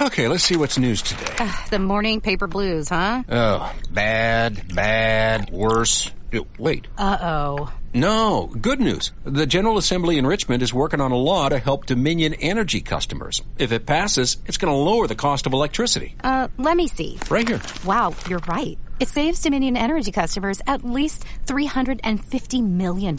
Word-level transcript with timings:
Okay, 0.00 0.28
let's 0.28 0.44
see 0.44 0.56
what's 0.56 0.78
news 0.78 1.02
today. 1.02 1.50
The 1.70 1.78
morning 1.80 2.20
paper 2.20 2.46
blues, 2.46 2.88
huh? 2.88 3.24
Oh, 3.28 3.74
bad, 3.90 4.72
bad, 4.74 5.50
worse. 5.50 6.10
Uh, 6.32 6.40
Wait, 6.58 6.86
Uh 6.96 7.16
oh. 7.20 7.72
no, 7.94 8.46
good 8.60 8.80
news. 8.80 9.10
The 9.24 9.46
General 9.46 9.76
Assembly 9.78 10.18
in 10.18 10.26
Richmond 10.26 10.62
is 10.62 10.72
working 10.72 11.00
on 11.00 11.10
a 11.10 11.16
law 11.16 11.48
to 11.48 11.58
help 11.58 11.86
Dominion 11.86 12.34
Energy 12.34 12.80
customers. 12.80 13.42
If 13.58 13.72
it 13.72 13.86
passes, 13.86 14.36
it's 14.46 14.56
going 14.58 14.72
to 14.72 14.76
lower 14.78 15.06
the 15.08 15.16
cost 15.16 15.46
of 15.46 15.52
electricity. 15.52 16.14
Uh, 16.22 16.48
let 16.58 16.76
me 16.76 16.86
see. 16.86 17.18
Right 17.30 17.48
here. 17.48 17.60
Wow, 17.84 18.14
you're 18.28 18.42
right. 18.46 18.78
It 19.00 19.08
saves 19.08 19.40
Dominion 19.42 19.76
Energy 19.76 20.12
customers 20.12 20.60
at 20.66 20.84
least 20.84 21.24
$350 21.46 22.62
million. 22.62 23.16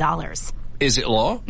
Is 0.80 0.98
it 0.98 1.07
law? 1.09 1.41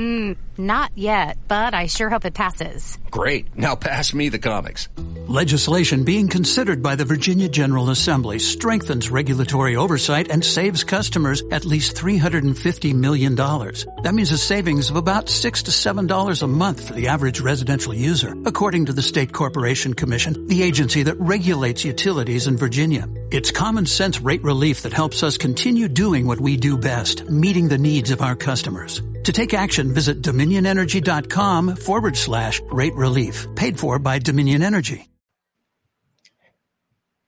Not 0.60 0.92
yet, 0.94 1.38
but 1.48 1.74
I 1.74 1.86
sure 1.86 2.10
hope 2.10 2.26
it 2.26 2.34
passes. 2.34 2.98
Great. 3.10 3.56
Now 3.56 3.76
pass 3.78 4.14
me 4.14 4.28
the 4.28 4.40
comics. 4.40 4.90
Legislation 5.26 6.04
being 6.04 6.28
considered 6.28 6.84
by 6.84 6.96
the 6.96 7.06
Virginia 7.06 7.48
General 7.48 7.90
Assembly 7.92 8.40
strengthens 8.40 9.10
regulatory 9.10 9.78
oversight 9.78 10.30
and 10.30 10.44
saves 10.44 10.84
customers 10.84 11.42
at 11.50 11.64
least 11.64 11.96
$350 11.96 12.94
million. 12.94 13.36
That 13.36 14.14
means 14.14 14.34
a 14.34 14.38
savings 14.38 14.90
of 14.90 14.98
about 14.98 15.30
6 15.30 15.64
to 15.64 15.72
$7 15.72 16.44
a 16.44 16.48
month 16.48 16.88
for 16.90 16.94
the 16.94 17.08
average 17.08 17.40
residential 17.40 17.94
user, 17.94 18.36
according 18.46 18.88
to 18.88 18.94
the 18.94 19.02
State 19.02 19.32
Corporation 19.32 19.94
Commission, 19.94 20.48
the 20.48 20.62
agency 20.62 21.04
that 21.04 21.22
regulates 21.22 21.86
utilities 21.86 22.48
in 22.48 22.58
Virginia. 22.58 23.08
It's 23.32 23.52
common 23.52 23.86
sense 23.86 24.20
rate 24.20 24.44
relief 24.44 24.82
that 24.82 24.92
helps 24.92 25.24
us 25.24 25.38
continue 25.38 25.88
doing 25.88 26.28
what 26.28 26.42
we 26.42 26.58
do 26.58 26.78
best, 26.78 27.30
meeting 27.30 27.70
the 27.70 27.78
needs 27.78 28.12
of 28.12 28.22
our 28.22 28.36
customers. 28.36 29.02
To 29.26 29.34
take 29.34 29.54
action, 29.54 29.94
visit 29.94 30.22
dominionenergy.com 30.50 31.76
forward 31.76 32.18
slash 32.18 32.62
rate 32.72 32.94
relief. 32.96 33.48
Paid 33.56 33.80
for 33.80 34.00
by 34.00 34.20
Dominion 34.20 34.64
Energy. 34.64 35.08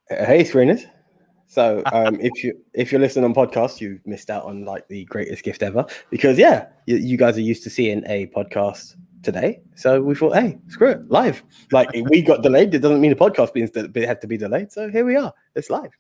Hey, 0.09 0.43
screeners. 0.43 0.84
So, 1.48 1.84
um, 1.91 2.20
if 2.20 2.43
you 2.43 2.59
if 2.73 2.91
you're 2.91 3.01
listening 3.01 3.26
on 3.26 3.34
podcast, 3.34 3.79
you 3.79 3.99
missed 4.05 4.29
out 4.29 4.46
on 4.46 4.65
like 4.65 4.87
the 4.87 5.05
greatest 5.05 5.43
gift 5.43 5.63
ever 5.63 5.85
because 6.09 6.37
yeah, 6.37 6.68
you, 6.85 6.98
you 6.98 7.18
guys 7.18 7.37
are 7.37 7.41
used 7.41 7.63
to 7.63 7.70
seeing 7.70 8.04
a 8.07 8.27
podcast 8.27 8.96
today. 9.24 9.62
So 9.76 10.01
we 10.01 10.15
thought, 10.15 10.35
hey, 10.35 10.57
screw 10.68 10.90
it, 10.90 11.09
live. 11.09 11.43
Like 11.71 11.90
we 12.09 12.21
got 12.21 12.41
delayed. 12.41 12.74
It 12.74 12.79
doesn't 12.79 13.01
mean 13.01 13.12
the 13.12 13.18
podcast 13.18 13.53
being 13.53 13.70
it 13.74 14.07
had 14.07 14.21
to 14.21 14.27
be 14.27 14.37
delayed. 14.37 14.71
So 14.71 14.90
here 14.90 15.05
we 15.05 15.15
are. 15.15 15.34
It's 15.55 15.70
live. 15.70 15.91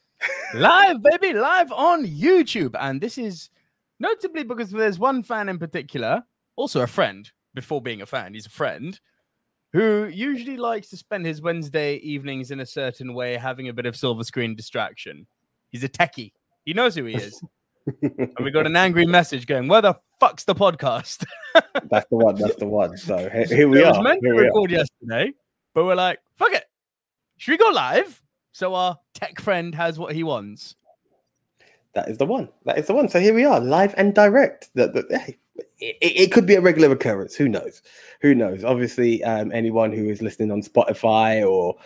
live, 0.54 1.02
baby, 1.02 1.38
live 1.38 1.72
on 1.72 2.06
YouTube. 2.06 2.76
And 2.78 3.00
this 3.00 3.18
is 3.18 3.50
notably 3.98 4.44
because 4.44 4.70
there's 4.70 4.98
one 4.98 5.22
fan 5.22 5.48
in 5.48 5.58
particular, 5.58 6.22
also 6.56 6.82
a 6.82 6.86
friend, 6.86 7.30
before 7.54 7.80
being 7.82 8.02
a 8.02 8.06
fan, 8.06 8.34
he's 8.34 8.46
a 8.46 8.50
friend, 8.50 8.98
who 9.72 10.04
usually 10.06 10.56
likes 10.56 10.88
to 10.90 10.96
spend 10.96 11.24
his 11.26 11.40
Wednesday 11.40 11.96
evenings 11.96 12.50
in 12.50 12.60
a 12.60 12.66
certain 12.66 13.14
way, 13.14 13.36
having 13.36 13.68
a 13.68 13.72
bit 13.72 13.86
of 13.86 13.96
silver 13.96 14.24
screen 14.24 14.54
distraction. 14.54 15.26
He's 15.70 15.84
a 15.84 15.88
techie. 15.88 16.32
He 16.64 16.74
knows 16.74 16.94
who 16.94 17.04
he 17.04 17.14
is. 17.14 17.42
and 18.02 18.30
we 18.42 18.50
got 18.50 18.66
an 18.66 18.76
angry 18.76 19.06
message 19.06 19.46
going, 19.46 19.66
Where 19.68 19.80
the 19.82 19.94
fuck's 20.20 20.44
the 20.44 20.54
podcast? 20.54 21.24
That's 21.90 22.08
the 22.10 22.16
one. 22.16 22.36
That's 22.36 22.56
the 22.56 22.66
one. 22.66 22.96
So 22.96 23.28
he- 23.30 23.54
here 23.54 23.68
we 23.68 23.82
it 23.82 23.86
was 23.86 23.96
are. 23.96 24.02
meant 24.02 24.20
to 24.22 24.26
Here 24.28 24.36
we 24.36 24.42
record 24.42 24.70
yesterday, 24.70 25.32
but 25.74 25.84
we're 25.84 25.94
like, 25.94 26.20
fuck 26.36 26.52
it. 26.52 26.64
Should 27.38 27.52
we 27.52 27.58
go 27.58 27.70
live? 27.70 28.22
So 28.52 28.74
our 28.74 28.98
tech 29.14 29.40
friend 29.40 29.74
has 29.74 29.98
what 29.98 30.14
he 30.14 30.22
wants. 30.22 30.76
That 31.94 32.08
is 32.08 32.18
the 32.18 32.26
one. 32.26 32.48
That 32.66 32.78
is 32.78 32.86
the 32.86 32.94
one. 32.94 33.08
So 33.08 33.18
here 33.20 33.34
we 33.34 33.44
are, 33.44 33.58
live 33.58 33.94
and 33.96 34.14
direct. 34.14 34.70
That 34.74 34.92
that- 34.94 35.10
hey, 35.10 35.38
it, 35.82 35.96
it 36.00 36.32
could 36.32 36.46
be 36.46 36.54
a 36.54 36.60
regular 36.60 36.90
occurrence. 36.92 37.34
Who 37.34 37.48
knows? 37.48 37.82
Who 38.20 38.34
knows? 38.34 38.64
Obviously, 38.64 39.22
um, 39.24 39.50
anyone 39.52 39.92
who 39.92 40.08
is 40.08 40.22
listening 40.22 40.50
on 40.50 40.62
Spotify 40.62 41.48
or 41.48 41.76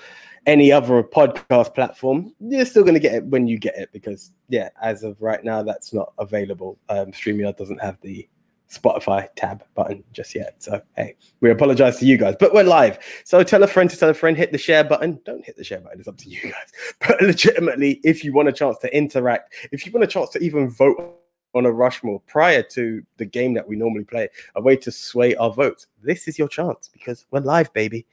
any 0.46 0.70
other 0.70 1.02
podcast 1.02 1.74
platform, 1.74 2.32
you're 2.38 2.66
still 2.66 2.82
going 2.82 2.94
to 2.94 3.00
get 3.00 3.14
it 3.14 3.24
when 3.26 3.46
you 3.46 3.58
get 3.58 3.76
it 3.76 3.90
because, 3.92 4.32
yeah, 4.48 4.68
as 4.80 5.02
of 5.02 5.20
right 5.20 5.42
now, 5.42 5.62
that's 5.62 5.92
not 5.92 6.12
available. 6.18 6.78
Um, 6.88 7.06
StreamYard 7.06 7.56
doesn't 7.56 7.80
have 7.80 7.98
the 8.02 8.28
Spotify 8.70 9.28
tab 9.36 9.64
button 9.74 10.04
just 10.12 10.34
yet. 10.34 10.56
So, 10.58 10.82
hey, 10.96 11.16
we 11.40 11.50
apologize 11.50 11.98
to 11.98 12.06
you 12.06 12.18
guys, 12.18 12.34
but 12.38 12.52
we're 12.52 12.64
live. 12.64 12.98
So, 13.24 13.42
tell 13.42 13.62
a 13.62 13.66
friend 13.66 13.88
to 13.90 13.96
tell 13.96 14.10
a 14.10 14.14
friend, 14.14 14.36
hit 14.36 14.52
the 14.52 14.58
share 14.58 14.84
button. 14.84 15.20
Don't 15.24 15.44
hit 15.44 15.56
the 15.56 15.64
share 15.64 15.80
button, 15.80 15.98
it's 15.98 16.08
up 16.08 16.18
to 16.18 16.28
you 16.28 16.42
guys. 16.42 16.72
But 17.08 17.22
legitimately, 17.22 18.00
if 18.04 18.24
you 18.24 18.32
want 18.32 18.48
a 18.48 18.52
chance 18.52 18.76
to 18.78 18.96
interact, 18.96 19.54
if 19.72 19.86
you 19.86 19.92
want 19.92 20.04
a 20.04 20.08
chance 20.08 20.30
to 20.30 20.38
even 20.40 20.68
vote 20.68 21.16
on 21.56 21.66
a 21.66 21.72
Rushmore 21.72 22.20
prior 22.26 22.62
to 22.62 23.02
the 23.16 23.24
game 23.24 23.54
that 23.54 23.66
we 23.66 23.76
normally 23.76 24.04
play, 24.04 24.28
a 24.54 24.60
way 24.60 24.76
to 24.76 24.92
sway 24.92 25.34
our 25.36 25.50
votes, 25.50 25.86
this 26.02 26.28
is 26.28 26.38
your 26.38 26.48
chance 26.48 26.88
because 26.92 27.26
we're 27.30 27.40
live, 27.40 27.72
baby. 27.72 28.06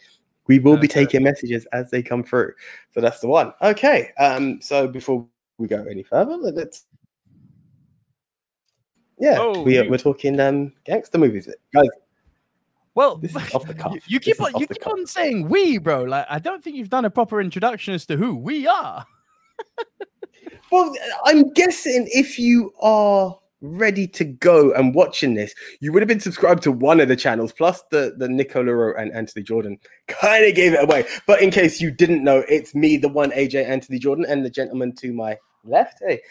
We 0.48 0.60
will 0.60 0.78
be 0.78 0.90
taking 0.90 1.24
messages 1.24 1.66
as 1.72 1.90
they 1.90 2.04
come 2.04 2.24
through. 2.24 2.54
So 2.92 3.00
that's 3.00 3.22
the 3.22 3.28
one. 3.28 3.54
Okay. 3.62 4.12
Um, 4.20 4.60
so 4.62 4.88
before 4.88 5.26
we 5.58 5.68
go 5.68 5.86
any 5.90 6.04
further, 6.04 6.36
let's 6.36 6.86
yeah, 9.20 9.38
Oh, 9.40 9.62
we 9.62 9.78
are, 9.78 9.90
we're 9.90 9.98
talking 9.98 10.40
um 10.40 10.74
gangster 10.86 11.18
movies. 11.18 11.48
Guys, 11.74 11.88
Well, 12.96 13.16
This 13.18 13.36
is 13.36 13.54
off 13.54 13.66
the 13.66 13.74
cuff. 13.74 13.96
You, 14.08 14.20
keep 14.20 14.42
on 14.42 14.52
you 14.60 14.68
keep 14.68 14.86
on 14.86 15.06
saying 15.06 15.48
we, 15.48 15.78
bro. 15.78 16.04
Like 16.04 16.26
I 16.30 16.40
don't 16.40 16.64
think 16.64 16.76
you've 16.76 16.90
done 16.90 17.06
a 17.06 17.10
proper 17.10 17.40
introduction 17.40 17.94
as 17.94 18.06
to 18.08 18.18
who 18.18 18.36
we 18.36 18.68
are. 18.68 19.06
Well, 20.72 20.94
I'm 21.26 21.52
guessing 21.54 22.08
if 22.12 22.40
you 22.40 22.74
are 22.82 23.38
ready 23.62 24.06
to 24.06 24.26
go 24.26 24.74
and 24.74 24.94
watching 24.94 25.36
this, 25.36 25.56
you 25.80 25.92
would 25.92 26.02
have 26.02 26.08
been 26.08 26.20
subscribed 26.20 26.62
to 26.64 26.72
one 26.72 27.00
of 27.00 27.08
the 27.08 27.16
channels, 27.16 27.54
plus 27.54 27.82
the 27.92 28.14
the 28.18 28.28
Nicola 28.28 28.94
and 28.96 29.12
Anthony 29.14 29.44
Jordan 29.44 29.80
kind 30.08 30.46
of 30.46 30.56
gave 30.56 30.74
it 30.74 30.84
away. 30.84 31.06
But 31.26 31.42
in 31.42 31.50
case 31.50 31.82
you 31.82 31.90
didn't 31.90 32.24
know, 32.24 32.44
it's 32.50 32.76
me, 32.76 32.98
the 32.98 33.10
one 33.10 33.32
AJ 33.32 33.68
Anthony 33.68 34.00
Jordan, 34.00 34.26
and 34.28 34.46
the 34.46 34.50
gentleman 34.50 34.94
to 34.98 35.14
my 35.14 35.38
left. 35.64 36.00
Hey, 36.06 36.22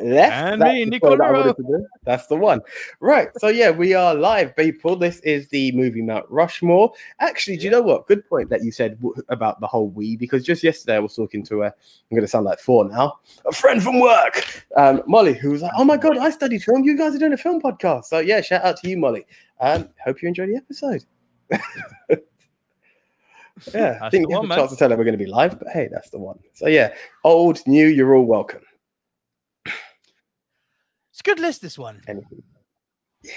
left. 0.00 0.32
And 0.52 0.62
That's 0.62 0.72
me, 0.72 0.84
the 0.84 0.90
Nicola 0.90 1.16
one 1.16 1.22
I 1.22 1.30
wanted 1.32 1.46
Rowe. 1.46 1.52
to 1.54 1.62
do. 1.62 1.86
That's 2.04 2.26
the 2.26 2.36
one. 2.36 2.60
Right. 3.00 3.28
So 3.38 3.48
yeah, 3.48 3.70
we 3.70 3.94
are 3.94 4.14
live, 4.14 4.54
people. 4.56 4.96
This 4.96 5.20
is 5.20 5.48
the 5.48 5.72
movie 5.72 6.02
Mount 6.02 6.26
Rushmore. 6.28 6.92
Actually, 7.20 7.56
do 7.56 7.64
you 7.64 7.70
know 7.70 7.82
what? 7.82 8.06
Good 8.06 8.28
point 8.28 8.50
that 8.50 8.62
you 8.62 8.72
said 8.72 9.00
w- 9.00 9.14
about 9.28 9.60
the 9.60 9.66
whole 9.66 9.88
we, 9.90 10.16
because 10.16 10.44
just 10.44 10.62
yesterday 10.62 10.96
I 10.96 11.00
was 11.00 11.14
talking 11.14 11.44
to 11.46 11.62
a, 11.62 11.66
I'm 11.66 11.72
going 12.10 12.22
to 12.22 12.28
sound 12.28 12.44
like 12.46 12.58
four 12.60 12.88
now, 12.88 13.18
a 13.46 13.52
friend 13.52 13.82
from 13.82 14.00
work, 14.00 14.64
um, 14.76 15.02
Molly, 15.06 15.34
who 15.34 15.50
was 15.50 15.62
like, 15.62 15.72
"Oh 15.76 15.84
my 15.84 15.96
god, 15.96 16.18
I 16.18 16.30
studied 16.30 16.62
film. 16.62 16.84
You 16.84 16.96
guys 16.96 17.14
are 17.14 17.18
doing 17.18 17.32
a 17.32 17.36
film 17.38 17.60
podcast." 17.60 18.04
So 18.04 18.18
yeah, 18.18 18.40
shout 18.40 18.64
out 18.64 18.76
to 18.78 18.88
you, 18.88 18.96
Molly. 18.96 19.26
Um, 19.60 19.88
hope 20.04 20.22
you 20.22 20.28
enjoy 20.28 20.46
the 20.46 20.56
episode. 20.56 21.04
yeah, 21.50 21.58
I 22.10 22.18
That's 23.74 24.10
didn't 24.12 24.28
the 24.28 24.34
have 24.34 24.42
one, 24.42 24.52
a 24.52 24.54
chance 24.56 24.70
to 24.70 24.76
tell 24.76 24.90
her 24.90 24.96
we're 24.96 25.04
going 25.04 25.18
to 25.18 25.24
be 25.24 25.30
live, 25.30 25.58
but 25.58 25.68
hey, 25.68 25.88
that's 25.90 26.10
the 26.10 26.18
one. 26.18 26.38
So 26.54 26.68
yeah, 26.68 26.94
old, 27.24 27.66
new, 27.66 27.86
you're 27.88 28.14
all 28.14 28.24
welcome. 28.24 28.60
It's 31.18 31.28
a 31.28 31.34
good 31.34 31.40
list, 31.40 31.62
this 31.62 31.76
one. 31.76 32.00
Anything. 32.06 32.44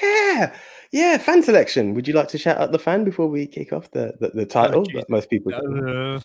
Yeah, 0.03 0.55
yeah, 0.91 1.17
fan 1.17 1.41
selection. 1.41 1.95
Would 1.95 2.07
you 2.07 2.13
like 2.13 2.27
to 2.27 2.37
shout 2.37 2.59
out 2.59 2.71
the 2.71 2.77
fan 2.77 3.03
before 3.03 3.27
we 3.27 3.47
kick 3.47 3.73
off 3.73 3.89
the 3.89 4.13
the, 4.19 4.29
the 4.29 4.45
title 4.45 4.83
Jesus. 4.83 5.01
that 5.01 5.09
most 5.09 5.31
people? 5.31 5.51
do? 5.51 6.21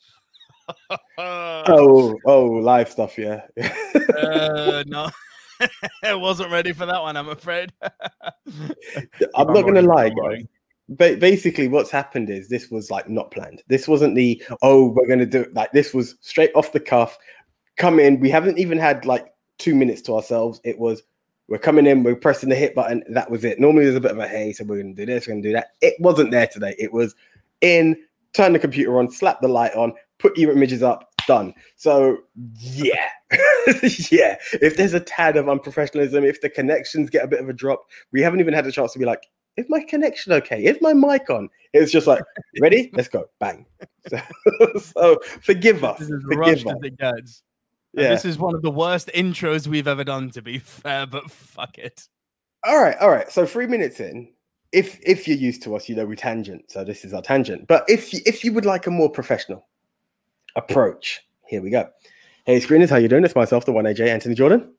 Oh, 1.17 2.15
oh, 2.27 2.45
live 2.45 2.91
stuff. 2.91 3.17
Yeah. 3.17 3.41
uh, 3.59 4.85
no, 4.87 5.09
I 6.05 6.13
wasn't 6.13 6.53
ready 6.53 6.75
for 6.75 6.85
that 6.85 7.01
one. 7.01 7.17
I'm 7.17 7.31
afraid. 7.31 7.73
I'm 9.35 9.55
not 9.55 9.63
gonna 9.63 9.81
lie, 9.81 10.11
guys. 10.11 10.45
Ba- 10.91 11.17
basically, 11.17 11.69
what's 11.69 11.91
happened 11.91 12.29
is 12.29 12.51
this 12.51 12.71
was 12.71 12.91
like 12.91 13.09
not 13.09 13.31
planned. 13.31 13.63
This 13.67 13.89
wasn't 13.89 14.15
the 14.15 14.43
oh 14.61 14.91
we're 14.91 15.09
gonna 15.09 15.25
do 15.25 15.41
it. 15.41 15.55
like 15.55 15.73
this 15.73 15.95
was 15.95 16.17
straight 16.21 16.55
off 16.55 16.73
the 16.73 16.81
cuff. 16.81 17.17
Come 17.79 17.99
in. 17.99 18.21
We 18.21 18.29
haven't 18.29 18.59
even 18.59 18.77
had 18.77 19.07
like 19.07 19.29
two 19.57 19.75
minutes 19.75 20.03
to 20.03 20.17
ourselves. 20.17 20.61
It 20.63 20.79
was 20.79 21.03
we're 21.49 21.59
coming 21.59 21.87
in. 21.87 22.03
We're 22.03 22.17
pressing 22.17 22.49
the 22.49 22.57
hit 22.57 22.75
button. 22.75 23.05
That 23.09 23.31
was 23.31 23.45
it. 23.45 23.61
Normally 23.61 23.85
there's 23.85 23.97
a 23.97 24.01
bit 24.01 24.11
of 24.11 24.19
a 24.19 24.27
hey, 24.27 24.53
so 24.53 24.65
we're 24.65 24.83
gonna 24.83 24.95
do 24.95 25.07
this. 25.07 25.27
We're 25.27 25.35
gonna 25.35 25.43
do 25.43 25.53
that. 25.53 25.75
It 25.81 25.95
wasn't 26.01 26.31
there 26.31 26.47
today. 26.47 26.75
It 26.79 26.93
was 26.93 27.15
in. 27.61 27.97
Turn 28.33 28.53
the 28.53 28.59
computer 28.59 28.99
on. 28.99 29.11
Slap 29.11 29.41
the 29.41 29.49
light 29.49 29.75
on. 29.75 29.93
Put 30.19 30.37
your 30.37 30.53
images 30.53 30.83
up. 30.83 31.11
Done. 31.27 31.55
So 31.77 32.19
yeah, 32.59 33.09
yeah. 34.11 34.37
If 34.61 34.77
there's 34.77 34.95
a 34.95 35.01
tad 35.01 35.37
of 35.37 35.47
unprofessionalism, 35.47 36.23
if 36.25 36.41
the 36.41 36.51
connections 36.51 37.11
get 37.11 37.25
a 37.25 37.29
bit 37.29 37.41
of 37.41 37.49
a 37.49 37.53
drop, 37.53 37.85
we 38.13 38.23
haven't 38.23 38.41
even 38.41 38.55
had 38.55 38.67
a 38.67 38.73
chance 38.73 38.93
to 38.93 38.99
be 38.99 39.05
like, 39.05 39.27
is 39.57 39.67
my 39.69 39.81
connection 39.81 40.33
okay? 40.35 40.65
Is 40.65 40.79
my 40.81 40.93
mic 40.93 41.31
on? 41.31 41.49
It's 41.73 41.91
just 41.91 42.07
like, 42.07 42.23
ready? 42.61 42.91
Let's 42.93 43.09
go. 43.09 43.27
Bang. 43.41 43.67
So, 44.09 44.21
so 44.79 45.19
forgive 45.43 45.83
us. 45.83 45.99
This 45.99 46.11
is 46.11 46.23
Forgive 46.31 46.65
us. 46.65 47.43
Yeah. 47.97 48.11
This 48.11 48.27
is 48.27 48.39
one 48.39 48.55
of 48.55 48.61
the 48.63 48.71
worst 48.71 49.11
intros 49.15 49.67
we've 49.67 49.89
ever 49.89 50.05
done, 50.05 50.31
to 50.31 50.43
be 50.43 50.59
fair, 50.59 51.07
but 51.07 51.31
fuck 51.31 51.79
it. 51.79 52.07
All 52.65 52.79
right, 52.79 52.97
all 52.99 53.11
right. 53.11 53.31
So 53.33 53.47
three 53.47 53.67
minutes 53.67 54.01
in, 54.01 54.29
if 54.73 55.01
if 55.03 55.27
you're 55.27 55.37
used 55.37 55.63
to 55.63 55.75
us, 55.75 55.89
you 55.89 55.97
know 55.97 56.05
we 56.05 56.15
tangent. 56.15 56.71
So 56.71 56.85
this 56.85 57.05
is 57.05 57.15
our 57.15 57.23
tangent. 57.23 57.67
But 57.67 57.85
if 57.89 58.13
you, 58.13 58.21
if 58.27 58.45
you 58.45 58.53
would 58.53 58.67
like 58.67 58.87
a 58.87 58.91
more 58.91 59.09
professional 59.09 59.67
approach, 60.57 61.23
here 61.47 61.63
we 61.63 61.71
go. 61.71 61.89
Hey, 62.45 62.61
screeners, 62.61 62.91
how 62.91 62.97
you 62.97 63.09
doing? 63.09 63.25
It's 63.25 63.35
myself, 63.35 63.65
the 63.65 63.73
one 63.73 63.87
AJ 63.87 64.09
Anthony 64.09 64.35
Jordan. 64.35 64.73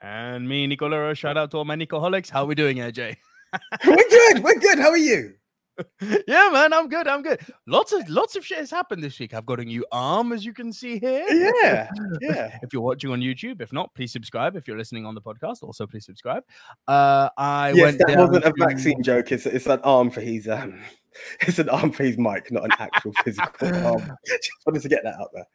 And 0.00 0.48
me, 0.48 0.66
Nicola, 0.66 0.98
Rowe, 0.98 1.14
shout 1.14 1.36
out 1.36 1.50
to 1.52 1.58
all 1.58 1.64
my 1.64 1.76
Nicoholics. 1.76 2.28
How 2.28 2.42
are 2.42 2.46
we 2.46 2.54
doing, 2.54 2.78
AJ? 2.78 3.16
we're 3.86 3.96
good. 3.96 4.42
We're 4.42 4.58
good. 4.58 4.78
How 4.78 4.90
are 4.90 4.96
you? 4.96 5.34
yeah, 6.28 6.50
man, 6.52 6.72
I'm 6.72 6.88
good. 6.88 7.08
I'm 7.08 7.22
good. 7.22 7.40
Lots 7.66 7.92
of 7.92 8.08
lots 8.08 8.36
of 8.36 8.44
shit 8.44 8.58
has 8.58 8.70
happened 8.70 9.02
this 9.02 9.18
week. 9.18 9.34
I've 9.34 9.46
got 9.46 9.60
a 9.60 9.64
new 9.64 9.84
arm, 9.90 10.32
as 10.32 10.44
you 10.44 10.52
can 10.52 10.72
see 10.72 10.98
here. 10.98 11.24
Yeah, 11.64 11.88
yeah. 12.20 12.58
if 12.62 12.72
you're 12.72 12.82
watching 12.82 13.10
on 13.10 13.20
YouTube, 13.20 13.60
if 13.60 13.72
not, 13.72 13.94
please 13.94 14.12
subscribe. 14.12 14.56
If 14.56 14.66
you're 14.68 14.76
listening 14.76 15.06
on 15.06 15.14
the 15.14 15.20
podcast, 15.20 15.62
also 15.62 15.86
please 15.86 16.04
subscribe. 16.04 16.42
Uh, 16.86 17.28
I 17.36 17.72
yes, 17.74 17.82
went 17.82 17.98
that 17.98 18.18
wasn't 18.18 18.44
a 18.44 18.52
vaccine 18.58 19.02
joke. 19.02 19.32
It's 19.32 19.46
it's 19.46 19.66
an 19.66 19.80
arm 19.82 20.10
for 20.10 20.20
his 20.20 20.48
um, 20.48 20.80
it's 21.40 21.58
an 21.58 21.68
arm 21.68 21.92
for 21.92 22.04
his 22.04 22.18
mic, 22.18 22.50
not 22.52 22.64
an 22.64 22.72
actual 22.78 23.12
physical 23.24 23.74
arm. 23.86 24.10
Just 24.26 24.50
wanted 24.66 24.82
to 24.82 24.88
get 24.88 25.02
that 25.04 25.14
out 25.20 25.30
there. 25.32 25.46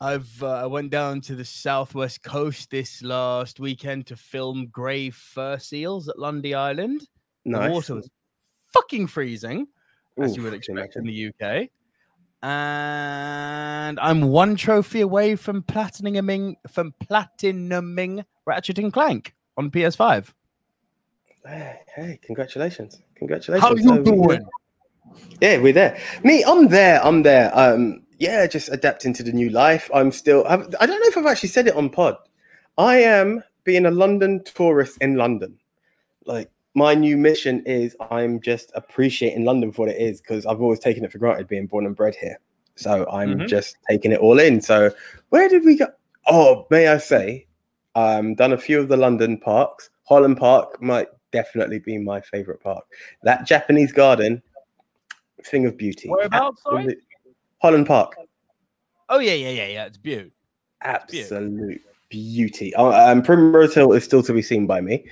I've 0.00 0.42
uh, 0.42 0.64
I 0.64 0.66
went 0.66 0.90
down 0.90 1.20
to 1.22 1.34
the 1.34 1.44
southwest 1.44 2.22
coast 2.22 2.70
this 2.70 3.02
last 3.02 3.60
weekend 3.60 4.06
to 4.08 4.16
film 4.16 4.68
grey 4.68 5.10
fur 5.10 5.58
seals 5.58 6.08
at 6.08 6.18
Lundy 6.18 6.54
Island. 6.54 7.06
Nice. 7.44 7.68
The 7.68 7.72
water 7.72 7.94
was 7.96 8.10
fucking 8.72 9.06
freezing, 9.06 9.66
as 10.20 10.36
you 10.36 10.42
would 10.42 10.54
expect 10.54 10.96
in 10.96 11.04
the 11.04 11.28
UK. 11.28 11.68
And 12.42 14.00
I'm 14.00 14.22
one 14.22 14.56
trophy 14.56 15.02
away 15.02 15.36
from 15.36 15.62
platinuming 15.62 16.54
from 16.68 16.94
platinuming 17.04 18.24
Ratchet 18.46 18.78
and 18.78 18.92
Clank 18.92 19.34
on 19.56 19.70
PS5. 19.70 20.32
Hey, 21.44 21.80
hey, 21.94 22.18
congratulations, 22.22 23.00
congratulations. 23.16 23.62
How 23.62 23.74
you 23.74 23.82
So, 23.82 24.02
doing? 24.02 24.46
Yeah, 25.40 25.58
we're 25.58 25.72
there. 25.72 25.98
Me, 26.22 26.44
I'm 26.44 26.68
there. 26.68 27.04
I'm 27.04 27.22
there. 27.22 27.50
Um, 27.58 28.02
yeah, 28.18 28.46
just 28.46 28.68
adapting 28.70 29.12
to 29.14 29.22
the 29.22 29.32
new 29.32 29.50
life. 29.50 29.90
I'm 29.94 30.12
still. 30.12 30.44
I've, 30.46 30.74
I 30.80 30.86
don't 30.86 31.00
know 31.00 31.06
if 31.06 31.16
I've 31.16 31.26
actually 31.26 31.48
said 31.48 31.66
it 31.66 31.74
on 31.74 31.90
pod. 31.90 32.16
I 32.78 32.96
am 32.98 33.42
being 33.64 33.86
a 33.86 33.90
London 33.90 34.42
tourist 34.44 34.98
in 35.00 35.16
London. 35.16 35.58
Like 36.26 36.50
my 36.74 36.94
new 36.94 37.16
mission 37.16 37.62
is, 37.66 37.96
I'm 38.10 38.40
just 38.40 38.70
appreciating 38.74 39.44
London 39.44 39.72
for 39.72 39.86
what 39.86 39.94
it 39.94 40.00
is 40.00 40.20
because 40.20 40.46
I've 40.46 40.60
always 40.60 40.78
taken 40.78 41.04
it 41.04 41.12
for 41.12 41.18
granted 41.18 41.48
being 41.48 41.66
born 41.66 41.86
and 41.86 41.96
bred 41.96 42.14
here. 42.14 42.38
So 42.76 43.08
I'm 43.10 43.40
Mhm. 43.40 43.46
just 43.48 43.76
taking 43.88 44.12
it 44.12 44.20
all 44.20 44.38
in. 44.38 44.60
So 44.60 44.90
where 45.30 45.48
did 45.48 45.64
we 45.64 45.76
go? 45.76 45.88
Oh, 46.26 46.66
may 46.70 46.88
I 46.88 46.98
say, 46.98 47.46
um, 47.94 48.34
done 48.34 48.52
a 48.52 48.58
few 48.58 48.78
of 48.78 48.88
the 48.88 48.96
London 48.96 49.38
parks. 49.38 49.90
Holland 50.04 50.36
Park 50.36 50.80
might 50.80 51.08
definitely 51.32 51.78
be 51.78 51.98
my 51.98 52.20
favorite 52.20 52.60
park. 52.60 52.84
That 53.22 53.46
Japanese 53.46 53.92
garden, 53.92 54.42
thing 55.44 55.66
of 55.66 55.76
beauty. 55.76 56.08
Whereabouts, 56.08 56.62
sorry? 56.62 56.96
Holland 57.58 57.86
Park, 57.86 58.14
Oh 59.08 59.18
yeah, 59.18 59.34
yeah, 59.34 59.50
yeah, 59.50 59.66
yeah. 59.66 59.84
It's 59.86 59.98
beautiful. 59.98 60.30
absolute 60.82 61.82
beauty. 62.10 62.72
Oh, 62.76 62.92
um, 62.92 63.22
Primrose 63.22 63.74
Hill 63.74 63.92
is 63.92 64.04
still 64.04 64.22
to 64.22 64.32
be 64.32 64.40
seen 64.40 64.66
by 64.66 64.80
me. 64.80 65.04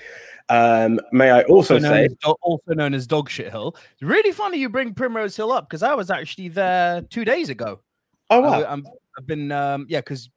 Um, 0.51 0.99
may 1.13 1.31
I 1.31 1.43
also 1.43 1.75
also 1.75 1.79
say, 1.79 2.09
Do- 2.09 2.37
also 2.43 2.73
known 2.73 2.95
as 2.95 3.07
Dog 3.07 3.29
Shit 3.29 3.51
Hill. 3.51 3.77
It's 3.93 4.03
really 4.03 4.33
funny 4.33 4.59
you 4.59 4.69
bring 4.69 4.95
Primrose 4.95 5.37
Hill 5.37 5.53
up 5.53 5.69
because 5.69 5.83
I 5.83 5.95
was 5.95 6.11
actually 6.11 6.49
there 6.49 7.03
two 7.03 7.25
days 7.25 7.51
ago. 7.51 7.81
oh 8.31 8.43
I, 8.43 8.61
wow, 8.61 8.73
am 8.73 8.87
I've 9.19 9.27
been 9.27 9.53
um 9.53 9.87
yeah, 9.89 10.01
because 10.01 10.31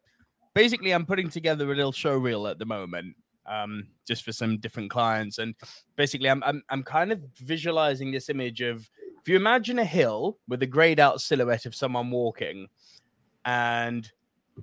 basically 0.53 0.91
I'm 0.91 1.05
putting 1.05 1.29
together 1.29 1.71
a 1.71 1.75
little 1.75 1.91
show 1.91 2.17
reel 2.17 2.47
at 2.47 2.59
the 2.59 2.65
moment, 2.65 3.15
um, 3.45 3.87
just 4.05 4.23
for 4.23 4.33
some 4.33 4.57
different 4.57 4.91
clients, 4.91 5.37
and 5.37 5.55
basically 5.95 6.29
I'm 6.29 6.43
I'm 6.43 6.61
I'm 6.69 6.83
kind 6.83 7.11
of 7.11 7.21
visualizing 7.37 8.11
this 8.11 8.29
image 8.29 8.61
of 8.61 8.89
if 9.21 9.29
you 9.29 9.35
imagine 9.35 9.79
a 9.79 9.85
hill 9.85 10.39
with 10.47 10.61
a 10.63 10.67
grayed 10.67 10.99
out 10.99 11.21
silhouette 11.21 11.65
of 11.65 11.75
someone 11.75 12.11
walking, 12.11 12.67
and 13.45 14.11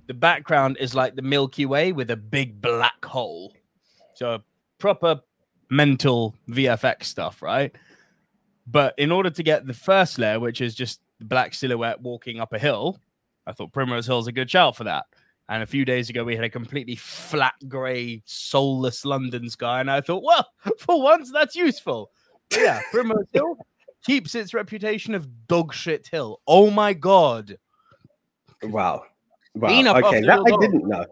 the 0.07 0.15
background 0.15 0.77
is 0.79 0.95
like 0.95 1.15
the 1.15 1.23
Milky 1.23 1.65
Way 1.65 1.93
with 1.93 2.11
a 2.11 2.17
big 2.17 2.61
black 2.61 3.03
hole, 3.05 3.55
so 4.15 4.43
proper 4.79 5.21
mental 5.71 6.35
VFX 6.49 7.05
stuff, 7.05 7.43
right? 7.43 7.75
But 8.67 8.95
in 8.99 9.11
order 9.11 9.31
to 9.31 9.43
get 9.43 9.67
the 9.67 9.75
first 9.75 10.19
layer, 10.19 10.41
which 10.41 10.61
is 10.61 10.75
just 10.75 11.01
the 11.19 11.25
black 11.25 11.55
silhouette 11.55 12.01
walking 12.01 12.41
up 12.41 12.53
a 12.53 12.59
hill, 12.59 12.99
I 13.47 13.53
thought 13.53 13.73
Primrose 13.73 14.07
Hill 14.07 14.19
is 14.19 14.27
a 14.27 14.33
good 14.33 14.51
shout 14.51 14.77
for 14.77 14.85
that. 14.85 15.07
And 15.49 15.63
a 15.63 15.67
few 15.67 15.87
days 15.87 16.11
ago, 16.11 16.25
we 16.25 16.37
had 16.37 16.45
a 16.45 16.51
completely 16.51 16.97
flat, 16.97 17.55
grey, 17.67 18.23
soulless 18.27 19.07
London 19.07 19.49
sky. 19.49 19.81
And 19.81 19.91
I 19.91 20.03
thought, 20.03 20.23
well, 20.23 20.47
for 20.79 21.01
once, 21.01 21.33
that's 21.33 21.57
useful. 21.57 22.11
But 22.51 22.61
yeah, 22.61 22.81
Primrose 22.93 23.27
Hill 23.33 23.57
keeps 24.05 24.35
its 24.35 24.53
reputation 24.53 25.15
of 25.15 25.47
dog 25.47 25.73
shit 25.73 26.07
hill. 26.07 26.41
Oh 26.47 26.71
my 26.71 26.93
God. 26.93 27.57
wow, 28.63 29.05
wow. 29.55 29.69
Clean 29.69 29.89
Okay, 29.89 30.21
that 30.21 30.41
I 30.41 30.61
didn't 30.61 30.87
know. 30.87 31.05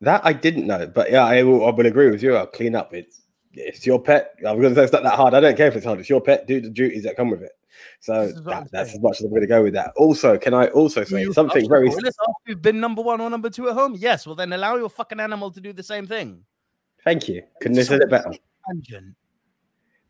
That 0.00 0.24
I 0.24 0.32
didn't 0.32 0.66
know, 0.66 0.86
but 0.86 1.10
yeah, 1.10 1.24
I 1.24 1.42
will, 1.42 1.66
I 1.66 1.70
will 1.70 1.86
agree 1.86 2.10
with 2.10 2.22
you. 2.22 2.36
I'll 2.36 2.46
clean 2.46 2.76
up. 2.76 2.94
It's 2.94 3.22
it's 3.52 3.84
your 3.84 4.00
pet. 4.00 4.34
I'm 4.38 4.60
going 4.60 4.74
to 4.74 4.74
say 4.74 4.84
it's 4.84 4.92
not 4.92 5.02
that 5.02 5.14
hard. 5.14 5.34
I 5.34 5.40
don't 5.40 5.56
care 5.56 5.66
if 5.66 5.76
it's 5.76 5.84
hard. 5.84 5.98
It's 5.98 6.08
your 6.08 6.20
pet. 6.20 6.46
Do 6.46 6.60
the 6.60 6.70
duties 6.70 7.02
that 7.02 7.16
come 7.16 7.30
with 7.30 7.42
it. 7.42 7.52
So 8.00 8.26
This 8.26 8.36
is 8.36 8.42
what 8.42 8.54
I'm 8.54 8.62
that, 8.64 8.72
that's 8.72 8.94
as 8.94 9.00
much 9.00 9.20
as 9.20 9.24
I'm 9.24 9.30
going 9.30 9.42
to 9.42 9.48
go 9.48 9.62
with 9.62 9.74
that. 9.74 9.92
Also, 9.96 10.38
can 10.38 10.54
I 10.54 10.68
also 10.68 11.04
say 11.04 11.22
you 11.22 11.32
something 11.32 11.68
very? 11.68 11.90
you've 12.46 12.62
been 12.62 12.80
number 12.80 13.02
one 13.02 13.20
or 13.20 13.28
number 13.30 13.50
two 13.50 13.68
at 13.68 13.74
home? 13.74 13.96
Yes. 13.98 14.26
Well, 14.26 14.36
then 14.36 14.52
allow 14.52 14.76
your 14.76 14.88
fucking 14.88 15.20
animal 15.20 15.50
to 15.50 15.60
do 15.60 15.72
the 15.72 15.82
same 15.82 16.06
thing. 16.06 16.44
Thank 17.04 17.28
you. 17.28 17.42
Couldn't 17.60 17.78
have 17.78 17.86
said 17.86 18.00
it 18.00 18.10
better. 18.10 18.32
Tangent. 18.68 19.14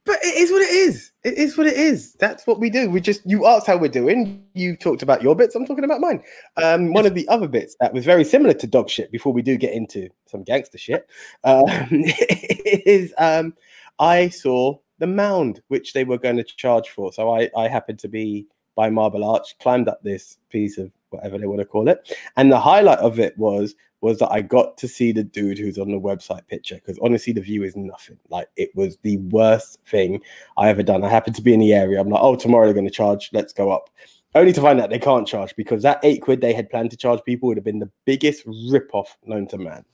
But 0.09 0.25
it 0.25 0.37
is 0.37 0.51
what 0.51 0.63
it 0.63 0.71
is. 0.71 1.13
It 1.23 1.35
is 1.35 1.59
what 1.59 1.67
it 1.67 1.77
is. 1.77 2.15
That's 2.15 2.47
what 2.47 2.59
we 2.59 2.71
do. 2.71 2.89
We 2.89 2.99
just 2.99 3.21
you 3.27 3.45
asked 3.45 3.67
how 3.67 3.77
we're 3.77 3.91
doing. 3.91 4.43
You 4.55 4.75
talked 4.75 5.03
about 5.03 5.23
your 5.23 5.37
bits. 5.37 5.55
I'm 5.55 5.67
talking 5.67 5.85
about 5.85 6.01
mine. 6.01 6.23
Um, 6.57 6.95
one 6.95 7.05
of 7.05 7.13
the 7.13 7.29
other 7.29 7.47
bits 7.47 7.77
that 7.81 7.93
was 7.93 8.07
very 8.07 8.25
similar 8.25 8.55
to 8.55 8.67
dog 8.67 8.89
shit. 8.89 9.13
Before 9.13 9.35
we 9.35 9.43
do 9.43 9.59
get 9.59 9.75
into 9.75 10.09
some 10.25 10.45
gangster 10.45 10.79
shit, 10.79 11.07
um, 11.45 11.67
is 11.69 13.13
um, 13.19 13.53
I 13.99 14.31
saw 14.31 14.79
the 14.99 15.07
mound 15.07 15.61
which 15.69 15.93
they 15.93 16.05
were 16.05 16.17
going 16.17 16.39
to 16.39 16.43
charge 16.43 16.89
for. 16.89 17.13
So 17.13 17.31
I 17.35 17.51
I 17.55 17.69
happened 17.69 17.99
to 17.99 18.09
be 18.09 18.47
by 18.77 18.89
Marble 18.89 19.25
Arch, 19.25 19.59
climbed 19.59 19.89
up 19.89 20.03
this 20.03 20.39
piece 20.49 20.79
of 20.79 20.91
whatever 21.11 21.39
they 21.39 21.47
want 21.47 21.61
to 21.61 21.67
call 21.67 21.89
it, 21.89 22.15
and 22.37 22.51
the 22.51 22.61
highlight 22.61 22.99
of 22.99 23.19
it 23.19 23.37
was 23.39 23.75
was 24.01 24.19
that 24.19 24.31
I 24.31 24.43
got 24.43 24.79
to 24.79 24.89
see 24.89 25.11
the 25.13 25.25
dude 25.25 25.59
who's 25.59 25.79
on 25.79 25.91
the 25.91 26.01
website 26.01 26.47
picture 26.47 26.77
because 26.77 26.99
honestly, 27.03 27.33
the 27.33 27.41
view 27.41 27.65
is 27.65 27.77
nothing. 27.77 28.19
Like 28.29 28.49
it 28.57 28.71
was 28.75 28.97
the 28.99 29.17
worst 29.19 29.79
thing 29.87 30.21
I 30.57 30.69
ever 30.69 30.83
done. 30.83 31.05
I 31.05 31.09
happened 31.09 31.37
to 31.37 31.43
be 31.43 31.53
in 31.53 31.61
the 31.61 31.75
area. 31.75 32.01
I'm 32.01 32.09
like, 32.09 32.23
oh, 32.23 32.37
tomorrow 32.37 32.67
they're 32.67 32.75
going 32.75 32.87
to 32.87 32.93
charge. 32.93 33.31
Let's 33.33 33.53
go 33.53 33.71
up. 33.71 33.91
Only 34.35 34.53
to 34.53 34.61
find 34.61 34.81
out 34.81 34.91
they 34.91 34.99
can't 34.99 35.27
charge 35.27 35.57
because 35.57 35.83
that 35.83 36.01
eight 36.03 36.23
quid 36.23 36.41
they 36.41 36.53
had 36.53 36.71
planned 36.71 36.91
to 36.93 36.97
charge 36.97 37.21
people 37.25 37.49
would 37.49 37.57
have 37.57 37.65
been 37.65 37.79
the 37.79 37.91
biggest 38.05 38.45
rip 38.71 38.91
off 38.93 39.17
known 39.25 39.49
to 39.49 39.59
man. 39.59 39.85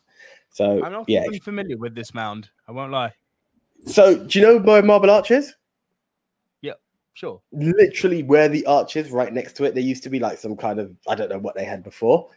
So 0.51 0.85
I'm 0.85 0.93
not 0.93 1.09
yeah. 1.09 1.25
familiar 1.43 1.79
with 1.79 1.95
this 1.95 2.15
mound. 2.15 2.51
I 2.69 2.73
won't 2.73 2.93
lie. 2.93 3.13
So 3.87 4.17
do 4.19 4.39
you 4.39 4.45
know 4.45 4.59
my 4.59 4.81
Marble 4.81 5.11
Arch 5.11 5.31
is? 5.31 5.55
Sure. 7.15 7.41
literally 7.53 8.25
where 8.25 8.49
the 8.49 8.67
arch 8.67 8.97
is, 8.97 9.11
right 9.11 9.33
next 9.33 9.55
to 9.55 9.65
it. 9.65 9.75
There 9.75 9.83
used 9.83 10.03
to 10.03 10.11
be 10.11 10.19
like 10.19 10.39
some 10.39 10.57
kind 10.57 10.81
of 10.81 10.95
I 11.09 11.15
don't 11.15 11.31
know 11.31 11.39
what 11.39 11.55
they 11.55 11.65
had 11.65 11.83
before, 11.83 12.29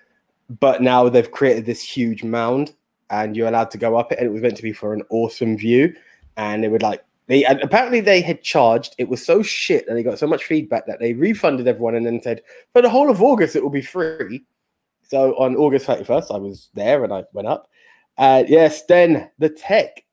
but 0.60 0.82
now 0.82 1.10
they've 1.10 1.32
created 1.32 1.66
this 1.66 1.82
huge 1.82 2.24
mound, 2.24 2.74
and 3.10 3.36
you're 3.36 3.48
allowed 3.48 3.72
to 3.72 3.78
go 3.78 3.98
up 3.98 4.12
it, 4.12 4.20
and 4.20 4.28
it 4.28 4.32
was 4.32 4.42
meant 4.42 4.58
to 4.58 4.64
be 4.64 4.74
for 4.74 4.94
an 4.94 5.04
awesome 5.10 5.58
view, 5.58 5.96
and 6.38 6.64
it 6.64 6.70
would 6.70 6.84
like 6.84 7.04
they 7.26 7.44
apparently 7.44 8.02
they 8.02 8.22
had 8.22 8.44
charged. 8.44 8.96
It 8.98 9.10
was 9.10 9.26
so 9.26 9.42
shit, 9.42 9.88
and 9.88 9.98
they 9.98 10.04
got 10.04 10.20
so 10.20 10.28
much 10.28 10.46
feedback 10.46 10.86
that 10.88 11.00
they 11.00 11.14
refunded 11.14 11.68
everyone, 11.68 11.96
and 11.96 12.06
then 12.06 12.22
said 12.22 12.42
for 12.72 12.82
the 12.82 12.90
whole 12.90 13.10
of 13.10 13.22
August 13.22 13.56
it 13.56 13.64
will 13.64 13.70
be 13.70 13.82
free. 13.82 14.44
So 15.04 15.36
on 15.38 15.56
August 15.56 15.88
31st, 15.88 16.36
I 16.36 16.38
was 16.38 16.70
there 16.74 17.04
and 17.04 17.14
I 17.14 17.24
went 17.32 17.48
up. 17.48 17.70
Uh, 18.18 18.44
yes, 18.48 18.84
then 18.86 19.30
the 19.40 19.50
tech. 19.50 20.04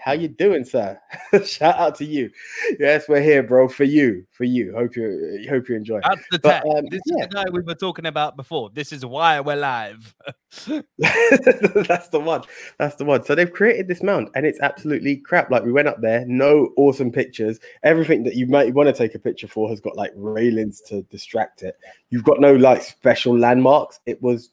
How 0.00 0.12
you 0.12 0.28
doing, 0.28 0.64
sir? 0.64 0.98
Shout 1.44 1.76
out 1.76 1.94
to 1.96 2.04
you. 2.04 2.30
Yes, 2.78 3.08
we're 3.08 3.20
here, 3.20 3.42
bro, 3.42 3.68
for 3.68 3.84
you, 3.84 4.26
for 4.30 4.44
you. 4.44 4.72
Hope 4.74 4.96
you 4.96 5.46
hope 5.48 5.68
you 5.68 5.76
enjoy. 5.76 6.00
That's 6.02 6.26
the 6.30 6.38
But, 6.38 6.66
um, 6.66 6.86
this 6.90 7.00
yeah. 7.06 7.24
is 7.24 7.28
the 7.28 7.34
guy 7.34 7.44
we 7.52 7.60
were 7.60 7.74
talking 7.74 8.06
about 8.06 8.36
before. 8.36 8.70
This 8.70 8.92
is 8.92 9.04
why 9.04 9.40
we're 9.40 9.56
live. 9.56 10.14
That's 10.98 12.08
the 12.08 12.20
one. 12.22 12.42
That's 12.78 12.96
the 12.96 13.04
one. 13.04 13.24
So 13.24 13.34
they've 13.34 13.52
created 13.52 13.88
this 13.88 14.02
mound, 14.02 14.30
and 14.34 14.46
it's 14.46 14.60
absolutely 14.60 15.16
crap. 15.16 15.50
Like 15.50 15.64
we 15.64 15.72
went 15.72 15.88
up 15.88 16.00
there, 16.00 16.24
no 16.26 16.70
awesome 16.76 17.12
pictures. 17.12 17.60
Everything 17.82 18.24
that 18.24 18.34
you 18.34 18.46
might 18.46 18.72
want 18.74 18.88
to 18.88 18.94
take 18.94 19.14
a 19.14 19.18
picture 19.18 19.48
for 19.48 19.68
has 19.68 19.80
got 19.80 19.96
like 19.96 20.12
railings 20.16 20.80
to 20.82 21.02
distract 21.02 21.62
it. 21.62 21.76
You've 22.08 22.24
got 22.24 22.40
no 22.40 22.54
like 22.54 22.82
special 22.82 23.38
landmarks. 23.38 24.00
It 24.06 24.22
was 24.22 24.50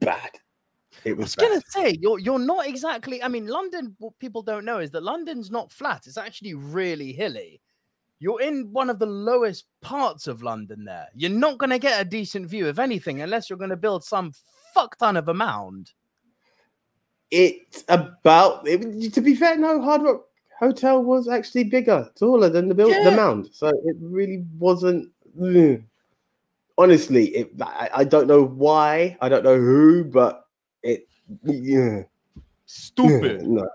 bad. 0.00 0.30
It 1.04 1.10
I 1.10 1.14
was, 1.14 1.18
was 1.18 1.34
gonna 1.36 1.62
say 1.68 1.96
you're 2.00 2.18
you're 2.18 2.38
not 2.38 2.66
exactly. 2.66 3.22
I 3.22 3.28
mean, 3.28 3.46
London. 3.46 3.94
What 3.98 4.18
people 4.18 4.42
don't 4.42 4.64
know 4.64 4.78
is 4.78 4.90
that 4.92 5.02
London's 5.02 5.50
not 5.50 5.70
flat. 5.70 6.06
It's 6.06 6.16
actually 6.16 6.54
really 6.54 7.12
hilly. 7.12 7.60
You're 8.18 8.40
in 8.40 8.72
one 8.72 8.88
of 8.88 8.98
the 8.98 9.06
lowest 9.06 9.66
parts 9.82 10.26
of 10.26 10.42
London. 10.42 10.84
There, 10.84 11.06
you're 11.14 11.30
not 11.30 11.58
gonna 11.58 11.78
get 11.78 12.00
a 12.00 12.04
decent 12.04 12.48
view 12.48 12.66
of 12.68 12.78
anything 12.78 13.20
unless 13.20 13.48
you're 13.50 13.58
gonna 13.58 13.76
build 13.76 14.04
some 14.04 14.32
fuck 14.72 14.96
ton 14.96 15.16
of 15.16 15.28
a 15.28 15.34
mound. 15.34 15.92
It's 17.30 17.84
about. 17.88 18.66
It, 18.66 19.12
to 19.14 19.20
be 19.20 19.34
fair, 19.34 19.56
no 19.56 19.82
Hard 19.82 20.02
Rock 20.02 20.22
Hotel 20.58 21.02
was 21.02 21.28
actually 21.28 21.64
bigger, 21.64 22.10
taller 22.18 22.48
than 22.48 22.68
the 22.68 22.74
build, 22.74 22.94
the 23.04 23.12
mound. 23.12 23.50
So 23.52 23.68
it 23.68 23.96
really 24.00 24.44
wasn't. 24.58 25.12
mm. 25.38 25.82
Honestly, 26.78 27.28
it. 27.28 27.52
I, 27.60 27.90
I 27.94 28.04
don't 28.04 28.26
know 28.26 28.44
why. 28.44 29.16
I 29.20 29.28
don't 29.28 29.44
know 29.44 29.58
who, 29.58 30.04
but 30.04 30.45
it. 30.86 31.08
Yeah. 31.44 32.02
Stupid. 32.66 33.46
No. 33.46 33.68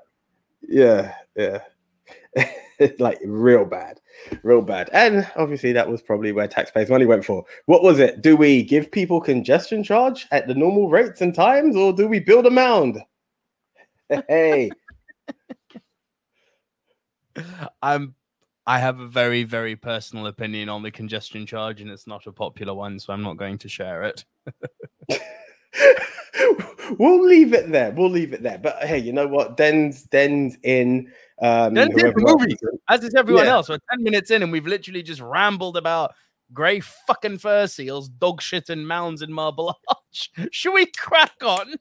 Yeah, 0.62 1.13
yeah. 1.36 1.60
like 3.00 3.20
real 3.24 3.65
bad, 3.65 4.00
real 4.44 4.62
bad. 4.62 4.89
And 4.94 5.30
obviously, 5.36 5.72
that 5.74 5.89
was 5.89 6.01
probably 6.01 6.32
where 6.32 6.48
taxpayers' 6.48 6.89
money 6.89 7.06
went 7.06 7.25
for. 7.25 7.44
What 7.65 7.84
was 7.84 8.00
it? 8.00 8.22
Do 8.22 8.36
we 8.36 8.63
give 8.63 8.91
people 8.91 9.22
congestion 9.22 9.84
charge 9.84 10.27
at 10.32 10.48
the 10.48 10.56
normal 10.56 10.89
rates 10.89 11.22
and 11.22 11.36
times, 11.36 11.75
or 11.75 11.94
do 11.94 12.08
we 12.08 12.20
build 12.20 12.46
a 12.46 12.51
mound? 12.51 13.00
Hey, 14.27 14.70
I'm 17.82 18.13
I 18.68 18.80
have 18.80 19.00
a 19.00 19.08
very, 19.08 19.44
very 19.44 19.75
personal 19.75 20.27
opinion 20.27 20.70
on 20.70 20.84
the 20.84 20.91
congestion 20.91 21.46
charge, 21.46 21.82
and 21.82 21.89
it's 21.89 22.08
not 22.08 22.27
a 22.27 22.32
popular 22.32 22.74
one, 22.74 23.00
so 23.00 23.13
I'm 23.13 23.24
not 23.24 23.38
going 23.38 23.58
to 23.60 23.70
share 23.70 24.03
it. 24.03 24.25
we'll 26.98 27.24
leave 27.25 27.54
it 27.54 27.72
there. 27.72 27.92
We'll 27.92 28.10
leave 28.10 28.34
it 28.34 28.44
there. 28.44 28.58
But 28.58 28.84
hey, 28.84 28.98
you 28.98 29.13
know 29.13 29.28
what? 29.28 29.58
Den's 29.58 30.04
Den's 30.04 30.58
in. 30.63 31.12
Um, 31.42 31.74
Den's 31.74 31.96
in 31.96 32.06
the 32.06 32.13
movie. 32.18 32.56
As 32.88 33.04
is 33.04 33.16
everyone 33.16 33.46
Yeah. 33.46 33.54
else. 33.54 33.70
We're 33.70 33.80
10 33.92 34.04
minutes 34.04 34.32
in, 34.32 34.44
and 34.44 34.51
we've 34.51 34.68
literally 34.68 35.01
just 35.01 35.22
rambled 35.22 35.78
about 35.78 36.13
grey 36.54 36.80
fucking 36.82 37.38
fur 37.38 37.68
seals, 37.68 38.10
dog 38.10 38.42
shit, 38.42 38.70
and 38.70 38.88
mounds 38.88 39.22
in 39.22 39.32
Marble 39.32 39.80
Arch. 39.88 40.32
Should 40.51 40.74
we 40.74 40.86
crack 40.98 41.34
on? 41.44 41.75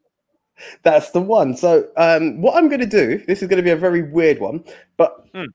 That's 0.83 1.11
the 1.11 1.21
one. 1.21 1.57
So, 1.57 1.89
um, 1.97 2.41
what 2.41 2.57
I'm 2.57 2.69
going 2.69 2.81
to 2.81 2.87
do, 2.87 3.19
this 3.27 3.43
is 3.43 3.49
going 3.49 3.57
to 3.57 3.63
be 3.63 3.71
a 3.71 3.77
very 3.77 4.03
weird 4.03 4.39
one, 4.41 4.63
but 4.97 5.27
Hmm. 5.35 5.47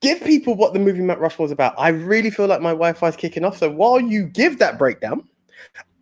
give 0.00 0.22
people 0.22 0.54
what 0.54 0.72
the 0.74 0.78
movie 0.78 1.00
Mount 1.00 1.20
Rushmore 1.20 1.46
is 1.46 1.52
about. 1.52 1.74
I 1.78 1.88
really 1.88 2.30
feel 2.30 2.46
like 2.46 2.60
my 2.60 2.70
Wi-Fi 2.70 3.08
is 3.08 3.16
kicking 3.16 3.44
off. 3.44 3.56
So 3.56 3.70
while 3.70 4.00
you 4.00 4.24
give 4.24 4.58
that 4.58 4.78
breakdown, 4.78 5.26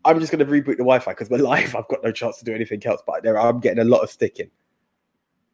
I'm 0.05 0.19
just 0.21 0.33
going 0.33 0.45
to 0.45 0.51
reboot 0.51 0.77
the 0.77 0.85
Wi-Fi 0.85 1.13
because 1.13 1.31
we're 1.31 1.39
live. 1.39 1.75
I've 1.77 1.89
got 1.89 2.03
no 2.03 2.13
chance 2.13 2.39
to 2.39 2.45
do 2.45 2.55
anything 2.55 2.85
else. 2.87 3.03
But 3.07 3.23
there, 3.23 3.39
I'm 3.39 3.61
getting 3.61 3.81
a 3.81 3.85
lot 3.85 4.01
of 4.01 4.11
sticking. 4.11 4.51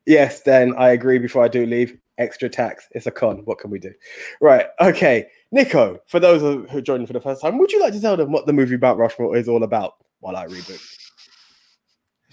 Yes, 0.06 0.42
then 0.42 0.74
I 0.76 0.90
agree. 0.90 1.18
Before 1.18 1.44
I 1.44 1.48
do 1.48 1.66
leave, 1.66 1.98
extra 2.18 2.48
tax. 2.48 2.88
It's 2.92 3.06
a 3.06 3.10
con. 3.10 3.38
What 3.44 3.58
can 3.58 3.70
we 3.70 3.78
do? 3.78 3.92
Right. 4.40 4.66
Okay, 4.80 5.26
Nico. 5.50 5.98
For 6.06 6.20
those 6.20 6.40
who 6.40 6.66
are 6.76 6.80
joining 6.80 7.06
for 7.06 7.12
the 7.12 7.20
first 7.20 7.42
time, 7.42 7.58
would 7.58 7.72
you 7.72 7.80
like 7.80 7.92
to 7.92 8.00
tell 8.00 8.16
them 8.16 8.32
what 8.32 8.46
the 8.46 8.52
movie 8.52 8.74
about 8.74 8.98
Rushmore 8.98 9.36
is 9.36 9.48
all 9.48 9.62
about 9.64 9.94
while 10.20 10.36
I 10.36 10.46
reboot? 10.46 10.95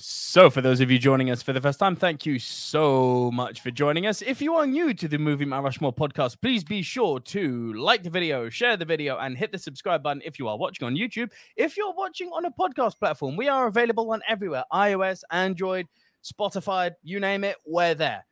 So, 0.06 0.50
for 0.50 0.60
those 0.60 0.82
of 0.82 0.92
you 0.92 1.00
joining 1.00 1.32
us 1.32 1.42
for 1.42 1.54
the 1.54 1.62
first 1.62 1.80
time, 1.80 1.96
thank 1.96 2.26
you 2.26 2.38
so 2.38 3.32
much 3.32 3.62
for 3.62 3.72
joining 3.72 4.06
us. 4.06 4.22
If 4.22 4.42
you 4.42 4.56
are 4.56 4.68
new 4.68 4.94
to 4.94 5.08
the 5.08 5.18
Movie 5.18 5.46
Mount 5.46 5.64
Rushmore 5.64 5.94
podcast, 5.94 6.42
please 6.42 6.66
be 6.66 6.82
sure 6.82 7.22
to 7.22 7.72
like 7.76 8.04
the 8.04 8.10
video, 8.10 8.50
share 8.50 8.76
the 8.76 8.84
video, 8.84 9.18
and 9.18 9.38
hit 9.38 9.54
the 9.54 9.58
subscribe 9.58 10.04
button 10.04 10.22
if 10.26 10.38
you 10.38 10.50
are 10.50 10.58
watching 10.58 10.86
on 10.86 10.96
YouTube. 10.96 11.32
If 11.56 11.78
you're 11.78 11.94
watching 11.94 12.28
on 12.34 12.44
a 12.44 12.52
podcast 12.52 13.00
platform, 13.00 13.38
we 13.38 13.48
are 13.48 13.68
available 13.68 14.12
on 14.12 14.20
everywhere 14.28 14.66
iOS, 14.74 15.22
Android, 15.32 15.88
Spotify, 16.22 16.92
you 17.02 17.22
name 17.22 17.46
it, 17.46 17.56
we're 17.66 17.96
there. 17.96 18.26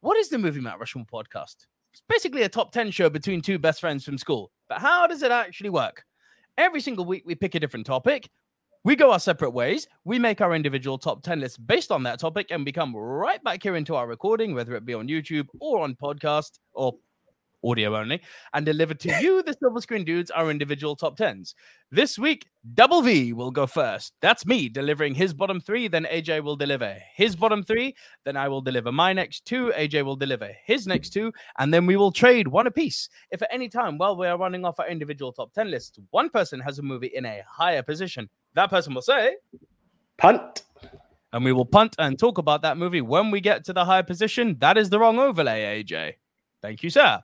What 0.00 0.16
is 0.16 0.28
the 0.28 0.38
Movie 0.38 0.60
Mount 0.60 0.80
Rushmore 0.80 1.06
podcast? 1.06 1.66
It's 1.92 2.02
basically 2.08 2.42
a 2.42 2.48
top 2.48 2.72
10 2.72 2.90
show 2.90 3.10
between 3.10 3.42
two 3.42 3.60
best 3.60 3.78
friends 3.78 4.04
from 4.04 4.18
school. 4.18 4.50
But 4.68 4.80
how 4.80 5.06
does 5.06 5.22
it 5.22 5.30
actually 5.30 5.70
work? 5.70 6.02
Every 6.58 6.80
single 6.80 7.04
week, 7.04 7.22
we 7.24 7.36
pick 7.36 7.54
a 7.54 7.60
different 7.60 7.86
topic. 7.86 8.28
We 8.86 8.94
go 8.94 9.10
our 9.10 9.18
separate 9.18 9.50
ways. 9.50 9.88
We 10.04 10.20
make 10.20 10.40
our 10.40 10.54
individual 10.54 10.96
top 10.96 11.24
10 11.24 11.40
lists 11.40 11.58
based 11.58 11.90
on 11.90 12.04
that 12.04 12.20
topic, 12.20 12.52
and 12.52 12.64
we 12.64 12.70
come 12.70 12.94
right 12.94 13.42
back 13.42 13.60
here 13.60 13.74
into 13.74 13.96
our 13.96 14.06
recording, 14.06 14.54
whether 14.54 14.76
it 14.76 14.84
be 14.84 14.94
on 14.94 15.08
YouTube 15.08 15.48
or 15.58 15.80
on 15.80 15.96
podcast 15.96 16.60
or 16.72 16.94
audio 17.64 17.96
only, 17.96 18.22
and 18.54 18.64
deliver 18.64 18.94
to 18.94 19.08
you, 19.20 19.42
the 19.42 19.56
Silver 19.60 19.80
Screen 19.80 20.04
Dudes, 20.04 20.30
our 20.30 20.52
individual 20.52 20.94
top 20.94 21.18
10s. 21.18 21.54
This 21.90 22.16
week, 22.16 22.46
Double 22.74 23.02
V 23.02 23.32
will 23.32 23.50
go 23.50 23.66
first. 23.66 24.12
That's 24.20 24.46
me 24.46 24.68
delivering 24.68 25.16
his 25.16 25.34
bottom 25.34 25.60
three. 25.60 25.88
Then 25.88 26.04
AJ 26.04 26.44
will 26.44 26.54
deliver 26.54 26.96
his 27.12 27.34
bottom 27.34 27.64
three. 27.64 27.96
Then 28.24 28.36
I 28.36 28.46
will 28.46 28.60
deliver 28.60 28.92
my 28.92 29.12
next 29.12 29.46
two. 29.46 29.72
AJ 29.76 30.04
will 30.04 30.14
deliver 30.14 30.52
his 30.64 30.86
next 30.86 31.10
two. 31.10 31.32
And 31.58 31.74
then 31.74 31.86
we 31.86 31.96
will 31.96 32.12
trade 32.12 32.46
one 32.46 32.68
apiece. 32.68 33.08
If 33.32 33.42
at 33.42 33.48
any 33.52 33.68
time 33.68 33.98
while 33.98 34.16
we 34.16 34.28
are 34.28 34.38
running 34.38 34.64
off 34.64 34.78
our 34.78 34.88
individual 34.88 35.32
top 35.32 35.52
10 35.54 35.72
lists, 35.72 35.98
one 36.10 36.30
person 36.30 36.60
has 36.60 36.78
a 36.78 36.82
movie 36.82 37.10
in 37.14 37.24
a 37.24 37.42
higher 37.48 37.82
position, 37.82 38.28
that 38.56 38.70
person 38.70 38.92
will 38.94 39.02
say, 39.02 39.36
Punt. 40.18 40.64
and 41.32 41.44
we 41.44 41.52
will 41.52 41.64
punt 41.66 41.94
and 41.98 42.18
talk 42.18 42.38
about 42.38 42.62
that 42.62 42.76
movie 42.76 43.00
when 43.02 43.30
we 43.30 43.40
get 43.40 43.64
to 43.66 43.72
the 43.72 43.84
higher 43.84 44.02
position. 44.02 44.56
That 44.58 44.76
is 44.76 44.90
the 44.90 44.98
wrong 44.98 45.18
overlay, 45.18 45.82
AJ. 45.84 46.14
Thank 46.62 46.82
you, 46.82 46.90
sir. 46.90 47.22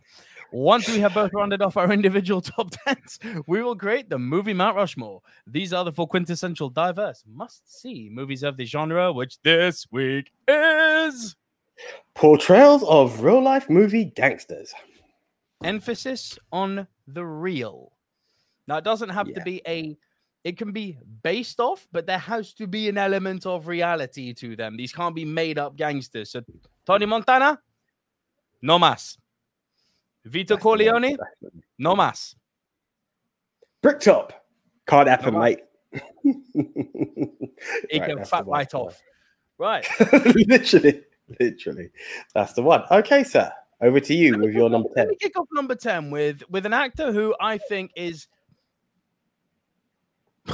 Once 0.53 0.87
we 0.87 1.01
have 1.01 1.15
both 1.15 1.33
rounded 1.33 1.63
off 1.63 1.79
our 1.79 1.91
individual 1.91 2.41
top 2.53 2.69
tens, 2.71 3.19
we 3.47 3.63
will 3.63 3.75
create 3.75 4.11
the 4.11 4.19
movie 4.19 4.53
Mount 4.53 4.77
Rushmore. 4.77 5.23
These 5.47 5.73
are 5.73 5.83
the 5.85 5.93
four 5.93 6.07
quintessential, 6.07 6.69
diverse, 6.69 7.25
must 7.27 7.81
see 7.81 8.11
movies 8.13 8.43
of 8.43 8.59
the 8.59 8.67
genre, 8.67 9.11
which 9.13 9.41
this 9.43 9.87
week 9.91 10.31
is 10.47 11.35
Portrayals 12.15 12.83
of 12.85 13.23
real 13.23 13.43
life 13.43 13.71
movie 13.71 14.05
gangsters. 14.05 14.75
emphasis 15.65 16.39
on 16.53 16.87
the 17.07 17.25
real. 17.25 17.93
Now, 18.69 18.77
it 18.77 18.85
doesn't 18.85 19.09
have 19.09 19.33
to 19.33 19.41
be 19.41 19.63
a, 19.67 19.97
it 20.45 20.57
can 20.59 20.73
be 20.73 20.99
based 21.23 21.61
off, 21.61 21.87
but 21.93 22.07
there 22.07 22.19
has 22.19 22.53
to 22.55 22.67
be 22.67 22.89
an 22.89 22.99
element 22.99 23.47
of 23.47 23.69
reality 23.69 24.33
to 24.35 24.57
them. 24.57 24.77
These 24.77 24.93
can't 24.93 25.15
be 25.15 25.25
made 25.25 25.59
up 25.59 25.77
gangsters. 25.77 26.31
So, 26.31 26.43
Tony 26.85 27.07
Montana, 27.07 27.61
no 28.61 28.79
mas. 28.79 29.19
Vito 30.25 30.55
That's 30.55 30.63
Corleone, 30.63 31.17
definitely. 31.17 31.63
no 31.79 31.95
mas. 31.97 32.35
Bricktop. 33.83 34.33
Can't 34.87 35.09
happen, 35.09 35.35
No, 35.35 35.41
mate. 35.41 35.61
It 37.91 38.01
Right, 38.01 38.09
can 38.09 38.17
that's 38.19 38.31
fat 38.31 38.45
the 38.45 38.51
right 38.51 38.75
off. 38.75 39.01
Right. 39.59 39.87
literally, 40.49 41.03
literally. 41.39 41.91
That's 42.35 42.53
the 42.55 42.63
one. 42.63 42.83
Okay, 42.91 43.23
sir. 43.23 43.53
Over 43.81 44.01
to 44.01 44.15
you 44.15 44.39
with 44.39 44.55
your 44.55 44.69
number 44.71 44.89
10. 44.89 44.97
Let 44.97 45.03
10. 45.05 45.09
me 45.09 45.17
kick 45.21 45.39
off 45.39 45.47
number 45.53 45.75
10 45.75 46.11
with 46.11 46.43
with 46.51 46.67
an 46.67 46.73
actor 46.73 47.13
who 47.13 47.35
I 47.41 47.59
think 47.59 47.93
is 47.97 48.27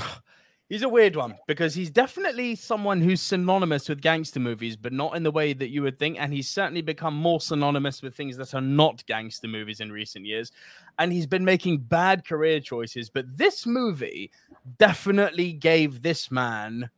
he's 0.68 0.82
a 0.82 0.88
weird 0.88 1.16
one 1.16 1.36
because 1.46 1.74
he's 1.74 1.90
definitely 1.90 2.54
someone 2.54 3.00
who's 3.00 3.20
synonymous 3.20 3.88
with 3.88 4.00
gangster 4.00 4.40
movies, 4.40 4.76
but 4.76 4.92
not 4.92 5.16
in 5.16 5.22
the 5.22 5.30
way 5.30 5.52
that 5.52 5.70
you 5.70 5.82
would 5.82 5.98
think. 5.98 6.16
And 6.18 6.32
he's 6.32 6.48
certainly 6.48 6.82
become 6.82 7.14
more 7.14 7.40
synonymous 7.40 8.02
with 8.02 8.14
things 8.14 8.36
that 8.36 8.54
are 8.54 8.60
not 8.60 9.04
gangster 9.06 9.48
movies 9.48 9.80
in 9.80 9.90
recent 9.90 10.26
years. 10.26 10.52
And 10.98 11.12
he's 11.12 11.26
been 11.26 11.44
making 11.44 11.78
bad 11.78 12.26
career 12.26 12.60
choices. 12.60 13.10
But 13.10 13.36
this 13.36 13.66
movie 13.66 14.30
definitely 14.78 15.52
gave 15.52 16.02
this 16.02 16.30
man 16.30 16.90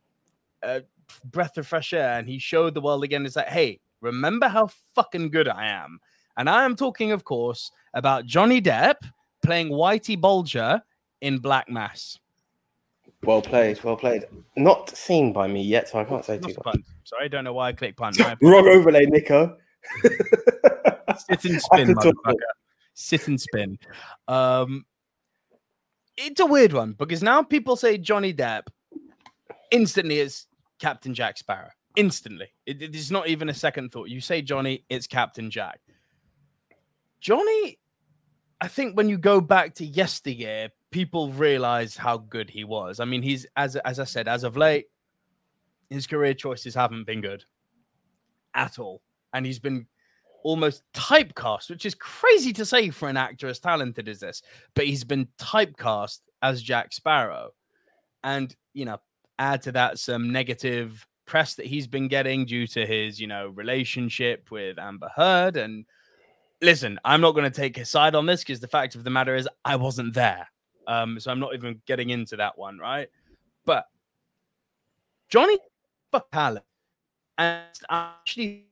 a 0.61 0.83
breath 1.25 1.57
of 1.57 1.67
fresh 1.67 1.93
air. 1.93 2.17
And 2.17 2.27
he 2.27 2.39
showed 2.39 2.73
the 2.73 2.81
world 2.81 3.03
again. 3.03 3.25
It's 3.25 3.35
like, 3.35 3.49
hey, 3.49 3.79
remember 4.01 4.47
how 4.47 4.69
fucking 4.95 5.31
good 5.31 5.47
I 5.47 5.67
am. 5.67 5.99
And 6.37 6.49
I 6.49 6.65
am 6.65 6.75
talking, 6.75 7.11
of 7.11 7.23
course, 7.23 7.71
about 7.93 8.25
Johnny 8.25 8.61
Depp 8.61 8.95
playing 9.43 9.69
Whitey 9.69 10.19
Bulger 10.19 10.81
in 11.19 11.39
Black 11.39 11.69
Mass. 11.69 12.20
Well 13.23 13.41
played, 13.41 13.83
well 13.83 13.95
played. 13.95 14.25
Not 14.57 14.89
seen 14.89 15.31
by 15.31 15.47
me 15.47 15.61
yet, 15.61 15.89
so 15.89 15.99
I 15.99 16.03
can't 16.03 16.25
say 16.25 16.39
too 16.39 16.55
much. 16.65 16.79
Sorry, 17.03 17.25
I 17.25 17.27
don't 17.27 17.43
know 17.43 17.53
why 17.53 17.69
I 17.69 17.73
clicked 17.73 17.97
punt. 17.97 18.17
Wrong 18.41 18.67
overlay, 18.67 19.05
Nico. 19.05 19.57
Sit 20.03 21.45
and 21.45 21.61
spin, 21.61 21.93
motherfucker. 21.93 22.35
Sit 22.93 23.27
and 23.27 23.39
spin. 23.39 23.77
Um, 24.27 24.85
it's 26.17 26.39
a 26.39 26.45
weird 26.45 26.73
one 26.73 26.93
because 26.93 27.21
now 27.21 27.43
people 27.43 27.75
say 27.75 27.97
Johnny 27.97 28.33
Depp 28.33 28.63
instantly 29.71 30.19
is 30.19 30.45
Captain 30.79 31.13
Jack 31.13 31.37
Sparrow. 31.37 31.69
Instantly, 31.95 32.47
it, 32.65 32.81
it 32.81 32.95
is 32.95 33.11
not 33.11 33.27
even 33.27 33.49
a 33.49 33.53
second 33.53 33.91
thought. 33.91 34.09
You 34.09 34.21
say 34.21 34.41
Johnny, 34.41 34.85
it's 34.89 35.07
Captain 35.07 35.51
Jack. 35.51 35.81
Johnny, 37.19 37.77
I 38.61 38.67
think 38.67 38.95
when 38.95 39.09
you 39.09 39.17
go 39.17 39.41
back 39.41 39.75
to 39.75 39.85
yesteryear, 39.85 40.69
people 40.91 41.31
realize 41.31 41.97
how 41.97 42.17
good 42.17 42.49
he 42.49 42.63
was. 42.63 42.99
I 42.99 43.05
mean, 43.05 43.21
he's 43.21 43.45
as 43.55 43.75
as 43.77 43.99
I 43.99 44.03
said, 44.03 44.27
as 44.27 44.43
of 44.43 44.57
late, 44.57 44.85
his 45.89 46.07
career 46.07 46.33
choices 46.33 46.75
haven't 46.75 47.05
been 47.05 47.21
good 47.21 47.43
at 48.53 48.79
all, 48.79 49.01
and 49.33 49.45
he's 49.45 49.59
been 49.59 49.87
almost 50.43 50.83
typecast, 50.93 51.69
which 51.69 51.85
is 51.85 51.95
crazy 51.95 52.53
to 52.53 52.65
say 52.65 52.89
for 52.89 53.09
an 53.09 53.17
actor 53.17 53.47
as 53.47 53.59
talented 53.59 54.07
as 54.07 54.19
this, 54.19 54.41
but 54.73 54.85
he's 54.85 55.03
been 55.03 55.27
typecast 55.37 56.19
as 56.41 56.61
Jack 56.61 56.93
Sparrow. 56.93 57.51
And, 58.23 58.55
you 58.73 58.85
know, 58.85 58.97
add 59.39 59.61
to 59.63 59.71
that 59.73 59.99
some 59.99 60.31
negative 60.31 61.05
press 61.25 61.55
that 61.55 61.65
he's 61.65 61.87
been 61.87 62.07
getting 62.07 62.45
due 62.45 62.67
to 62.67 62.85
his, 62.85 63.19
you 63.19 63.27
know, 63.27 63.47
relationship 63.47 64.49
with 64.51 64.77
Amber 64.77 65.09
Heard. 65.15 65.57
And 65.57 65.85
listen, 66.61 66.99
I'm 67.05 67.21
not 67.21 67.31
going 67.31 67.49
to 67.49 67.55
take 67.55 67.75
his 67.75 67.89
side 67.89 68.15
on 68.15 68.25
this 68.25 68.41
because 68.41 68.59
the 68.59 68.67
fact 68.67 68.95
of 68.95 69.03
the 69.03 69.09
matter 69.09 69.35
is 69.35 69.47
I 69.65 69.75
wasn't 69.75 70.13
there. 70.13 70.47
Um, 70.87 71.19
so 71.19 71.31
I'm 71.31 71.39
not 71.39 71.53
even 71.53 71.81
getting 71.85 72.09
into 72.09 72.35
that 72.37 72.57
one, 72.57 72.77
right? 72.77 73.09
But 73.65 73.85
Johnny 75.29 75.57
talent. 76.31 76.65
And 77.37 77.63
actually 77.89 78.67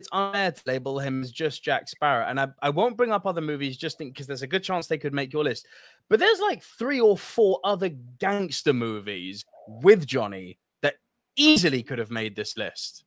it's 0.00 0.08
unfair 0.12 0.52
to 0.52 0.62
label 0.66 0.98
him 0.98 1.22
as 1.22 1.32
just 1.32 1.62
Jack 1.62 1.88
Sparrow. 1.88 2.24
And 2.26 2.38
I, 2.38 2.48
I 2.62 2.70
won't 2.70 2.96
bring 2.96 3.10
up 3.10 3.26
other 3.26 3.40
movies 3.40 3.76
just 3.76 3.98
because 3.98 4.26
there's 4.26 4.42
a 4.42 4.46
good 4.46 4.62
chance 4.62 4.86
they 4.86 4.98
could 4.98 5.14
make 5.14 5.32
your 5.32 5.44
list. 5.44 5.66
But 6.08 6.20
there's 6.20 6.40
like 6.40 6.62
three 6.62 7.00
or 7.00 7.18
four 7.18 7.60
other 7.64 7.90
gangster 8.18 8.72
movies 8.72 9.44
with 9.66 10.06
Johnny 10.06 10.58
that 10.82 10.94
easily 11.36 11.82
could 11.82 11.98
have 11.98 12.10
made 12.10 12.36
this 12.36 12.56
list. 12.56 13.04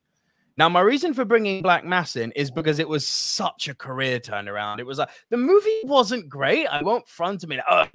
Now, 0.58 0.68
my 0.68 0.80
reason 0.80 1.14
for 1.14 1.24
bringing 1.24 1.62
Black 1.62 1.84
Mass 1.84 2.16
in 2.16 2.30
is 2.32 2.50
because 2.50 2.78
it 2.78 2.88
was 2.88 3.06
such 3.06 3.68
a 3.68 3.74
career 3.74 4.20
turnaround. 4.20 4.80
It 4.80 4.86
was 4.86 4.98
like 4.98 5.08
the 5.30 5.36
movie 5.36 5.80
wasn't 5.84 6.28
great. 6.28 6.66
I 6.66 6.82
won't 6.82 7.08
front 7.08 7.42
him 7.42 7.52
in, 7.52 7.60
oh, 7.68 7.86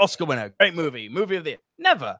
Oscar 0.00 0.24
winner, 0.24 0.54
great 0.60 0.74
movie, 0.74 1.08
movie 1.08 1.36
of 1.36 1.44
the 1.44 1.50
year. 1.50 1.58
Never. 1.78 2.16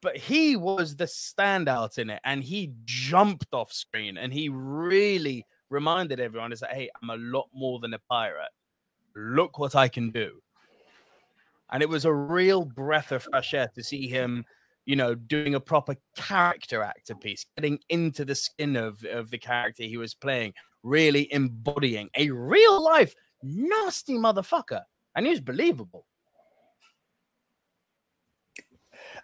But 0.00 0.16
he 0.16 0.54
was 0.54 0.94
the 0.94 1.06
standout 1.06 1.98
in 1.98 2.10
it 2.10 2.20
and 2.24 2.44
he 2.44 2.72
jumped 2.84 3.52
off 3.52 3.72
screen 3.72 4.16
and 4.16 4.32
he 4.32 4.48
really 4.48 5.44
reminded 5.70 6.20
everyone 6.20 6.52
is 6.52 6.60
that, 6.60 6.72
hey, 6.72 6.88
I'm 7.02 7.10
a 7.10 7.16
lot 7.16 7.48
more 7.52 7.80
than 7.80 7.94
a 7.94 7.98
pirate. 7.98 8.50
Look 9.16 9.58
what 9.58 9.74
I 9.74 9.88
can 9.88 10.10
do. 10.10 10.40
And 11.70 11.82
it 11.82 11.88
was 11.88 12.04
a 12.04 12.12
real 12.12 12.64
breath 12.64 13.10
of 13.10 13.24
fresh 13.24 13.52
air 13.52 13.68
to 13.74 13.82
see 13.82 14.06
him 14.06 14.44
you 14.88 14.96
know, 14.96 15.14
doing 15.14 15.54
a 15.54 15.60
proper 15.60 15.94
character 16.16 16.82
actor 16.82 17.14
piece, 17.14 17.44
getting 17.58 17.78
into 17.90 18.24
the 18.24 18.34
skin 18.34 18.74
of, 18.74 19.04
of 19.04 19.30
the 19.30 19.36
character 19.36 19.82
he 19.82 19.98
was 19.98 20.14
playing, 20.14 20.54
really 20.82 21.30
embodying 21.30 22.08
a 22.16 22.30
real 22.30 22.82
life 22.82 23.14
nasty 23.42 24.14
motherfucker. 24.14 24.80
And 25.14 25.26
he 25.26 25.30
was 25.30 25.42
believable. 25.42 26.06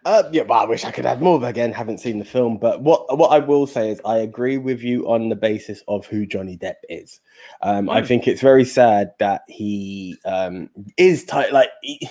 Uh, 0.05 0.25
yeah, 0.33 0.43
well, 0.43 0.61
I 0.61 0.67
wish 0.67 0.85
I 0.85 0.91
could 0.91 1.07
add 1.07 1.23
more. 1.23 1.43
Again, 1.43 1.73
haven't 1.73 2.01
seen 2.01 2.19
the 2.19 2.27
film, 2.27 2.59
but 2.59 2.83
what 2.83 3.17
what 3.17 3.29
I 3.29 3.39
will 3.39 3.67
say 3.67 3.91
is 3.91 4.03
I 4.05 4.19
agree 4.19 4.59
with 4.59 4.83
you 4.83 5.09
on 5.11 5.31
the 5.31 5.37
basis 5.37 5.83
of 5.89 6.05
who 6.05 6.27
Johnny 6.27 6.59
Depp 6.59 6.75
is. 6.91 7.23
Um, 7.63 7.87
mm. 7.87 7.93
I 7.93 8.05
think 8.05 8.29
it's 8.29 8.43
very 8.43 8.67
sad 8.67 9.13
that 9.19 9.43
he 9.49 10.19
um, 10.27 10.69
is 10.99 11.25
tight. 11.25 11.55
Like, 11.55 11.71
he, 11.81 12.07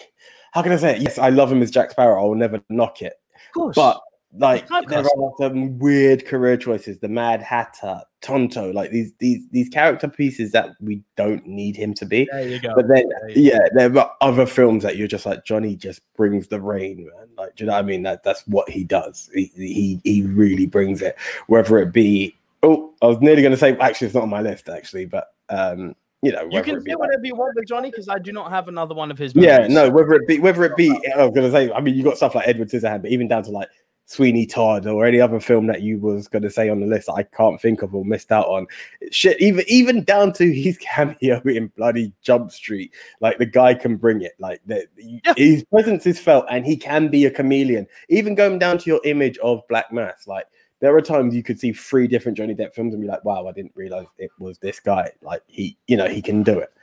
how 0.54 0.64
can 0.64 0.72
I 0.72 0.78
say 0.78 0.96
it? 0.96 1.04
Yes, 1.04 1.20
I 1.20 1.30
love 1.30 1.52
him 1.52 1.62
as 1.62 1.70
Jack 1.70 1.92
Sparrow. 1.92 2.20
I 2.20 2.26
will 2.26 2.34
never 2.34 2.60
knock 2.68 3.04
it 3.04 3.14
course. 3.54 3.76
But 3.76 4.02
like 4.36 4.68
there 4.88 5.00
are 5.00 5.34
some 5.40 5.78
weird 5.78 6.26
career 6.26 6.58
choices. 6.58 7.00
The 7.00 7.08
Mad 7.08 7.42
Hatter, 7.42 8.02
Tonto, 8.22 8.72
like 8.72 8.90
these 8.90 9.12
these 9.20 9.44
these 9.52 9.70
character 9.70 10.08
pieces 10.08 10.52
that 10.54 10.72
we 10.82 11.04
don't 11.16 11.46
need 11.46 11.76
him 11.76 11.94
to 11.96 12.06
be. 12.06 12.28
There 12.32 12.48
you 12.48 12.60
go. 12.60 12.74
But 12.76 12.88
then 12.88 13.10
there 13.10 13.30
yeah, 13.30 13.60
there 13.76 13.96
are 13.98 14.12
other 14.22 14.48
films 14.48 14.82
that 14.84 14.98
you're 14.98 15.08
just 15.08 15.26
like 15.26 15.46
Johnny 15.46 15.76
just 15.76 16.02
brings 16.16 16.48
the 16.48 16.60
rain, 16.60 17.06
man. 17.06 17.28
Like, 17.38 17.56
do 17.56 17.64
you 17.64 17.68
know 17.68 17.74
what 17.74 17.80
I 17.80 17.88
mean? 17.88 18.04
That 18.04 18.24
that's 18.24 18.42
what 18.48 18.70
he 18.70 18.84
does. 18.84 19.30
He 19.34 19.52
he 19.56 20.02
he 20.04 20.24
really 20.24 20.66
brings 20.66 21.02
it. 21.02 21.16
Whether 21.48 21.78
it 21.78 21.94
be 21.94 22.36
oh, 22.64 22.94
I 23.02 23.08
was 23.08 23.20
nearly 23.20 23.44
gonna 23.44 23.58
say 23.58 23.78
actually 23.78 24.08
it's 24.08 24.16
not 24.16 24.24
on 24.24 24.30
my 24.30 24.42
list 24.42 24.68
actually, 24.68 25.06
but 25.06 25.28
um 25.50 25.96
you 26.24 26.32
know, 26.32 26.48
you 26.50 26.64
can 26.64 26.82
say 26.82 26.96
whatever 26.96 27.26
you 27.26 27.36
want 27.36 27.54
with 27.54 27.68
Johnny 27.68 27.92
because 27.92 28.08
I 28.08 28.18
do 28.18 28.32
not 28.32 28.50
have 28.50 28.70
another 28.70 28.96
one 28.96 29.12
of 29.12 29.18
his. 29.18 29.36
Movies. 29.36 29.50
Yeah, 29.50 29.68
no, 29.68 29.90
whether 29.90 30.14
it 30.14 30.26
be 30.26 30.40
whether 30.40 30.64
it 30.64 30.78
be, 30.78 30.90
I 31.14 31.26
was 31.26 31.36
gonna 31.36 31.52
say, 31.52 31.70
I 31.70 31.82
mean, 31.82 31.96
you 31.96 32.04
got 32.04 32.16
stuff 32.16 32.34
like 32.34 32.48
Edward 32.48 32.70
Scissorhand, 32.70 33.02
but 33.02 33.12
even 33.12 33.28
down 33.28 33.44
to 33.44 33.52
like 33.52 33.68
Sweeney 34.06 34.46
Todd 34.46 34.88
or 34.88 35.06
any 35.06 35.20
other 35.20 35.42
film 35.42 35.68
that 35.68 35.82
you 35.82 35.98
was 36.00 36.30
gonna 36.30 36.50
say 36.50 36.70
on 36.70 36.80
the 36.80 36.86
list, 36.86 37.10
I 37.10 37.24
can't 37.24 37.60
think 37.62 37.82
of 37.82 37.94
or 37.94 38.06
missed 38.06 38.32
out 38.32 38.48
on. 38.48 38.68
Shit, 39.12 39.42
even 39.42 39.66
even 39.68 40.06
down 40.06 40.32
to 40.34 40.50
his 40.50 40.78
cameo 40.82 41.42
in 41.44 41.68
Bloody 41.76 42.14
Jump 42.22 42.52
Street, 42.52 42.94
like 43.20 43.38
the 43.38 43.46
guy 43.46 43.74
can 43.74 43.98
bring 43.98 44.22
it. 44.22 44.32
Like 44.40 44.62
the, 44.66 44.88
yeah. 44.98 45.34
his 45.36 45.66
presence 45.66 46.06
is 46.06 46.20
felt, 46.20 46.46
and 46.50 46.66
he 46.66 46.78
can 46.78 47.10
be 47.10 47.26
a 47.26 47.32
chameleon. 47.32 47.86
Even 48.08 48.34
going 48.34 48.60
down 48.60 48.78
to 48.78 48.90
your 48.90 49.02
image 49.04 49.38
of 49.40 49.62
Black 49.68 49.92
Mass, 49.92 50.26
like 50.26 50.46
there 50.84 50.94
are 50.94 51.02
times 51.02 51.34
you 51.34 51.44
could 51.44 51.58
see 51.58 51.72
three 51.72 52.08
different 52.10 52.38
Johnny 52.38 52.54
Depp 52.54 52.74
films 52.74 52.94
and 52.94 53.02
be 53.02 53.08
like, 53.08 53.24
wow, 53.24 53.48
I 53.48 53.54
didn't 53.54 53.72
realize 53.74 54.06
it 54.18 54.32
was 54.38 54.58
this 54.58 54.82
guy. 54.82 55.12
Like 55.22 55.42
he, 55.48 55.78
you 55.88 55.96
know, 55.96 56.10
he 56.10 56.22
can 56.22 56.44
do 56.44 56.60
it. 56.60 56.74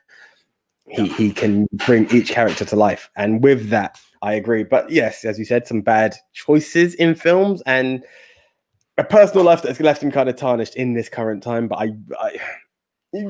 He 0.87 1.07
he 1.07 1.31
can 1.31 1.67
bring 1.75 2.11
each 2.11 2.31
character 2.31 2.65
to 2.65 2.77
life. 2.77 3.11
And 3.17 3.43
with 3.45 3.69
that, 3.69 4.01
I 4.23 4.33
agree. 4.33 4.65
But 4.65 4.89
yes, 4.89 5.27
as 5.27 5.39
you 5.39 5.45
said, 5.45 5.67
some 5.67 5.83
bad 5.83 6.17
choices 6.33 6.95
in 6.95 7.15
films 7.15 7.63
and 7.67 8.03
a 8.97 9.05
personal 9.05 9.45
life 9.45 9.61
that's 9.61 9.79
left 9.81 10.03
him 10.03 10.11
kind 10.11 10.31
of 10.31 10.37
tarnished 10.37 10.77
in 10.77 10.95
this 10.95 11.11
current 11.11 11.43
time. 11.43 11.69
But 11.69 11.81
I, 11.81 11.93
I 12.19 12.39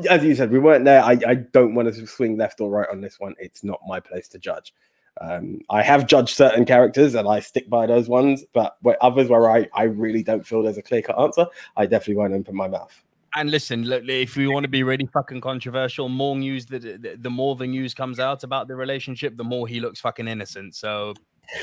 as 0.09 0.23
you 0.23 0.37
said, 0.37 0.53
we 0.53 0.61
weren't 0.61 0.85
there. 0.85 1.03
I, 1.03 1.19
I 1.27 1.35
don't 1.35 1.75
want 1.75 1.93
to 1.93 2.07
swing 2.07 2.39
left 2.39 2.61
or 2.61 2.71
right 2.71 2.89
on 2.93 3.01
this 3.01 3.19
one. 3.19 3.35
It's 3.41 3.65
not 3.65 3.81
my 3.89 3.99
place 3.99 4.29
to 4.29 4.39
judge. 4.39 4.73
Um, 5.21 5.61
I 5.69 5.83
have 5.83 6.07
judged 6.07 6.35
certain 6.35 6.65
characters 6.65 7.15
and 7.15 7.29
I 7.29 7.41
stick 7.41 7.69
by 7.69 7.87
those 7.87 8.09
ones, 8.09 8.45
but 8.53 8.77
where 8.83 9.03
others 9.03 9.29
where 9.29 9.51
I, 9.51 9.69
I 9.75 9.85
really 9.85 10.23
don't 10.23 10.47
feel 10.47 10.63
there's 10.63 10.79
a 10.79 10.83
clear 10.83 11.03
cut 11.03 11.19
answer, 11.19 11.47
I 11.77 11.87
definitely 11.87 12.17
won't 12.17 12.33
open 12.33 12.57
my 12.57 12.69
mouth. 12.69 13.03
And 13.37 13.51
listen, 13.51 13.85
look, 13.85 14.03
if 14.09 14.37
we 14.37 14.49
want 14.49 14.65
to 14.65 14.69
be 14.69 14.83
really 14.83 15.07
fucking 15.07 15.41
controversial, 15.41 16.09
more 16.09 16.35
news 16.35 16.67
the, 16.67 16.79
the, 16.79 17.17
the 17.17 17.31
more 17.31 17.55
the 17.55 17.67
news 17.67 17.95
comes 17.95 18.19
out 18.19 18.43
about 18.43 18.67
the 18.67 18.75
relationship, 18.75 19.37
the 19.37 19.45
more 19.45 19.69
he 19.69 19.79
looks 19.79 20.01
fucking 20.01 20.27
innocent. 20.27 20.75
So 20.75 21.15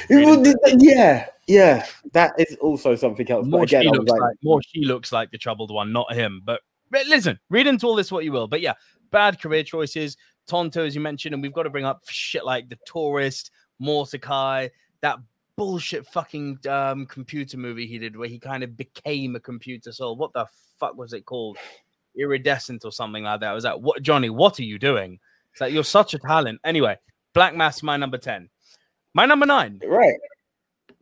really, 0.09 0.53
yeah, 0.77 1.27
yeah, 1.47 1.85
that 2.13 2.39
is 2.39 2.55
also 2.61 2.95
something 2.95 3.29
else. 3.29 3.47
More 3.47 3.63
again, 3.63 3.81
she 3.81 3.89
looks 3.89 4.11
like, 4.11 4.21
like, 4.21 4.37
more 4.43 4.61
she 4.61 4.85
looks 4.85 5.11
like 5.11 5.31
the 5.31 5.37
troubled 5.37 5.71
one, 5.71 5.91
not 5.91 6.13
him. 6.13 6.41
But 6.45 6.61
listen, 6.91 7.37
read 7.49 7.67
into 7.67 7.85
all 7.85 7.95
this 7.95 8.11
what 8.11 8.23
you 8.23 8.31
will. 8.31 8.47
But 8.47 8.61
yeah, 8.61 8.73
bad 9.11 9.41
career 9.41 9.63
choices, 9.63 10.15
Tonto, 10.47 10.85
as 10.85 10.95
you 10.95 11.01
mentioned, 11.01 11.33
and 11.33 11.41
we've 11.41 11.53
got 11.53 11.63
to 11.63 11.69
bring 11.69 11.85
up 11.85 12.03
shit 12.07 12.45
like 12.45 12.69
The 12.69 12.77
Tourist, 12.85 13.51
Mortdecai, 13.81 14.69
that 15.01 15.19
bullshit 15.55 16.05
fucking 16.07 16.59
um, 16.69 17.05
computer 17.05 17.57
movie 17.57 17.87
he 17.87 17.97
did 17.97 18.15
where 18.15 18.29
he 18.29 18.39
kind 18.39 18.63
of 18.63 18.77
became 18.77 19.35
a 19.35 19.39
computer 19.39 19.91
soul. 19.91 20.15
What 20.15 20.33
the 20.33 20.45
fuck 20.79 20.95
was 20.95 21.13
it 21.13 21.25
called? 21.25 21.57
Iridescent 22.17 22.85
or 22.85 22.91
something 22.91 23.23
like 23.23 23.41
that. 23.41 23.51
I 23.51 23.53
was 23.53 23.63
like, 23.63 23.79
what, 23.79 24.01
Johnny? 24.01 24.29
What 24.29 24.59
are 24.59 24.63
you 24.63 24.79
doing? 24.79 25.19
It's 25.51 25.61
like 25.61 25.73
you're 25.73 25.83
such 25.83 26.13
a 26.13 26.19
talent. 26.19 26.59
Anyway, 26.63 26.97
Black 27.33 27.55
Mass, 27.55 27.83
my 27.83 27.97
number 27.97 28.17
ten. 28.17 28.49
My 29.13 29.25
number 29.25 29.45
nine. 29.45 29.81
Right. 29.85 30.15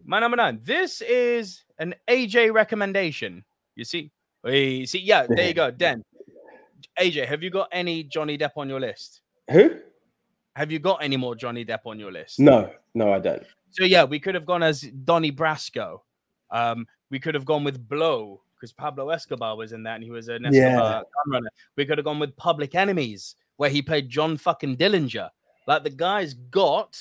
My 0.06 0.20
number 0.20 0.38
nine. 0.38 0.60
This 0.64 1.02
is 1.02 1.64
an 1.80 1.96
AJ 2.08 2.54
recommendation. 2.54 3.44
You 3.76 3.86
see, 3.86 4.12
we 4.44 4.86
see. 4.86 5.00
Yeah, 5.00 5.26
there 5.28 5.48
you 5.48 5.54
go. 5.54 5.72
Den. 5.84 6.04
AJ, 7.00 7.28
have 7.28 7.44
you 7.44 7.50
got 7.50 7.68
any 7.72 8.04
Johnny 8.04 8.38
Depp 8.38 8.52
on 8.56 8.70
your 8.70 8.80
list? 8.80 9.22
Who? 9.52 9.78
Have 10.56 10.72
you 10.72 10.80
got 10.80 11.04
any 11.04 11.18
more 11.18 11.36
Johnny 11.36 11.66
Depp 11.66 11.82
on 11.86 12.00
your 12.00 12.12
list? 12.12 12.40
No, 12.40 12.72
no, 12.94 13.12
I 13.12 13.20
don't. 13.20 13.44
So 13.72 13.84
yeah, 13.84 14.06
we 14.06 14.20
could 14.20 14.36
have 14.36 14.46
gone 14.46 14.64
as 14.64 14.82
Donnie 14.82 15.32
Brasco. 15.32 16.00
Um, 16.50 16.88
we 17.10 17.20
could 17.20 17.36
have 17.36 17.46
gone 17.46 17.64
with 17.64 17.88
Blow 17.88 18.42
because 18.56 18.72
Pablo 18.72 19.10
Escobar 19.10 19.58
was 19.58 19.74
in 19.74 19.84
that 19.84 19.96
and 19.96 20.04
he 20.04 20.12
was 20.12 20.30
an 20.30 20.46
Escobar 20.46 20.70
yeah. 20.70 21.02
gun 21.02 21.34
runner. 21.34 21.50
We 21.76 21.86
could 21.86 21.98
have 21.98 22.06
gone 22.06 22.20
with 22.20 22.36
Public 22.38 22.74
Enemies 22.74 23.36
where 23.58 23.70
he 23.70 23.82
played 23.82 24.10
John 24.10 24.38
fucking 24.38 24.78
Dillinger. 24.78 25.30
Like 25.68 25.84
the 25.84 25.90
guy's 25.90 26.34
got 26.34 26.98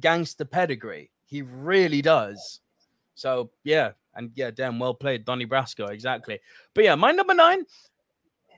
gangster 0.00 0.44
pedigree. 0.44 1.10
He 1.26 1.42
really 1.42 2.02
does. 2.02 2.60
So 3.14 3.50
yeah, 3.64 3.92
and 4.14 4.30
yeah, 4.34 4.50
damn 4.50 4.78
well 4.78 4.94
played, 4.94 5.24
Donnie 5.24 5.46
Brasco, 5.46 5.90
exactly. 5.90 6.38
But 6.74 6.84
yeah, 6.84 6.94
my 6.94 7.10
number 7.12 7.34
nine. 7.34 7.64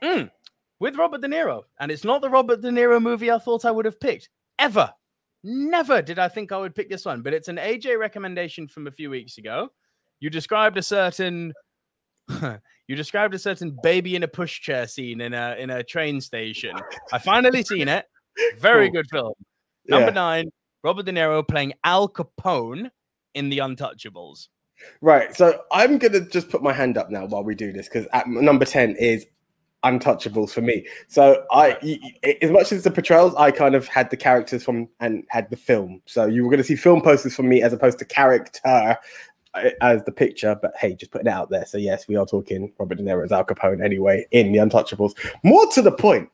Mm, 0.02 0.30
with 0.84 0.96
Robert 0.96 1.22
De 1.22 1.28
Niro. 1.28 1.62
And 1.80 1.90
it's 1.90 2.04
not 2.04 2.20
the 2.20 2.28
Robert 2.28 2.60
De 2.60 2.68
Niro 2.68 3.00
movie 3.00 3.30
I 3.30 3.38
thought 3.38 3.64
I 3.64 3.70
would 3.70 3.86
have 3.86 3.98
picked 3.98 4.28
ever. 4.58 4.92
Never 5.42 6.02
did 6.02 6.18
I 6.18 6.28
think 6.28 6.52
I 6.52 6.58
would 6.58 6.74
pick 6.74 6.90
this 6.90 7.06
one, 7.06 7.22
but 7.22 7.32
it's 7.32 7.48
an 7.48 7.56
AJ 7.56 7.98
recommendation 7.98 8.68
from 8.68 8.86
a 8.86 8.90
few 8.90 9.08
weeks 9.08 9.38
ago. 9.38 9.70
You 10.20 10.28
described 10.28 10.76
a 10.76 10.82
certain 10.82 11.54
you 12.86 12.96
described 12.96 13.32
a 13.32 13.38
certain 13.38 13.78
baby 13.82 14.14
in 14.14 14.24
a 14.24 14.28
pushchair 14.28 14.86
scene 14.86 15.22
in 15.22 15.32
a 15.32 15.56
in 15.58 15.70
a 15.70 15.82
train 15.82 16.20
station. 16.20 16.76
I 17.10 17.18
finally 17.18 17.62
seen 17.62 17.88
it. 17.88 18.04
Very 18.58 18.88
cool. 18.88 18.92
good 18.92 19.10
film. 19.10 19.34
Number 19.88 20.08
yeah. 20.08 20.12
nine, 20.12 20.50
Robert 20.82 21.06
De 21.06 21.12
Niro 21.12 21.48
playing 21.48 21.72
Al 21.84 22.10
Capone 22.10 22.90
in 23.32 23.48
The 23.48 23.58
Untouchables. 23.58 24.48
Right. 25.00 25.34
So 25.34 25.62
I'm 25.72 25.96
gonna 25.96 26.28
just 26.28 26.50
put 26.50 26.62
my 26.62 26.74
hand 26.74 26.98
up 26.98 27.10
now 27.10 27.24
while 27.24 27.42
we 27.42 27.54
do 27.54 27.72
this 27.72 27.88
because 27.88 28.06
at 28.12 28.28
number 28.28 28.66
10 28.66 28.96
is 28.96 29.24
untouchables 29.84 30.50
for 30.50 30.62
me. 30.62 30.86
So 31.08 31.44
I, 31.52 31.76
as 32.42 32.50
much 32.50 32.72
as 32.72 32.82
the 32.82 32.90
portrayals, 32.90 33.34
I 33.36 33.50
kind 33.50 33.74
of 33.74 33.86
had 33.86 34.10
the 34.10 34.16
characters 34.16 34.64
from 34.64 34.88
and 35.00 35.24
had 35.28 35.50
the 35.50 35.56
film. 35.56 36.00
So 36.06 36.26
you 36.26 36.42
were 36.42 36.50
going 36.50 36.58
to 36.58 36.64
see 36.64 36.76
film 36.76 37.00
posters 37.02 37.36
from 37.36 37.48
me 37.48 37.62
as 37.62 37.72
opposed 37.72 37.98
to 37.98 38.04
character 38.04 38.60
uh, 38.64 39.70
as 39.80 40.02
the 40.04 40.12
picture. 40.12 40.56
But 40.60 40.72
hey, 40.76 40.94
just 40.94 41.12
putting 41.12 41.26
it 41.26 41.30
out 41.30 41.50
there. 41.50 41.66
So 41.66 41.78
yes, 41.78 42.08
we 42.08 42.16
are 42.16 42.26
talking 42.26 42.72
Robert 42.78 42.96
De 42.96 43.04
Niro 43.04 43.22
as 43.22 43.32
Al 43.32 43.44
Capone 43.44 43.84
anyway 43.84 44.26
in 44.30 44.52
the 44.52 44.58
Untouchables. 44.58 45.12
More 45.42 45.66
to 45.72 45.82
the 45.82 45.92
point, 45.92 46.28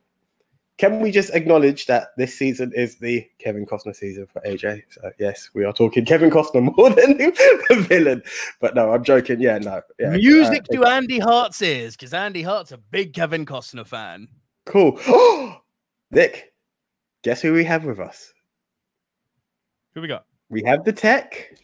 can 0.80 0.98
we 1.00 1.10
just 1.10 1.34
acknowledge 1.34 1.84
that 1.84 2.16
this 2.16 2.34
season 2.34 2.72
is 2.74 2.96
the 2.96 3.28
Kevin 3.38 3.66
Costner 3.66 3.94
season 3.94 4.26
for 4.32 4.40
AJ? 4.40 4.82
So 4.88 5.10
yes, 5.18 5.50
we 5.52 5.66
are 5.66 5.74
talking 5.74 6.06
Kevin 6.06 6.30
Costner 6.30 6.74
more 6.76 6.88
than 6.88 7.18
the 7.18 7.86
villain. 7.86 8.22
But 8.62 8.74
no, 8.74 8.90
I'm 8.90 9.04
joking. 9.04 9.42
Yeah, 9.42 9.58
no. 9.58 9.82
Yeah, 9.98 10.12
Music 10.12 10.64
uh, 10.70 10.76
to 10.76 10.84
Andy 10.86 11.18
Hart's 11.18 11.60
ears, 11.60 11.96
because 11.96 12.14
Andy 12.14 12.40
Hart's 12.40 12.72
a 12.72 12.78
big 12.78 13.12
Kevin 13.12 13.44
Costner 13.44 13.86
fan. 13.86 14.26
Cool. 14.64 14.98
Nick, 16.10 16.54
guess 17.22 17.42
who 17.42 17.52
we 17.52 17.64
have 17.64 17.84
with 17.84 18.00
us? 18.00 18.32
Who 19.94 20.00
we 20.00 20.08
got? 20.08 20.24
We 20.48 20.62
have 20.64 20.86
the 20.86 20.94
tech. 20.94 21.58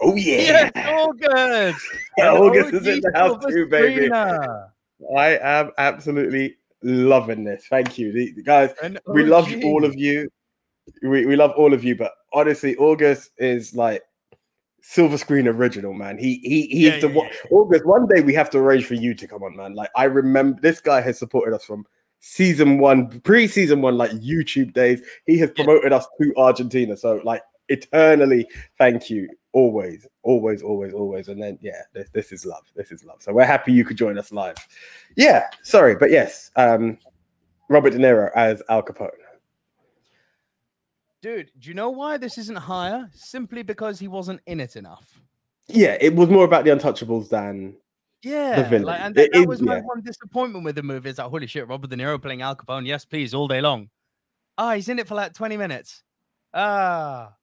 Oh 0.00 0.14
yeah, 0.14 0.70
yes, 0.74 0.88
August. 0.88 1.86
yeah, 2.16 2.32
August 2.32 2.72
is 2.72 2.86
in 2.86 3.00
the 3.02 3.12
house 3.14 3.44
too, 3.44 3.66
baby. 3.66 4.10
I 4.10 5.38
am 5.38 5.72
absolutely 5.76 6.56
loving 6.82 7.44
this. 7.44 7.66
Thank 7.68 7.98
you, 7.98 8.12
the, 8.12 8.42
guys. 8.42 8.72
we 9.06 9.24
love 9.24 9.52
all 9.64 9.84
of 9.84 9.94
you. 9.96 10.28
We, 11.02 11.26
we 11.26 11.36
love 11.36 11.52
all 11.56 11.72
of 11.72 11.84
you, 11.84 11.94
but 11.96 12.12
honestly, 12.32 12.76
August 12.76 13.30
is 13.38 13.74
like 13.74 14.02
silver 14.82 15.18
screen 15.18 15.46
original, 15.46 15.92
man. 15.92 16.18
He 16.18 16.40
he 16.42 16.66
he's 16.66 16.94
Yeah, 16.94 17.00
the 17.00 17.08
yeah, 17.08 17.14
one. 17.14 17.30
August. 17.50 17.86
One 17.86 18.06
day 18.06 18.22
we 18.22 18.34
have 18.34 18.50
to 18.50 18.58
arrange 18.58 18.86
for 18.86 18.94
you 18.94 19.14
to 19.14 19.28
come 19.28 19.42
on, 19.42 19.56
man. 19.56 19.74
Like 19.74 19.90
I 19.96 20.04
remember, 20.04 20.58
this 20.60 20.80
guy 20.80 21.00
has 21.00 21.18
supported 21.18 21.54
us 21.54 21.64
from 21.64 21.84
season 22.20 22.78
one, 22.78 23.20
pre-season 23.20 23.82
one, 23.82 23.96
like 23.96 24.10
YouTube 24.12 24.72
days. 24.72 25.02
He 25.26 25.38
has 25.38 25.50
Yeah. 25.56 25.64
promoted 25.64 25.92
us 25.92 26.06
to 26.20 26.34
Argentina. 26.36 26.96
So 26.96 27.20
like 27.24 27.42
eternally, 27.68 28.46
thank 28.78 29.10
you. 29.10 29.28
Always, 29.52 30.06
always, 30.22 30.62
always, 30.62 30.92
always. 30.94 31.28
And 31.28 31.42
then 31.42 31.58
yeah, 31.60 31.82
this, 31.92 32.08
this 32.10 32.32
is 32.32 32.46
love. 32.46 32.62
This 32.76 32.92
is 32.92 33.04
love. 33.04 33.20
So 33.20 33.32
we're 33.32 33.44
happy 33.44 33.72
you 33.72 33.84
could 33.84 33.96
join 33.96 34.16
us 34.18 34.30
live. 34.32 34.56
Yeah, 35.16 35.46
sorry, 35.62 35.96
but 35.96 36.10
yes, 36.10 36.50
um, 36.56 36.98
Robert 37.68 37.90
De 37.90 37.98
Niro 37.98 38.30
as 38.36 38.62
Al 38.68 38.82
Capone. 38.82 39.10
Dude, 41.22 41.50
do 41.58 41.68
you 41.68 41.74
know 41.74 41.90
why 41.90 42.16
this 42.16 42.38
isn't 42.38 42.56
higher? 42.56 43.10
Simply 43.12 43.62
because 43.62 43.98
he 43.98 44.08
wasn't 44.08 44.40
in 44.46 44.58
it 44.60 44.76
enough. 44.76 45.20
Yeah, 45.68 45.96
it 46.00 46.14
was 46.14 46.28
more 46.30 46.44
about 46.44 46.64
the 46.64 46.70
Untouchables 46.70 47.28
than 47.28 47.76
Yeah, 48.22 48.62
villain. 48.68 48.84
like, 48.84 49.00
and 49.00 49.18
It 49.18 49.30
that, 49.32 49.32
that 49.36 49.40
is- 49.42 49.46
was 49.46 49.60
my 49.62 49.76
yeah. 49.76 49.82
one 49.82 50.00
disappointment 50.00 50.64
with 50.64 50.76
the 50.76 50.82
movie. 50.82 51.10
Is 51.10 51.18
like, 51.18 51.28
holy 51.28 51.46
shit, 51.46 51.68
Robert 51.68 51.90
De 51.90 51.96
Niro 51.96 52.20
playing 52.20 52.40
Al 52.42 52.56
Capone. 52.56 52.86
Yes, 52.86 53.04
please, 53.04 53.34
all 53.34 53.48
day 53.48 53.60
long. 53.60 53.90
Ah, 54.56 54.74
he's 54.74 54.88
in 54.88 54.98
it 54.98 55.06
for 55.06 55.14
like 55.14 55.34
20 55.34 55.56
minutes. 55.58 56.02
Ah, 56.54 57.34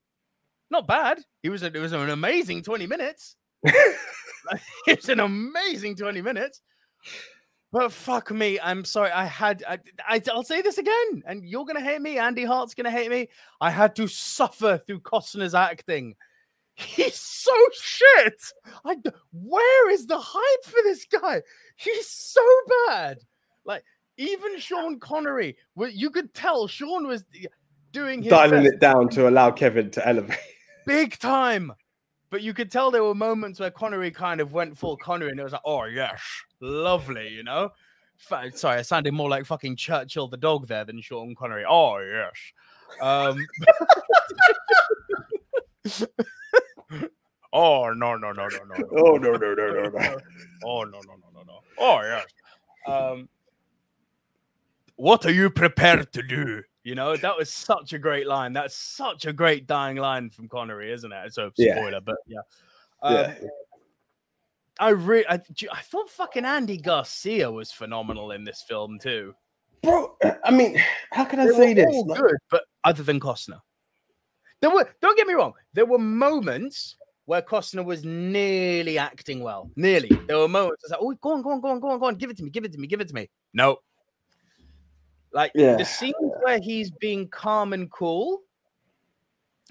not 0.70 0.86
bad. 0.86 1.20
He 1.42 1.48
was 1.48 1.62
a, 1.62 1.66
it 1.66 1.80
was 1.80 1.92
an 1.92 2.10
amazing 2.10 2.62
20 2.62 2.86
minutes. 2.86 3.36
it's 4.86 5.08
an 5.08 5.20
amazing 5.20 5.96
20 5.96 6.22
minutes. 6.22 6.60
But 7.70 7.92
fuck 7.92 8.30
me, 8.30 8.58
I'm 8.60 8.84
sorry. 8.84 9.10
I 9.10 9.26
had, 9.26 9.62
I, 9.68 9.78
I, 10.06 10.22
I'll 10.32 10.42
say 10.42 10.62
this 10.62 10.78
again, 10.78 11.22
and 11.26 11.44
you're 11.44 11.66
gonna 11.66 11.82
hate 11.82 12.00
me. 12.00 12.18
Andy 12.18 12.44
Hart's 12.44 12.74
gonna 12.74 12.90
hate 12.90 13.10
me. 13.10 13.28
I 13.60 13.70
had 13.70 13.94
to 13.96 14.08
suffer 14.08 14.78
through 14.78 15.00
Costner's 15.00 15.54
acting. 15.54 16.14
He's 16.74 17.16
so 17.16 17.52
shit. 17.74 18.40
I, 18.86 18.96
where 19.32 19.90
is 19.90 20.06
the 20.06 20.18
hype 20.18 20.64
for 20.64 20.78
this 20.84 21.04
guy? 21.04 21.42
He's 21.76 22.08
so 22.08 22.40
bad. 22.86 23.18
Like 23.66 23.84
even 24.16 24.58
Sean 24.58 24.98
Connery, 24.98 25.56
you 25.76 26.10
could 26.10 26.32
tell 26.32 26.68
Sean 26.68 27.06
was 27.06 27.24
doing 27.92 28.22
his 28.22 28.30
dialing 28.30 28.62
best 28.62 28.74
it 28.74 28.80
down 28.80 29.08
to 29.10 29.28
allow 29.28 29.50
Kevin 29.50 29.90
to 29.90 30.08
elevate. 30.08 30.38
Big 30.88 31.18
time. 31.18 31.72
But 32.30 32.42
you 32.42 32.52
could 32.52 32.70
tell 32.70 32.90
there 32.90 33.04
were 33.04 33.14
moments 33.14 33.60
where 33.60 33.70
Connery 33.70 34.10
kind 34.10 34.40
of 34.40 34.52
went 34.52 34.76
full 34.76 34.96
Connery, 34.96 35.30
and 35.30 35.38
it 35.40 35.44
was 35.44 35.52
like, 35.52 35.62
oh 35.64 35.84
yes, 35.84 36.20
lovely, 36.60 37.28
you 37.28 37.44
know. 37.44 37.70
Sorry, 38.18 38.78
I 38.78 38.82
sounded 38.82 39.14
more 39.14 39.28
like 39.28 39.46
fucking 39.46 39.76
Churchill 39.76 40.26
the 40.28 40.36
dog 40.36 40.66
there 40.66 40.84
than 40.84 41.00
Sean 41.00 41.34
Connery. 41.36 41.64
Oh 41.66 41.98
yes. 41.98 42.32
Um, 43.00 43.46
oh 47.52 47.92
no 47.92 48.16
no 48.16 48.32
no 48.32 48.48
no 48.48 48.48
no. 48.48 48.74
no. 48.76 48.88
Oh 48.98 49.16
no 49.16 49.32
no 49.32 49.54
no 49.54 49.70
no 49.70 49.88
no! 49.88 50.18
Oh 50.64 50.82
no 50.82 51.00
no 51.06 51.14
no 51.14 51.30
no 51.34 51.42
no. 51.46 51.60
Oh 51.78 52.00
yes. 52.00 52.26
Um, 52.86 53.28
what 54.96 55.24
are 55.24 55.32
you 55.32 55.48
prepared 55.48 56.12
to 56.12 56.22
do? 56.22 56.62
You 56.88 56.94
know 56.94 57.14
that 57.18 57.36
was 57.36 57.52
such 57.52 57.92
a 57.92 57.98
great 57.98 58.26
line. 58.26 58.54
That's 58.54 58.74
such 58.74 59.26
a 59.26 59.32
great 59.34 59.66
dying 59.66 59.98
line 59.98 60.30
from 60.30 60.48
Connery, 60.48 60.90
isn't 60.90 61.12
it? 61.12 61.34
So 61.34 61.50
Yeah. 61.58 61.74
spoiler, 61.74 62.00
but 62.00 62.16
yeah. 62.26 62.38
Um, 63.02 63.14
yeah, 63.14 63.34
I 64.80 64.88
really, 64.88 65.26
I, 65.28 65.34
I 65.70 65.80
thought 65.82 66.08
fucking 66.08 66.46
Andy 66.46 66.78
Garcia 66.78 67.52
was 67.52 67.70
phenomenal 67.70 68.30
in 68.30 68.42
this 68.42 68.64
film 68.66 68.98
too. 68.98 69.34
bro. 69.82 70.16
I 70.42 70.50
mean, 70.50 70.82
how 71.12 71.26
can 71.26 71.40
I 71.40 71.48
They 71.48 71.52
say 71.52 71.74
this? 71.74 72.04
Like, 72.06 72.20
good, 72.20 72.36
but 72.50 72.64
other 72.84 73.02
than 73.02 73.20
Costner, 73.20 73.60
there 74.62 74.70
were. 74.70 74.88
Don't 75.02 75.18
get 75.18 75.26
me 75.26 75.34
wrong. 75.34 75.52
There 75.74 75.84
were 75.84 75.98
moments 75.98 76.96
where 77.26 77.42
Costner 77.42 77.84
was 77.84 78.02
nearly 78.02 78.96
acting 78.96 79.42
well. 79.42 79.70
Nearly. 79.76 80.10
There 80.26 80.38
were 80.38 80.48
moments. 80.48 80.84
I 80.84 80.86
was 80.86 80.90
like, 80.92 81.00
"Oh, 81.02 81.14
go 81.20 81.34
on, 81.34 81.42
go 81.42 81.50
on, 81.50 81.60
go 81.60 81.68
on, 81.68 81.80
go 81.80 81.90
on, 81.90 81.98
go 81.98 82.06
on. 82.06 82.14
Give 82.14 82.30
it 82.30 82.38
to 82.38 82.42
me. 82.44 82.48
Give 82.48 82.64
it 82.64 82.72
to 82.72 82.78
me. 82.78 82.86
Give 82.86 83.02
it 83.02 83.08
to 83.08 83.14
me." 83.14 83.28
No. 83.52 83.76
Like 85.32 85.52
Yeah. 85.54 85.76
the 85.76 85.84
scenes 85.84 86.32
where 86.42 86.60
he's 86.60 86.90
being 86.90 87.28
calm 87.28 87.72
and 87.72 87.90
cool, 87.90 88.42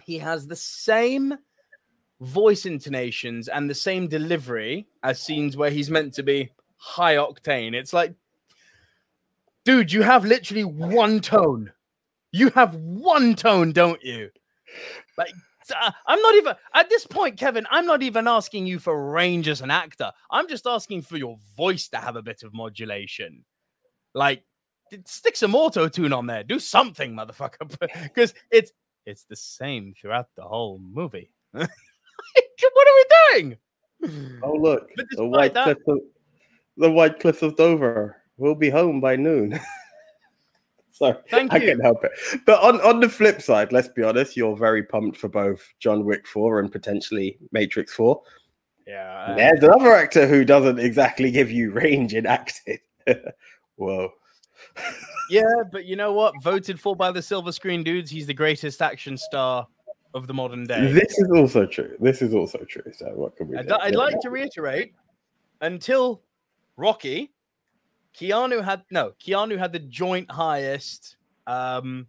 he 0.04 0.17
has 0.20 0.48
the 0.48 0.56
same 0.56 1.38
voice 2.22 2.65
intonations 2.65 3.48
and 3.48 3.70
the 3.70 3.76
same 3.76 4.08
delivery 4.08 4.88
as 5.04 5.22
scenes 5.22 5.56
where 5.58 5.70
he's 5.70 5.89
meant 5.89 6.13
to 6.15 6.24
be 6.24 6.50
high 6.78 7.15
octane. 7.15 7.74
It's 7.74 7.93
like, 7.93 8.13
dude, 9.65 9.91
you 9.91 10.02
have 10.02 10.26
literally 10.26 10.63
one 10.63 11.20
tone. 11.20 11.72
You 12.32 12.50
have 12.52 12.76
one 12.76 13.36
tone, 13.36 13.72
don't 13.72 14.04
you? 14.04 14.30
Like, 15.17 15.34
uh, 15.76 15.91
I'm 16.06 16.22
not 16.22 16.36
even 16.36 16.56
at 16.74 16.89
this 16.89 17.06
point, 17.06 17.38
Kevin. 17.38 17.67
I'm 17.70 17.86
not 17.86 18.02
even 18.02 18.28
asking 18.28 18.67
you 18.67 18.80
for 18.80 19.12
range 19.12 19.48
as 19.48 19.62
an 19.62 19.72
actor. 19.72 20.12
I'm 20.32 20.48
just 20.48 20.67
asking 20.67 21.02
for 21.02 21.17
your 21.17 21.38
voice 21.56 21.88
to 21.89 21.98
have 21.98 22.15
a 22.15 22.22
bit 22.22 22.43
of 22.43 22.54
modulation. 22.54 23.43
Like, 24.13 24.43
stick 25.06 25.36
some 25.36 25.56
auto 25.56 25.88
tune 25.88 26.13
on 26.13 26.28
there. 26.28 26.43
Do 26.43 26.60
something, 26.60 27.13
motherfucker, 27.15 27.78
because 28.04 28.34
it's 28.52 28.71
it's 29.06 29.23
the 29.26 29.36
same 29.36 29.93
throughout 30.00 30.28
the 30.36 30.43
whole 30.43 30.80
movie. 30.80 31.30
what 31.52 31.67
are 31.67 31.69
we 32.95 33.06
doing? 33.41 33.58
oh 34.43 34.54
look, 34.54 34.89
the 35.12 35.26
white 35.26 35.54
that- 35.54 35.63
cliffs 35.65 35.82
of 35.88 36.00
the 36.78 36.91
white 36.91 37.19
cliffs 37.19 37.41
of 37.41 37.56
Dover. 37.56 38.17
We'll 38.38 38.54
be 38.56 38.69
home 38.69 39.02
by 39.02 39.15
noon. 39.15 39.60
Sorry, 40.91 41.15
Thank 41.30 41.54
I 41.54 41.58
you. 41.58 41.67
can't 41.67 41.82
help 41.84 42.04
it. 42.04 42.12
But 42.45 42.62
on, 42.63 42.82
on 42.82 43.00
the 43.00 43.10
flip 43.10 43.41
side, 43.41 43.71
let's 43.71 43.88
be 43.88 44.02
honest, 44.04 44.36
you're 44.36 44.56
very 44.56 44.82
pumped 44.84 45.17
for 45.17 45.28
both 45.28 45.62
John 45.80 46.06
Wick 46.06 46.26
4 46.28 46.60
and 46.60 46.71
potentially 46.71 47.38
Matrix 47.52 47.93
4. 47.93 48.19
Yeah, 48.88 49.34
There's 49.38 49.63
uh, 49.63 49.67
another 49.67 49.93
actor 49.93 50.26
who 50.28 50.43
doesn't 50.45 50.80
exactly 50.80 51.30
give 51.30 51.52
you 51.52 51.71
range 51.71 52.15
in 52.15 52.26
acting. 52.26 52.80
Whoa. 53.76 54.10
Yeah, 55.29 55.63
but 55.71 55.85
you 55.85 55.95
know 55.95 56.13
what? 56.13 56.33
Voted 56.41 56.79
for 56.79 56.95
by 56.95 57.11
the 57.11 57.21
silver 57.21 57.51
screen 57.51 57.83
dudes, 57.83 58.09
he's 58.09 58.27
the 58.27 58.33
greatest 58.33 58.81
action 58.81 59.17
star 59.17 59.67
of 60.13 60.27
the 60.27 60.33
modern 60.33 60.65
day. 60.65 60.91
This 60.91 61.17
is 61.17 61.29
also 61.35 61.65
true. 61.65 61.95
This 61.99 62.21
is 62.21 62.33
also 62.33 62.59
true. 62.59 62.91
So 62.93 63.07
what 63.15 63.35
can 63.35 63.47
we 63.49 63.57
I'd. 63.57 63.71
I'd 63.71 63.95
like 63.95 64.19
to 64.21 64.29
reiterate 64.29 64.93
until 65.61 66.21
Rocky, 66.75 67.31
Keanu 68.15 68.63
had 68.63 68.83
no, 68.91 69.13
Keanu 69.23 69.57
had 69.57 69.71
the 69.71 69.79
joint 69.79 70.29
highest 70.31 71.17
um 71.45 72.07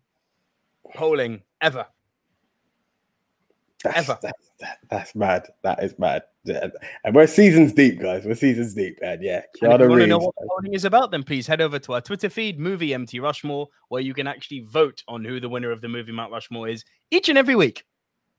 polling 0.94 1.42
ever. 1.60 1.86
That's, 3.84 3.96
ever. 3.96 4.18
That's, 4.22 4.50
that, 4.60 4.78
that's 4.90 5.14
mad. 5.14 5.46
That 5.62 5.82
is 5.82 5.98
mad. 5.98 6.22
Yeah. 6.44 6.68
And 7.04 7.14
we're 7.14 7.26
seasons 7.26 7.72
deep, 7.72 8.00
guys. 8.00 8.24
We're 8.24 8.34
seasons 8.34 8.74
deep. 8.74 8.98
And 9.02 9.22
yeah, 9.22 9.42
And 9.62 9.72
if 9.72 9.80
you 9.80 9.88
want 9.88 10.00
to 10.00 10.06
know 10.06 10.18
what 10.18 10.34
uh, 10.38 10.42
the 10.42 10.48
polling 10.48 10.74
is 10.74 10.84
about, 10.84 11.10
then 11.10 11.22
please 11.22 11.46
head 11.46 11.60
over 11.60 11.78
to 11.78 11.94
our 11.94 12.00
Twitter 12.00 12.28
feed, 12.28 12.58
Movie 12.58 12.94
MT 12.94 13.20
Rushmore, 13.20 13.68
where 13.88 14.02
you 14.02 14.14
can 14.14 14.26
actually 14.26 14.60
vote 14.60 15.04
on 15.06 15.24
who 15.24 15.40
the 15.40 15.48
winner 15.48 15.70
of 15.70 15.80
the 15.80 15.88
movie 15.88 16.12
Mount 16.12 16.32
Rushmore 16.32 16.68
is 16.68 16.84
each 17.10 17.28
and 17.28 17.38
every 17.38 17.54
week 17.54 17.84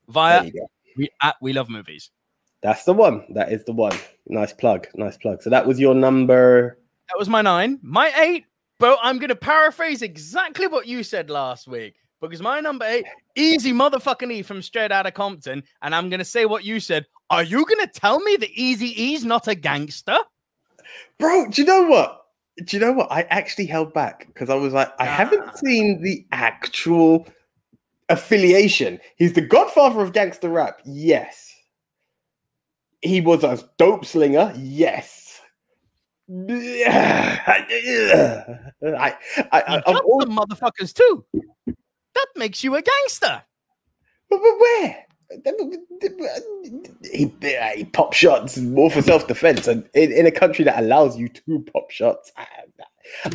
via 0.10 0.40
There 0.40 0.48
you 0.48 0.54
go. 0.54 0.70
we, 0.98 1.10
at 1.22 1.36
We 1.42 1.54
Love 1.54 1.70
Movies. 1.70 2.12
That's 2.62 2.84
the 2.84 2.94
one. 2.94 3.26
That 3.34 3.54
is 3.54 3.64
the 3.64 3.72
one. 3.72 3.98
Nice 4.28 4.52
plug. 4.52 4.88
Nice 4.96 5.18
plug. 5.18 5.42
So 5.42 5.50
that 5.50 5.66
was 5.66 5.80
your 5.80 5.96
number. 5.96 6.78
That 7.08 7.18
was 7.18 7.30
my 7.30 7.42
nine. 7.42 7.80
My 7.82 8.12
eight, 8.18 8.46
bro, 8.80 8.98
I'm 9.02 9.18
going 9.18 9.30
to 9.30 9.36
paraphrase 9.36 10.02
exactly 10.02 10.68
what 10.68 10.86
you 10.86 11.04
said 11.04 11.30
last 11.30 11.68
week 11.68 11.96
because 12.22 12.42
my 12.42 12.60
number 12.60 12.86
eight, 12.86 13.06
easy 13.36 13.72
motherfucking 13.72 14.32
E 14.32 14.42
from 14.42 14.62
straight 14.62 14.92
out 14.92 15.06
of 15.08 15.14
Compton. 15.14 15.64
And 15.82 15.96
I'm 15.96 16.10
going 16.10 16.20
to 16.20 16.26
say 16.26 16.46
what 16.46 16.64
you 16.64 16.80
said. 16.80 17.06
Are 17.30 17.44
you 17.44 17.66
going 17.66 17.86
to 17.86 18.00
tell 18.00 18.20
me 18.20 18.36
that 18.38 18.50
Easy 18.52 18.88
E's 19.02 19.24
not 19.24 19.48
a 19.48 19.56
gangster? 19.56 20.18
Bro, 21.20 21.50
do 21.52 21.62
you 21.62 21.68
know 21.68 21.84
what? 21.84 22.16
Do 22.66 22.76
you 22.76 22.82
know 22.82 22.92
what? 22.92 23.12
I 23.12 23.22
actually 23.30 23.68
held 23.68 23.94
back 23.94 24.28
because 24.28 24.50
I 24.50 24.56
was 24.56 24.74
like, 24.74 24.90
I 25.00 25.04
Ah. 25.08 25.12
haven't 25.12 25.58
seen 25.58 26.02
the 26.02 26.26
actual 26.32 27.28
affiliation. 28.10 29.00
He's 29.18 29.34
the 29.34 29.42
godfather 29.42 30.02
of 30.02 30.12
gangster 30.14 30.50
rap. 30.50 30.82
Yes. 30.86 31.54
He 33.02 33.22
was 33.22 33.44
a 33.46 33.64
dope 33.78 34.04
slinger. 34.06 34.52
Yes. 34.58 35.40
I, 36.30 37.66
I, 38.84 39.16
I, 39.52 39.82
shot 39.86 40.04
all- 40.04 40.26
motherfuckers 40.26 40.94
too. 40.94 41.26
That 42.20 42.40
makes 42.40 42.64
you 42.66 42.76
a 42.76 42.82
gangster. 42.82 43.44
but, 44.30 44.40
but 44.42 44.60
where? 44.60 45.06
He, 47.04 47.32
he 47.76 47.86
pop 47.86 48.14
shots 48.14 48.58
more 48.58 48.92
for 48.92 49.02
self 49.02 49.28
defense, 49.28 49.68
and 49.68 49.88
in, 49.94 50.12
in 50.12 50.26
a 50.26 50.32
country 50.32 50.66
that 50.66 50.80
allows 50.80 51.18
you 51.18 51.30
to 51.30 51.66
pop 51.72 51.92
shots, 51.92 52.32
I, 52.36 52.46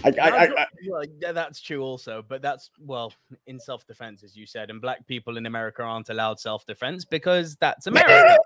I, 0.04 0.12
I, 0.20 0.44
I, 0.44 0.66
Well, 0.88 1.04
yeah, 1.20 1.32
that's 1.32 1.60
true 1.60 1.82
also, 1.82 2.24
but 2.26 2.42
that's 2.42 2.70
well 2.78 3.12
in 3.46 3.58
self-defense, 3.58 4.22
as 4.22 4.36
you 4.36 4.46
said, 4.46 4.70
and 4.70 4.80
black 4.80 5.06
people 5.06 5.36
in 5.36 5.46
America 5.46 5.82
aren't 5.82 6.08
allowed 6.08 6.40
self-defense 6.40 7.04
because 7.04 7.56
that's 7.56 7.86
America. 7.86 8.36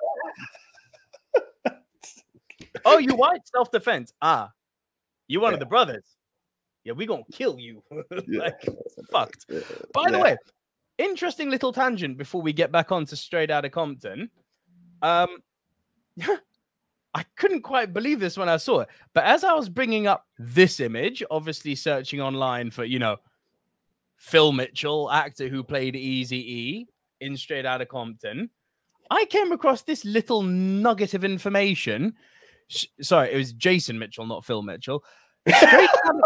oh, 2.85 2.99
you 2.99 3.15
white 3.15 3.47
self-defense? 3.47 4.13
Ah, 4.23 4.53
you 5.27 5.41
one 5.41 5.55
of 5.55 5.61
the 5.61 5.67
brothers? 5.67 6.05
Yeah, 6.89 6.95
we 6.95 7.05
gonna 7.05 7.23
kill 7.31 7.59
you. 7.59 7.83
Yeah. 8.27 8.41
like, 8.41 8.67
fucked. 9.13 9.45
By 9.93 10.11
the 10.11 10.19
way, 10.19 10.39
interesting 10.97 11.51
little 11.51 11.71
tangent 11.71 12.17
before 12.17 12.41
we 12.41 12.55
get 12.55 12.73
back 12.73 12.91
on 12.91 13.05
to 13.07 13.15
Straight 13.17 13.51
Outta 13.51 13.69
Compton. 13.69 14.31
Um, 15.03 15.29
I 17.15 17.25
couldn't 17.37 17.61
quite 17.61 17.93
believe 17.93 18.21
this 18.21 18.39
when 18.39 18.49
I 18.49 18.57
saw 18.57 18.81
it, 18.81 18.89
but 19.13 19.25
as 19.25 19.45
I 19.45 19.53
was 19.53 19.69
bringing 19.69 20.07
up 20.07 20.25
this 20.39 20.81
image, 20.81 21.23
obviously 21.31 21.75
searching 21.75 22.23
online 22.23 22.71
for 22.71 22.85
you 22.85 22.99
know 22.99 23.17
Phil 24.17 24.53
Mitchell, 24.53 25.11
actor 25.11 25.49
who 25.49 25.63
played 25.63 25.95
Easy 25.95 26.55
E 26.55 26.89
in 27.21 27.37
Straight 27.37 27.67
Outta 27.67 27.85
Compton, 27.85 28.49
I 29.11 29.27
came 29.27 29.53
across 29.53 29.83
this 29.83 30.07
little 30.07 30.41
nugget 30.43 31.13
of 31.13 31.23
information. 31.23 32.15
S- 32.71 32.87
Sorry, 33.03 33.31
it 33.33 33.37
was 33.37 33.53
Jason 33.53 33.99
Mitchell, 33.99 34.27
not 34.27 34.47
Phil 34.47 34.63
Mitchell. 34.63 35.05
Straight 35.47 35.91
Outta- 36.07 36.23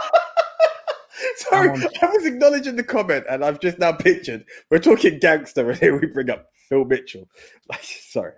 Sorry, 1.37 1.69
Um, 1.71 1.83
I 2.03 2.07
was 2.07 2.25
acknowledging 2.27 2.77
the 2.77 2.85
comment, 2.85 3.25
and 3.31 3.45
I've 3.45 3.61
just 3.61 3.79
now 3.79 3.93
pictured 3.93 4.45
we're 4.71 4.79
talking 4.79 5.19
gangster, 5.19 5.71
and 5.71 5.79
here 5.79 5.99
we 5.99 6.07
bring 6.07 6.31
up 6.31 6.47
Phil 6.69 6.85
Mitchell. 6.85 7.29
Sorry. 7.83 8.33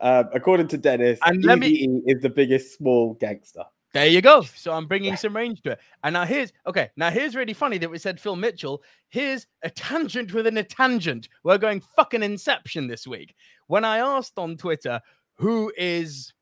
Um, 0.00 0.28
according 0.32 0.68
to 0.68 0.78
Dennis, 0.78 1.18
And 1.24 1.42
let 1.44 1.58
me- 1.58 2.02
is 2.06 2.22
the 2.22 2.28
biggest 2.30 2.76
small 2.76 3.14
gangster. 3.14 3.64
There 3.94 4.06
you 4.06 4.20
go. 4.20 4.42
So 4.42 4.72
I'm 4.74 4.86
bringing 4.86 5.16
some 5.16 5.34
range 5.34 5.62
to 5.62 5.70
it. 5.72 5.80
And 6.04 6.12
now 6.12 6.26
here's 6.26 6.52
okay. 6.66 6.90
Now 6.96 7.08
here's 7.10 7.34
really 7.34 7.54
funny 7.54 7.78
that 7.78 7.90
we 7.90 7.96
said 7.98 8.20
Phil 8.20 8.36
Mitchell. 8.36 8.82
Here's 9.08 9.46
a 9.62 9.70
tangent 9.70 10.34
within 10.34 10.58
a 10.58 10.62
tangent. 10.62 11.28
We're 11.42 11.56
going 11.56 11.80
fucking 11.96 12.22
Inception 12.22 12.86
this 12.86 13.06
week. 13.06 13.34
When 13.66 13.86
I 13.86 13.98
asked 13.98 14.34
on 14.38 14.58
Twitter 14.58 15.00
who 15.36 15.72
is 15.76 16.34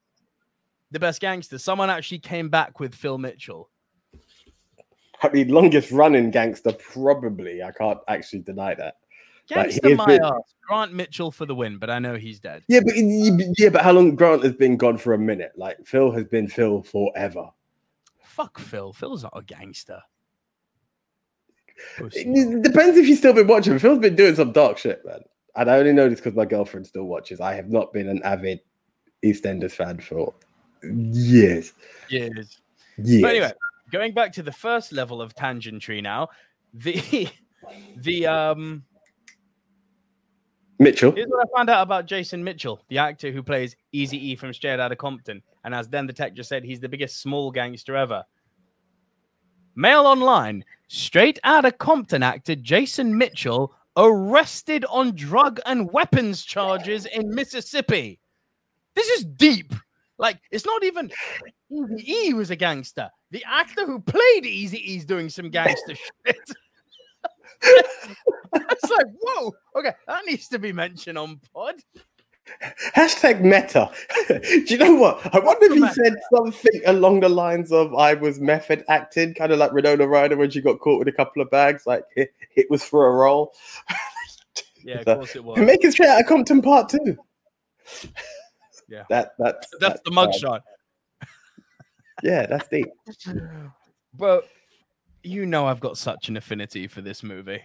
the 0.90 0.98
best 0.98 1.20
gangster, 1.20 1.56
someone 1.58 1.88
actually 1.88 2.18
came 2.18 2.48
back 2.48 2.80
with 2.80 2.94
Phil 2.96 3.16
Mitchell. 3.16 3.70
I 5.22 5.28
mean, 5.30 5.48
longest 5.48 5.90
running 5.90 6.30
gangster, 6.30 6.72
probably. 6.72 7.62
I 7.62 7.72
can't 7.72 8.00
actually 8.08 8.40
deny 8.40 8.74
that. 8.74 8.96
Gangster 9.48 9.94
my 9.96 10.18
the- 10.18 10.24
ass. 10.24 10.54
Grant 10.66 10.92
Mitchell 10.92 11.30
for 11.30 11.46
the 11.46 11.54
win, 11.54 11.78
but 11.78 11.90
I 11.90 12.00
know 12.00 12.16
he's 12.16 12.40
dead. 12.40 12.64
Yeah, 12.66 12.80
but 12.84 12.94
yeah, 12.96 13.68
but 13.68 13.82
how 13.82 13.92
long 13.92 14.16
Grant 14.16 14.42
has 14.42 14.54
been 14.54 14.76
gone 14.76 14.98
for 14.98 15.14
a 15.14 15.18
minute? 15.18 15.52
Like 15.56 15.78
Phil 15.86 16.10
has 16.10 16.24
been 16.24 16.48
Phil 16.48 16.82
forever. 16.82 17.50
Fuck 18.24 18.58
Phil. 18.58 18.92
Phil's 18.92 19.22
not 19.22 19.32
a 19.36 19.42
gangster. 19.42 20.00
It 21.98 22.62
depends 22.62 22.96
if 22.98 23.06
you've 23.06 23.18
still 23.18 23.32
been 23.32 23.46
watching. 23.46 23.78
Phil's 23.78 24.00
been 24.00 24.16
doing 24.16 24.34
some 24.34 24.52
dark 24.52 24.78
shit, 24.78 25.04
man. 25.04 25.20
And 25.54 25.70
I 25.70 25.78
only 25.78 25.92
know 25.92 26.08
this 26.08 26.20
because 26.20 26.34
my 26.34 26.44
girlfriend 26.44 26.86
still 26.86 27.04
watches. 27.04 27.40
I 27.40 27.54
have 27.54 27.70
not 27.70 27.92
been 27.92 28.08
an 28.08 28.22
avid 28.24 28.60
EastEnders 29.24 29.72
fan 29.72 30.00
for 30.00 30.34
years. 30.82 31.72
Years. 32.08 32.60
Years. 32.98 33.22
But 33.22 33.30
anyway, 33.30 33.52
going 33.90 34.12
back 34.12 34.32
to 34.32 34.42
the 34.42 34.52
first 34.52 34.92
level 34.92 35.20
of 35.20 35.34
tangentry 35.34 36.00
now, 36.00 36.28
the 36.74 37.28
the 37.96 38.26
um 38.26 38.84
Mitchell. 40.78 41.12
here's 41.12 41.28
what 41.28 41.46
I 41.46 41.56
found 41.56 41.70
out 41.70 41.82
about 41.82 42.06
Jason 42.06 42.44
Mitchell, 42.44 42.82
the 42.88 42.98
actor 42.98 43.32
who 43.32 43.42
plays 43.42 43.76
Easy 43.92 44.32
E 44.32 44.36
from 44.36 44.52
Straight 44.52 44.78
Outta 44.78 44.96
Compton, 44.96 45.42
and 45.64 45.74
as 45.74 45.88
then 45.88 46.06
the 46.06 46.12
tech 46.12 46.34
just 46.34 46.48
said, 46.48 46.64
he's 46.64 46.80
the 46.80 46.88
biggest 46.88 47.20
small 47.20 47.50
gangster 47.50 47.96
ever. 47.96 48.24
Mail 49.74 50.06
online: 50.06 50.64
Straight 50.88 51.38
Outta 51.44 51.72
Compton 51.72 52.22
actor 52.22 52.54
Jason 52.54 53.16
Mitchell 53.16 53.74
arrested 53.96 54.84
on 54.90 55.14
drug 55.14 55.60
and 55.64 55.90
weapons 55.90 56.44
charges 56.44 57.06
in 57.06 57.34
Mississippi. 57.34 58.20
This 58.94 59.08
is 59.08 59.24
deep. 59.24 59.74
Like 60.18 60.40
it's 60.50 60.66
not 60.66 60.84
even 60.84 61.10
Easy 61.70 62.12
E 62.12 62.34
was 62.34 62.50
a 62.50 62.56
gangster. 62.56 63.10
The 63.30 63.44
actor 63.46 63.86
who 63.86 64.00
played 64.00 64.46
Easy 64.46 64.78
E's 64.92 65.04
doing 65.04 65.28
some 65.28 65.50
gangster 65.50 65.94
shit. 66.26 66.36
it's 67.62 68.90
like, 68.90 69.06
whoa, 69.20 69.52
okay, 69.76 69.92
that 70.06 70.24
needs 70.26 70.48
to 70.48 70.58
be 70.58 70.72
mentioned 70.72 71.18
on 71.18 71.40
pod. 71.52 71.76
Hashtag 72.94 73.40
meta. 73.40 73.90
Do 74.28 74.64
you 74.66 74.78
know 74.78 74.94
what? 74.94 75.34
I 75.34 75.40
wonder 75.40 75.66
if 75.66 75.72
he 75.72 75.80
Meta. 75.80 75.94
said 75.94 76.14
something 76.32 76.80
along 76.86 77.20
the 77.20 77.28
lines 77.28 77.72
of 77.72 77.92
I 77.94 78.14
was 78.14 78.38
method 78.38 78.84
acting, 78.88 79.34
kind 79.34 79.50
of 79.50 79.58
like 79.58 79.72
Winona 79.72 80.06
Ryder 80.06 80.36
when 80.36 80.50
she 80.50 80.60
got 80.60 80.78
caught 80.78 81.00
with 81.00 81.08
a 81.08 81.12
couple 81.12 81.42
of 81.42 81.50
bags, 81.50 81.86
like 81.86 82.04
it, 82.14 82.32
it 82.54 82.70
was 82.70 82.84
for 82.84 83.08
a 83.08 83.12
role. 83.12 83.52
Yeah, 84.84 85.00
of 85.00 85.06
course 85.06 85.34
it 85.34 85.42
was. 85.42 85.56
And 85.58 85.66
make 85.66 85.82
it 85.84 85.92
straight 85.92 86.08
out 86.08 86.20
of 86.20 86.26
Compton 86.26 86.62
Part 86.62 86.88
Two. 86.88 87.16
Yeah. 88.88 89.02
That 89.10 89.32
that's 89.38 89.68
That's 89.80 90.00
the 90.04 90.12
mugshot. 90.12 90.60
Yeah, 92.22 92.46
that's 92.46 92.68
deep. 92.68 92.88
But 94.14 94.44
you 95.22 95.44
know 95.46 95.66
I've 95.66 95.80
got 95.80 95.98
such 95.98 96.28
an 96.28 96.36
affinity 96.36 96.86
for 96.86 97.00
this 97.02 97.22
movie. 97.22 97.60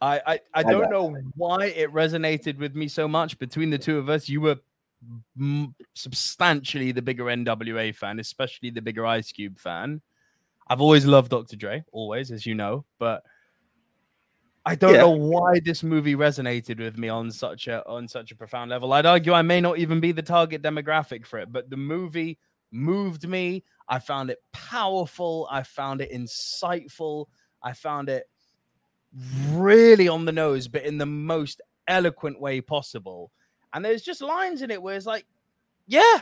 I 0.00 0.20
I, 0.26 0.40
I 0.54 0.62
don't 0.62 0.90
know 0.90 1.16
why 1.36 1.66
it 1.66 1.92
resonated 1.92 2.58
with 2.58 2.74
me 2.74 2.88
so 2.88 3.06
much. 3.08 3.38
Between 3.38 3.70
the 3.70 3.78
two 3.78 3.98
of 3.98 4.08
us, 4.08 4.28
you 4.28 4.40
were 4.40 4.56
m- 5.38 5.74
substantially 5.94 6.92
the 6.92 7.02
bigger 7.02 7.24
NWA 7.24 7.94
fan, 7.94 8.20
especially 8.20 8.70
the 8.70 8.82
bigger 8.82 9.04
Ice 9.06 9.32
Cube 9.32 9.58
fan. 9.58 10.00
I've 10.68 10.80
always 10.80 11.04
loved 11.04 11.30
Dr. 11.30 11.56
Dre, 11.56 11.84
always, 11.92 12.30
as 12.30 12.46
you 12.46 12.54
know, 12.54 12.84
but 12.98 13.22
I 14.64 14.74
don't 14.76 14.94
Yeah. 14.94 15.00
know 15.00 15.10
why 15.10 15.58
this 15.60 15.82
movie 15.82 16.14
resonated 16.14 16.78
with 16.78 16.96
me 16.96 17.08
on 17.08 17.30
such 17.32 17.66
a 17.66 17.84
on 17.86 18.06
such 18.06 18.30
a 18.30 18.36
profound 18.36 18.70
level. 18.70 18.92
I'd 18.92 19.06
argue 19.06 19.32
I 19.32 19.42
may 19.42 19.60
not 19.60 19.78
even 19.78 19.98
be 20.00 20.12
the 20.12 20.22
target 20.22 20.62
demographic 20.62 21.26
for 21.26 21.40
it, 21.40 21.52
but 21.52 21.68
the 21.68 21.76
movie 21.76 22.38
moved 22.72 23.28
me. 23.28 23.64
I 23.88 23.98
found 23.98 24.30
it 24.30 24.42
powerful. 24.52 25.46
I 25.50 25.62
found 25.62 26.00
it 26.00 26.12
insightful. 26.12 27.26
I 27.62 27.72
found 27.72 28.08
it 28.08 28.28
really 29.50 30.08
on 30.08 30.24
the 30.24 30.32
nose, 30.32 30.68
but 30.68 30.84
in 30.84 30.98
the 30.98 31.06
most 31.06 31.60
eloquent 31.86 32.40
way 32.40 32.60
possible. 32.60 33.30
And 33.72 33.84
there's 33.84 34.02
just 34.02 34.20
lines 34.20 34.62
in 34.62 34.70
it 34.70 34.82
where 34.82 34.96
it's 34.96 35.06
like, 35.06 35.26
yeah, 35.86 36.20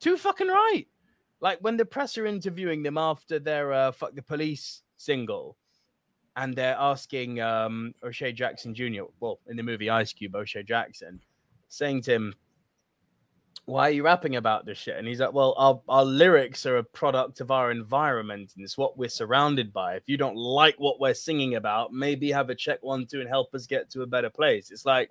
too 0.00 0.16
fucking 0.16 0.48
right. 0.48 0.86
Like 1.40 1.58
when 1.60 1.76
the 1.76 1.84
press 1.84 2.18
are 2.18 2.26
interviewing 2.26 2.82
them 2.82 2.98
after 2.98 3.38
their 3.38 3.72
uh, 3.72 3.92
"fuck 3.92 4.14
the 4.14 4.22
police" 4.22 4.82
single, 4.96 5.56
and 6.36 6.54
they're 6.54 6.76
asking 6.78 7.40
um, 7.40 7.94
O'Shea 8.02 8.32
Jackson 8.32 8.74
Jr. 8.74 9.02
Well, 9.20 9.38
in 9.46 9.56
the 9.56 9.62
movie 9.62 9.88
Ice 9.88 10.12
Cube, 10.12 10.34
O'Shea 10.34 10.64
Jackson, 10.64 11.20
saying 11.68 12.02
to 12.02 12.12
him, 12.14 12.34
"Why 13.68 13.88
are 13.88 13.92
you 13.92 14.02
rapping 14.02 14.36
about 14.36 14.64
this 14.64 14.78
shit?" 14.78 14.96
And 14.96 15.06
he's 15.06 15.20
like, 15.20 15.34
"Well, 15.34 15.54
our 15.58 15.80
our 15.90 16.04
lyrics 16.04 16.64
are 16.64 16.78
a 16.78 16.82
product 16.82 17.42
of 17.42 17.50
our 17.50 17.70
environment, 17.70 18.52
and 18.56 18.64
it's 18.64 18.78
what 18.78 18.96
we're 18.96 19.10
surrounded 19.10 19.74
by. 19.74 19.96
If 19.96 20.04
you 20.06 20.16
don't 20.16 20.36
like 20.36 20.76
what 20.78 20.98
we're 20.98 21.12
singing 21.12 21.54
about, 21.54 21.92
maybe 21.92 22.32
have 22.32 22.48
a 22.48 22.54
check 22.54 22.82
one 22.82 23.06
two 23.06 23.20
and 23.20 23.28
help 23.28 23.54
us 23.54 23.66
get 23.66 23.90
to 23.90 24.02
a 24.02 24.06
better 24.06 24.30
place." 24.30 24.70
It's 24.70 24.86
like, 24.86 25.10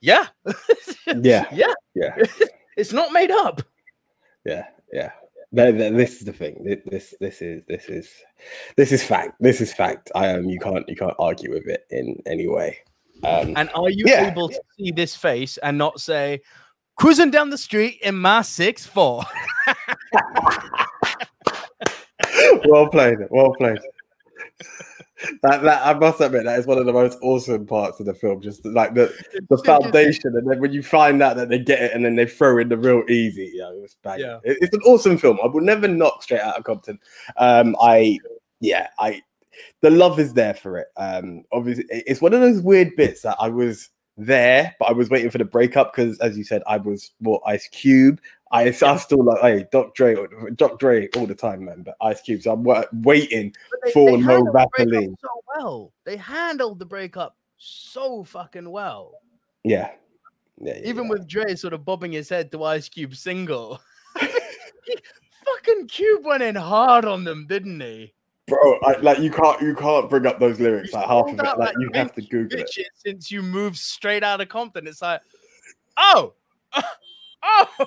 Yeah, 0.00 0.26
Yeah, 1.22 1.46
yeah, 1.52 1.72
yeah, 1.94 2.16
it's 2.76 2.92
not 2.92 3.12
made 3.12 3.30
up. 3.30 3.62
yeah, 4.44 4.66
yeah. 4.92 5.12
Th- 5.54 5.76
th- 5.76 5.92
This 5.94 6.18
is 6.18 6.24
the 6.26 6.32
thing. 6.32 6.62
Th- 6.64 6.82
This, 6.86 7.14
this 7.20 7.40
is, 7.40 7.62
this 7.68 7.88
is, 7.88 8.10
this 8.76 8.92
is 8.92 9.02
fact. 9.02 9.36
This 9.40 9.60
is 9.60 9.72
fact. 9.72 10.10
I 10.14 10.30
um, 10.30 10.44
you 10.48 10.58
can't, 10.58 10.86
you 10.88 10.96
can't 10.96 11.14
argue 11.18 11.50
with 11.52 11.66
it 11.66 11.84
in 11.90 12.20
any 12.26 12.48
way. 12.48 12.78
Um, 13.24 13.54
And 13.56 13.70
are 13.74 13.90
you 13.90 14.04
Yeah. 14.06 14.30
able 14.30 14.48
to 14.48 14.60
see 14.76 14.90
this 14.90 15.14
face 15.16 15.56
and 15.58 15.78
not 15.78 16.00
say, 16.00 16.40
cruising 16.96 17.30
down 17.30 17.50
the 17.50 17.58
street 17.58 17.98
in 18.02 18.16
my 18.16 18.42
six 18.42 18.84
four? 18.86 19.22
well 22.68 22.88
played. 22.88 23.18
Well 23.30 23.54
played. 23.54 23.78
That, 25.42 25.62
that 25.62 25.86
I 25.86 25.94
must 25.98 26.20
admit 26.20 26.44
that 26.44 26.58
is 26.58 26.66
one 26.66 26.78
of 26.78 26.86
the 26.86 26.92
most 26.92 27.18
awesome 27.22 27.66
parts 27.66 28.00
of 28.00 28.06
the 28.06 28.14
film. 28.14 28.40
Just 28.40 28.64
like 28.64 28.94
the 28.94 29.12
the 29.48 29.58
foundation, 29.58 30.36
and 30.36 30.50
then 30.50 30.60
when 30.60 30.72
you 30.72 30.82
find 30.82 31.22
out 31.22 31.36
that 31.36 31.48
they 31.48 31.58
get 31.58 31.80
it, 31.82 31.92
and 31.92 32.04
then 32.04 32.16
they 32.16 32.26
throw 32.26 32.58
in 32.58 32.68
the 32.68 32.76
real 32.76 33.02
easy. 33.08 33.52
Yeah, 33.54 33.70
it 33.70 33.80
was 33.80 33.96
bad. 34.02 34.20
Yeah. 34.20 34.38
It- 34.44 34.58
it's 34.60 34.74
an 34.74 34.82
awesome 34.82 35.18
film. 35.18 35.38
I 35.42 35.46
will 35.46 35.62
never 35.62 35.88
knock 35.88 36.22
Straight 36.22 36.40
Out 36.40 36.58
of 36.58 36.64
Compton. 36.64 36.98
Um, 37.36 37.76
I 37.80 38.18
yeah, 38.60 38.88
I 38.98 39.22
the 39.80 39.90
love 39.90 40.20
is 40.20 40.34
there 40.34 40.54
for 40.54 40.78
it. 40.78 40.88
Um, 40.96 41.44
obviously, 41.52 41.84
it- 41.90 42.04
it's 42.06 42.20
one 42.20 42.34
of 42.34 42.40
those 42.40 42.60
weird 42.60 42.94
bits 42.96 43.22
that 43.22 43.36
I 43.40 43.48
was 43.48 43.88
there, 44.18 44.74
but 44.78 44.88
I 44.88 44.92
was 44.92 45.10
waiting 45.10 45.30
for 45.30 45.38
the 45.38 45.44
breakup 45.44 45.94
because, 45.94 46.18
as 46.20 46.36
you 46.38 46.44
said, 46.44 46.62
I 46.66 46.78
was 46.78 47.12
more 47.20 47.40
Ice 47.46 47.68
Cube. 47.68 48.20
I, 48.52 48.62
I 48.68 48.96
still 48.96 49.24
like 49.24 49.40
hey 49.40 49.66
Doc 49.72 49.94
Dre, 49.94 50.16
Doc 50.54 50.78
Dre 50.78 51.08
all 51.16 51.26
the 51.26 51.34
time, 51.34 51.64
man. 51.64 51.82
But 51.82 51.96
Ice 52.00 52.20
Cube, 52.20 52.42
so 52.42 52.52
I'm 52.52 52.64
waiting 53.02 53.52
They- 53.84 53.90
for 53.92 54.10
they 54.12 54.16
no 54.18 54.26
handled 54.26 54.46
the 54.46 54.52
breakup 54.52 54.70
Vaseline. 54.78 55.16
so 55.20 55.28
well. 55.56 55.92
They 56.04 56.16
handled 56.16 56.78
the 56.78 56.86
breakup 56.86 57.36
so 57.56 58.22
fucking 58.24 58.70
well. 58.70 59.14
Yeah. 59.64 59.90
yeah, 60.60 60.74
yeah, 60.76 60.88
Even 60.88 61.04
yeah. 61.04 61.10
with 61.10 61.26
Dre 61.28 61.54
sort 61.56 61.72
of 61.74 61.84
bobbing 61.84 62.12
his 62.12 62.28
head 62.28 62.52
to 62.52 62.62
Ice 62.64 62.88
Cube 62.88 63.16
single. 63.16 63.80
fucking 64.16 65.88
Cube 65.88 66.24
went 66.24 66.42
in 66.42 66.54
hard 66.54 67.04
on 67.04 67.24
them, 67.24 67.46
didn't 67.48 67.80
he? 67.80 68.12
bro, 68.46 68.78
I, 68.84 68.96
like 68.98 69.18
you 69.18 69.30
can't 69.30 69.60
you 69.60 69.74
can't 69.74 70.08
bring 70.08 70.24
up 70.24 70.38
those 70.38 70.60
lyrics 70.60 70.92
You 70.92 70.98
like 71.00 71.08
half 71.08 71.26
of 71.26 71.34
it. 71.34 71.36
Like 71.42 71.58
like 71.58 71.74
you 71.80 71.90
have 71.94 72.12
to 72.12 72.22
Google 72.22 72.60
it. 72.60 72.70
since 72.94 73.28
you 73.30 73.42
moved 73.42 73.76
straight 73.76 74.22
out 74.22 74.40
of 74.40 74.48
Compton. 74.48 74.86
It's 74.86 75.02
like, 75.02 75.20
oh, 75.96 76.34
oh. 77.42 77.86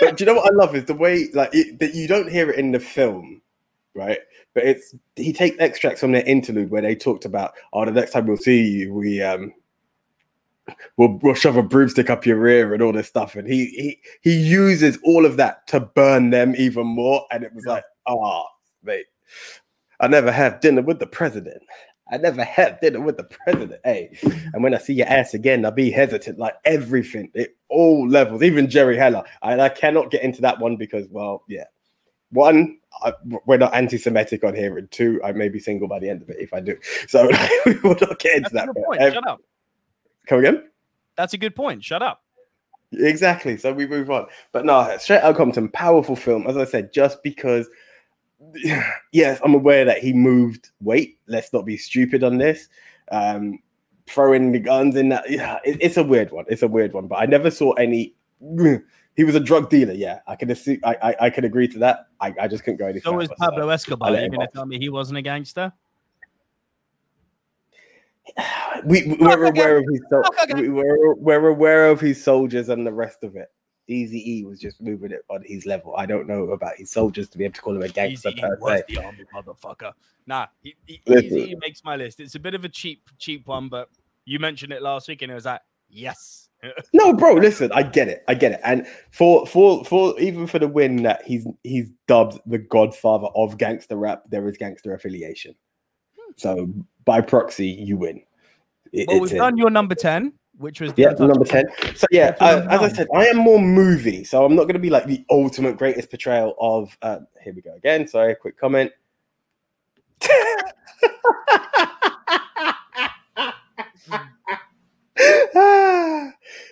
But 0.00 0.16
do 0.16 0.24
you 0.24 0.26
know 0.26 0.40
what 0.40 0.52
I 0.52 0.54
love 0.54 0.74
is 0.74 0.84
the 0.84 0.94
way 0.94 1.28
like 1.34 1.50
it, 1.52 1.78
that 1.80 1.94
you 1.94 2.08
don't 2.08 2.30
hear 2.30 2.50
it 2.50 2.58
in 2.58 2.72
the 2.72 2.80
film, 2.80 3.42
right? 3.94 4.18
But 4.54 4.64
it's 4.64 4.94
he 5.16 5.32
takes 5.32 5.56
extracts 5.58 6.00
from 6.00 6.12
their 6.12 6.24
interlude 6.24 6.70
where 6.70 6.82
they 6.82 6.94
talked 6.94 7.24
about, 7.24 7.52
oh, 7.72 7.84
the 7.84 7.92
next 7.92 8.12
time 8.12 8.26
we'll 8.26 8.36
see 8.36 8.62
you, 8.62 8.94
we 8.94 9.22
um 9.22 9.52
we'll, 10.96 11.18
we'll 11.22 11.34
shove 11.34 11.56
a 11.56 11.62
broomstick 11.62 12.10
up 12.10 12.26
your 12.26 12.38
rear 12.38 12.72
and 12.74 12.82
all 12.82 12.92
this 12.92 13.08
stuff. 13.08 13.34
And 13.36 13.48
he 13.48 13.66
he 13.66 13.98
he 14.20 14.36
uses 14.36 14.98
all 15.04 15.24
of 15.24 15.36
that 15.36 15.66
to 15.68 15.80
burn 15.80 16.30
them 16.30 16.54
even 16.56 16.86
more. 16.86 17.26
And 17.30 17.44
it 17.44 17.54
was 17.54 17.66
like, 17.66 17.84
oh, 18.06 18.44
mate, 18.82 19.06
I 20.00 20.08
never 20.08 20.32
have 20.32 20.60
dinner 20.60 20.82
with 20.82 20.98
the 20.98 21.06
president. 21.06 21.62
I 22.12 22.18
never 22.18 22.44
have 22.44 22.78
dinner 22.80 23.00
with 23.00 23.16
the 23.16 23.24
president. 23.24 23.80
Hey, 23.84 24.16
and 24.52 24.62
when 24.62 24.74
I 24.74 24.78
see 24.78 24.92
your 24.92 25.08
ass 25.08 25.32
again, 25.32 25.64
I'll 25.64 25.70
be 25.70 25.90
hesitant. 25.90 26.38
Like 26.38 26.54
everything, 26.66 27.30
it 27.32 27.56
all 27.70 28.06
levels, 28.06 28.42
even 28.42 28.68
Jerry 28.68 28.98
Heller. 28.98 29.24
And 29.42 29.62
I 29.62 29.70
cannot 29.70 30.10
get 30.10 30.22
into 30.22 30.42
that 30.42 30.60
one 30.60 30.76
because, 30.76 31.06
well, 31.10 31.42
yeah. 31.48 31.64
One, 32.30 32.78
I, 33.02 33.12
we're 33.46 33.56
not 33.58 33.74
anti-Semitic 33.74 34.44
on 34.44 34.54
here, 34.54 34.78
and 34.78 34.90
two, 34.90 35.20
I 35.24 35.32
may 35.32 35.48
be 35.48 35.58
single 35.58 35.88
by 35.88 35.98
the 35.98 36.08
end 36.08 36.22
of 36.22 36.30
it 36.30 36.36
if 36.38 36.52
I 36.52 36.60
do. 36.60 36.76
So 37.08 37.28
we 37.66 37.74
will 37.80 37.96
not 38.00 38.18
get 38.18 38.36
into 38.36 38.50
That's 38.50 38.52
a 38.52 38.54
that. 38.54 38.66
good 38.74 38.84
point. 38.84 39.02
Um, 39.02 39.12
Shut 39.12 39.26
up. 39.26 39.40
come 40.26 40.38
again? 40.38 40.68
That's 41.16 41.32
a 41.34 41.38
good 41.38 41.54
point. 41.54 41.82
Shut 41.82 42.02
up. 42.02 42.22
Exactly. 42.92 43.56
So 43.56 43.72
we 43.72 43.86
move 43.86 44.10
on. 44.10 44.26
But 44.52 44.66
no, 44.66 44.96
Straight 44.98 45.22
Out 45.22 45.36
Compton, 45.36 45.70
powerful 45.70 46.16
film. 46.16 46.46
As 46.46 46.56
I 46.58 46.64
said, 46.64 46.92
just 46.92 47.22
because, 47.22 47.68
yes, 49.12 49.40
I'm 49.44 49.54
aware 49.54 49.84
that 49.84 49.98
he 49.98 50.12
moved 50.12 50.70
weight. 50.80 51.18
Let's 51.26 51.52
not 51.52 51.64
be 51.64 51.76
stupid 51.76 52.22
on 52.24 52.38
this. 52.38 52.68
Um, 53.10 53.58
throwing 54.06 54.52
the 54.52 54.58
guns 54.58 54.96
in 54.96 55.08
that, 55.10 55.30
yeah, 55.30 55.58
it- 55.64 55.78
it's 55.80 55.96
a 55.96 56.02
weird 56.02 56.30
one. 56.32 56.44
It's 56.48 56.62
a 56.62 56.68
weird 56.68 56.92
one. 56.92 57.06
But 57.06 57.16
I 57.16 57.26
never 57.26 57.50
saw 57.50 57.72
any. 57.72 58.14
He 59.14 59.24
was 59.24 59.34
a 59.34 59.40
drug 59.40 59.68
dealer. 59.68 59.92
Yeah, 59.92 60.20
I 60.26 60.36
can 60.36 60.50
assume, 60.50 60.78
I, 60.84 60.96
I 61.02 61.14
I 61.26 61.30
can 61.30 61.44
agree 61.44 61.68
to 61.68 61.78
that. 61.80 62.06
I, 62.18 62.32
I 62.40 62.48
just 62.48 62.64
couldn't 62.64 62.78
go 62.78 62.86
any 62.86 62.98
So 63.00 63.12
was 63.12 63.28
Pablo 63.38 63.68
Escobar. 63.68 64.10
You're 64.16 64.30
going 64.30 64.40
to 64.40 64.46
tell 64.54 64.64
me 64.64 64.78
he 64.78 64.88
wasn't 64.88 65.18
a 65.18 65.22
gangster? 65.22 65.70
we, 68.86 69.02
we- 69.06 69.16
we're 69.20 69.44
aware 69.44 69.76
of 69.76 69.84
his 69.90 70.00
we, 70.54 70.70
we're, 70.70 71.14
we're 71.16 71.48
aware 71.48 71.90
of 71.90 72.00
his 72.00 72.24
soldiers 72.24 72.70
and 72.70 72.86
the 72.86 72.92
rest 72.92 73.22
of 73.22 73.36
it. 73.36 73.52
Easy 73.88 74.38
E 74.38 74.44
was 74.44 74.60
just 74.60 74.80
moving 74.80 75.10
it 75.10 75.24
on 75.28 75.42
his 75.44 75.66
level. 75.66 75.94
I 75.96 76.06
don't 76.06 76.26
know 76.26 76.50
about 76.50 76.76
his 76.76 76.90
soldiers 76.90 77.28
to 77.30 77.38
be 77.38 77.44
able 77.44 77.54
to 77.54 77.60
call 77.60 77.76
him 77.76 77.82
a 77.82 77.88
gangster 77.88 78.32
per 78.38 78.56
was 78.60 78.78
se. 78.78 78.84
the 78.88 79.04
army 79.04 79.24
motherfucker. 79.34 79.92
Nah, 80.26 80.46
he, 80.62 80.74
he. 80.86 81.00
Eazy 81.08 81.54
makes 81.60 81.82
my 81.84 81.96
list. 81.96 82.20
It's 82.20 82.36
a 82.36 82.40
bit 82.40 82.54
of 82.54 82.64
a 82.64 82.68
cheap, 82.68 83.02
cheap 83.18 83.46
one, 83.46 83.68
but 83.68 83.88
you 84.24 84.38
mentioned 84.38 84.72
it 84.72 84.82
last 84.82 85.08
week, 85.08 85.22
and 85.22 85.32
it 85.32 85.34
was 85.34 85.46
like, 85.46 85.60
yes. 85.88 86.48
No, 86.94 87.12
bro, 87.12 87.34
listen, 87.34 87.72
I 87.72 87.82
get 87.82 88.06
it, 88.06 88.22
I 88.28 88.34
get 88.34 88.52
it, 88.52 88.60
and 88.62 88.86
for 89.10 89.44
for 89.46 89.84
for 89.84 90.18
even 90.20 90.46
for 90.46 90.60
the 90.60 90.68
win 90.68 91.02
that 91.02 91.24
he's 91.24 91.44
he's 91.64 91.90
dubbed 92.06 92.38
the 92.46 92.58
Godfather 92.58 93.26
of 93.34 93.58
gangster 93.58 93.96
rap, 93.96 94.22
there 94.28 94.48
is 94.48 94.56
gangster 94.56 94.94
affiliation. 94.94 95.56
Hmm. 96.16 96.32
So 96.36 96.72
by 97.04 97.20
proxy, 97.20 97.66
you 97.66 97.96
win. 97.96 98.22
It- 98.92 99.08
well, 99.08 99.16
it's 99.16 99.22
we've 99.22 99.32
it. 99.32 99.38
done 99.38 99.56
your 99.56 99.70
number 99.70 99.96
ten, 99.96 100.34
which 100.62 100.80
was 100.80 100.94
the 100.94 101.02
Yeah, 101.02 101.10
number 101.10 101.44
10. 101.44 101.64
So, 101.94 102.06
yeah, 102.10 102.34
I, 102.40 102.60
as 102.60 102.80
I 102.80 102.88
said, 102.88 103.08
I 103.14 103.26
am 103.26 103.36
more 103.36 103.60
movie. 103.60 104.24
So, 104.24 104.44
I'm 104.44 104.54
not 104.54 104.62
going 104.62 104.74
to 104.74 104.80
be 104.80 104.90
like 104.90 105.06
the 105.06 105.24
ultimate 105.30 105.76
greatest 105.76 106.08
portrayal 106.08 106.54
of. 106.60 106.96
Uh, 107.02 107.18
here 107.42 107.52
we 107.52 107.60
go 107.60 107.74
again. 107.74 108.06
Sorry, 108.06 108.34
quick 108.34 108.56
comment. 108.58 108.92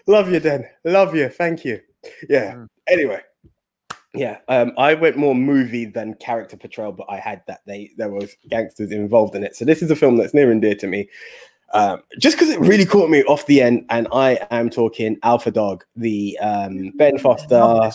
Love 0.07 0.31
you, 0.31 0.41
Den. 0.41 0.67
Love 0.85 1.15
you. 1.15 1.29
Thank 1.29 1.65
you. 1.65 1.81
Yeah. 2.29 2.55
Mm. 2.55 2.69
Anyway. 2.89 3.21
Yeah, 4.13 4.39
um, 4.49 4.73
I 4.77 4.95
went 4.95 5.17
more 5.17 5.37
movie 5.37 5.85
than 5.85 6.15
character 6.15 6.57
portrayal, 6.57 6.91
but 6.91 7.07
I 7.09 7.19
had 7.19 7.43
that 7.47 7.61
they 7.65 7.93
there 7.97 8.11
was 8.11 8.35
gangsters 8.49 8.91
involved 8.91 9.37
in 9.37 9.45
it. 9.45 9.55
So 9.55 9.65
this 9.65 9.83
is 9.83 9.91
a 9.93 9.95
film 9.95 10.17
that's 10.17 10.35
near 10.35 10.51
and 10.51 10.61
dear 10.61 10.75
to 10.75 10.89
me, 10.89 11.09
um, 11.73 12.03
just 12.19 12.37
because 12.37 12.51
it 12.51 12.61
really 12.61 12.85
caught 12.85 13.11
me 13.11 13.23
off 13.25 13.47
the 13.47 13.63
end. 13.63 13.87
And 13.91 14.09
I 14.13 14.47
am 14.51 14.71
talking 14.71 15.19
Alpha 15.23 15.51
Dog, 15.51 15.85
the 15.97 16.39
um, 16.39 16.91
Ben 16.97 17.19
Foster. 17.19 17.91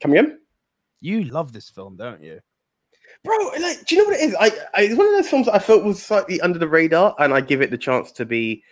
Come 0.00 0.12
again, 0.12 0.38
You 1.00 1.24
love 1.24 1.52
this 1.52 1.68
film, 1.68 1.96
don't 1.96 2.22
you? 2.22 2.40
bro? 3.24 3.36
Like, 3.60 3.84
do 3.86 3.94
you 3.94 4.02
know 4.02 4.08
what 4.08 4.18
it 4.18 4.24
is? 4.24 4.34
I, 4.38 4.46
I 4.74 4.82
it's 4.82 4.96
one 4.96 5.06
of 5.06 5.12
those 5.12 5.28
films 5.28 5.46
that 5.46 5.54
I 5.54 5.58
felt 5.58 5.84
was 5.84 6.02
slightly 6.02 6.40
under 6.40 6.58
the 6.58 6.68
radar, 6.68 7.14
and 7.18 7.34
I 7.34 7.40
give 7.40 7.60
it 7.60 7.70
the 7.70 7.78
chance 7.78 8.12
to 8.12 8.24
be 8.24 8.62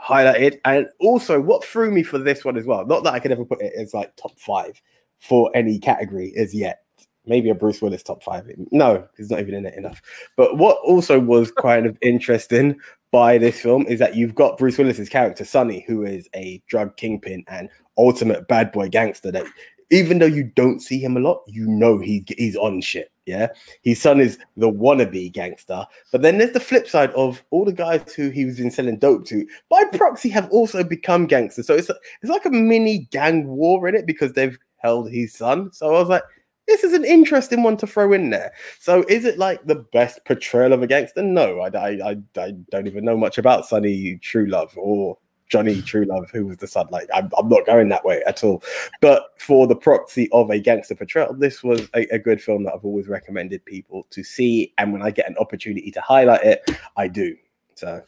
highlighted. 0.00 0.58
And 0.64 0.88
also, 1.00 1.40
what 1.40 1.64
threw 1.64 1.90
me 1.90 2.02
for 2.02 2.18
this 2.18 2.44
one 2.44 2.56
as 2.56 2.66
well, 2.66 2.86
not 2.86 3.04
that 3.04 3.14
I 3.14 3.20
could 3.20 3.32
ever 3.32 3.44
put 3.44 3.62
it 3.62 3.72
as 3.78 3.94
like 3.94 4.14
top 4.16 4.38
five 4.38 4.80
for 5.20 5.50
any 5.54 5.78
category 5.78 6.32
as 6.36 6.54
yet. 6.54 6.80
Maybe 7.24 7.50
a 7.50 7.54
Bruce 7.54 7.80
Willis 7.80 8.02
top 8.02 8.22
five. 8.22 8.50
No, 8.70 9.06
he's 9.16 9.30
not 9.30 9.40
even 9.40 9.54
in 9.54 9.66
it 9.66 9.74
enough. 9.74 10.02
But 10.36 10.58
what 10.58 10.78
also 10.84 11.20
was 11.20 11.52
kind 11.58 11.86
of 11.86 11.96
interesting 12.02 12.78
by 13.12 13.38
this 13.38 13.60
film 13.60 13.86
is 13.86 13.98
that 13.98 14.16
you've 14.16 14.34
got 14.34 14.58
Bruce 14.58 14.78
Willis's 14.78 15.08
character, 15.08 15.44
Sonny, 15.44 15.84
who 15.86 16.04
is 16.04 16.28
a 16.34 16.62
drug 16.66 16.96
kingpin 16.96 17.44
and 17.46 17.68
ultimate 17.98 18.48
bad 18.48 18.72
boy 18.72 18.88
gangster 18.88 19.30
that 19.30 19.46
even 19.90 20.18
though 20.18 20.26
you 20.26 20.44
don't 20.44 20.80
see 20.80 20.98
him 20.98 21.16
a 21.16 21.20
lot, 21.20 21.42
you 21.46 21.66
know 21.66 21.98
he 21.98 22.24
he's 22.38 22.56
on 22.56 22.80
shit. 22.80 23.12
Yeah. 23.26 23.48
His 23.82 24.00
son 24.00 24.20
is 24.20 24.38
the 24.56 24.70
wannabe 24.70 25.30
gangster. 25.32 25.86
But 26.10 26.22
then 26.22 26.38
there's 26.38 26.52
the 26.52 26.60
flip 26.60 26.88
side 26.88 27.10
of 27.12 27.44
all 27.50 27.64
the 27.64 27.72
guys 27.72 28.12
who 28.14 28.30
he 28.30 28.44
was 28.44 28.58
in 28.58 28.70
selling 28.70 28.98
dope 28.98 29.26
to 29.26 29.46
by 29.68 29.84
proxy 29.92 30.28
have 30.30 30.50
also 30.50 30.82
become 30.82 31.26
gangsters. 31.26 31.66
So 31.66 31.74
it's 31.74 31.90
it's 31.90 32.30
like 32.30 32.46
a 32.46 32.50
mini 32.50 33.06
gang 33.10 33.46
war 33.46 33.86
in 33.86 33.94
it 33.94 34.06
because 34.06 34.32
they've 34.32 34.58
held 34.78 35.10
his 35.10 35.34
son. 35.34 35.70
So 35.72 35.94
I 35.94 35.98
was 36.00 36.08
like, 36.08 36.24
this 36.66 36.84
is 36.84 36.92
an 36.92 37.04
interesting 37.04 37.62
one 37.62 37.76
to 37.78 37.86
throw 37.86 38.12
in 38.12 38.30
there. 38.30 38.52
So 38.78 39.04
is 39.08 39.24
it 39.24 39.38
like 39.38 39.64
the 39.66 39.86
best 39.92 40.24
portrayal 40.24 40.72
of 40.72 40.82
a 40.82 40.86
gangster? 40.86 41.22
No, 41.22 41.60
I, 41.60 41.68
I, 41.68 42.16
I, 42.36 42.50
don't 42.70 42.86
even 42.86 43.04
know 43.04 43.16
much 43.16 43.38
about 43.38 43.66
Sonny 43.66 44.18
Truelove 44.22 44.76
or 44.76 45.18
Johnny 45.48 45.82
Truelove, 45.82 46.30
who 46.30 46.46
was 46.46 46.56
the 46.56 46.66
son. 46.66 46.86
Like, 46.90 47.08
I'm, 47.12 47.30
I'm 47.36 47.48
not 47.48 47.66
going 47.66 47.90
that 47.90 48.04
way 48.04 48.22
at 48.26 48.42
all. 48.42 48.62
But 49.02 49.34
for 49.38 49.66
the 49.66 49.76
proxy 49.76 50.30
of 50.32 50.50
a 50.50 50.58
gangster 50.58 50.94
portrayal, 50.94 51.34
this 51.34 51.62
was 51.62 51.88
a, 51.94 52.06
a 52.14 52.18
good 52.18 52.40
film 52.40 52.64
that 52.64 52.74
I've 52.74 52.84
always 52.84 53.06
recommended 53.06 53.64
people 53.66 54.06
to 54.10 54.24
see. 54.24 54.72
And 54.78 54.94
when 54.94 55.02
I 55.02 55.10
get 55.10 55.28
an 55.28 55.36
opportunity 55.38 55.90
to 55.90 56.00
highlight 56.00 56.42
it, 56.42 56.70
I 56.96 57.08
do. 57.08 57.36
So, 57.74 58.02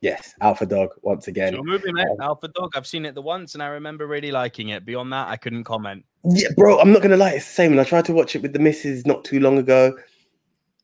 yes, 0.00 0.34
Alpha 0.40 0.66
Dog 0.66 0.90
once 1.02 1.28
again. 1.28 1.52
Your 1.52 1.62
movie, 1.62 1.92
mate. 1.92 2.08
um, 2.10 2.20
Alpha 2.22 2.48
Dog. 2.48 2.72
I've 2.74 2.88
seen 2.88 3.04
it 3.04 3.14
the 3.14 3.22
once, 3.22 3.54
and 3.54 3.62
I 3.62 3.68
remember 3.68 4.08
really 4.08 4.32
liking 4.32 4.70
it. 4.70 4.84
Beyond 4.84 5.12
that, 5.12 5.28
I 5.28 5.36
couldn't 5.36 5.64
comment. 5.64 6.04
Yeah, 6.24 6.48
bro, 6.56 6.78
I'm 6.78 6.92
not 6.92 7.02
gonna 7.02 7.16
lie, 7.16 7.30
it's 7.32 7.46
the 7.46 7.52
same. 7.54 7.72
And 7.72 7.80
I 7.80 7.84
tried 7.84 8.04
to 8.06 8.12
watch 8.12 8.36
it 8.36 8.42
with 8.42 8.52
the 8.52 8.58
missus 8.58 9.06
not 9.06 9.24
too 9.24 9.40
long 9.40 9.58
ago. 9.58 9.96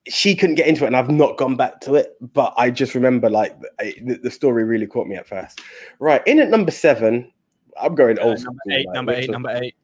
She 0.09 0.35
couldn't 0.37 0.55
get 0.55 0.67
into 0.69 0.85
it, 0.85 0.89
and 0.89 0.97
I've 0.97 1.11
not 1.11 1.37
gone 1.37 1.57
back 1.57 1.81
to 1.83 1.95
it. 1.97 2.17
But 2.33 2.55
I 2.57 2.71
just 2.71 2.95
remember, 2.95 3.29
like, 3.29 3.57
I- 3.81 3.95
the, 4.05 4.19
the 4.23 4.31
story 4.31 4.65
really 4.65 4.87
caught 4.87 5.07
me 5.09 5.17
at 5.17 5.27
first. 5.27 5.61
Right, 5.99 6.23
in 6.27 6.39
at 6.41 6.49
number 6.49 6.71
seven, 6.71 7.31
I'm 7.81 7.95
going 7.95 8.19
Uh, 8.19 8.23
old. 8.23 8.43
number 8.43 8.61
school, 8.61 8.73
eight, 8.79 8.87
like, 8.87 8.95
number 8.95 9.13
eight, 9.13 9.19
was- 9.29 9.29
number 9.29 9.51
eight. 9.51 9.75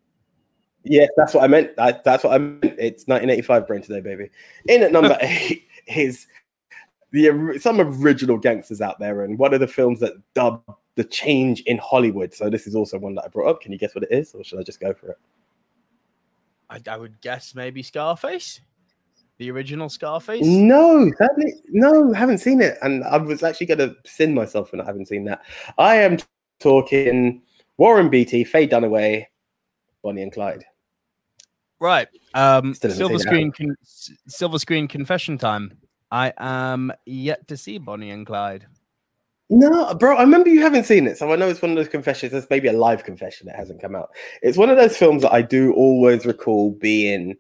Yes, 0.84 1.10
that's 1.16 1.34
what 1.34 1.44
I 1.44 1.46
meant. 1.48 1.76
That, 1.76 2.02
that's 2.02 2.24
what 2.24 2.32
I 2.34 2.38
meant. 2.38 2.64
It's 2.64 3.06
1985 3.06 3.66
brain 3.68 3.82
today, 3.82 4.00
baby. 4.00 4.30
In 4.68 4.82
at 4.82 4.90
number 4.92 5.16
eight 5.20 5.68
is 5.86 6.26
the 7.12 7.58
some 7.60 7.80
original 7.80 8.38
gangsters 8.38 8.80
out 8.80 8.98
there, 8.98 9.22
and 9.22 9.38
one 9.38 9.52
of 9.54 9.60
the 9.60 9.66
films 9.68 10.00
that 10.00 10.14
dubbed 10.34 10.68
the 10.96 11.04
change 11.04 11.60
in 11.62 11.78
Hollywood. 11.78 12.32
So 12.34 12.48
this 12.50 12.66
is 12.66 12.74
also 12.74 12.98
one 12.98 13.14
that 13.16 13.24
I 13.24 13.28
brought 13.28 13.48
up. 13.50 13.60
Can 13.60 13.70
you 13.72 13.78
guess 13.78 13.94
what 13.94 14.04
it 14.04 14.10
is, 14.12 14.34
or 14.34 14.42
should 14.44 14.58
I 14.58 14.62
just 14.62 14.80
go 14.80 14.92
for 14.92 15.10
it? 15.10 15.18
I, 16.72 16.80
I 16.90 16.96
would 16.96 17.20
guess 17.20 17.54
maybe 17.54 17.82
Scarface. 17.82 18.60
The 19.38 19.50
original 19.50 19.88
Scarface? 19.88 20.44
No, 20.46 21.10
sadly, 21.18 21.54
no, 21.70 22.12
haven't 22.12 22.38
seen 22.38 22.60
it, 22.60 22.78
and 22.82 23.02
I 23.04 23.16
was 23.16 23.42
actually 23.42 23.66
going 23.66 23.78
to 23.78 23.96
sin 24.04 24.34
myself 24.34 24.70
for 24.70 24.76
not 24.76 24.86
having 24.86 25.04
seen 25.04 25.24
that. 25.24 25.42
I 25.78 25.96
am 25.96 26.18
talking 26.60 27.42
Warren 27.76 28.08
Beatty, 28.08 28.44
Faye 28.44 28.68
Dunaway, 28.68 29.26
Bonnie 30.02 30.22
and 30.22 30.32
Clyde. 30.32 30.64
Right. 31.80 32.08
Um, 32.34 32.74
silver 32.74 33.18
screen, 33.18 33.50
con- 33.50 33.76
silver 34.28 34.58
screen 34.58 34.86
confession 34.86 35.38
time. 35.38 35.76
I 36.10 36.32
am 36.38 36.92
yet 37.06 37.48
to 37.48 37.56
see 37.56 37.78
Bonnie 37.78 38.10
and 38.10 38.26
Clyde. 38.26 38.66
No, 39.50 39.94
bro, 39.94 40.16
I 40.16 40.22
remember 40.22 40.48
you 40.48 40.62
haven't 40.62 40.84
seen 40.84 41.06
it, 41.06 41.18
so 41.18 41.30
I 41.30 41.36
know 41.36 41.48
it's 41.48 41.60
one 41.60 41.72
of 41.72 41.76
those 41.76 41.88
confessions. 41.88 42.32
It's 42.32 42.48
maybe 42.48 42.68
a 42.68 42.72
live 42.72 43.04
confession 43.04 43.46
that 43.46 43.56
hasn't 43.56 43.82
come 43.82 43.94
out. 43.94 44.10
It's 44.40 44.56
one 44.56 44.70
of 44.70 44.78
those 44.78 44.96
films 44.96 45.22
that 45.22 45.32
I 45.32 45.42
do 45.42 45.72
always 45.74 46.24
recall 46.24 46.70
being 46.72 47.36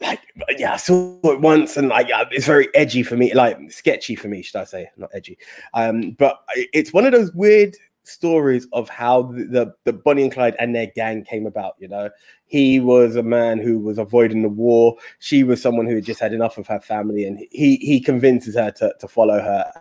like, 0.00 0.20
yeah, 0.58 0.74
I 0.74 0.76
saw 0.76 1.18
it 1.24 1.40
once, 1.40 1.76
and 1.76 1.88
like, 1.88 2.08
it's 2.30 2.46
very 2.46 2.68
edgy 2.74 3.02
for 3.02 3.16
me, 3.16 3.32
like 3.34 3.58
sketchy 3.70 4.14
for 4.14 4.28
me, 4.28 4.42
should 4.42 4.60
I 4.60 4.64
say, 4.64 4.90
not 4.96 5.10
edgy. 5.14 5.38
Um, 5.72 6.12
but 6.12 6.40
it's 6.56 6.92
one 6.92 7.06
of 7.06 7.12
those 7.12 7.32
weird 7.32 7.76
stories 8.04 8.68
of 8.72 8.88
how 8.88 9.22
the, 9.22 9.44
the 9.44 9.74
the 9.84 9.92
Bonnie 9.92 10.24
and 10.24 10.32
Clyde 10.32 10.56
and 10.58 10.74
their 10.74 10.88
gang 10.94 11.24
came 11.24 11.46
about. 11.46 11.74
You 11.78 11.88
know, 11.88 12.10
he 12.46 12.80
was 12.80 13.16
a 13.16 13.22
man 13.22 13.58
who 13.58 13.78
was 13.78 13.98
avoiding 13.98 14.42
the 14.42 14.48
war. 14.48 14.96
She 15.20 15.42
was 15.42 15.62
someone 15.62 15.86
who 15.86 15.96
had 15.96 16.04
just 16.04 16.20
had 16.20 16.32
enough 16.34 16.58
of 16.58 16.66
her 16.66 16.80
family, 16.80 17.24
and 17.24 17.40
he 17.50 17.76
he 17.76 18.00
convinces 18.00 18.54
her 18.56 18.70
to 18.72 18.94
to 19.00 19.08
follow 19.08 19.40
her. 19.40 19.72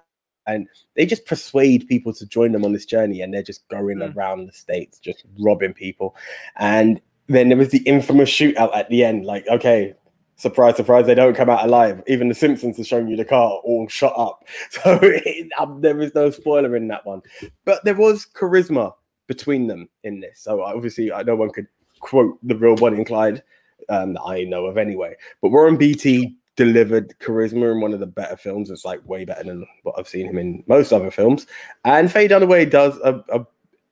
And 0.46 0.68
they 0.96 1.06
just 1.06 1.26
persuade 1.26 1.88
people 1.88 2.14
to 2.14 2.26
join 2.26 2.52
them 2.52 2.66
on 2.66 2.74
this 2.74 2.86
journey, 2.86 3.22
and 3.22 3.34
they're 3.34 3.44
just 3.44 3.68
going 3.70 3.98
Mm. 4.00 4.16
around 4.16 4.48
the 4.48 4.54
states, 4.54 5.00
just 5.00 5.24
robbing 5.40 5.74
people. 5.74 6.16
And 6.58 7.00
then 7.28 7.50
there 7.50 7.58
was 7.58 7.70
the 7.70 7.84
infamous 7.84 8.30
shootout 8.30 8.76
at 8.76 8.90
the 8.90 9.04
end. 9.04 9.26
Like, 9.26 9.48
okay, 9.48 9.94
surprise, 10.36 10.76
surprise, 10.76 11.06
they 11.06 11.16
don't 11.16 11.36
come 11.36 11.50
out 11.50 11.64
alive. 11.66 12.04
Even 12.08 12.28
the 12.28 12.36
Simpsons 12.36 12.78
are 12.80 12.84
showing 12.84 13.08
you 13.08 13.16
the 13.16 13.24
car 13.26 13.52
all 13.64 13.88
shot 13.88 14.14
up. 14.18 14.46
So 14.72 15.00
it, 15.02 15.48
um, 15.58 15.80
there 15.82 16.02
is 16.02 16.14
no 16.14 16.30
spoiler 16.32 16.76
in 16.76 16.88
that 16.90 17.06
one. 17.06 17.22
But 17.64 17.84
there 17.86 17.96
was 17.96 18.26
charisma 18.36 18.94
between 19.28 19.68
them 19.68 19.88
in 20.04 20.20
this. 20.20 20.42
So 20.42 20.62
obviously, 20.62 21.12
I 21.14 21.24
no 21.24 21.36
one 21.36 21.50
could 21.52 21.68
quote 22.02 22.38
the 22.44 22.56
real 22.58 22.76
Bonnie 22.76 22.98
and 22.98 23.06
Clyde 23.06 23.42
um, 23.88 24.14
that 24.16 24.22
I 24.24 24.44
know 24.44 24.66
of 24.66 24.78
anyway. 24.78 25.16
But 25.42 25.52
Warren 25.52 25.78
Beatty 25.78 26.36
delivered 26.56 27.16
charisma 27.20 27.72
in 27.72 27.82
one 27.82 27.94
of 27.94 28.00
the 28.00 28.06
better 28.06 28.38
films. 28.38 28.70
It's 28.70 28.86
like 28.86 29.08
way 29.08 29.26
better 29.26 29.44
than 29.44 29.66
what 29.84 29.96
I've 29.98 30.08
seen 30.08 30.28
him 30.28 30.38
in 30.38 30.64
most 30.68 30.92
other 30.92 31.12
films. 31.12 31.48
And 31.86 32.12
Faye 32.12 32.28
Dunaway 32.28 32.70
does 32.70 32.98
a, 33.04 33.24
a 33.30 33.46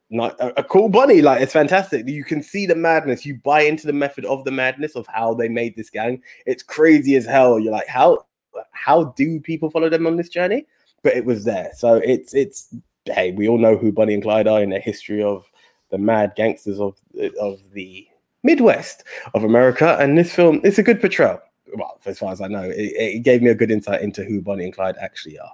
not 0.10 0.40
a, 0.40 0.60
a 0.60 0.64
cool 0.64 0.90
Bonnie. 0.90 1.22
Like 1.22 1.42
it's 1.42 1.54
fantastic. 1.54 2.08
You 2.08 2.24
can 2.24 2.44
see 2.44 2.66
the 2.66 2.76
madness. 2.76 3.26
You 3.26 3.40
buy 3.44 3.62
into 3.62 3.88
the 3.88 3.94
method 3.94 4.26
of 4.26 4.44
the 4.44 4.52
madness 4.52 4.96
of 4.96 5.08
how 5.08 5.34
they 5.34 5.50
made 5.50 5.76
this 5.76 5.90
gang. 5.90 6.22
It's 6.46 6.64
crazy 6.64 7.16
as 7.16 7.26
hell. 7.26 7.60
You're 7.60 7.72
like, 7.72 7.88
how 7.88 8.26
how 8.72 9.06
do 9.06 9.40
people 9.40 9.72
follow 9.72 9.90
them 9.90 10.06
on 10.06 10.18
this 10.18 10.30
journey? 10.30 10.68
But 11.04 11.16
it 11.16 11.26
was 11.26 11.46
there. 11.46 11.72
So 11.76 11.96
it's 11.96 12.34
it's 12.34 12.76
hey, 13.06 13.32
we 13.32 13.48
all 13.48 13.58
know 13.58 13.78
who 13.78 13.92
Bonnie 13.92 14.14
and 14.14 14.24
Clyde 14.24 14.48
are 14.48 14.62
in 14.62 14.70
the 14.70 14.80
history 14.80 15.24
of 15.24 15.46
the 15.90 15.98
mad 15.98 16.34
gangsters 16.36 16.80
of 16.80 16.96
of 17.40 17.60
the 17.74 18.08
Midwest 18.44 19.04
of 19.34 19.44
America. 19.44 19.98
And 20.00 20.18
this 20.18 20.34
film, 20.34 20.62
it's 20.64 20.78
a 20.78 20.84
good 20.84 21.00
portrayal. 21.00 21.42
Well, 21.76 22.00
as 22.06 22.20
far 22.20 22.32
as 22.32 22.42
I 22.42 22.48
know, 22.48 22.64
it, 22.64 22.74
it 22.76 23.24
gave 23.24 23.42
me 23.42 23.50
a 23.50 23.56
good 23.56 23.72
insight 23.72 24.02
into 24.02 24.24
who 24.24 24.42
Bonnie 24.42 24.66
and 24.66 24.74
Clyde 24.74 24.96
actually 25.00 25.40
are. 25.40 25.52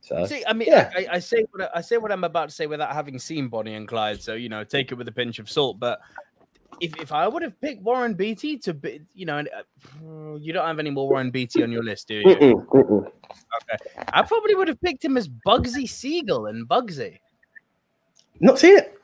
So 0.00 0.24
See, 0.24 0.42
I 0.46 0.52
mean, 0.52 0.68
yeah. 0.68 0.90
I, 0.96 1.06
I 1.12 1.18
say 1.18 1.44
what 1.50 1.64
I, 1.64 1.78
I 1.78 1.80
say 1.82 1.98
what 1.98 2.10
I'm 2.10 2.24
about 2.24 2.48
to 2.48 2.54
say 2.54 2.66
without 2.66 2.92
having 2.92 3.18
seen 3.18 3.48
Bonnie 3.48 3.74
and 3.74 3.86
Clyde, 3.86 4.22
so 4.22 4.34
you 4.34 4.48
know, 4.48 4.64
take 4.64 4.90
it 4.90 4.94
with 4.94 5.08
a 5.08 5.12
pinch 5.12 5.38
of 5.38 5.50
salt. 5.50 5.78
But 5.78 6.00
if, 6.80 6.96
if 6.98 7.12
I 7.12 7.28
would 7.28 7.42
have 7.42 7.60
picked 7.60 7.82
Warren 7.82 8.14
Beatty 8.14 8.56
to 8.58 8.72
be, 8.72 9.02
you 9.14 9.26
know, 9.26 9.38
and, 9.38 9.48
uh, 9.48 10.36
you 10.36 10.52
don't 10.52 10.66
have 10.66 10.78
any 10.78 10.90
more 10.90 11.08
Warren 11.08 11.30
Beatty 11.30 11.62
on 11.62 11.70
your 11.70 11.82
list, 11.82 12.08
do 12.08 12.16
you? 12.16 12.24
Mm-mm, 12.24 12.66
mm-mm. 12.68 13.06
Okay, 13.06 14.04
I 14.12 14.22
probably 14.22 14.54
would 14.54 14.68
have 14.68 14.80
picked 14.80 15.04
him 15.04 15.16
as 15.16 15.28
Bugsy 15.28 15.88
Siegel 15.88 16.46
and 16.46 16.66
Bugsy. 16.66 17.18
not 18.40 18.58
seen 18.58 18.78
it. 18.78 18.94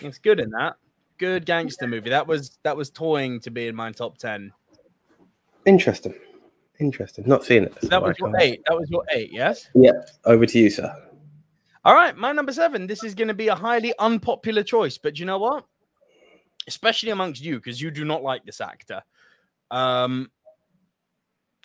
It's 0.00 0.18
good 0.18 0.40
in 0.40 0.50
that. 0.50 0.74
Good 1.18 1.46
gangster 1.46 1.86
movie. 1.86 2.10
That 2.10 2.26
was 2.26 2.58
that 2.64 2.76
was 2.76 2.90
toying 2.90 3.40
to 3.40 3.50
be 3.50 3.66
in 3.66 3.74
my 3.74 3.92
top 3.92 4.18
ten. 4.18 4.52
Interesting. 5.68 6.14
Interesting. 6.80 7.24
Not 7.26 7.44
seeing 7.44 7.64
it. 7.64 7.78
That 7.82 8.02
was 8.02 8.18
your 8.18 8.32
eight. 8.38 8.62
That 8.66 8.78
was 8.78 8.88
your 8.88 9.04
eight. 9.12 9.30
Yes. 9.30 9.68
Yeah. 9.74 9.92
Over 10.24 10.46
to 10.46 10.58
you, 10.58 10.70
sir. 10.70 10.90
All 11.84 11.94
right, 11.94 12.16
my 12.16 12.32
number 12.32 12.52
seven. 12.52 12.86
This 12.86 13.04
is 13.04 13.14
going 13.14 13.28
to 13.28 13.34
be 13.34 13.48
a 13.48 13.54
highly 13.54 13.92
unpopular 13.98 14.62
choice, 14.62 14.96
but 14.96 15.18
you 15.18 15.26
know 15.26 15.38
what? 15.38 15.66
Especially 16.66 17.10
amongst 17.10 17.42
you, 17.42 17.56
because 17.56 17.82
you 17.82 17.90
do 17.90 18.06
not 18.06 18.22
like 18.22 18.44
this 18.44 18.62
actor. 18.62 19.02
Um, 19.70 20.30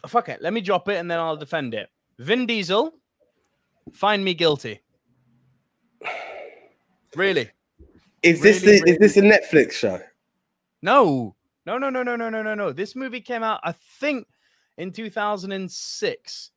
fuck 0.05 0.27
it. 0.27 0.41
Let 0.41 0.51
me 0.51 0.59
drop 0.59 0.89
it 0.89 0.97
and 0.97 1.09
then 1.09 1.19
I'll 1.19 1.37
defend 1.37 1.73
it. 1.73 1.89
Vin 2.19 2.45
Diesel, 2.45 2.93
find 3.93 4.23
me 4.23 4.33
guilty. 4.33 4.81
Really? 7.15 7.49
Is 8.21 8.41
this 8.41 8.63
Really, 8.63 8.79
the, 8.79 8.91
is 8.91 8.97
this 8.97 9.17
a 9.17 9.21
Netflix 9.21 9.73
show? 9.73 10.01
No, 10.81 11.35
no, 11.65 11.77
no, 11.77 11.89
no, 11.89 12.03
no, 12.03 12.15
no, 12.15 12.29
no, 12.29 12.41
no, 12.41 12.55
no. 12.55 12.71
This 12.71 12.95
movie 12.95 13.21
came 13.21 13.43
out, 13.43 13.59
I 13.63 13.71
think, 13.71 14.27
in 14.77 14.91
2006. 14.91 16.51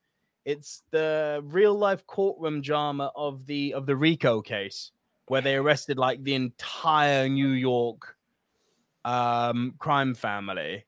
It's 0.44 0.82
the 0.90 1.40
real 1.44 1.74
life 1.74 2.06
courtroom 2.06 2.60
drama 2.60 3.10
of 3.16 3.46
the 3.46 3.74
of 3.74 3.86
the 3.86 3.96
Rico 3.96 4.40
case, 4.40 4.92
where 5.26 5.40
they 5.40 5.56
arrested 5.56 5.98
like 5.98 6.22
the 6.22 6.34
entire 6.34 7.28
New 7.28 7.48
York 7.48 8.16
um, 9.04 9.74
crime 9.78 10.14
family, 10.14 10.84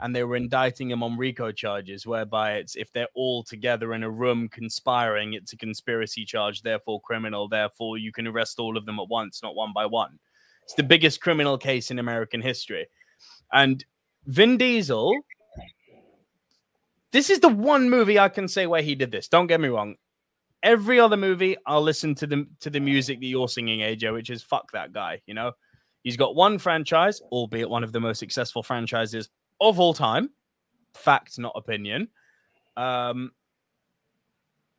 and 0.00 0.14
they 0.14 0.24
were 0.24 0.36
indicting 0.36 0.88
them 0.88 1.02
on 1.02 1.16
RICO 1.16 1.52
charges, 1.52 2.06
whereby 2.06 2.54
it's 2.54 2.76
if 2.76 2.92
they're 2.92 3.08
all 3.14 3.42
together 3.44 3.94
in 3.94 4.02
a 4.02 4.10
room 4.10 4.48
conspiring, 4.48 5.34
it's 5.34 5.52
a 5.52 5.56
conspiracy 5.56 6.24
charge, 6.24 6.62
therefore 6.62 7.00
criminal, 7.00 7.48
therefore 7.48 7.98
you 7.98 8.12
can 8.12 8.26
arrest 8.26 8.58
all 8.58 8.76
of 8.76 8.86
them 8.86 8.98
at 8.98 9.08
once, 9.08 9.42
not 9.42 9.54
one 9.54 9.72
by 9.72 9.86
one. 9.86 10.18
It's 10.64 10.74
the 10.74 10.82
biggest 10.82 11.20
criminal 11.20 11.56
case 11.56 11.92
in 11.92 12.00
American 12.00 12.42
history. 12.42 12.86
And 13.52 13.84
Vin 14.26 14.58
Diesel, 14.58 15.12
this 17.12 17.30
is 17.30 17.40
the 17.40 17.48
one 17.48 17.88
movie 17.88 18.18
I 18.18 18.28
can 18.28 18.48
say 18.48 18.66
where 18.66 18.82
he 18.82 18.94
did 18.94 19.10
this. 19.10 19.28
Don't 19.28 19.46
get 19.46 19.60
me 19.60 19.68
wrong. 19.68 19.96
Every 20.62 20.98
other 20.98 21.16
movie, 21.16 21.56
I'll 21.66 21.82
listen 21.82 22.14
to 22.16 22.26
the 22.26 22.46
to 22.60 22.70
the 22.70 22.80
music 22.80 23.20
that 23.20 23.26
you're 23.26 23.48
singing, 23.48 23.80
AJ, 23.80 24.12
which 24.12 24.30
is 24.30 24.42
fuck 24.42 24.72
that 24.72 24.92
guy. 24.92 25.20
You 25.26 25.34
know, 25.34 25.52
he's 26.02 26.16
got 26.16 26.34
one 26.34 26.58
franchise, 26.58 27.20
albeit 27.30 27.70
one 27.70 27.84
of 27.84 27.92
the 27.92 28.00
most 28.00 28.18
successful 28.18 28.62
franchises 28.62 29.28
of 29.60 29.78
all 29.78 29.94
time. 29.94 30.30
Fact, 30.94 31.38
not 31.38 31.52
opinion. 31.54 32.08
Um, 32.76 33.32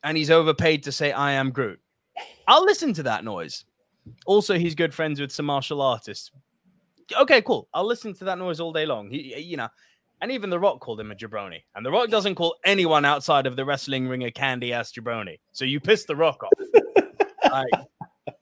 and 0.03 0.17
he's 0.17 0.31
overpaid 0.31 0.83
to 0.83 0.91
say 0.91 1.11
I 1.11 1.33
am 1.33 1.51
Groot. 1.51 1.79
I'll 2.47 2.63
listen 2.63 2.93
to 2.93 3.03
that 3.03 3.23
noise. 3.23 3.65
Also, 4.25 4.57
he's 4.57 4.75
good 4.75 4.93
friends 4.93 5.19
with 5.19 5.31
some 5.31 5.45
martial 5.45 5.81
artists. 5.81 6.31
Okay, 7.15 7.41
cool. 7.41 7.67
I'll 7.73 7.85
listen 7.85 8.13
to 8.15 8.25
that 8.25 8.37
noise 8.37 8.59
all 8.59 8.73
day 8.73 8.85
long. 8.85 9.09
He, 9.09 9.39
you 9.39 9.57
know, 9.57 9.69
and 10.21 10.31
even 10.31 10.49
The 10.49 10.59
Rock 10.59 10.79
called 10.79 10.99
him 10.99 11.11
a 11.11 11.15
jabroni. 11.15 11.61
And 11.75 11.85
The 11.85 11.91
Rock 11.91 12.09
doesn't 12.09 12.35
call 12.35 12.55
anyone 12.65 13.05
outside 13.05 13.45
of 13.45 13.55
the 13.55 13.65
wrestling 13.65 14.07
ring 14.07 14.23
a 14.23 14.31
candy 14.31 14.73
ass 14.73 14.91
jabroni. 14.91 15.39
So 15.51 15.65
you 15.65 15.79
piss 15.79 16.05
The 16.05 16.15
Rock 16.15 16.43
off. 16.43 16.51
like, 17.51 17.87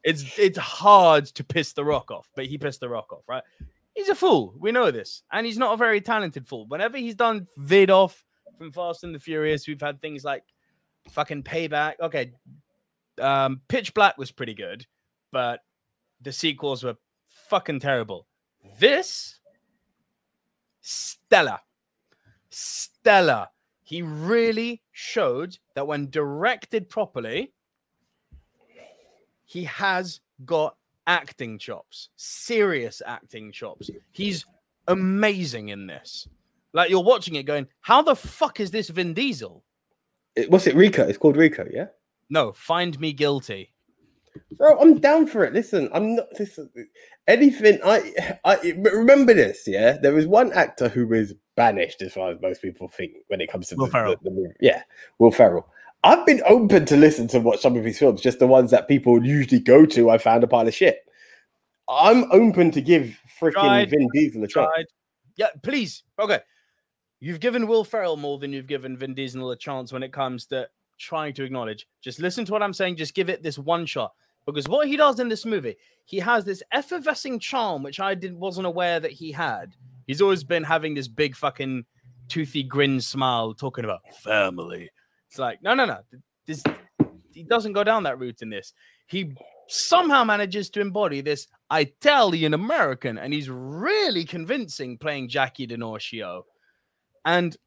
it's 0.03 0.37
it's 0.37 0.57
hard 0.57 1.25
to 1.25 1.43
piss 1.43 1.73
The 1.73 1.83
Rock 1.83 2.11
off, 2.11 2.29
but 2.35 2.45
he 2.45 2.57
pissed 2.57 2.79
The 2.79 2.89
Rock 2.89 3.11
off, 3.11 3.23
right? 3.27 3.43
He's 3.93 4.09
a 4.09 4.15
fool. 4.15 4.53
We 4.59 4.71
know 4.71 4.91
this, 4.91 5.23
and 5.31 5.45
he's 5.45 5.57
not 5.57 5.73
a 5.73 5.77
very 5.77 6.01
talented 6.01 6.47
fool. 6.47 6.65
Whenever 6.67 6.97
he's 6.97 7.15
done 7.15 7.47
vid 7.57 7.89
off 7.89 8.23
from 8.57 8.71
Fast 8.71 9.03
and 9.03 9.15
the 9.15 9.19
Furious, 9.19 9.67
we've 9.67 9.81
had 9.81 10.01
things 10.01 10.23
like 10.23 10.43
fucking 11.11 11.43
Payback. 11.43 11.93
Okay, 12.01 12.33
um, 13.19 13.61
Pitch 13.67 13.93
Black 13.93 14.17
was 14.17 14.31
pretty 14.31 14.53
good, 14.53 14.85
but 15.31 15.61
the 16.21 16.31
sequels 16.31 16.83
were 16.83 16.97
fucking 17.49 17.79
terrible. 17.79 18.27
This 18.79 19.39
Stella. 20.81 21.61
Stella. 22.49 23.49
He 23.83 24.01
really 24.01 24.81
showed 24.91 25.57
that 25.75 25.87
when 25.87 26.09
directed 26.09 26.89
properly, 26.89 27.53
he 29.45 29.63
has 29.65 30.21
got 30.45 30.75
acting 31.07 31.59
chops, 31.59 32.09
serious 32.15 33.01
acting 33.05 33.51
chops. 33.51 33.89
He's 34.11 34.45
amazing 34.87 35.69
in 35.69 35.85
this. 35.87 36.27
Like 36.73 36.89
you're 36.89 37.03
watching 37.03 37.35
it 37.35 37.43
going, 37.43 37.67
how 37.81 38.01
the 38.01 38.15
fuck 38.15 38.59
is 38.59 38.71
this 38.71 38.89
Vin 38.89 39.13
Diesel? 39.13 39.63
It- 40.35 40.49
what's 40.49 40.67
it? 40.67 40.75
Rico. 40.75 41.07
It's 41.07 41.17
called 41.17 41.37
Rico. 41.37 41.67
Yeah. 41.71 41.87
No, 42.29 42.51
find 42.53 42.99
me 42.99 43.13
guilty. 43.13 43.71
Bro, 44.51 44.79
I'm 44.79 44.99
down 44.99 45.27
for 45.27 45.43
it. 45.43 45.53
Listen, 45.53 45.89
I'm 45.93 46.15
not. 46.15 46.27
Listen, 46.39 46.69
anything. 47.27 47.79
I, 47.83 48.37
I 48.43 48.73
remember 48.75 49.33
this. 49.33 49.63
Yeah, 49.67 49.97
there 49.97 50.13
was 50.13 50.27
one 50.27 50.53
actor 50.53 50.89
who 50.89 51.07
was 51.07 51.33
banished, 51.55 52.01
as 52.01 52.13
far 52.13 52.31
as 52.31 52.41
most 52.41 52.61
people 52.61 52.87
think, 52.87 53.13
when 53.27 53.41
it 53.41 53.51
comes 53.51 53.69
to 53.69 53.75
Will 53.75 53.85
the, 53.85 53.91
Ferrell. 53.91 54.15
the. 54.21 54.53
Yeah, 54.59 54.83
Will 55.19 55.31
Ferrell. 55.31 55.67
I've 56.03 56.25
been 56.25 56.41
open 56.45 56.85
to 56.85 56.95
listen 56.97 57.27
to 57.29 57.39
watch 57.39 57.61
some 57.61 57.75
of 57.75 57.83
his 57.83 57.97
films, 57.97 58.21
just 58.21 58.39
the 58.39 58.47
ones 58.47 58.71
that 58.71 58.87
people 58.87 59.25
usually 59.25 59.59
go 59.59 59.85
to. 59.87 60.09
I 60.11 60.17
found 60.19 60.43
a 60.43 60.47
pile 60.47 60.67
of 60.67 60.73
shit. 60.73 60.99
I'm 61.89 62.31
open 62.31 62.71
to 62.71 62.81
give 62.81 63.17
freaking 63.39 63.89
Vin 63.89 64.07
Diesel 64.13 64.43
a 64.43 64.47
try. 64.47 64.85
Yeah, 65.35 65.47
please. 65.63 66.03
Okay. 66.19 66.39
you've 67.19 67.39
given 67.39 67.67
Will 67.67 67.83
Ferrell 67.83 68.17
more 68.17 68.39
than 68.39 68.53
you've 68.53 68.67
given 68.67 68.95
Vin 68.97 69.13
Diesel 69.13 69.51
a 69.51 69.57
chance 69.57 69.91
when 69.91 70.03
it 70.03 70.13
comes 70.13 70.45
to 70.47 70.69
trying 70.97 71.33
to 71.33 71.43
acknowledge. 71.43 71.87
Just 72.01 72.19
listen 72.19 72.45
to 72.45 72.51
what 72.51 72.63
I'm 72.63 72.73
saying. 72.73 72.97
Just 72.97 73.15
give 73.15 73.29
it 73.29 73.43
this 73.43 73.57
one 73.57 73.85
shot. 73.85 74.13
Because 74.45 74.67
what 74.67 74.87
he 74.87 74.95
does 74.95 75.19
in 75.19 75.27
this 75.27 75.45
movie, 75.45 75.75
he 76.05 76.19
has 76.19 76.45
this 76.45 76.61
effervescing 76.71 77.39
charm, 77.39 77.81
which 77.81 77.99
I 77.99 78.13
did 78.13 78.35
wasn't 78.35 78.67
aware 78.67 78.99
that 78.99 79.11
he 79.11 79.31
had. 79.31 79.75
He's 80.05 80.21
always 80.21 80.43
been 80.43 80.63
having 80.63 80.93
this 80.93 81.07
big 81.07 81.35
fucking 81.35 81.85
toothy 82.27 82.63
grin 82.63 83.01
smile, 83.01 83.53
talking 83.53 83.85
about 83.85 84.01
family. 84.23 84.89
It's 85.29 85.39
like, 85.39 85.63
no, 85.63 85.73
no, 85.73 85.85
no. 85.85 85.99
This 86.45 86.63
he 87.33 87.43
doesn't 87.43 87.73
go 87.73 87.83
down 87.83 88.03
that 88.03 88.19
route 88.19 88.41
in 88.41 88.49
this. 88.49 88.73
He 89.07 89.33
somehow 89.67 90.23
manages 90.23 90.69
to 90.71 90.81
embody 90.81 91.21
this 91.21 91.47
Italian 91.71 92.53
American, 92.53 93.17
and 93.17 93.33
he's 93.33 93.49
really 93.49 94.23
convincing 94.23 94.97
playing 94.97 95.27
Jackie 95.27 95.67
DiNorscio. 95.67 96.43
And 97.25 97.57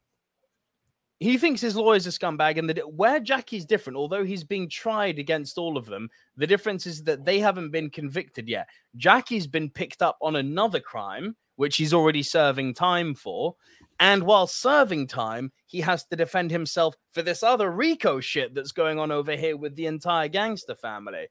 he 1.19 1.37
thinks 1.37 1.59
his 1.59 1.75
lawyer's 1.75 2.07
a 2.07 2.11
scumbag, 2.11 2.57
and 2.57 2.69
that 2.69 2.93
where 2.93 3.19
Jackie's 3.19 3.65
different, 3.65 3.97
although 3.97 4.23
he's 4.23 4.43
being 4.43 4.69
tried 4.69 5.19
against 5.19 5.57
all 5.57 5.77
of 5.77 5.85
them, 5.85 6.09
the 6.37 6.47
difference 6.47 6.85
is 6.85 7.03
that 7.03 7.25
they 7.25 7.39
haven't 7.39 7.71
been 7.71 7.89
convicted 7.89 8.47
yet. 8.47 8.67
Jackie's 8.95 9.47
been 9.47 9.69
picked 9.69 10.01
up 10.01 10.17
on 10.21 10.37
another 10.37 10.79
crime, 10.79 11.35
which 11.57 11.75
he's 11.75 11.93
already 11.93 12.23
serving 12.23 12.73
time 12.73 13.13
for. 13.13 13.55
And 13.99 14.23
while 14.23 14.47
serving 14.47 15.07
time, 15.07 15.51
he 15.65 15.81
has 15.81 16.05
to 16.05 16.15
defend 16.15 16.51
himself 16.51 16.95
for 17.11 17.21
this 17.21 17.43
other 17.43 17.69
Rico 17.69 18.21
shit 18.21 18.55
that's 18.55 18.71
going 18.71 18.97
on 18.97 19.11
over 19.11 19.35
here 19.35 19.57
with 19.57 19.75
the 19.75 19.87
entire 19.87 20.29
gangster 20.29 20.75
family. 20.75 21.27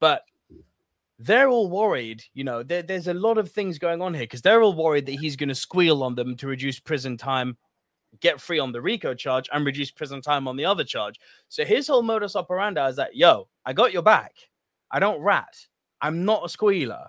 But 0.00 0.22
they're 1.18 1.50
all 1.50 1.68
worried, 1.68 2.22
you 2.32 2.44
know, 2.44 2.62
there, 2.62 2.82
there's 2.82 3.08
a 3.08 3.14
lot 3.14 3.36
of 3.36 3.50
things 3.50 3.78
going 3.78 4.00
on 4.00 4.14
here 4.14 4.22
because 4.22 4.40
they're 4.40 4.62
all 4.62 4.74
worried 4.74 5.06
that 5.06 5.20
he's 5.20 5.36
going 5.36 5.50
to 5.50 5.54
squeal 5.54 6.02
on 6.02 6.14
them 6.14 6.36
to 6.36 6.46
reduce 6.46 6.80
prison 6.80 7.18
time 7.18 7.58
get 8.20 8.40
free 8.40 8.58
on 8.58 8.72
the 8.72 8.80
RICO 8.80 9.14
charge 9.14 9.48
and 9.52 9.64
reduce 9.64 9.90
prison 9.90 10.20
time 10.20 10.48
on 10.48 10.56
the 10.56 10.64
other 10.64 10.84
charge. 10.84 11.18
So 11.48 11.64
his 11.64 11.88
whole 11.88 12.02
modus 12.02 12.36
operandi 12.36 12.86
is 12.88 12.96
that, 12.96 13.16
yo, 13.16 13.48
I 13.64 13.72
got 13.72 13.92
your 13.92 14.02
back. 14.02 14.34
I 14.90 14.98
don't 14.98 15.20
rat. 15.20 15.56
I'm 16.00 16.24
not 16.24 16.44
a 16.44 16.48
squealer. 16.48 17.06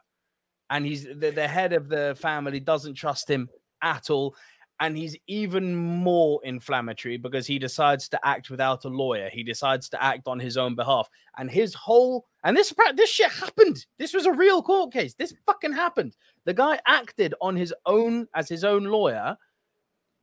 And 0.70 0.86
he's 0.86 1.04
the, 1.04 1.32
the 1.32 1.48
head 1.48 1.74
of 1.74 1.88
the 1.88 2.18
family 2.20 2.60
doesn't 2.60 2.96
trust 2.96 3.30
him 3.30 3.50
at 3.82 4.10
all. 4.10 4.36
And 4.80 4.96
he's 4.96 5.18
even 5.26 5.76
more 5.76 6.40
inflammatory 6.44 7.18
because 7.18 7.48
he 7.48 7.58
decides 7.58 8.08
to 8.10 8.28
act 8.28 8.52
without 8.52 8.86
a 8.86 8.90
lawyer. 8.90 9.28
He 9.32 9.42
decides 9.42 9.90
to 9.90 10.04
act 10.04 10.28
on 10.28 10.40
his 10.40 10.56
own 10.56 10.76
behalf. 10.76 11.10
And 11.38 11.50
his 11.50 11.74
whole 11.74 12.26
and 12.44 12.56
this 12.56 12.74
this 12.96 13.10
shit 13.10 13.32
happened. 13.32 13.86
This 13.98 14.14
was 14.14 14.26
a 14.26 14.32
real 14.32 14.62
court 14.62 14.94
case. 14.94 15.16
This 15.16 15.34
fucking 15.46 15.74
happened. 15.74 16.16
The 16.46 16.54
guy 16.54 16.80
acted 16.86 17.34
on 17.42 17.56
his 17.56 17.74
own 17.86 18.28
as 18.36 18.48
his 18.48 18.64
own 18.64 18.84
lawyer 18.84 19.36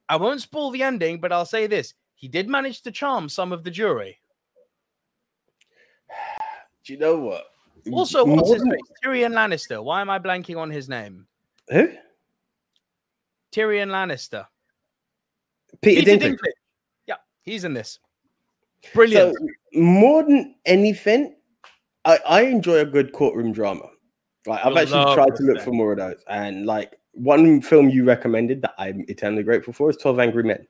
I 0.09 0.17
won't 0.17 0.41
spoil 0.41 0.71
the 0.71 0.83
ending, 0.83 1.21
but 1.21 1.33
I'll 1.33 1.47
say 1.47 1.67
this: 1.67 1.95
he 2.15 2.29
did 2.29 2.49
manage 2.49 2.83
to 2.83 2.91
charm 2.91 3.29
some 3.29 3.53
of 3.53 3.65
the 3.65 3.71
jury. 3.71 4.19
Do 6.85 6.93
you 6.93 6.99
know 6.99 7.19
what? 7.19 7.45
Also, 7.93 8.25
what's 8.25 8.53
his 8.53 8.63
face? 8.63 8.81
Tyrion 9.05 9.33
Lannister. 9.33 9.83
Why 9.83 10.01
am 10.01 10.11
I 10.11 10.19
blanking 10.19 10.59
on 10.59 10.71
his 10.71 10.89
name? 10.89 11.27
Who? 11.71 11.89
Tyrion 13.53 13.91
Lannister. 13.91 14.47
Peter, 15.83 16.01
Peter 16.01 16.13
Dinklage. 16.13 16.31
Dinklage. 16.33 16.53
Yeah, 17.07 17.17
he's 17.43 17.65
in 17.65 17.75
this. 17.75 17.99
Brilliant. 18.93 19.37
So, 19.37 19.81
more 19.81 20.23
than 20.23 20.55
anything, 20.67 21.37
I, 22.05 22.19
I 22.27 22.43
enjoy 22.43 22.79
a 22.79 22.85
good 22.85 23.13
courtroom 23.13 23.53
drama. 23.53 23.89
Like 24.47 24.65
I've 24.65 24.77
actually 24.77 25.15
tried 25.15 25.37
to 25.37 25.43
look 25.43 25.63
for 25.63 25.73
more 25.73 25.93
of 25.93 25.99
those, 25.99 26.23
and 26.29 26.67
like 26.67 26.99
one 27.15 27.61
film 27.61 27.89
you 27.89 28.05
recommended 28.05 28.63
that 28.63 28.75
I'm 28.79 29.05
eternally 29.09 29.43
grateful 29.43 29.73
for 29.73 29.91
is 29.91 29.97
Twelve 29.97 30.19
Angry 30.19 30.43
Men. 30.43 30.67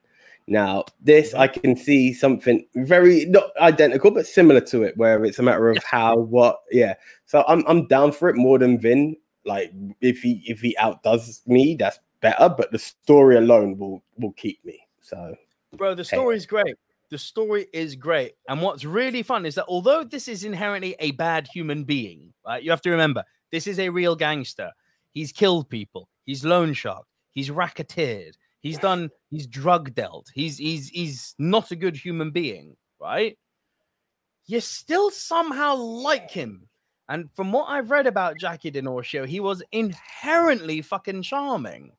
Now, 0.47 0.84
this 1.01 1.32
I 1.32 1.49
can 1.49 1.74
see 1.74 2.12
something 2.12 2.66
very 2.74 3.24
not 3.26 3.57
identical 3.59 4.11
but 4.11 4.26
similar 4.26 4.61
to 4.62 4.82
it, 4.82 4.97
where 4.97 5.24
it's 5.24 5.38
a 5.38 5.42
matter 5.42 5.70
of 5.70 5.82
how, 5.84 6.16
what, 6.16 6.61
yeah. 6.70 6.95
So 7.24 7.45
I'm 7.49 7.64
I'm 7.66 7.86
down 7.86 8.12
for 8.12 8.28
it 8.28 8.36
more 8.36 8.59
than 8.59 8.78
Vin. 8.78 9.16
Like 9.47 9.72
if 10.01 10.20
he 10.20 10.42
if 10.47 10.61
he 10.61 10.76
outdoes 10.76 11.42
me, 11.47 11.76
that's 11.76 11.99
better. 12.20 12.49
But 12.49 12.72
the 12.72 12.78
story 12.78 13.36
alone 13.36 13.78
will 13.78 14.03
will 14.18 14.32
keep 14.32 14.62
me. 14.64 14.80
So 15.01 15.34
Bro, 15.76 15.95
the 15.95 16.05
story 16.05 16.36
is 16.36 16.47
great. 16.47 16.76
The 17.11 17.18
story 17.18 17.66
is 17.72 17.97
great. 17.97 18.32
And 18.49 18.61
what's 18.61 18.84
really 18.84 19.22
fun 19.22 19.47
is 19.47 19.55
that 19.55 19.66
although 19.66 20.05
this 20.05 20.28
is 20.28 20.45
inherently 20.45 20.97
a 20.99 21.12
bad 21.12 21.47
human 21.47 21.84
being, 21.84 22.32
right? 22.47 22.62
You 22.62 22.70
have 22.70 22.82
to 22.82 22.90
remember 22.90 23.24
this 23.51 23.66
is 23.66 23.78
a 23.78 23.88
real 23.88 24.16
gangster. 24.16 24.72
He's 25.12 25.32
killed 25.32 25.68
people. 25.68 26.09
He's 26.25 26.45
loan 26.45 26.72
shark. 26.72 27.07
He's 27.33 27.51
racketeered. 27.51 28.37
He's 28.61 28.79
done. 28.79 29.11
He's 29.31 29.47
drug 29.47 29.95
dealt. 29.95 30.31
He's 30.33 30.57
he's 30.57 30.89
he's 30.89 31.35
not 31.39 31.70
a 31.70 31.77
good 31.77 31.97
human 31.97 32.31
being, 32.31 32.77
right? 32.99 33.37
You 34.47 34.61
still 34.61 35.11
somehow 35.11 35.75
like 35.75 36.31
him. 36.31 36.68
And 37.09 37.29
from 37.35 37.53
what 37.53 37.68
I've 37.68 37.91
read 37.91 38.07
about 38.07 38.39
Jackie 38.39 38.70
DiNorscio, 38.70 39.27
he 39.27 39.41
was 39.41 39.62
inherently 39.72 40.81
fucking 40.81 41.22
charming. 41.22 41.93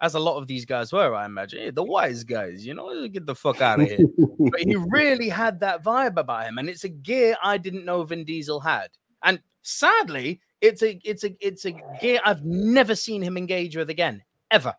As 0.00 0.14
a 0.14 0.20
lot 0.20 0.38
of 0.38 0.46
these 0.46 0.64
guys 0.64 0.92
were, 0.92 1.14
I 1.14 1.26
imagine. 1.26 1.72
The 1.74 1.84
wise 1.84 2.24
guys, 2.24 2.66
you 2.66 2.74
know, 2.74 3.06
get 3.08 3.26
the 3.26 3.34
fuck 3.34 3.60
out 3.60 3.80
of 3.80 3.88
here. 3.88 3.98
but 4.38 4.60
he 4.60 4.74
really 4.74 5.28
had 5.28 5.60
that 5.60 5.84
vibe 5.84 6.16
about 6.16 6.46
him. 6.46 6.58
And 6.58 6.68
it's 6.68 6.84
a 6.84 6.88
gear 6.88 7.36
I 7.42 7.58
didn't 7.58 7.84
know 7.84 8.02
Vin 8.02 8.24
Diesel 8.24 8.60
had. 8.60 8.88
And 9.22 9.40
sadly, 9.62 10.40
it's 10.60 10.82
a 10.82 11.00
it's 11.04 11.24
a 11.24 11.36
it's 11.40 11.64
a 11.64 11.72
gear 12.00 12.20
I've 12.24 12.44
never 12.44 12.94
seen 12.94 13.22
him 13.22 13.36
engage 13.36 13.76
with 13.76 13.90
again, 13.90 14.22
ever. 14.50 14.74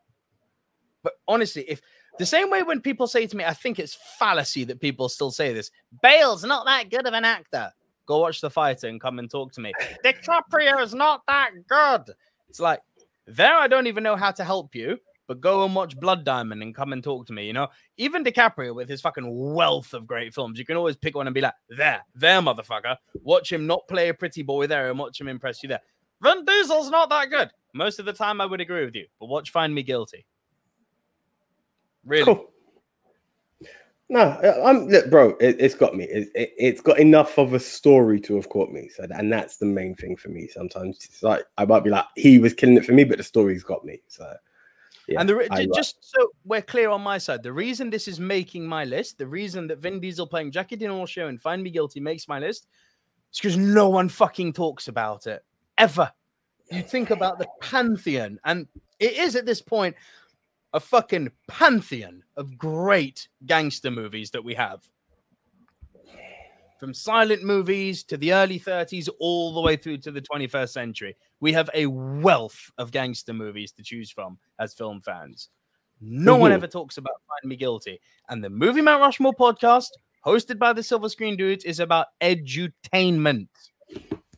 But 1.04 1.14
honestly, 1.28 1.64
if 1.68 1.82
the 2.18 2.26
same 2.26 2.50
way 2.50 2.64
when 2.64 2.82
people 2.82 3.08
say 3.08 3.26
to 3.28 3.38
me, 3.38 3.46
I 3.46 3.54
think 3.54 3.80
it's 3.80 3.98
fallacy 4.18 4.66
that 4.66 4.82
people 4.82 5.08
still 5.08 5.32
say 5.32 5.54
this, 5.54 5.72
Bale's 6.02 6.44
not 6.44 6.66
that 6.66 6.90
good 6.90 7.08
of 7.08 7.14
an 7.14 7.24
actor. 7.24 7.72
Go 8.06 8.20
watch 8.20 8.42
the 8.42 8.50
fighter 8.50 8.88
and 8.88 9.00
come 9.00 9.20
and 9.20 9.30
talk 9.30 9.54
to 9.54 9.62
me. 9.62 9.72
DiCaprio 10.04 10.82
is 10.82 10.94
not 10.94 11.22
that 11.28 11.52
good. 11.68 12.14
It's 12.50 12.60
like 12.60 12.82
there 13.28 13.56
I 13.56 13.68
don't 13.68 13.88
even 13.88 14.04
know 14.04 14.16
how 14.16 14.32
to 14.32 14.44
help 14.44 14.76
you, 14.76 14.98
but 15.30 15.42
go 15.42 15.64
and 15.64 15.76
watch 15.76 15.98
Blood 16.00 16.26
Diamond 16.26 16.64
and 16.64 16.74
come 16.74 16.92
and 16.92 17.04
talk 17.04 17.28
to 17.28 17.34
me. 17.34 17.46
You 17.46 17.54
know, 17.54 17.68
even 17.98 18.24
DiCaprio 18.24 18.74
with 18.74 18.90
his 18.90 19.00
fucking 19.00 19.54
wealth 19.54 19.94
of 19.94 20.08
great 20.08 20.34
films, 20.34 20.58
you 20.58 20.66
can 20.66 20.76
always 20.76 20.98
pick 20.98 21.16
one 21.16 21.28
and 21.28 21.36
be 21.36 21.40
like, 21.40 21.54
there, 21.70 22.02
there, 22.16 22.42
motherfucker. 22.42 22.98
Watch 23.22 23.52
him 23.52 23.68
not 23.68 23.88
play 23.88 24.10
a 24.10 24.14
pretty 24.16 24.42
boy 24.42 24.66
there 24.66 24.90
and 24.90 24.98
watch 24.98 25.22
him 25.22 25.28
impress 25.28 25.62
you 25.62 25.70
there. 25.70 25.82
Vin 26.24 26.46
Diesel's 26.46 26.90
not 26.90 27.10
that 27.12 27.30
good. 27.30 27.52
Most 27.76 28.00
of 28.00 28.08
the 28.08 28.12
time, 28.12 28.42
I 28.42 28.48
would 28.48 28.60
agree 28.60 28.84
with 28.84 28.96
you, 28.96 29.06
but 29.20 29.28
watch 29.28 29.52
Find 29.52 29.74
Me 29.74 29.84
Guilty. 29.84 30.26
Really? 32.04 32.26
Cool. 32.26 32.50
No, 34.10 34.22
I'm 34.66 34.88
look, 34.88 35.12
bro. 35.12 35.38
It, 35.40 35.58
it's 35.60 35.76
got 35.76 35.96
me. 35.96 36.06
It, 36.06 36.30
it, 36.34 36.54
it's 36.58 36.82
got 36.82 36.98
enough 36.98 37.38
of 37.38 37.54
a 37.54 37.60
story 37.60 38.20
to 38.22 38.36
have 38.38 38.50
caught 38.50 38.72
me. 38.72 38.90
So, 38.90 39.06
and 39.12 39.32
that's 39.32 39.58
the 39.58 39.68
main 39.68 39.94
thing 39.94 40.16
for 40.16 40.30
me. 40.30 40.48
Sometimes 40.48 40.98
it's 41.06 41.22
like 41.22 41.46
I 41.60 41.66
might 41.66 41.84
be 41.84 41.92
like, 41.92 42.06
he 42.16 42.40
was 42.40 42.56
killing 42.56 42.78
it 42.78 42.86
for 42.86 42.94
me, 42.94 43.04
but 43.04 43.20
the 43.20 43.24
story's 43.24 43.64
got 43.64 43.86
me. 43.86 44.02
So, 44.08 44.26
yeah, 45.10 45.20
and 45.20 45.28
the, 45.30 45.36
re- 45.36 45.48
I 45.52 45.64
ju- 45.64 45.70
like- 45.70 45.76
just 45.76 45.98
so 46.02 46.30
we're 46.46 46.62
clear 46.62 46.90
on 46.90 47.02
my 47.02 47.18
side, 47.18 47.44
the 47.44 47.54
reason 47.54 47.90
this 47.90 48.08
is 48.08 48.20
making 48.20 48.66
my 48.68 48.86
list, 48.86 49.18
the 49.18 49.28
reason 49.28 49.68
that 49.68 49.80
Vin 49.80 50.00
Diesel 50.00 50.28
playing 50.28 50.52
Jackie 50.52 50.78
DiNorscio 50.78 51.28
and 51.28 51.42
Find 51.42 51.64
Me 51.64 51.70
Guilty 51.70 52.00
makes 52.00 52.28
my 52.28 52.40
list, 52.40 52.68
is 53.34 53.40
because 53.40 53.58
no 53.58 53.90
one 53.90 54.10
fucking 54.10 54.54
talks 54.54 54.88
about 54.88 55.28
it 55.28 55.44
ever. 55.78 56.12
You 56.72 56.84
think 56.84 57.10
about 57.10 57.40
the 57.40 57.48
pantheon, 57.62 58.40
and 58.46 58.68
it 59.00 59.14
is 59.14 59.36
at 59.36 59.46
this 59.46 59.62
point 59.62 59.96
a 60.74 60.80
fucking 60.80 61.32
pantheon 61.48 62.24
of 62.38 62.58
great 62.58 63.28
gangster 63.46 63.90
movies 63.90 64.30
that 64.32 64.44
we 64.44 64.54
have. 64.54 64.84
From 66.80 66.94
silent 66.94 67.44
movies 67.44 68.04
to 68.06 68.16
the 68.16 68.32
early 68.34 68.58
30s, 68.58 69.10
all 69.20 69.54
the 69.54 69.60
way 69.60 69.76
through 69.76 69.98
to 69.98 70.12
the 70.12 70.22
21st 70.22 70.70
century, 70.70 71.18
we 71.42 71.52
have 71.52 71.70
a 71.74 71.88
wealth 71.88 72.72
of 72.78 72.92
gangster 72.92 73.34
movies 73.34 73.74
to 73.74 73.84
choose 73.84 74.10
from 74.10 74.38
as 74.60 74.74
film 74.74 75.02
fans. 75.02 75.50
No 76.00 76.38
one 76.38 76.52
Mhm. 76.52 76.56
ever 76.56 76.68
talks 76.68 76.98
about 76.98 77.22
Find 77.28 77.50
Me 77.50 77.58
Guilty. 77.58 78.00
And 78.30 78.42
the 78.42 78.50
Movie 78.50 78.82
Mount 78.82 79.02
Rushmore 79.02 79.34
podcast, 79.34 79.90
hosted 80.26 80.58
by 80.58 80.72
the 80.72 80.82
Silver 80.82 81.10
Screen 81.10 81.36
Dudes, 81.36 81.66
is 81.66 81.82
about 81.82 82.08
edutainment. 82.22 83.50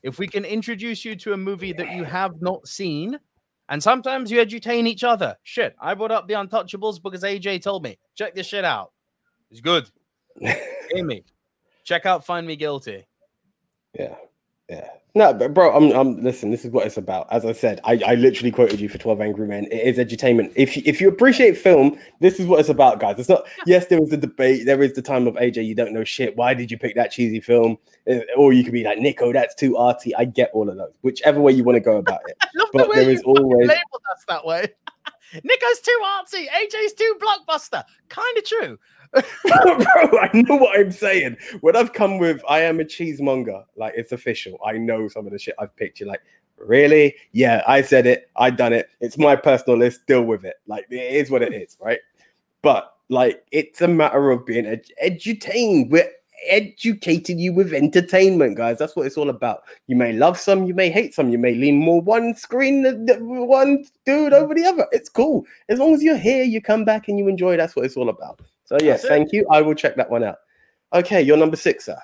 If 0.02 0.18
we 0.18 0.28
can 0.28 0.44
introduce 0.44 1.06
you 1.06 1.16
to 1.18 1.34
a 1.34 1.38
movie 1.38 1.74
that 1.74 1.92
you 1.92 2.04
have 2.06 2.42
not 2.42 2.68
seen, 2.68 3.20
and 3.70 3.84
sometimes 3.84 4.32
you 4.32 4.40
edutain 4.44 4.88
each 4.88 5.04
other. 5.04 5.38
Shit, 5.44 5.76
I 5.80 5.94
brought 5.94 6.10
up 6.12 6.28
The 6.28 6.34
Untouchables 6.34 7.00
because 7.02 7.24
AJ 7.24 7.60
told 7.60 7.84
me, 7.84 8.00
check 8.16 8.34
this 8.34 8.48
shit 8.48 8.66
out. 8.66 8.94
It's 9.52 9.62
good. 9.62 9.88
Amy, 10.96 11.24
check 11.92 12.06
out 12.06 12.26
Find 12.26 12.48
Me 12.48 12.56
Guilty. 12.56 13.06
Yeah, 14.00 14.16
yeah. 14.70 14.88
No, 15.14 15.34
but 15.34 15.54
bro, 15.54 15.76
I'm, 15.76 15.92
I'm. 15.92 16.24
Listen, 16.24 16.52
this 16.52 16.64
is 16.64 16.72
what 16.72 16.88
it's 16.88 16.96
about. 16.96 17.28
As 17.32 17.44
I 17.46 17.52
said, 17.52 17.82
I, 17.84 18.00
I 18.08 18.16
literally 18.16 18.50
quoted 18.50 18.80
you 18.80 18.88
for 18.88 18.98
Twelve 18.98 19.20
Angry 19.20 19.46
Men. 19.46 19.66
It 19.66 19.86
is 19.86 19.98
edutainment. 19.98 20.54
If 20.56 20.78
you, 20.78 20.84
if 20.86 21.02
you 21.02 21.10
appreciate 21.10 21.58
film, 21.58 22.00
this 22.22 22.40
is 22.40 22.48
what 22.48 22.62
it's 22.62 22.70
about, 22.70 23.02
guys. 23.02 23.20
It's 23.20 23.28
not. 23.28 23.46
Yes, 23.66 23.88
there 23.88 24.00
was 24.00 24.10
the 24.10 24.16
debate. 24.16 24.66
There 24.66 24.82
is 24.82 24.94
the 24.94 25.02
time 25.02 25.28
of 25.28 25.34
AJ. 25.36 25.66
You 25.66 25.76
don't 25.76 25.92
know 25.92 26.06
shit. 26.06 26.38
Why 26.38 26.54
did 26.54 26.72
you 26.72 26.78
pick 26.78 26.96
that 26.96 27.12
cheesy 27.12 27.42
film? 27.42 27.78
Uh, 28.10 28.20
Or 28.38 28.54
you 28.54 28.64
could 28.64 28.72
be 28.72 28.86
like 28.86 29.00
Nico. 29.00 29.34
That's 29.34 29.54
too 29.54 29.76
arty. 29.76 30.16
I 30.16 30.24
get 30.24 30.50
all 30.54 30.70
of 30.70 30.78
those. 30.78 30.94
Whichever 31.02 31.42
way 31.42 31.52
you 31.52 31.66
want 31.66 31.76
to 31.76 31.82
go 31.82 31.98
about 31.98 32.22
it. 32.28 32.38
I 32.42 32.48
love 32.56 32.70
But 32.72 32.84
the 32.86 32.90
way 32.92 32.96
there 32.96 33.10
you 33.12 33.18
is 33.18 33.24
always- 33.24 33.68
labeled 33.68 34.04
us 34.16 34.24
that 34.30 34.46
way. 34.46 34.66
Nico's 35.44 35.82
too 35.82 36.00
artsy. 36.06 36.46
AJ's 36.48 36.94
too 36.94 37.18
blockbuster. 37.22 37.84
Kind 38.08 38.38
of 38.38 38.46
true. 38.46 38.80
Bro, 39.44 40.20
I 40.20 40.30
know 40.34 40.56
what 40.56 40.80
I'm 40.80 40.92
saying. 40.92 41.38
When 41.62 41.76
I've 41.76 41.94
come 41.94 42.18
with 42.18 42.42
I 42.48 42.62
am 42.62 42.80
a 42.80 42.86
cheesemonger, 42.86 43.64
like 43.76 43.94
it's 43.96 44.12
official. 44.12 44.58
I 44.66 44.74
know 44.74 45.08
some 45.08 45.26
of 45.26 45.34
the 45.34 45.40
shit 45.40 45.56
I've 45.60 45.76
picked. 45.76 46.00
You're 46.00 46.10
like, 46.10 46.22
really? 46.58 47.16
Yeah, 47.34 47.62
I 47.68 47.82
said 47.82 48.08
it. 48.08 48.30
I 48.38 48.50
done 48.52 48.74
it. 48.74 48.90
It's 49.02 49.18
my 49.18 49.36
personal 49.36 49.78
list. 49.78 50.06
Deal 50.08 50.24
with 50.24 50.46
it. 50.46 50.56
Like 50.66 50.86
it 50.90 50.96
is 50.96 51.30
what 51.30 51.42
it 51.42 51.54
is, 51.54 51.78
right? 51.82 52.00
But 52.62 52.94
like 53.10 53.44
it's 53.52 53.82
a 53.82 53.88
matter 53.88 54.32
of 54.32 54.46
being 54.46 54.66
ed- 54.66 54.86
edutained. 55.04 55.90
We're 55.90 56.10
educating 56.48 57.40
you 57.40 57.54
with 57.54 57.74
entertainment, 57.74 58.58
guys. 58.58 58.78
That's 58.78 58.96
what 58.96 59.06
it's 59.06 59.18
all 59.18 59.30
about. 59.30 59.64
You 59.88 59.96
may 59.96 60.14
love 60.14 60.40
some, 60.40 60.66
you 60.66 60.74
may 60.74 60.90
hate 60.90 61.14
some, 61.14 61.30
you 61.30 61.38
may 61.38 61.54
lean 61.54 61.78
more 61.78 62.02
one 62.02 62.36
screen, 62.36 63.06
one 63.08 63.86
dude 64.06 64.34
over 64.34 64.56
the 64.56 64.66
other. 64.66 64.88
It's 64.92 65.10
cool. 65.10 65.46
As 65.70 65.80
long 65.80 65.94
as 65.94 66.02
you're 66.02 66.18
here, 66.18 66.44
you 66.44 66.62
come 66.62 66.86
back 66.86 67.08
and 67.08 67.20
you 67.20 67.28
enjoy. 67.28 67.58
That's 67.58 67.76
what 67.76 67.86
it's 67.86 67.98
all 67.98 68.10
about. 68.10 68.42
So 68.72 68.78
yes, 68.82 69.04
thank 69.04 69.34
you. 69.34 69.46
I 69.52 69.62
will 69.62 69.76
check 69.76 69.98
that 69.98 70.10
one 70.10 70.24
out. 70.24 70.38
Okay, 70.94 71.22
you're 71.22 71.36
number 71.36 71.58
six, 71.58 71.86
sir. 71.86 71.98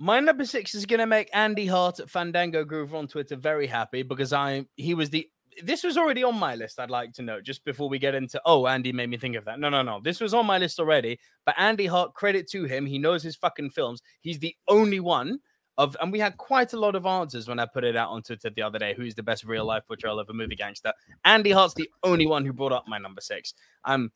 My 0.00 0.18
number 0.18 0.44
six 0.44 0.74
is 0.74 0.84
going 0.84 0.98
to 0.98 1.06
make 1.06 1.30
Andy 1.32 1.64
Hart 1.64 2.00
at 2.00 2.10
Fandango 2.10 2.64
Groove 2.64 2.92
on 2.92 3.06
Twitter 3.06 3.36
very 3.36 3.68
happy 3.68 4.02
because 4.02 4.32
I 4.32 4.66
he 4.76 4.94
was 4.94 5.10
the 5.10 5.28
this 5.62 5.84
was 5.84 5.96
already 5.96 6.24
on 6.24 6.36
my 6.36 6.56
list. 6.56 6.80
I'd 6.80 6.90
like 6.90 7.12
to 7.14 7.22
know 7.22 7.40
just 7.40 7.64
before 7.64 7.88
we 7.88 8.00
get 8.00 8.16
into 8.16 8.40
oh 8.44 8.66
Andy 8.66 8.92
made 8.92 9.10
me 9.10 9.16
think 9.16 9.36
of 9.36 9.44
that. 9.44 9.60
No, 9.60 9.68
no, 9.68 9.82
no. 9.82 10.00
This 10.02 10.18
was 10.18 10.34
on 10.34 10.44
my 10.44 10.58
list 10.58 10.80
already. 10.80 11.20
But 11.46 11.54
Andy 11.56 11.86
Hart, 11.86 12.14
credit 12.14 12.50
to 12.50 12.64
him, 12.64 12.84
he 12.84 12.98
knows 12.98 13.22
his 13.22 13.36
fucking 13.36 13.70
films. 13.70 14.02
He's 14.20 14.40
the 14.40 14.56
only 14.66 14.98
one 14.98 15.38
of, 15.76 15.96
and 16.00 16.10
we 16.10 16.18
had 16.18 16.36
quite 16.36 16.72
a 16.72 16.80
lot 16.80 16.96
of 16.96 17.06
answers 17.06 17.46
when 17.46 17.60
I 17.60 17.66
put 17.66 17.84
it 17.84 17.94
out 17.94 18.10
on 18.10 18.22
Twitter 18.22 18.50
the 18.50 18.62
other 18.62 18.80
day. 18.80 18.92
Who's 18.92 19.14
the 19.14 19.22
best 19.22 19.44
real 19.44 19.64
life 19.64 19.84
portrayal 19.86 20.18
of 20.18 20.28
a 20.30 20.34
movie 20.34 20.56
gangster? 20.56 20.92
Andy 21.24 21.52
Hart's 21.52 21.74
the 21.74 21.88
only 22.02 22.26
one 22.26 22.44
who 22.44 22.52
brought 22.52 22.72
up 22.72 22.86
my 22.88 22.98
number 22.98 23.20
six. 23.20 23.54
Um, 23.84 24.10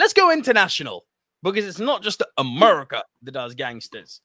let's 0.00 0.12
go 0.12 0.32
international 0.32 1.04
because 1.52 1.66
it's 1.66 1.78
not 1.78 2.02
just 2.02 2.22
America 2.38 3.02
that 3.22 3.32
does 3.32 3.54
gangsters. 3.54 4.20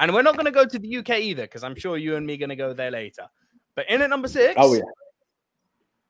And 0.00 0.12
we're 0.12 0.22
not 0.22 0.34
going 0.34 0.44
to 0.44 0.52
go 0.52 0.64
to 0.64 0.78
the 0.78 0.96
UK 0.98 1.10
either, 1.20 1.42
because 1.42 1.64
I'm 1.64 1.74
sure 1.74 1.96
you 1.96 2.16
and 2.16 2.26
me 2.26 2.34
are 2.34 2.38
going 2.38 2.50
to 2.50 2.56
go 2.56 2.72
there 2.72 2.90
later. 2.90 3.26
But 3.74 3.88
in 3.88 4.02
at 4.02 4.10
number 4.10 4.28
six, 4.28 4.54
Oh 4.56 4.74
yeah. 4.74 4.82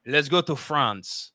let's 0.07 0.28
go 0.28 0.40
to 0.40 0.57
France. 0.57 1.32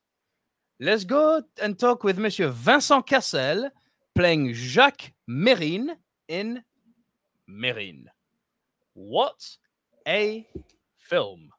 Let's 0.80 1.04
go 1.04 1.42
and 1.62 1.78
talk 1.78 2.04
with 2.04 2.18
Monsieur 2.18 2.48
Vincent 2.48 3.06
Cassel 3.06 3.70
playing 4.14 4.52
Jacques 4.52 5.12
Mesrine 5.28 5.96
in 6.28 6.62
Mesrine. 7.48 8.06
What 8.94 9.48
a 10.06 10.46
film! 10.96 11.50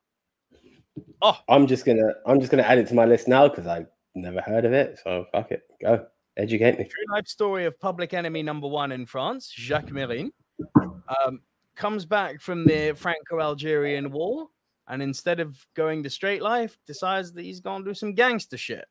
Oh, 1.21 1.37
I'm 1.49 1.67
just 1.67 1.85
gonna 1.85 2.13
I'm 2.25 2.39
just 2.39 2.51
gonna 2.51 2.63
add 2.63 2.77
it 2.77 2.87
to 2.87 2.93
my 2.93 3.05
list 3.05 3.27
now 3.27 3.47
because 3.47 3.67
I've 3.67 3.87
never 4.15 4.41
heard 4.41 4.65
of 4.65 4.73
it. 4.73 4.99
So 5.03 5.25
fuck 5.31 5.51
it. 5.51 5.63
Go. 5.81 6.05
Educate 6.37 6.77
me. 6.77 6.83
true 6.83 7.15
life 7.15 7.27
story 7.27 7.65
of 7.65 7.79
public 7.79 8.13
enemy 8.13 8.43
number 8.43 8.67
one 8.67 8.91
in 8.91 9.05
France, 9.05 9.51
Jacques 9.55 9.89
Mesrine, 9.89 10.31
um, 10.75 11.39
comes 11.75 12.05
back 12.05 12.41
from 12.41 12.65
the 12.65 12.93
Franco-Algerian 12.95 14.11
War, 14.11 14.49
and 14.87 15.01
instead 15.01 15.39
of 15.39 15.57
going 15.75 16.01
the 16.01 16.09
straight 16.09 16.41
life, 16.41 16.77
decides 16.85 17.31
that 17.33 17.43
he's 17.43 17.59
going 17.59 17.83
to 17.83 17.89
do 17.89 17.93
some 17.93 18.13
gangster 18.13 18.57
shit. 18.57 18.85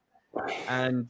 And 0.68 1.09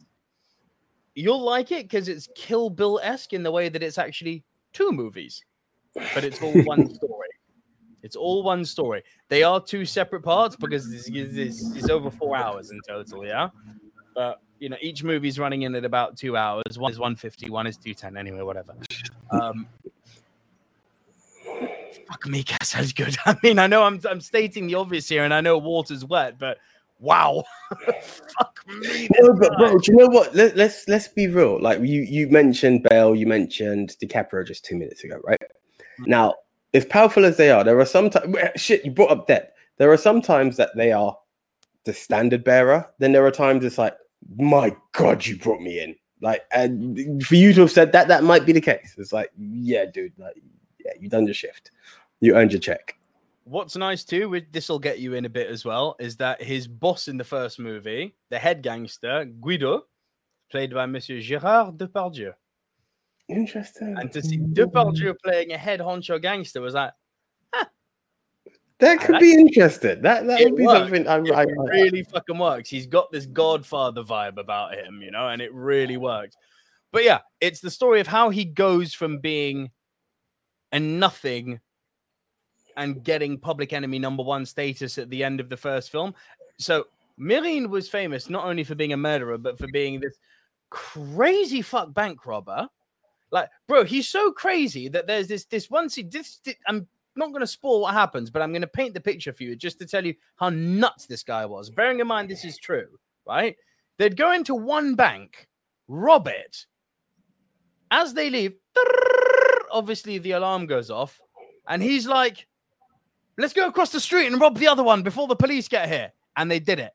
you'll 1.14 1.42
like 1.42 1.70
it 1.70 1.84
because 1.84 2.08
it's 2.08 2.28
Kill 2.34 2.68
Bill 2.68 3.00
esque 3.02 3.32
in 3.32 3.42
the 3.42 3.50
way 3.50 3.68
that 3.68 3.82
it's 3.82 3.98
actually 3.98 4.44
two 4.72 4.90
movies, 4.90 5.42
but 6.14 6.24
it's 6.24 6.42
all 6.42 6.52
one 6.64 6.92
story. 6.94 7.28
It's 8.02 8.16
all 8.16 8.42
one 8.42 8.64
story. 8.64 9.02
They 9.28 9.42
are 9.42 9.62
two 9.62 9.86
separate 9.86 10.22
parts 10.22 10.56
because 10.56 10.90
this 10.90 11.08
is, 11.08 11.34
this 11.34 11.62
is 11.74 11.88
over 11.88 12.10
four 12.10 12.36
hours 12.36 12.70
in 12.70 12.78
total. 12.86 13.24
Yeah, 13.24 13.48
but 14.14 14.42
you 14.64 14.70
know 14.70 14.78
each 14.80 15.04
movie's 15.04 15.38
running 15.38 15.62
in 15.62 15.74
at 15.74 15.84
about 15.84 16.16
two 16.16 16.38
hours. 16.38 16.78
One 16.78 16.90
is 16.90 16.98
one 16.98 17.16
fifty, 17.16 17.50
one 17.50 17.66
is 17.66 17.76
two 17.76 17.92
ten. 17.92 18.16
Anyway, 18.16 18.42
whatever. 18.42 18.74
Um, 19.30 19.66
fuck 22.06 22.26
me, 22.26 22.44
Cassel's 22.44 22.92
good. 22.92 23.16
I 23.26 23.36
mean, 23.42 23.58
I 23.58 23.66
know 23.66 23.82
I'm 23.82 24.00
I'm 24.08 24.20
stating 24.20 24.66
the 24.66 24.76
obvious 24.76 25.08
here, 25.08 25.24
and 25.24 25.34
I 25.34 25.40
know 25.40 25.58
water's 25.58 26.04
wet, 26.04 26.38
but 26.38 26.58
wow, 27.00 27.42
fuck 28.38 28.60
me. 28.68 29.08
No, 29.18 29.32
but 29.32 29.56
bro, 29.58 29.78
do 29.78 29.92
you 29.92 29.98
know 29.98 30.06
what? 30.06 30.36
Let, 30.36 30.56
let's 30.56 30.86
let's 30.86 31.08
be 31.08 31.26
real. 31.26 31.60
Like 31.60 31.80
you 31.80 32.02
you 32.02 32.28
mentioned 32.28 32.86
Bale, 32.88 33.16
you 33.16 33.26
mentioned 33.26 33.96
DiCaprio 34.00 34.46
just 34.46 34.64
two 34.64 34.76
minutes 34.76 35.02
ago, 35.02 35.20
right? 35.24 35.42
Now, 36.00 36.34
as 36.74 36.84
powerful 36.84 37.24
as 37.24 37.36
they 37.36 37.50
are, 37.50 37.64
there 37.64 37.80
are 37.80 37.86
some 37.86 38.10
times 38.10 38.36
shit. 38.56 38.84
You 38.84 38.92
brought 38.92 39.10
up 39.10 39.26
Depp. 39.26 39.46
There 39.78 39.90
are 39.90 39.96
some 39.96 40.22
times 40.22 40.56
that 40.58 40.76
they 40.76 40.92
are 40.92 41.16
the 41.84 41.92
standard 41.92 42.44
bearer. 42.44 42.86
Then 42.98 43.12
there 43.12 43.26
are 43.26 43.30
times 43.30 43.64
it's 43.64 43.78
like, 43.78 43.94
my 44.36 44.74
God, 44.92 45.26
you 45.26 45.36
brought 45.36 45.60
me 45.60 45.80
in. 45.80 45.96
Like, 46.20 46.42
and 46.52 47.22
for 47.24 47.34
you 47.34 47.52
to 47.52 47.62
have 47.62 47.70
said 47.70 47.92
that, 47.92 48.08
that 48.08 48.24
might 48.24 48.46
be 48.46 48.52
the 48.52 48.60
case. 48.60 48.94
It's 48.96 49.12
like, 49.12 49.30
yeah, 49.36 49.84
dude, 49.84 50.12
like, 50.18 50.36
yeah, 50.84 50.92
you 50.98 51.08
done 51.08 51.26
your 51.26 51.34
shift, 51.34 51.70
you 52.20 52.34
earned 52.34 52.52
your 52.52 52.60
check. 52.60 52.96
What's 53.44 53.76
nice 53.76 54.04
too, 54.04 54.30
with 54.30 54.50
this 54.52 54.70
will 54.70 54.78
get 54.78 55.00
you 55.00 55.14
in 55.14 55.26
a 55.26 55.28
bit 55.28 55.50
as 55.50 55.66
well, 55.66 55.96
is 55.98 56.16
that 56.16 56.42
his 56.42 56.66
boss 56.66 57.08
in 57.08 57.18
the 57.18 57.24
first 57.24 57.58
movie, 57.58 58.14
the 58.30 58.38
head 58.38 58.62
gangster 58.62 59.26
Guido, 59.26 59.84
played 60.50 60.72
by 60.72 60.86
Monsieur 60.86 61.18
Gérard 61.18 61.76
Depardieu, 61.76 62.32
Interesting. 63.28 63.96
and 63.98 64.10
to 64.12 64.22
see 64.22 64.38
Depardieu 64.38 65.14
playing 65.22 65.52
a 65.52 65.58
head 65.58 65.80
honcho 65.80 66.20
gangster 66.22 66.62
was 66.62 66.72
like 66.72 66.92
that 68.80 69.00
could 69.00 69.20
be 69.20 69.32
interesting. 69.34 70.02
That 70.02 70.26
that 70.26 70.40
would 70.44 70.56
be 70.56 70.64
works. 70.66 70.78
something 70.78 71.06
I, 71.06 71.18
it 71.18 71.32
I, 71.32 71.42
I 71.42 71.44
really 71.44 72.02
fucking 72.02 72.38
works. 72.38 72.68
He's 72.68 72.86
got 72.86 73.10
this 73.12 73.26
Godfather 73.26 74.02
vibe 74.02 74.38
about 74.38 74.74
him, 74.74 75.00
you 75.02 75.10
know, 75.10 75.28
and 75.28 75.40
it 75.40 75.52
really 75.54 75.96
works. 75.96 76.36
But 76.92 77.04
yeah, 77.04 77.20
it's 77.40 77.60
the 77.60 77.70
story 77.70 78.00
of 78.00 78.06
how 78.06 78.30
he 78.30 78.44
goes 78.44 78.94
from 78.94 79.18
being 79.18 79.70
a 80.72 80.80
nothing 80.80 81.60
and 82.76 83.02
getting 83.04 83.38
public 83.38 83.72
enemy 83.72 83.98
number 83.98 84.22
one 84.22 84.44
status 84.46 84.98
at 84.98 85.10
the 85.10 85.22
end 85.22 85.40
of 85.40 85.48
the 85.48 85.56
first 85.56 85.90
film. 85.90 86.14
So 86.58 86.86
Mesrine 87.18 87.68
was 87.68 87.88
famous 87.88 88.28
not 88.28 88.44
only 88.44 88.64
for 88.64 88.74
being 88.74 88.92
a 88.92 88.96
murderer, 88.96 89.38
but 89.38 89.58
for 89.58 89.68
being 89.68 90.00
this 90.00 90.18
crazy 90.70 91.62
fuck 91.62 91.94
bank 91.94 92.26
robber. 92.26 92.68
Like, 93.30 93.48
bro, 93.66 93.84
he's 93.84 94.08
so 94.08 94.32
crazy 94.32 94.88
that 94.88 95.06
there's 95.06 95.28
this 95.28 95.44
this 95.44 95.70
one 95.70 95.88
scene. 95.88 96.10
This, 96.10 96.38
this- 96.44 96.56
I'm 96.66 96.86
not 97.16 97.30
going 97.30 97.40
to 97.40 97.46
spoil 97.46 97.80
what 97.80 97.94
happens, 97.94 98.30
but 98.30 98.42
I'm 98.42 98.52
going 98.52 98.62
to 98.62 98.68
paint 98.68 98.94
the 98.94 99.00
picture 99.00 99.32
for 99.32 99.42
you 99.44 99.56
just 99.56 99.78
to 99.78 99.86
tell 99.86 100.04
you 100.04 100.14
how 100.36 100.50
nuts 100.50 101.06
this 101.06 101.22
guy 101.22 101.46
was. 101.46 101.70
Bearing 101.70 102.00
in 102.00 102.06
mind 102.06 102.28
this 102.28 102.44
is 102.44 102.58
true, 102.58 102.88
right? 103.26 103.56
They'd 103.98 104.16
go 104.16 104.32
into 104.32 104.54
one 104.54 104.94
bank, 104.94 105.48
rob 105.88 106.26
it. 106.28 106.66
As 107.90 108.14
they 108.14 108.30
leave, 108.30 108.54
obviously 109.70 110.18
the 110.18 110.32
alarm 110.32 110.66
goes 110.66 110.90
off, 110.90 111.20
and 111.68 111.82
he's 111.82 112.06
like, 112.06 112.46
"Let's 113.38 113.52
go 113.52 113.68
across 113.68 113.92
the 113.92 114.00
street 114.00 114.26
and 114.26 114.40
rob 114.40 114.58
the 114.58 114.68
other 114.68 114.82
one 114.82 115.02
before 115.02 115.28
the 115.28 115.36
police 115.36 115.68
get 115.68 115.88
here." 115.88 116.12
And 116.36 116.50
they 116.50 116.58
did 116.58 116.80
it. 116.80 116.92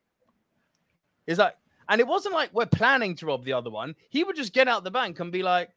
It's 1.26 1.40
like, 1.40 1.56
and 1.88 2.02
it 2.02 2.08
wasn't 2.08 2.36
like 2.36 2.54
we're 2.54 2.66
planning 2.66 3.16
to 3.18 3.28
rob 3.28 3.46
the 3.46 3.54
other 3.54 3.70
one. 3.70 3.96
He 4.10 4.24
would 4.24 4.36
just 4.36 4.54
get 4.54 4.68
out 4.68 4.84
the 4.84 4.92
bank 4.92 5.20
and 5.20 5.32
be 5.32 5.44
like, 5.44 5.70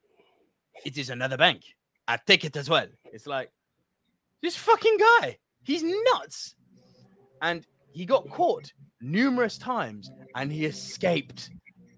"It 0.85 0.99
is 0.99 1.11
another 1.11 1.37
bank. 1.37 1.63
I 2.09 2.17
take 2.17 2.45
it 2.45 2.57
as 2.57 2.69
well." 2.69 2.89
It's 3.13 3.27
like 3.27 3.53
this 4.43 4.57
fucking 4.57 4.99
guy. 4.99 5.39
He's 5.63 5.83
nuts. 6.13 6.55
And 7.41 7.67
he 7.93 8.05
got 8.05 8.29
caught 8.31 8.73
numerous 9.01 9.59
times 9.59 10.11
and 10.35 10.51
he 10.51 10.65
escaped 10.65 11.51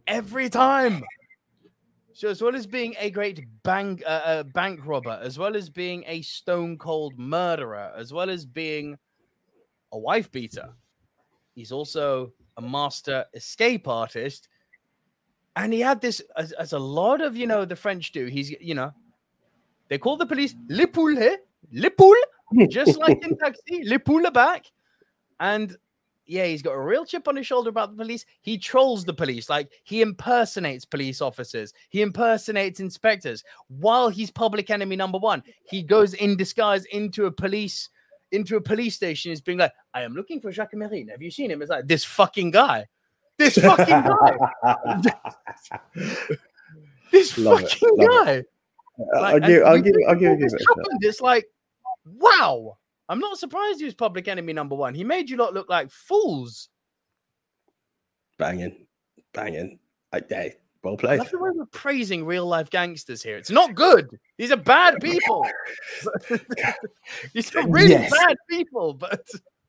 every 0.07 0.49
time. 0.49 1.03
So, 2.13 2.29
as 2.29 2.41
well 2.41 2.55
as 2.55 2.67
being 2.67 2.95
a 3.01 3.11
great 3.11 3.45
bank 3.65 4.03
uh, 4.07 4.21
uh, 4.25 4.43
bank 4.45 4.81
robber, 4.85 5.19
as 5.21 5.37
well 5.37 5.57
as 5.57 5.69
being 5.69 6.05
a 6.07 6.23
stone 6.23 6.79
cold 6.79 7.19
murderer, 7.19 7.93
as 7.97 8.13
well 8.13 8.31
as 8.31 8.47
being 8.47 8.97
a 9.91 9.99
wife 9.99 10.31
beater, 10.31 10.75
he's 11.57 11.73
also 11.73 12.33
a 12.57 12.63
master 12.63 13.25
escape 13.35 13.89
artist. 13.89 14.49
And 15.57 15.73
he 15.73 15.81
had 15.81 16.01
this, 16.01 16.23
as, 16.37 16.53
as 16.53 16.73
a 16.73 16.79
lot 16.79 17.21
of 17.21 17.37
you 17.37 17.49
know 17.49 17.65
the 17.65 17.77
French 17.77 18.13
do. 18.13 18.27
He's 18.27 18.51
you 18.61 18.75
know 18.75 18.93
they 19.89 19.99
call 19.99 20.17
the 20.17 20.27
police 20.27 20.55
les 20.69 20.87
poules, 20.87 21.37
le 21.73 21.91
poules, 21.91 22.15
just 22.71 22.99
like 22.99 23.25
in 23.25 23.37
Taxi, 23.37 23.85
les 23.85 23.99
poules 23.99 24.25
are 24.27 24.31
back. 24.31 24.67
And 25.41 25.77
yeah, 26.27 26.47
he's 26.47 26.63
got 26.63 26.73
a 26.73 26.81
real 26.81 27.05
chip 27.05 27.29
on 27.29 27.37
his 27.37 27.47
shoulder 27.47 27.69
about 27.71 27.91
the 27.91 28.03
police. 28.03 28.25
He 28.41 28.57
trolls 28.59 29.05
the 29.05 29.13
police, 29.13 29.51
like 29.51 29.71
he 29.85 30.01
impersonates 30.01 30.85
police 30.85 31.21
officers, 31.21 31.73
he 31.91 32.03
impersonates 32.03 32.81
inspectors 32.81 33.45
while 33.69 34.09
he's 34.09 34.31
public 34.31 34.71
enemy 34.71 34.97
number 34.97 35.19
one. 35.19 35.43
He 35.69 35.83
goes 35.83 36.15
in 36.15 36.37
disguise 36.37 36.85
into 36.87 37.27
a 37.27 37.31
police 37.31 37.91
into 38.33 38.57
a 38.57 38.61
police 38.61 38.95
station. 38.95 39.33
Is 39.33 39.41
being 39.41 39.59
like, 39.59 39.73
"I 39.93 40.03
am 40.03 40.15
looking 40.15 40.41
for 40.41 40.51
Jacques 40.51 40.73
Mesrine. 40.73 41.11
Have 41.11 41.23
you 41.23 41.31
seen 41.31 41.51
him?" 41.51 41.61
It's 41.63 41.71
like 41.71 41.87
this 41.87 42.05
fucking 42.05 42.51
guy, 42.53 42.87
this 43.37 43.55
fucking 43.59 43.87
guy, 43.87 44.37
this 47.13 47.37
Love 47.39 47.63
it, 47.63 47.71
fucking 47.71 47.97
guy. 47.99 48.45
Uh, 48.99 49.19
I'll 49.19 49.41
give, 49.41 49.63
and 49.63 49.69
I'll 49.69 49.81
give, 49.81 49.95
I'll 50.09 50.15
give 50.15 50.31
all 50.31 50.37
you 50.37 50.43
this 50.43 50.53
that. 50.53 50.67
happened, 50.69 50.99
It's 51.03 51.21
like, 51.21 51.47
wow. 52.07 52.79
I'm 53.09 53.19
not 53.19 53.39
surprised 53.39 53.79
he 53.81 53.85
was 53.85 53.95
public 53.95 54.29
enemy 54.29 54.53
number 54.53 54.75
one. 54.75 54.95
He 54.95 55.05
made 55.05 55.29
you 55.29 55.37
lot 55.37 55.53
look 55.55 55.69
like 55.69 55.91
fools. 55.91 56.69
Banging, 58.39 58.87
banging. 59.33 59.79
Like, 60.13 60.29
hey, 60.29 60.55
well 60.83 60.95
I 60.95 60.97
played. 60.97 61.19
love 61.19 61.31
the 61.31 61.39
way 61.39 61.51
we're 61.55 61.67
praising 61.67 62.25
real 62.25 62.47
life 62.47 62.71
gangsters 62.71 63.23
here. 63.23 63.37
It's 63.37 63.51
not 63.51 63.75
good. 63.75 64.09
These 64.39 64.51
are 64.53 64.57
bad 64.57 65.01
people. 65.01 65.47
These 67.33 67.55
are 67.55 67.69
really 67.69 67.91
Yes. 67.91 68.11
bad 68.11 68.37
people. 68.49 68.95
But 68.95 69.21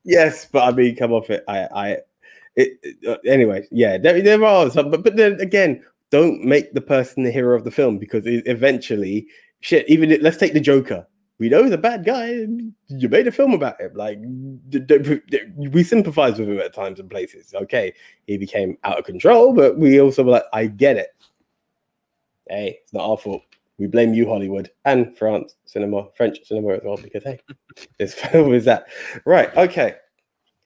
Yes, 0.04 0.48
but 0.52 0.64
I 0.64 0.72
mean, 0.76 0.96
come 0.96 1.12
off 1.14 1.30
it. 1.30 1.44
I, 1.48 1.60
I, 1.66 1.88
it, 2.56 2.80
it- 2.84 3.08
uh, 3.08 3.18
anyway, 3.26 3.68
yeah, 3.72 3.98
there, 3.98 4.22
there 4.22 4.44
are 4.44 4.70
some, 4.70 4.92
but, 4.92 5.04
but 5.04 5.16
then 5.16 5.40
again, 5.42 5.84
don't 6.12 6.44
make 6.44 6.74
the 6.74 6.82
person 6.82 7.24
the 7.24 7.32
hero 7.32 7.56
of 7.56 7.64
the 7.64 7.72
film 7.72 7.98
because 7.98 8.26
e- 8.28 8.44
eventually, 8.46 9.28
shit. 9.62 9.88
Even 9.90 10.12
if- 10.12 10.22
let's 10.22 10.38
take 10.38 10.54
the 10.54 10.60
Joker. 10.60 11.06
We 11.38 11.50
know 11.50 11.64
he's 11.64 11.74
a 11.74 11.78
bad 11.78 12.06
guy. 12.06 12.46
You 12.88 13.10
made 13.10 13.28
a 13.28 13.32
film 13.32 13.54
about 13.54 13.80
him. 13.82 13.94
Like 13.94 14.20
we 15.58 15.84
sympathize 15.84 16.40
with 16.40 16.48
him 16.50 16.60
at 16.60 16.74
times 16.74 17.00
and 17.00 17.10
places. 17.10 17.54
Okay, 17.54 17.94
he 18.26 18.38
became 18.38 18.78
out 18.86 18.98
of 19.00 19.06
control, 19.06 19.54
but 19.54 19.78
we 19.78 20.00
also 20.00 20.24
were 20.24 20.32
like, 20.32 20.46
I 20.54 20.68
get 20.68 20.96
it. 20.98 21.10
Hey, 22.50 22.80
it's 22.84 22.94
not 22.94 23.10
our 23.10 23.18
fault. 23.18 23.42
We 23.78 23.88
blame 23.88 24.14
you, 24.14 24.28
Hollywood, 24.28 24.72
and 24.86 25.18
France 25.18 25.58
cinema, 25.66 26.08
French 26.16 26.38
cinema 26.46 26.76
as 26.76 26.82
well, 26.86 26.96
because 26.96 27.24
hey, 27.24 27.40
this 28.00 28.14
film 28.14 28.54
is 28.54 28.64
that. 28.66 28.86
Right. 29.26 29.54
Okay. 29.58 29.96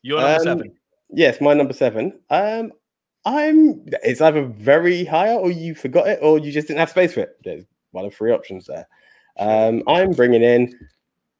you're 0.03 0.19
number 0.21 0.35
Um, 0.37 0.43
seven. 0.43 0.75
Yes, 1.11 1.41
my 1.41 1.55
number 1.55 1.73
seven. 1.73 2.19
Um, 2.29 2.71
I'm. 3.25 3.83
It's 4.03 4.21
either 4.21 4.43
very 4.45 5.03
high 5.05 5.33
or 5.33 5.49
you 5.49 5.73
forgot 5.73 6.07
it, 6.07 6.19
or 6.21 6.37
you 6.37 6.51
just 6.51 6.67
didn't 6.67 6.79
have 6.81 6.91
space 6.91 7.13
for 7.13 7.21
it. 7.21 7.37
There's 7.43 7.65
one 7.91 8.05
of 8.05 8.13
three 8.13 8.31
options 8.31 8.67
there. 8.67 8.87
Um, 9.39 9.83
I'm 9.87 10.11
bringing 10.11 10.41
in 10.43 10.77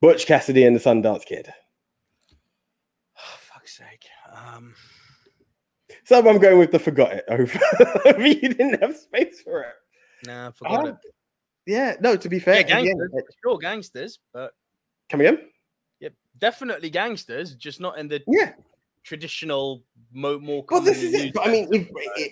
Butch 0.02 0.26
Cassidy 0.26 0.64
and 0.66 0.76
the 0.76 0.80
Sundance 0.80 1.26
Kid. 1.26 1.54
Oh, 3.18 3.38
fuck's 3.54 3.78
sake. 3.78 4.06
Um, 4.34 4.74
So 6.06 6.18
I'm 6.18 6.40
going 6.40 6.58
with 6.58 6.72
the 6.72 6.80
forgot 6.80 7.14
it 7.14 7.26
over. 7.28 7.60
you 8.24 8.36
didn't 8.54 8.82
have 8.82 8.96
space 8.96 9.42
for 9.42 9.62
it. 9.64 9.74
nah, 10.26 10.52
forgot 10.52 10.86
Oh, 10.86 10.88
it. 10.88 10.96
Yeah. 11.66 11.96
No. 12.00 12.16
To 12.16 12.30
be 12.30 12.40
fair, 12.40 12.56
Yeah, 12.62 12.62
gangsters. 12.64 13.12
uh, 13.16 13.22
Sure, 13.44 13.58
gangsters, 13.58 14.20
but 14.34 14.54
coming 15.10 15.28
in. 15.28 15.40
yeah, 16.00 16.10
definitely 16.38 16.90
gangsters, 16.90 17.54
just 17.56 17.80
not 17.80 18.00
in 18.00 18.08
the 18.08 18.24
Yeah. 18.28 18.54
Traditional, 19.04 19.84
mo- 20.12 20.40
more. 20.40 20.64
Well, 20.70 20.82
this 20.82 21.02
is 21.02 21.14
it. 21.14 21.34
But 21.34 21.48
I 21.48 21.52
mean, 21.52 21.68
if, 21.72 21.88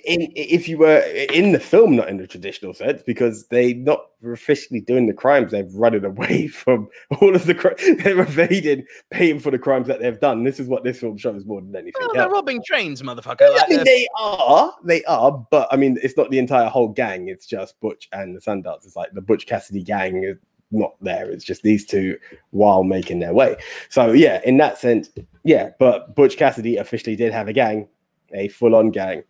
in, 0.06 0.32
if 0.36 0.68
you 0.68 0.78
were 0.78 1.00
in 1.34 1.52
the 1.52 1.60
film, 1.60 1.96
not 1.96 2.10
in 2.10 2.18
the 2.18 2.28
traditional 2.28 2.74
sense, 2.74 3.02
because 3.06 3.48
they're 3.48 3.76
not 3.76 4.02
officially 4.24 4.82
doing 4.82 5.08
the 5.08 5.14
crimes, 5.14 5.52
they've 5.52 5.74
run 5.74 5.94
it 5.94 6.04
away 6.06 6.48
from 6.48 6.90
all 7.20 7.36
of 7.36 7.46
the 7.46 7.56
crimes. 7.56 7.82
They're 8.04 8.20
evading 8.20 8.86
paying 9.12 9.40
for 9.40 9.52
the 9.52 9.60
crimes 9.60 9.88
that 9.88 10.00
they've 10.00 10.20
done. 10.20 10.44
This 10.44 10.60
is 10.60 10.68
what 10.68 10.84
this 10.84 11.00
film 11.00 11.18
shows 11.18 11.46
more 11.46 11.62
than 11.62 11.76
anything 11.76 11.94
well, 12.00 12.12
they're 12.14 12.30
robbing 12.30 12.62
trains, 12.66 13.02
motherfucker. 13.02 13.44
I 13.44 13.50
Like, 13.50 13.70
mean, 13.70 13.80
uh, 13.80 13.84
they 13.84 14.08
are, 14.20 14.74
they 14.84 15.04
are, 15.06 15.46
but 15.52 15.68
I 15.72 15.78
mean, 15.78 15.98
it's 16.04 16.18
not 16.18 16.30
the 16.30 16.40
entire 16.40 16.70
whole 16.70 16.90
gang. 16.90 17.28
It's 17.28 17.46
just 17.46 17.80
Butch 17.80 18.08
and 18.12 18.36
the 18.36 18.42
Sundance. 18.42 18.86
It's 18.86 18.96
like 18.96 19.12
the 19.14 19.22
Butch 19.22 19.46
Cassidy 19.48 19.84
gang 19.84 20.38
not 20.72 20.96
there. 21.02 21.30
It's 21.30 21.44
just 21.46 21.64
these 21.64 21.86
two 21.86 22.18
while 22.52 22.84
making 22.84 23.20
their 23.20 23.34
way. 23.34 23.56
So 23.90 24.12
yeah, 24.12 24.42
in 24.44 24.58
that 24.58 24.78
sense, 24.78 25.10
yeah. 25.44 25.72
But 25.80 26.16
Butch 26.16 26.38
Cassidy 26.38 26.78
officially 26.78 27.16
did 27.16 27.34
have 27.34 27.48
a 27.48 27.54
gang, 27.54 27.88
a 28.34 28.48
full-on 28.50 28.92
gang. 28.92 29.24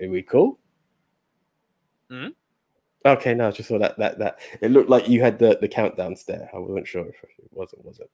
Are 0.00 0.08
we 0.08 0.22
cool? 0.22 0.58
Mhm. 2.10 2.34
Okay, 3.06 3.34
no, 3.34 3.48
I 3.48 3.50
just 3.50 3.68
saw 3.68 3.78
that 3.78 3.98
that 3.98 4.18
that 4.18 4.38
it 4.60 4.70
looked 4.70 4.90
like 4.90 5.08
you 5.08 5.20
had 5.20 5.38
the 5.38 5.58
the 5.60 5.68
countdown 5.68 6.16
there. 6.26 6.50
I 6.54 6.58
wasn't 6.58 6.88
sure 6.88 7.06
if 7.06 7.22
it 7.22 7.48
was 7.52 7.72
or 7.74 7.82
wasn't. 7.82 8.10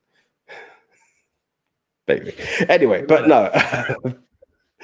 Baby. 2.05 2.33
Anyway, 2.67 3.05
but 3.05 3.27
no. 3.27 3.49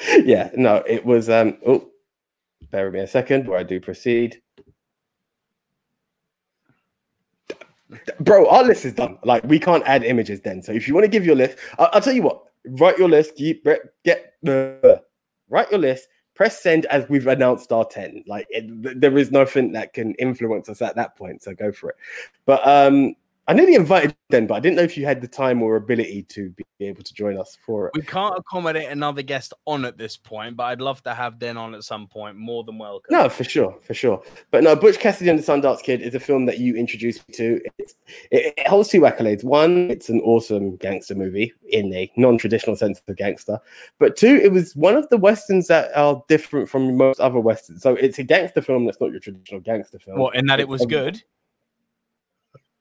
yeah, 0.24 0.50
no, 0.56 0.78
it 0.88 1.06
was 1.06 1.30
um 1.30 1.58
oh 1.66 1.90
bear 2.72 2.86
with 2.86 2.94
me 2.94 3.00
a 3.02 3.08
second 3.08 3.48
where 3.48 3.60
I 3.60 3.64
do 3.64 3.80
proceed. 3.80 4.42
Bro, 8.20 8.50
our 8.50 8.64
list 8.64 8.86
is 8.86 8.94
done. 8.94 9.18
Like 9.24 9.44
we 9.44 9.60
can't 9.60 9.84
add 9.86 10.04
images 10.04 10.42
then. 10.42 10.62
So 10.62 10.72
if 10.72 10.88
you 10.88 10.94
want 10.94 11.06
to 11.06 11.10
give 11.10 11.26
your 11.26 11.36
list, 11.36 11.58
I'll, 11.80 11.90
I'll 11.94 12.02
tell 12.02 12.14
you 12.14 12.24
what. 12.24 12.44
Write 12.66 12.98
your 12.98 13.10
list. 13.10 13.36
Keep 13.36 13.66
get 14.04 14.34
the 14.44 15.02
write 15.50 15.72
your 15.72 15.80
list. 15.80 16.10
Press 16.36 16.62
send 16.62 16.86
as 16.88 17.08
we've 17.10 17.28
announced 17.28 17.72
our 17.72 17.86
ten. 17.86 18.24
Like 18.28 18.46
it, 18.50 19.00
there 19.00 19.18
is 19.18 19.32
nothing 19.32 19.72
that 19.72 19.94
can 19.94 20.14
influence 20.16 20.70
us 20.70 20.82
at 20.82 20.96
that 20.96 21.16
point. 21.16 21.42
So 21.42 21.54
go 21.54 21.72
for 21.72 21.92
it. 21.92 21.96
But 22.46 22.68
um, 22.68 23.16
I 23.50 23.54
nearly 23.54 23.76
invited 23.76 24.14
then, 24.30 24.46
but 24.46 24.56
I 24.56 24.60
didn't 24.60 24.76
know 24.76 24.84
if 24.84 24.98
you 24.98 25.06
had 25.06 25.22
the 25.22 25.28
time 25.28 25.64
or 25.64 25.78
ability 25.78 26.24
to 26.24 26.50
be 26.50 26.66
able 26.82 27.02
to 27.02 27.14
join 27.14 27.40
us 27.40 27.58
for 27.66 27.88
it. 27.88 27.94
we 27.96 28.02
can't 28.02 28.38
accommodate 28.38 28.90
another 28.90 29.22
guest 29.22 29.54
on 29.66 29.86
at 29.86 29.98
this 29.98 30.18
point, 30.18 30.58
but 30.58 30.66
I'd 30.66 30.82
love 30.82 31.02
to 31.04 31.14
have 31.14 31.40
Den 31.40 31.56
on 31.56 31.74
at 31.74 31.84
some 31.84 32.08
point. 32.08 32.36
More 32.36 32.66
than 32.66 32.78
welcome. 32.78 33.08
No, 33.10 33.30
for 33.30 33.46
sure, 33.46 33.78
for 33.84 33.94
sure. 33.94 34.22
But 34.52 34.64
no, 34.64 34.76
Butch 34.76 35.00
Cassidy 35.00 35.30
and 35.30 35.40
the 35.40 35.44
Sundance 35.44 35.82
Kid 35.82 36.02
is 36.02 36.14
a 36.14 36.20
film 36.20 36.46
that 36.46 36.60
you 36.60 36.76
introduced 36.76 37.26
me 37.30 37.36
to. 37.36 37.62
It's, 37.78 37.96
it, 38.32 38.54
it 38.58 38.68
holds 38.68 38.90
two 38.90 39.02
accolades. 39.02 39.46
One, 39.46 39.90
it's 39.90 40.10
an 40.10 40.20
awesome 40.22 40.76
gangster 40.76 41.16
movie 41.16 41.54
in 41.70 41.94
a 41.94 42.12
non-traditional 42.18 42.76
sense 42.76 43.02
of 43.08 43.16
gangster. 43.16 43.60
But 43.98 44.18
two, 44.18 44.42
it 44.44 44.52
was 44.52 44.76
one 44.76 44.98
of 44.98 45.08
the 45.08 45.18
westerns 45.18 45.68
that 45.68 45.96
are 45.96 46.22
different 46.28 46.68
from 46.68 46.98
most 46.98 47.22
other 47.22 47.40
westerns. 47.40 47.82
So 47.82 47.96
it's 47.96 48.20
a 48.20 48.24
gangster 48.24 48.62
film 48.62 48.86
that's 48.86 49.00
not 49.00 49.12
your 49.12 49.22
traditional 49.22 49.62
gangster 49.62 50.00
film. 50.00 50.20
What? 50.20 50.36
In 50.36 50.48
that 50.48 50.60
it 50.60 50.68
was 50.68 50.86
good. 50.86 51.24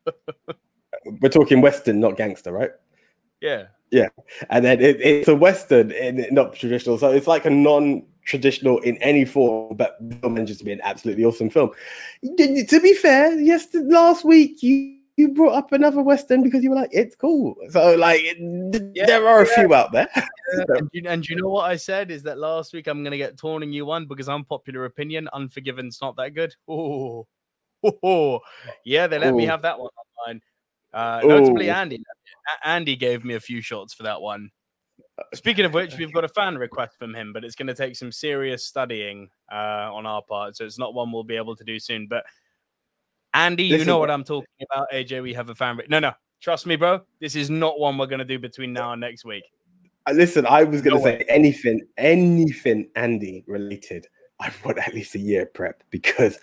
We're 1.20 1.28
talking 1.28 1.60
western, 1.60 2.00
not 2.00 2.16
gangster, 2.16 2.52
right? 2.52 2.70
Yeah. 3.40 3.66
Yeah. 3.90 4.08
And 4.50 4.64
then 4.64 4.80
it, 4.80 5.00
it's 5.00 5.28
a 5.28 5.36
western 5.36 5.92
and 5.92 6.26
not 6.32 6.54
traditional 6.54 6.98
so 6.98 7.12
it's 7.12 7.26
like 7.28 7.44
a 7.44 7.50
non-traditional 7.50 8.78
in 8.80 8.96
any 8.98 9.24
form 9.24 9.76
but 9.76 9.96
still 10.18 10.30
manages 10.30 10.58
to 10.58 10.64
be 10.64 10.72
an 10.72 10.80
absolutely 10.82 11.24
awesome 11.24 11.50
film 11.50 11.70
to 12.36 12.80
be 12.80 12.94
fair 12.94 13.38
yes 13.38 13.68
last 13.74 14.24
week 14.24 14.62
you 14.62 14.96
you 15.16 15.28
brought 15.28 15.54
up 15.54 15.72
another 15.72 16.02
western 16.02 16.42
because 16.42 16.62
you 16.62 16.70
were 16.70 16.76
like 16.76 16.90
it's 16.92 17.14
cool 17.14 17.54
so 17.70 17.94
like 17.94 18.22
Yeah, 18.94 19.06
there 19.06 19.26
are 19.26 19.42
a 19.42 19.48
yeah. 19.48 19.54
few 19.54 19.74
out 19.74 19.92
there 19.92 20.08
and, 20.52 20.90
you, 20.92 21.02
and 21.06 21.28
you 21.28 21.36
know 21.36 21.48
what 21.48 21.70
I 21.70 21.76
said 21.76 22.10
is 22.10 22.22
that 22.24 22.38
last 22.38 22.72
week 22.72 22.86
I'm 22.86 23.02
gonna 23.02 23.16
get 23.16 23.36
torn 23.36 23.62
in 23.62 23.72
you 23.72 23.86
one 23.86 24.06
because 24.06 24.28
unpopular 24.28 24.84
opinion, 24.84 25.28
Unforgiven's 25.32 26.00
not 26.00 26.16
that 26.16 26.34
good. 26.34 26.54
Oh, 26.68 27.26
oh, 28.02 28.40
yeah, 28.84 29.06
they 29.06 29.18
let 29.18 29.34
me 29.34 29.46
have 29.46 29.62
that 29.62 29.78
one 29.78 29.90
online. 30.26 30.42
Uh, 30.92 31.20
notably, 31.24 31.68
Ooh. 31.68 31.72
Andy. 31.72 32.02
Andy 32.64 32.96
gave 32.96 33.24
me 33.24 33.34
a 33.34 33.40
few 33.40 33.60
shots 33.60 33.92
for 33.92 34.04
that 34.04 34.20
one. 34.20 34.50
Speaking 35.34 35.64
of 35.64 35.74
which, 35.74 35.96
we've 35.98 36.12
got 36.12 36.24
a 36.24 36.28
fan 36.28 36.56
request 36.56 36.98
from 36.98 37.14
him, 37.14 37.32
but 37.32 37.44
it's 37.44 37.54
going 37.54 37.66
to 37.68 37.74
take 37.74 37.96
some 37.96 38.12
serious 38.12 38.64
studying 38.64 39.28
uh, 39.52 39.90
on 39.92 40.06
our 40.06 40.22
part, 40.22 40.56
so 40.56 40.64
it's 40.64 40.78
not 40.78 40.94
one 40.94 41.12
we'll 41.12 41.24
be 41.24 41.36
able 41.36 41.56
to 41.56 41.64
do 41.64 41.78
soon. 41.78 42.06
But 42.06 42.24
Andy, 43.34 43.64
you 43.64 43.72
Listen, 43.72 43.88
know 43.88 43.98
what 43.98 44.10
I'm 44.10 44.24
talking 44.24 44.48
about. 44.70 44.90
AJ, 44.92 45.22
we 45.22 45.34
have 45.34 45.50
a 45.50 45.54
fan. 45.54 45.76
Re- 45.76 45.86
no, 45.88 45.98
no, 45.98 46.12
trust 46.40 46.66
me, 46.66 46.76
bro. 46.76 47.00
This 47.20 47.36
is 47.36 47.50
not 47.50 47.78
one 47.78 47.98
we're 47.98 48.06
going 48.06 48.20
to 48.20 48.24
do 48.24 48.38
between 48.38 48.72
now 48.72 48.92
and 48.92 49.00
next 49.00 49.24
week. 49.24 49.44
Uh, 50.08 50.12
listen 50.12 50.46
i 50.46 50.62
was 50.62 50.82
going 50.82 50.96
to 50.96 51.02
No 51.02 51.04
say 51.04 51.24
anything 51.28 51.80
anything 51.98 52.88
andy 52.94 53.42
related 53.48 54.06
I've 54.38 54.62
want 54.64 54.78
at 54.78 54.94
least 54.94 55.14
a 55.14 55.18
year 55.18 55.46
prep 55.46 55.82
because 55.90 56.38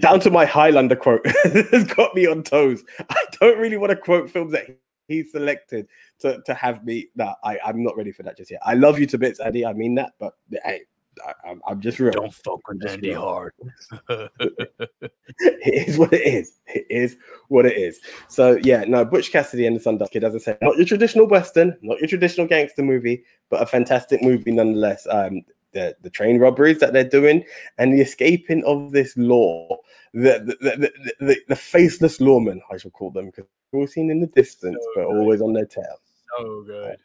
down 0.00 0.20
to 0.20 0.30
my 0.30 0.44
highlander 0.44 0.96
quote 0.96 1.26
has 1.44 1.84
got 1.84 2.14
me 2.14 2.26
on 2.26 2.42
toes 2.42 2.84
i 3.10 3.24
don't 3.40 3.58
really 3.58 3.76
want 3.76 3.90
to 3.90 3.96
quote 3.96 4.30
films 4.30 4.52
that 4.52 4.66
he 5.08 5.22
selected 5.24 5.86
to, 6.18 6.40
to 6.44 6.54
have 6.54 6.84
me 6.84 7.08
no 7.16 7.34
I, 7.44 7.58
i'm 7.64 7.82
not 7.82 7.96
ready 7.96 8.12
for 8.12 8.22
that 8.24 8.36
just 8.36 8.50
yet 8.50 8.60
i 8.64 8.74
love 8.74 8.98
you 8.98 9.06
to 9.06 9.18
bits 9.18 9.40
andy 9.40 9.64
i 9.64 9.72
mean 9.72 9.94
that 9.96 10.12
but 10.18 10.34
hey 10.64 10.82
I, 11.26 11.50
I'm, 11.50 11.60
I'm 11.66 11.80
just 11.80 11.98
real 11.98 12.12
Don't 12.12 12.32
fuck 12.32 12.60
with 12.68 12.80
Just 12.80 12.94
Andy 12.94 13.12
Hart. 13.12 13.54
it 14.08 15.88
is 15.88 15.98
what 15.98 16.12
it 16.12 16.26
is. 16.26 16.58
It 16.66 16.86
is 16.90 17.16
what 17.48 17.66
it 17.66 17.76
is. 17.76 18.00
So 18.28 18.58
yeah, 18.62 18.84
no, 18.86 19.04
Butch 19.04 19.32
Cassidy 19.32 19.66
and 19.66 19.76
the 19.76 19.80
Sundance 19.80 20.10
Kid, 20.10 20.24
as 20.24 20.34
I 20.34 20.38
said, 20.38 20.58
not 20.62 20.76
your 20.76 20.86
traditional 20.86 21.26
western, 21.26 21.76
not 21.82 21.98
your 21.98 22.08
traditional 22.08 22.46
gangster 22.46 22.82
movie, 22.82 23.24
but 23.50 23.62
a 23.62 23.66
fantastic 23.66 24.22
movie 24.22 24.52
nonetheless. 24.52 25.06
Um, 25.10 25.42
the 25.72 25.96
the 26.02 26.10
train 26.10 26.38
robberies 26.38 26.78
that 26.80 26.92
they're 26.92 27.04
doing 27.04 27.44
and 27.78 27.92
the 27.92 28.00
escaping 28.00 28.64
of 28.64 28.92
this 28.92 29.16
law, 29.16 29.68
the 30.14 30.56
the 30.60 30.90
the, 31.20 31.36
the, 31.48 31.56
faceless 31.56 32.18
lawmen, 32.18 32.60
I 32.70 32.76
shall 32.76 32.90
call 32.90 33.10
them, 33.10 33.26
because 33.26 33.44
we're 33.72 33.80
all 33.80 33.86
seen 33.86 34.10
in 34.10 34.20
the 34.20 34.26
distance, 34.28 34.78
So 34.82 34.90
but 34.94 35.08
good. 35.08 35.18
always 35.18 35.40
on 35.42 35.52
their 35.52 35.66
tail. 35.66 35.98
So 36.38 36.62
good. 36.66 36.96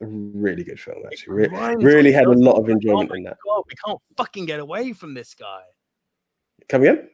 Really 0.00 0.62
good 0.62 0.78
film, 0.78 1.02
actually. 1.06 1.48
Re- 1.48 1.74
really 1.76 2.12
had 2.12 2.26
a 2.26 2.32
lot 2.32 2.52
of 2.56 2.68
enjoyment 2.68 3.10
in 3.14 3.24
that. 3.24 3.36
God, 3.44 3.64
we 3.66 3.74
can't 3.84 3.98
fucking 4.16 4.46
get 4.46 4.60
away 4.60 4.92
from 4.92 5.14
this 5.14 5.34
guy. 5.34 5.62
Come 6.68 6.82
again? 6.82 7.08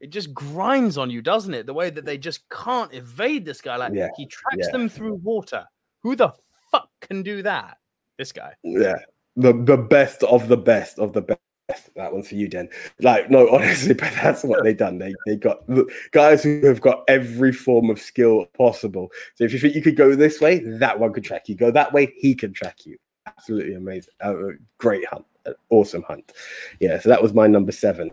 It 0.00 0.10
just 0.10 0.32
grinds 0.32 0.96
on 0.96 1.10
you, 1.10 1.20
doesn't 1.20 1.52
it? 1.52 1.66
The 1.66 1.74
way 1.74 1.90
that 1.90 2.04
they 2.04 2.16
just 2.16 2.48
can't 2.48 2.92
evade 2.94 3.44
this 3.44 3.60
guy. 3.60 3.76
Like 3.76 3.92
Yeah, 3.94 4.08
he 4.16 4.26
tracks 4.26 4.66
yeah. 4.66 4.70
them 4.72 4.88
through 4.88 5.14
water. 5.16 5.66
Who 6.02 6.16
the 6.16 6.32
fuck 6.70 6.88
can 7.02 7.22
do 7.22 7.42
that? 7.42 7.76
This 8.18 8.32
guy. 8.32 8.54
Yeah, 8.64 8.96
the 9.36 9.52
the 9.52 9.76
best 9.76 10.22
of 10.24 10.48
the 10.48 10.56
best 10.56 10.98
of 10.98 11.12
the 11.12 11.22
best. 11.22 11.40
That 11.96 12.12
one's 12.12 12.28
for 12.28 12.34
you, 12.34 12.48
Den. 12.48 12.68
Like, 13.00 13.30
no, 13.30 13.48
honestly, 13.52 13.94
but 13.94 14.12
that's 14.14 14.44
what 14.44 14.62
they 14.62 14.74
done. 14.74 14.98
They 14.98 15.14
they 15.26 15.36
got 15.36 15.68
look, 15.68 15.90
guys 16.10 16.42
who 16.42 16.64
have 16.66 16.80
got 16.80 17.04
every 17.08 17.52
form 17.52 17.88
of 17.90 17.98
skill 17.98 18.46
possible. 18.56 19.10
So 19.36 19.44
if 19.44 19.52
you 19.52 19.58
think 19.58 19.74
you 19.74 19.82
could 19.82 19.96
go 19.96 20.14
this 20.14 20.40
way, 20.40 20.58
that 20.58 20.98
one 20.98 21.12
could 21.12 21.24
track 21.24 21.48
you. 21.48 21.54
Go 21.54 21.70
that 21.70 21.92
way, 21.92 22.12
he 22.16 22.34
can 22.34 22.52
track 22.52 22.84
you. 22.84 22.98
Absolutely 23.26 23.74
amazing. 23.74 24.12
Uh, 24.20 24.34
great 24.78 25.06
hunt. 25.06 25.24
an 25.46 25.54
awesome 25.70 26.02
hunt. 26.02 26.32
Yeah, 26.80 26.98
so 27.00 27.08
that 27.08 27.22
was 27.22 27.32
my 27.32 27.46
number 27.46 27.72
seven. 27.72 28.10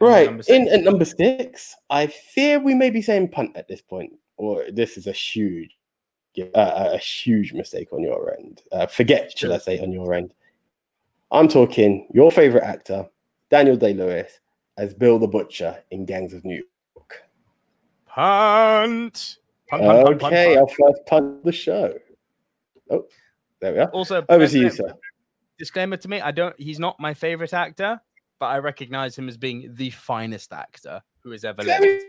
Right, 0.00 0.26
number 0.26 0.42
in 0.48 0.68
at 0.68 0.82
number 0.82 1.04
six, 1.04 1.76
I 1.88 2.08
fear 2.08 2.58
we 2.58 2.74
may 2.74 2.90
be 2.90 3.00
saying 3.00 3.28
punt 3.28 3.56
at 3.56 3.68
this 3.68 3.80
point, 3.80 4.12
or 4.36 4.64
this 4.72 4.96
is 4.96 5.06
a 5.06 5.12
huge, 5.12 5.76
uh, 6.42 6.90
a 6.92 6.98
huge 6.98 7.52
mistake 7.52 7.92
on 7.92 8.02
your 8.02 8.34
end. 8.36 8.62
Uh, 8.72 8.86
forget, 8.86 9.36
should 9.36 9.50
I 9.50 9.58
say, 9.58 9.78
on 9.80 9.92
your 9.92 10.14
end. 10.14 10.34
I'm 11.30 11.48
talking 11.48 12.08
your 12.12 12.30
favorite 12.30 12.64
actor, 12.64 13.06
Daniel 13.50 13.76
Day 13.76 13.94
Lewis, 13.94 14.40
as 14.76 14.94
Bill 14.94 15.18
the 15.18 15.26
Butcher 15.26 15.82
in 15.90 16.04
Gangs 16.04 16.32
of 16.32 16.44
New 16.44 16.62
York. 16.96 17.22
Punt. 18.06 19.38
Punt, 19.68 19.82
punt, 19.82 20.22
okay, 20.22 20.54
punt. 20.54 20.58
our 20.58 20.68
first 20.68 21.06
punt 21.06 21.38
of 21.38 21.42
the 21.42 21.52
show. 21.52 21.94
Oh, 22.90 23.06
there 23.60 23.72
we 23.72 23.78
are. 23.80 23.88
Also, 23.90 24.24
Over 24.28 24.46
to 24.46 24.58
you, 24.58 24.70
sir. 24.70 24.94
Disclaimer 25.58 25.96
to 25.96 26.08
me: 26.08 26.20
I 26.20 26.30
don't. 26.30 26.54
He's 26.60 26.78
not 26.78 27.00
my 27.00 27.14
favorite 27.14 27.54
actor, 27.54 28.00
but 28.38 28.46
I 28.46 28.58
recognize 28.58 29.16
him 29.16 29.28
as 29.28 29.36
being 29.36 29.70
the 29.74 29.90
finest 29.90 30.52
actor 30.52 31.00
who 31.20 31.30
has 31.30 31.44
ever 31.44 31.62
lived. 31.62 32.04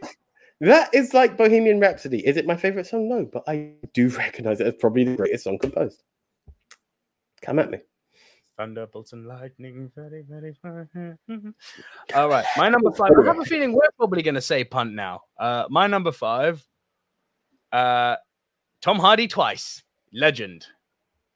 It. 0.61 0.65
That 0.65 0.93
is 0.93 1.13
like 1.13 1.37
Bohemian 1.37 1.79
Rhapsody. 1.79 2.25
Is 2.25 2.37
it 2.37 2.45
my 2.45 2.55
favorite 2.55 2.87
song? 2.87 3.09
No, 3.09 3.25
but 3.25 3.43
I 3.47 3.73
do 3.93 4.09
recognize 4.17 4.59
it 4.59 4.67
as 4.67 4.75
probably 4.75 5.03
the 5.03 5.15
greatest 5.15 5.43
song 5.43 5.57
composed. 5.57 6.03
Come 7.41 7.59
at 7.59 7.69
me. 7.69 7.79
Thunderbolts 8.57 9.11
and 9.11 9.27
lightning, 9.27 9.91
very, 9.95 10.23
very 10.27 10.55
far. 10.61 10.89
All 12.13 12.29
right, 12.29 12.45
my 12.55 12.69
number 12.69 12.91
five. 12.91 13.11
I 13.19 13.25
have 13.25 13.39
a 13.39 13.43
feeling 13.45 13.73
we're 13.73 13.91
probably 13.97 14.23
going 14.23 14.35
to 14.35 14.41
say 14.41 14.63
punt 14.63 14.93
now. 14.93 15.23
Uh, 15.37 15.65
my 15.69 15.87
number 15.87 16.13
five, 16.13 16.65
uh, 17.73 18.15
Tom 18.81 18.97
Hardy 18.97 19.27
twice, 19.27 19.83
legend. 20.13 20.67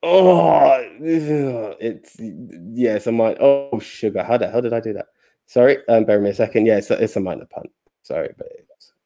Oh, 0.02 0.82
it's 1.02 2.16
yes, 2.18 3.06
I 3.06 3.12
might. 3.12 3.38
Oh, 3.42 3.80
sugar. 3.80 4.24
How 4.24 4.38
did 4.38 4.52
how 4.52 4.62
did 4.62 4.72
I 4.72 4.80
do 4.80 4.94
that? 4.94 5.08
Sorry, 5.46 5.86
um, 5.90 6.06
bear 6.06 6.22
me 6.22 6.30
a 6.30 6.34
second. 6.34 6.68
Yeah, 6.68 6.78
it's 6.78 6.90
a, 6.90 7.04
it's 7.04 7.18
a 7.18 7.20
minor 7.20 7.46
punt. 7.46 7.70
Sorry, 8.04 8.30
but 8.38 8.48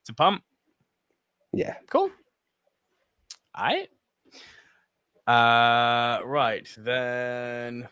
It's 0.04 0.16
pump. 0.16 0.44
yeah. 1.54 1.76
Cool. 1.90 2.12
All 3.56 3.66
right. 3.66 3.90
Uh, 5.26 6.22
right 6.26 6.68
then. 6.78 7.88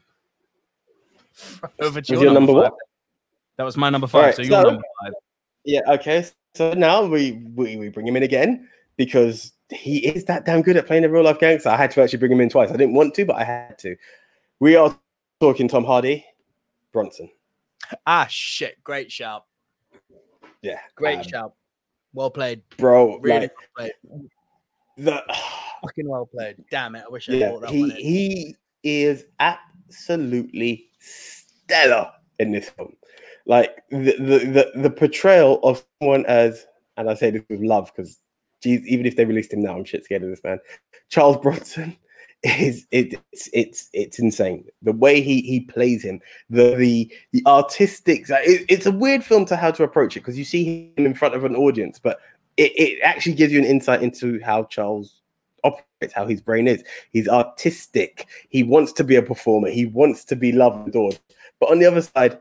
Over 1.80 2.02
to 2.02 2.14
your, 2.14 2.24
your 2.24 2.34
number 2.34 2.52
five. 2.52 2.64
what? 2.64 2.74
That 3.58 3.64
was 3.64 3.78
my 3.78 3.90
number 3.90 4.08
five. 4.08 4.20
Alright, 4.20 4.36
so 4.36 4.42
your 4.42 4.62
so- 4.62 4.70
number 4.70 4.84
five. 5.02 5.14
Yeah, 5.64 5.82
okay. 5.88 6.26
So 6.54 6.74
now 6.74 7.06
we, 7.06 7.34
we 7.56 7.78
we 7.78 7.88
bring 7.88 8.06
him 8.06 8.18
in 8.18 8.24
again 8.24 8.68
because 8.98 9.54
he 9.70 10.00
is 10.00 10.26
that 10.26 10.44
damn 10.44 10.62
good 10.62 10.76
at 10.76 10.86
playing 10.86 11.06
a 11.06 11.10
real 11.10 11.24
life 11.24 11.40
gangster. 11.40 11.70
I 11.70 11.78
had 11.78 11.92
to 11.92 12.02
actually 12.02 12.20
bring 12.20 12.32
him 12.34 12.42
in 12.42 12.50
twice. 12.50 12.70
I 12.72 12.76
didn't 12.76 12.94
want 12.94 13.14
to, 13.16 13.26
but 13.26 13.38
I 13.38 13.46
had 13.46 13.78
to. 13.80 13.96
We 14.60 14.76
are 14.76 14.98
talking 15.40 15.70
Tom 15.70 15.86
Hardy, 15.86 16.26
Bronson. 16.92 17.30
Ah, 18.06 18.28
shit! 18.30 18.84
Great 18.84 19.12
shout. 19.12 19.46
Yeah, 20.62 20.80
Great 20.96 21.20
um, 21.20 21.24
shout. 21.24 21.54
Well 22.14 22.30
played. 22.30 22.62
bro. 22.78 23.18
Really 23.20 23.42
like, 23.42 23.52
well 23.78 23.90
played. 24.10 24.30
the 24.98 25.24
Fucking 25.82 26.08
well 26.08 26.28
played. 26.28 26.58
Damn 26.70 26.96
it! 26.96 27.04
I 27.08 27.10
wish 27.10 27.30
I 27.30 27.34
yeah, 27.34 27.50
thought 27.50 27.62
that 27.62 27.70
he 27.72 27.90
he 27.92 28.56
is 28.84 29.26
absolutely 29.40 30.90
stellar 31.00 32.12
in 32.40 32.52
this 32.52 32.70
film. 32.70 32.94
Like 33.46 33.76
the 33.90 34.16
the 34.18 34.72
the, 34.76 34.82
the 34.82 34.90
portrayal 34.92 35.60
of 35.64 35.84
someone 36.00 36.26
as, 36.28 36.66
and 36.98 37.10
I 37.10 37.16
say 37.16 37.32
this 37.32 37.42
with 37.50 37.62
love 37.62 37.92
because, 37.96 38.20
geez, 38.62 38.86
even 38.88 39.06
if 39.06 39.16
they 39.16 39.26
released 39.26 39.54
him 39.54 39.64
now, 39.64 39.76
I'm 39.76 39.86
shit 39.86 40.06
scared 40.06 40.24
of 40.24 40.30
this 40.30 40.44
man. 40.44 40.60
Charles 41.10 41.38
Bronson 41.38 41.98
is 42.44 42.88
it, 42.92 43.14
it's 43.32 43.50
it's 43.54 43.90
it's 43.94 44.20
insane. 44.20 44.66
The 44.82 44.94
way 44.94 45.22
he 45.22 45.42
he 45.42 45.62
plays 45.62 46.04
him 46.04 46.20
the 46.50 46.76
the 46.76 47.12
the 47.32 47.44
artistic 47.46 48.26
it, 48.30 48.66
it's 48.68 48.86
a 48.86 48.92
weird 48.92 49.24
film 49.24 49.46
to 49.46 49.56
how 49.56 49.72
to 49.72 49.84
approach 49.84 50.18
it 50.18 50.22
because 50.22 50.38
you 50.38 50.46
see 50.46 50.92
him 50.98 51.06
in 51.06 51.14
front 51.14 51.36
of 51.36 51.44
an 51.46 51.56
audience 51.56 52.00
but 52.00 52.20
it, 52.58 52.72
it 52.76 53.00
actually 53.04 53.34
gives 53.34 53.54
you 53.54 53.60
an 53.60 53.66
insight 53.66 54.02
into 54.02 54.42
how 54.44 54.64
charles 54.64 55.22
operates 55.64 56.14
how 56.14 56.26
his 56.26 56.42
brain 56.42 56.68
is. 56.68 56.84
He's 57.12 57.28
artistic. 57.28 58.28
He 58.50 58.64
wants 58.64 58.92
to 58.94 59.04
be 59.04 59.16
a 59.16 59.22
performer. 59.22 59.70
He 59.70 59.86
wants 59.86 60.24
to 60.26 60.36
be 60.36 60.52
loved 60.52 60.78
and 60.78 60.88
adored. 60.88 61.20
But 61.60 61.72
on 61.72 61.80
the 61.80 61.86
other 61.86 62.02
side 62.02 62.40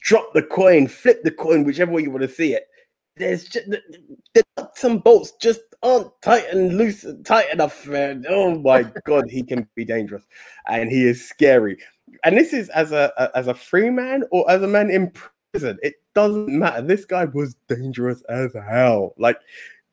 drop 0.00 0.32
the 0.32 0.42
coin 0.42 0.86
flip 0.86 1.22
the 1.22 1.30
coin 1.30 1.64
whichever 1.64 1.92
way 1.92 2.02
you 2.02 2.10
want 2.10 2.22
to 2.22 2.28
see 2.28 2.54
it. 2.54 2.68
There's 3.16 3.44
just 3.44 3.68
the, 3.68 3.80
the 4.34 4.44
nuts 4.56 4.84
and 4.84 5.02
bolts 5.02 5.32
just 5.40 5.60
aren't 5.82 6.10
tight 6.22 6.44
and 6.50 6.76
loose 6.76 7.06
tight 7.24 7.52
enough 7.52 7.86
man. 7.86 8.24
Oh 8.28 8.58
my 8.58 8.84
god 9.04 9.24
he 9.28 9.42
can 9.42 9.68
be 9.74 9.84
dangerous. 9.84 10.24
And 10.66 10.90
he 10.90 11.06
is 11.06 11.28
scary. 11.28 11.78
And 12.24 12.36
this 12.36 12.52
is 12.52 12.68
as 12.70 12.92
a, 12.92 13.12
a 13.16 13.36
as 13.36 13.46
a 13.48 13.54
free 13.54 13.90
man 13.90 14.24
or 14.30 14.50
as 14.50 14.62
a 14.62 14.66
man 14.68 14.90
in 14.90 15.12
prison. 15.52 15.78
It 15.82 15.94
doesn't 16.14 16.48
matter. 16.48 16.82
This 16.82 17.04
guy 17.04 17.26
was 17.26 17.56
dangerous 17.68 18.22
as 18.28 18.52
hell. 18.54 19.14
Like 19.18 19.38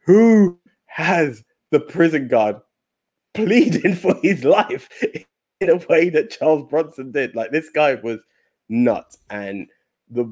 who 0.06 0.60
has 0.86 1.44
the 1.72 1.80
prison 1.80 2.28
guard 2.28 2.58
pleading 3.34 3.96
for 4.04 4.16
his 4.22 4.44
life 4.44 4.90
in 5.60 5.70
a 5.70 5.78
way 5.90 6.10
that 6.10 6.32
Charles 6.32 6.68
Bronson 6.70 7.12
did. 7.12 7.36
Like 7.36 7.52
this 7.52 7.70
guy 7.70 7.96
was 7.96 8.20
nuts, 8.70 9.18
and 9.30 9.68
the 10.10 10.26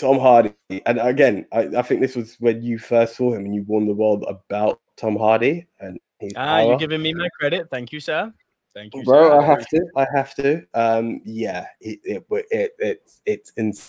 Tom 0.00 0.18
Hardy. 0.18 0.52
And 0.86 0.98
again, 0.98 1.46
I, 1.52 1.68
I 1.76 1.82
think 1.82 2.00
this 2.00 2.16
was 2.16 2.36
when 2.40 2.62
you 2.62 2.78
first 2.78 3.16
saw 3.16 3.34
him 3.34 3.44
and 3.44 3.54
you 3.54 3.62
warned 3.62 3.88
the 3.88 3.94
world 3.94 4.24
about 4.28 4.80
Tom 4.96 5.16
Hardy 5.16 5.66
and 5.80 5.98
Ah, 6.36 6.58
power. 6.58 6.64
you're 6.66 6.78
giving 6.78 7.00
me 7.02 7.14
my 7.14 7.28
credit. 7.38 7.68
Thank 7.70 7.92
you, 7.92 8.00
sir. 8.00 8.32
Thank 8.74 8.94
you, 8.94 9.02
Bro, 9.04 9.30
sir. 9.30 9.40
I 9.40 9.44
have 9.46 9.66
to. 9.68 9.86
I 9.96 10.06
have 10.14 10.34
to. 10.36 10.62
Um, 10.74 11.20
yeah, 11.24 11.66
it, 11.80 11.98
it, 12.04 12.24
it, 12.50 12.72
it's 12.78 13.20
it's 13.26 13.50
insane. 13.56 13.86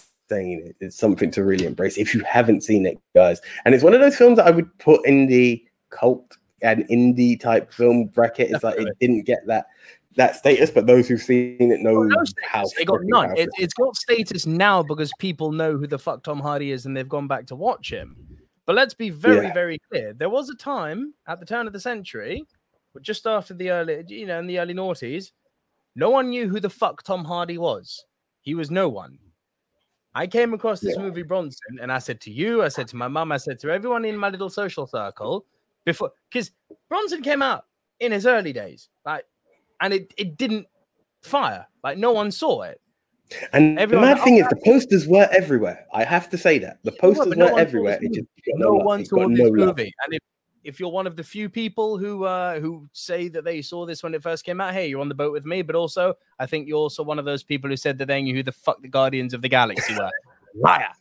It- 0.65 0.75
It's 0.79 0.95
something 0.97 1.29
to 1.31 1.43
really 1.43 1.65
embrace 1.65 1.97
if 1.97 2.13
you 2.15 2.21
haven't 2.23 2.61
seen 2.63 2.85
it, 2.85 2.97
guys. 3.15 3.41
And 3.65 3.75
it's 3.75 3.83
one 3.83 3.93
of 3.93 3.99
those 3.99 4.15
films 4.15 4.37
that 4.37 4.47
I 4.47 4.51
would 4.51 4.75
put 4.79 5.05
in 5.05 5.27
the 5.27 5.63
cult 5.89 6.37
and 6.61 6.87
indie 6.87 7.37
type 7.39 7.71
film 7.73 8.05
bracket. 8.05 8.51
It's 8.51 8.63
like 8.63 8.79
it 8.79 8.87
didn't 9.01 9.23
get 9.25 9.45
that 9.47 9.65
that 10.15 10.35
status, 10.35 10.69
but 10.69 10.87
those 10.87 11.07
who've 11.07 11.21
seen 11.21 11.71
it 11.71 11.79
know 11.81 12.03
No 12.03 12.23
how. 12.43 12.63
It 12.79 12.85
got 12.85 12.99
none. 13.03 13.35
It, 13.37 13.49
it's 13.57 13.73
got 13.73 13.95
status 13.95 14.45
now 14.45 14.83
because 14.83 15.11
people 15.19 15.51
know 15.51 15.77
who 15.77 15.87
the 15.87 15.99
fuck 15.99 16.23
Tom 16.23 16.39
Hardy 16.39 16.71
is 16.71 16.85
and 16.85 16.95
they've 16.95 17.07
gone 17.07 17.27
back 17.27 17.45
to 17.47 17.55
watch 17.55 17.91
him. 17.91 18.15
But 18.65 18.75
let's 18.75 18.93
be 18.93 19.09
very, 19.09 19.47
Yeah. 19.47 19.53
very 19.53 19.79
clear. 19.89 20.13
There 20.13 20.29
was 20.29 20.49
a 20.49 20.55
time 20.55 21.13
at 21.27 21.39
the 21.39 21.45
turn 21.45 21.65
of 21.67 21.73
the 21.73 21.79
century, 21.79 22.43
but 22.93 23.03
just 23.03 23.25
after 23.25 23.53
the 23.53 23.71
early, 23.71 24.03
you 24.07 24.25
know, 24.25 24.39
in 24.39 24.47
the 24.47 24.59
early 24.59 24.73
noughties, 24.73 25.31
no 25.95 26.09
one 26.09 26.29
knew 26.29 26.47
who 26.47 26.59
the 26.59 26.69
fuck 26.69 27.03
Tom 27.03 27.23
Hardy 27.25 27.57
was. 27.57 28.05
He 28.41 28.53
was 28.53 28.69
no 28.71 28.89
one. 28.89 29.17
I 30.13 30.27
came 30.27 30.53
across 30.53 30.81
this 30.81 30.95
Yeah. 30.97 31.03
movie 31.03 31.23
Bronson, 31.23 31.79
and 31.81 31.91
I 31.91 31.99
said 31.99 32.19
to 32.21 32.31
you, 32.31 32.63
I 32.63 32.67
said 32.67 32.87
to 32.89 32.97
my 32.97 33.07
mum, 33.07 33.31
I 33.31 33.37
said 33.37 33.59
to 33.61 33.71
everyone 33.71 34.03
in 34.03 34.17
my 34.17 34.29
little 34.29 34.49
social 34.49 34.85
circle 34.85 35.45
before, 35.85 36.11
because 36.29 36.51
Bronson 36.89 37.21
came 37.21 37.41
out 37.41 37.65
in 38.01 38.11
his 38.11 38.25
early 38.25 38.51
days, 38.51 38.89
like, 39.05 39.25
and 39.81 39.93
it, 39.93 40.13
it 40.17 40.37
didn't 40.37 40.67
fire. 41.21 41.67
Like 41.83 41.97
no 41.97 42.11
one 42.11 42.31
saw 42.31 42.61
it. 42.61 42.79
And 43.53 43.79
Everyone- 43.79 44.05
the 44.05 44.15
mad 44.15 44.21
oh, 44.21 44.23
thing 44.23 44.37
is, 44.37 44.47
the 44.49 44.59
posters 44.63 45.07
were 45.07 45.27
everywhere. 45.31 45.85
I 45.93 46.03
have 46.03 46.29
to 46.31 46.37
say 46.37 46.59
that 46.59 46.79
the 46.83 46.91
posters 46.91 47.27
but 47.27 47.37
no 47.37 47.53
were 47.53 47.59
everywhere. 47.59 47.99
Just. 48.13 48.27
No 48.55 48.73
one 48.73 49.05
saw 49.05 49.27
this 49.27 49.39
no 49.39 49.45
love. 49.45 49.77
movie, 49.77 49.91
and 50.05 50.13
if 50.13 50.21
if 50.63 50.79
you're 50.79 50.91
one 50.91 51.07
of 51.07 51.15
the 51.15 51.23
few 51.23 51.49
people 51.49 51.97
who 51.97 52.25
uh 52.25 52.59
who 52.59 52.87
say 52.91 53.29
that 53.29 53.43
they 53.43 53.61
saw 53.61 53.85
this 53.85 54.03
when 54.03 54.13
it 54.13 54.21
first 54.21 54.43
came 54.43 54.61
out, 54.61 54.73
hey, 54.73 54.87
you're 54.87 55.01
on 55.01 55.09
the 55.09 55.15
boat 55.15 55.31
with 55.31 55.45
me. 55.45 55.61
But 55.61 55.75
also, 55.75 56.13
I 56.39 56.45
think 56.45 56.67
you're 56.67 56.77
also 56.77 57.03
one 57.03 57.19
of 57.19 57.25
those 57.25 57.41
people 57.41 57.69
who 57.69 57.77
said 57.77 57.97
that 57.99 58.07
they 58.07 58.21
knew 58.21 58.35
who 58.35 58.43
the 58.43 58.51
fuck 58.51 58.81
the 58.81 58.89
Guardians 58.89 59.33
of 59.33 59.41
the 59.41 59.49
Galaxy 59.49 59.95
were. 59.95 60.11
Liar. 60.55 60.91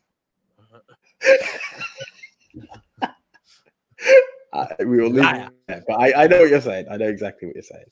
Uh, 4.53 4.67
we 4.81 5.01
will 5.01 5.11
leave 5.11 5.23
there, 5.69 5.85
but 5.87 5.95
I, 5.95 6.25
I 6.25 6.27
know 6.27 6.41
what 6.41 6.51
you're 6.51 6.61
saying. 6.61 6.87
I 6.91 6.97
know 6.97 7.07
exactly 7.09 7.47
what 7.47 7.55
you're 7.55 7.63
saying. 7.63 7.85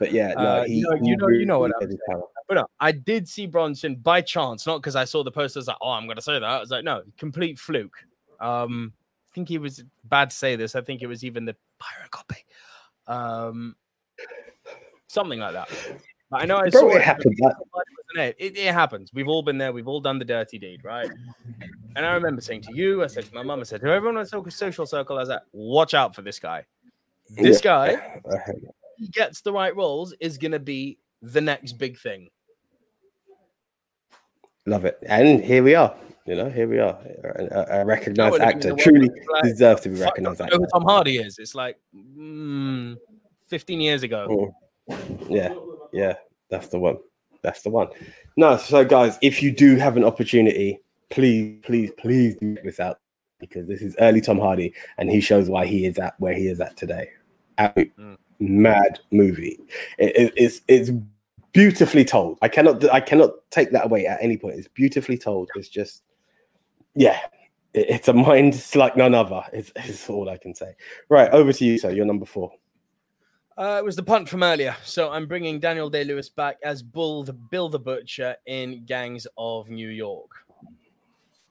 But 0.00 0.10
yeah, 0.10 0.28
no, 0.34 0.40
Uh, 0.40 0.64
he, 0.64 0.76
you 0.76 0.82
know- 0.82 0.94
you 1.02 1.16
know- 1.16 1.28
you 1.28 1.46
know 1.46 1.58
what 1.60 1.72
I'm 1.80 1.86
his 1.88 1.98
power. 2.08 2.22
But 2.48 2.54
no, 2.54 2.66
I 2.80 2.92
did 2.92 3.28
see 3.28 3.46
Bronson 3.46 3.96
by 3.96 4.22
chance, 4.22 4.66
not 4.66 4.78
because 4.78 4.96
I 4.96 5.04
saw 5.04 5.22
the 5.22 5.30
posters 5.30 5.66
like, 5.66 5.76
oh, 5.82 5.90
I'm 5.90 6.06
gonna 6.08 6.22
say 6.22 6.32
that. 6.34 6.42
I 6.44 6.58
was 6.60 6.70
like, 6.70 6.82
no, 6.84 7.02
complete 7.18 7.58
fluke. 7.58 7.96
Um, 8.40 8.94
I 9.30 9.34
think 9.34 9.48
he 9.50 9.58
was 9.58 9.84
bad 10.04 10.30
to 10.30 10.36
say 10.36 10.56
this. 10.56 10.74
I 10.74 10.80
think 10.80 11.02
it 11.02 11.06
was 11.08 11.24
even 11.24 11.44
the 11.44 11.54
pirate 11.78 12.10
copy. 12.10 12.36
Um, 13.06 13.76
something 15.08 15.38
like 15.38 15.52
that. 15.52 15.68
But 16.30 16.42
I 16.42 16.46
know 16.46 16.56
I 16.56 16.70
Bro, 16.70 16.80
saw 16.80 16.96
it 16.96 17.02
happened. 17.02 17.36
That, 17.40 17.54
It, 18.16 18.36
it, 18.38 18.56
it 18.56 18.72
happens. 18.74 19.12
We've 19.12 19.28
all 19.28 19.42
been 19.42 19.58
there. 19.58 19.72
We've 19.72 19.88
all 19.88 20.00
done 20.00 20.18
the 20.18 20.24
dirty 20.24 20.58
deed, 20.58 20.82
right? 20.84 21.10
And 21.96 22.06
I 22.06 22.12
remember 22.12 22.40
saying 22.40 22.62
to 22.62 22.74
you, 22.74 23.02
I 23.04 23.06
said 23.06 23.24
to 23.26 23.34
my 23.34 23.42
mum, 23.42 23.60
I 23.60 23.64
said 23.64 23.80
to 23.82 23.88
everyone 23.88 24.16
in 24.16 24.22
the 24.22 24.50
social- 24.50 24.86
circle, 24.86 25.16
I 25.16 25.20
was 25.20 25.28
like, 25.28 25.42
watch 25.52 25.94
out 25.94 26.14
for 26.14 26.22
this 26.22 26.38
guy. 26.38 26.64
This 27.30 27.62
Yeah. 27.62 27.86
guy, 27.88 28.20
I 28.32 28.36
heard 28.38 28.62
it. 28.62 28.74
he 28.96 29.08
gets 29.08 29.42
the 29.42 29.52
right 29.52 29.74
roles, 29.76 30.14
is 30.20 30.38
going 30.38 30.52
to 30.52 30.58
be 30.58 30.98
the 31.22 31.40
next 31.40 31.72
big 31.74 31.98
thing. 31.98 32.30
love 34.66 34.84
it, 34.84 34.98
and 35.06 35.42
here 35.42 35.62
we 35.62 35.74
are. 35.74 35.94
You 36.26 36.34
know, 36.36 36.50
here 36.50 36.68
we 36.68 36.78
are. 36.78 36.98
A, 37.36 37.80
a- 37.80 37.84
recognized 37.86 38.36
in 38.36 38.42
actor, 38.42 38.74
truly 38.74 39.08
like, 39.32 39.42
deserves 39.44 39.80
to 39.82 39.88
be 39.88 39.98
recognized. 40.00 40.42
I 40.42 40.46
know 40.46 40.56
who 40.58 40.62
Actor. 40.64 40.70
Tom 40.74 40.84
Hardy 40.84 41.16
is. 41.18 41.38
It's 41.38 41.54
like 41.54 41.78
mm, 41.94 42.96
15 43.46 43.80
years 43.80 44.02
ago. 44.02 44.54
Mm. 44.90 45.26
Yeah, 45.30 45.54
yeah, 45.92 46.14
that's 46.50 46.68
the 46.68 46.78
one. 46.78 46.98
That's 47.42 47.62
the 47.62 47.70
one. 47.70 47.88
No, 48.36 48.56
so 48.56 48.84
guys, 48.84 49.18
if 49.22 49.42
you 49.42 49.50
do 49.52 49.76
have 49.76 49.96
an 49.96 50.04
opportunity, 50.04 50.78
please, 51.10 51.58
please, 51.62 51.90
please 51.98 52.34
do 52.36 52.54
check 52.54 52.64
this 52.64 52.80
out 52.80 52.98
because 53.38 53.68
this 53.68 53.82
is 53.82 53.94
early 54.00 54.20
Tom 54.20 54.38
Hardy, 54.38 54.72
and 54.98 55.10
he 55.10 55.20
shows 55.20 55.48
why 55.48 55.64
he 55.66 55.86
is 55.86 55.98
at 55.98 56.18
where 56.20 56.34
he 56.34 56.48
is 56.48 56.60
at 56.60 56.76
today. 56.76 57.08
Mm. 57.58 58.16
mad 58.40 59.00
movie. 59.10 59.58
It- 59.98 60.16
it- 60.16 60.32
it's 60.36 60.60
it's 60.68 60.90
beautifully 61.52 62.04
told. 62.04 62.38
I 62.42 62.48
cannot 62.48 62.84
I 62.92 63.00
cannot 63.00 63.30
take 63.50 63.70
that 63.72 63.86
away 63.86 64.06
at 64.06 64.22
any 64.22 64.36
point. 64.36 64.58
It's 64.58 64.68
beautifully 64.68 65.18
told. 65.18 65.50
It's 65.56 65.68
just 65.68 66.02
yeah. 66.94 67.18
it- 67.74 67.90
It's 67.90 68.08
a 68.08 68.12
mind 68.12 68.64
like 68.76 68.96
none 68.96 69.14
other. 69.14 69.42
It's, 69.52 69.72
it's 69.76 70.08
all 70.08 70.28
I 70.28 70.36
can 70.36 70.54
say. 70.54 70.74
Right, 71.08 71.30
over 71.32 71.52
to 71.52 71.64
you, 71.64 71.78
sir. 71.78 71.90
You're 71.90 72.06
number 72.06 72.26
four. 72.26 72.52
Uh, 73.58 73.76
it 73.76 73.84
was 73.84 73.96
the 73.96 74.02
punt 74.04 74.28
from 74.28 74.44
earlier. 74.44 74.76
So 74.84 75.10
I'm 75.10 75.26
bringing 75.26 75.58
Daniel 75.58 75.90
Day 75.90 76.04
Lewis 76.04 76.28
back 76.28 76.58
as 76.62 76.80
Bull 76.80 77.24
the 77.24 77.32
Bill 77.32 77.68
the 77.68 77.80
Butcher 77.80 78.36
in 78.46 78.84
Gangs 78.84 79.26
of 79.36 79.68
New 79.68 79.88
York. 79.88 80.30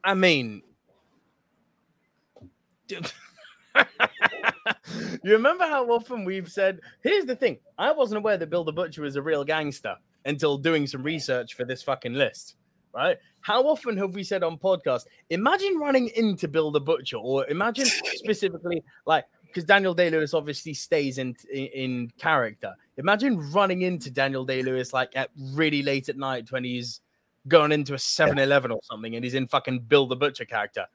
I 0.06 0.14
mean, 0.14 0.62
you 2.90 3.02
remember 5.26 5.66
how 5.66 5.86
often 5.90 6.24
we've 6.24 6.50
said, 6.50 6.80
here's 7.04 7.26
the 7.26 7.36
thing 7.36 7.58
I 7.78 7.92
wasn't 7.92 8.20
aware 8.20 8.38
that 8.38 8.50
Bill 8.50 8.64
the 8.64 8.72
Butcher 8.72 9.02
was 9.02 9.18
a 9.18 9.22
real 9.22 9.44
gangster 9.44 9.98
until 10.24 10.58
doing 10.58 10.88
some 10.88 11.04
research 11.04 11.56
for 11.56 11.66
this 11.66 11.84
fucking 11.84 12.14
list, 12.14 12.56
right? 12.96 13.18
How 13.42 13.64
often 13.64 13.98
have 13.98 14.16
we 14.16 14.24
said 14.24 14.44
on 14.44 14.58
podcast, 14.58 15.08
imagine 15.30 15.78
running 15.78 16.08
into 16.16 16.48
Bill 16.48 16.72
the 16.72 16.80
Butcher, 16.80 17.18
or 17.18 17.46
imagine 17.48 17.86
specifically 17.86 18.82
like 19.06 19.26
because 19.48 19.64
Daniel 19.64 19.94
Day 19.94 20.10
Lewis 20.10 20.34
obviously 20.34 20.74
stays 20.74 21.18
in, 21.18 21.36
in 21.52 21.68
in 21.68 22.12
character. 22.18 22.74
Imagine 22.98 23.52
running 23.52 23.84
into 23.84 24.12
Daniel 24.12 24.46
Day 24.46 24.62
Lewis 24.62 24.94
like 24.94 25.16
at 25.16 25.30
really 25.54 25.84
late 25.84 26.10
at 26.10 26.18
night 26.18 26.52
when 26.52 26.64
he's 26.64 27.02
going 27.48 27.72
into 27.72 27.94
a 27.94 27.98
7-Eleven 27.98 28.72
or 28.72 28.80
something 28.84 29.16
and 29.16 29.24
he's 29.24 29.34
in 29.34 29.48
fucking 29.48 29.80
Bill 29.80 30.08
the 30.08 30.16
Butcher 30.16 30.46
character. 30.46 30.86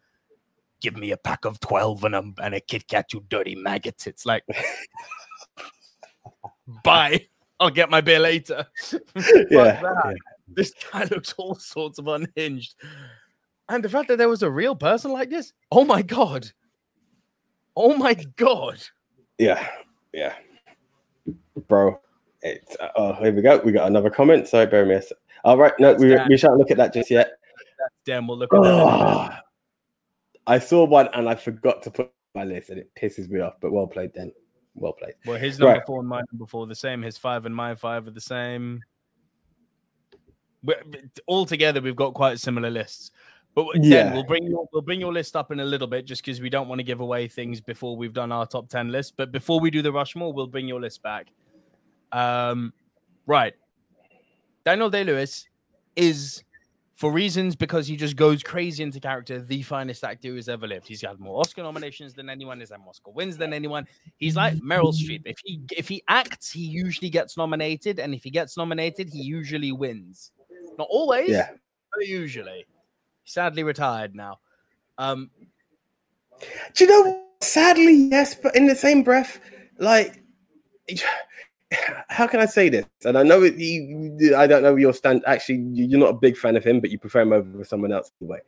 Give 0.81 0.97
me 0.97 1.13
a 1.13 1.17
pack 1.17 1.45
of 1.45 1.61
12 1.61 2.05
and 2.05 2.15
a, 2.15 2.25
and 2.43 2.55
a 2.55 2.61
Kit 2.61 2.89
Kat, 2.89 3.13
you 3.13 3.25
dirty 3.29 3.55
maggots. 3.55 4.07
It's 4.07 4.27
like, 4.27 4.45
bye. 6.85 7.27
I'll 7.61 7.71
get 7.71 7.91
my 7.91 8.01
beer 8.01 8.19
later. 8.19 8.67
Yeah, 9.51 9.81
that. 9.81 10.03
yeah. 10.05 10.13
This 10.49 10.75
guy 10.93 11.05
looks 11.05 11.33
all 11.39 11.55
sorts 11.55 11.99
of 11.99 12.09
unhinged. 12.09 12.75
And 13.69 13.83
the 13.83 13.89
fact 13.89 14.09
that 14.09 14.19
there 14.19 14.29
was 14.29 14.43
a 14.43 14.51
real 14.51 14.75
person 14.75 15.13
like 15.13 15.31
this, 15.31 15.53
oh 15.71 15.85
my 15.85 16.03
God. 16.03 16.51
Oh 17.77 17.97
my 17.97 18.15
God. 18.37 18.83
Yeah, 19.39 19.67
yeah, 20.13 20.35
bro. 21.69 21.99
It's, 22.43 22.77
uh, 22.81 22.89
oh, 22.97 23.13
here 23.15 23.33
we 23.33 23.41
go. 23.43 23.59
We 23.65 23.73
got 23.73 23.87
another 23.87 24.11
comment. 24.11 24.49
Sorry, 24.49 24.67
bear 24.67 24.85
me. 24.85 25.01
All 25.45 25.57
right, 25.57 25.73
no, 25.79 25.95
we, 25.95 26.17
we 26.29 26.37
shan't 26.37 26.57
look 26.57 26.71
at 26.71 26.77
that 26.77 26.93
just 26.93 27.11
yet. 27.11 27.33
Damn, 28.05 28.27
we'll 28.27 28.39
look 28.39 28.53
at 28.53 28.63
that. 28.63 28.69
in 28.69 28.75
a 28.75 28.85
minute. 28.85 29.33
Oh, 29.33 29.37
I 30.47 30.59
saw 30.59 30.85
one 30.85 31.09
and 31.15 31.29
I 31.29 31.35
forgot 31.35 31.83
to 31.85 31.91
put 31.91 32.11
my 32.35 32.45
list, 32.45 32.71
and 32.71 32.79
it 32.79 32.91
pisses 33.01 33.29
me 33.29 33.41
off. 33.41 33.55
But 33.61 33.73
well 33.73 33.87
played, 33.87 34.13
then. 34.15 34.33
Well 34.75 34.93
played. 34.93 35.15
Well, 35.27 35.39
his 35.39 35.59
number 35.59 35.75
Right. 35.75 35.87
four 35.87 36.01
and 36.01 36.09
my 36.09 36.23
number 36.33 36.47
four 36.47 36.67
the 36.67 36.75
same. 36.75 37.03
His 37.03 37.19
five 37.19 37.47
and 37.47 37.55
my 37.55 37.75
five 37.75 38.07
are 38.07 38.13
the 38.13 38.21
same. 38.21 38.81
We're, 40.65 40.83
all 41.27 41.45
together, 41.45 41.81
we've 41.81 41.97
got 41.97 42.15
quite 42.15 42.39
similar 42.39 42.71
lists. 42.71 43.11
But 43.55 43.67
Yeah. 43.83 44.15
we'll 44.15 44.25
bring 44.25 44.45
your 44.45 44.67
we'll 44.73 44.83
bring 44.83 44.99
your 45.01 45.13
list 45.13 45.37
up 45.37 45.51
in 45.51 45.61
a 45.61 45.65
little 45.65 45.87
bit, 45.87 46.07
just 46.07 46.23
because 46.25 46.41
we 46.41 46.49
don't 46.49 46.69
want 46.69 46.79
to 46.79 46.83
give 46.85 47.01
away 47.01 47.29
things 47.29 47.61
before 47.61 47.97
we've 47.97 48.15
done 48.15 48.33
our 48.33 48.47
top 48.47 48.69
ten 48.69 48.91
list. 48.91 49.15
But 49.17 49.31
before 49.31 49.61
we 49.61 49.71
do 49.71 49.83
the 49.83 49.93
Rushmore, 49.93 50.33
we'll 50.33 50.47
bring 50.47 50.67
your 50.67 50.81
list 50.81 51.03
back. 51.03 51.27
Um, 52.13 52.73
right. 53.27 53.55
Daniel 54.65 54.89
Day 54.91 55.05
Lewis 55.05 55.47
is, 55.97 56.43
for 56.95 57.11
reasons 57.13 57.57
because 57.57 57.87
he 57.87 57.97
just 57.97 58.15
goes 58.17 58.43
crazy 58.43 58.83
into 58.83 59.01
character, 59.01 59.41
the 59.43 59.61
finest 59.63 60.05
actor 60.05 60.29
who's 60.29 60.49
ever 60.49 60.67
lived. 60.69 60.87
He's 60.87 61.03
had 61.03 61.19
more 61.19 61.41
Oscar 61.41 61.63
nominations 61.63 62.15
than 62.15 62.31
anyone. 62.31 62.61
He's 62.61 62.71
had 62.71 62.79
more 62.81 62.91
Oscar 62.91 63.11
wins 63.11 63.37
than 63.37 63.53
anyone. 63.53 63.87
He's 64.19 64.37
like 64.37 64.55
Meryl 64.59 64.95
Streep. 64.95 65.23
If 65.27 65.39
he 65.45 65.61
if 65.77 65.89
he 65.89 66.03
acts, 66.09 66.51
he 66.53 66.65
usually 66.65 67.11
gets 67.11 67.37
nominated, 67.37 67.99
and 67.99 68.15
if 68.15 68.23
he 68.25 68.31
gets 68.31 68.57
nominated, 68.57 69.11
he 69.11 69.21
usually 69.21 69.73
wins. 69.73 70.31
Not 70.79 70.87
always, 70.91 71.31
Yeah. 71.31 71.51
but 71.95 72.07
usually. 72.07 72.65
Sadly 73.25 73.63
retired 73.63 74.15
now. 74.15 74.41
Um, 74.99 75.31
Do 76.75 76.85
you 76.85 76.91
know? 76.91 77.19
Sadly, 77.41 78.09
yes, 78.11 78.35
but 78.35 78.55
in 78.55 78.67
the 78.67 78.77
same 78.77 79.03
breath, 79.03 79.41
like, 79.79 80.23
how 82.09 82.27
can 82.27 82.39
I 82.39 82.47
say 82.47 82.69
this? 82.69 82.85
And 83.05 83.19
I 83.19 83.25
know 83.25 83.43
you, 83.43 84.37
I 84.37 84.47
don't 84.47 84.63
know 84.63 84.77
your 84.77 84.93
stand. 84.93 85.25
Actually, 85.27 85.57
you- 85.73 85.87
you're 85.87 85.99
not 85.99 86.11
a 86.11 86.19
big 86.19 86.37
fan 86.37 86.57
of 86.57 86.63
him, 86.63 86.79
but 86.79 86.91
you 86.91 86.99
prefer 86.99 87.23
him 87.23 87.33
over 87.33 87.65
someone 87.65 87.93
else 87.93 88.13
anyway. 88.21 88.39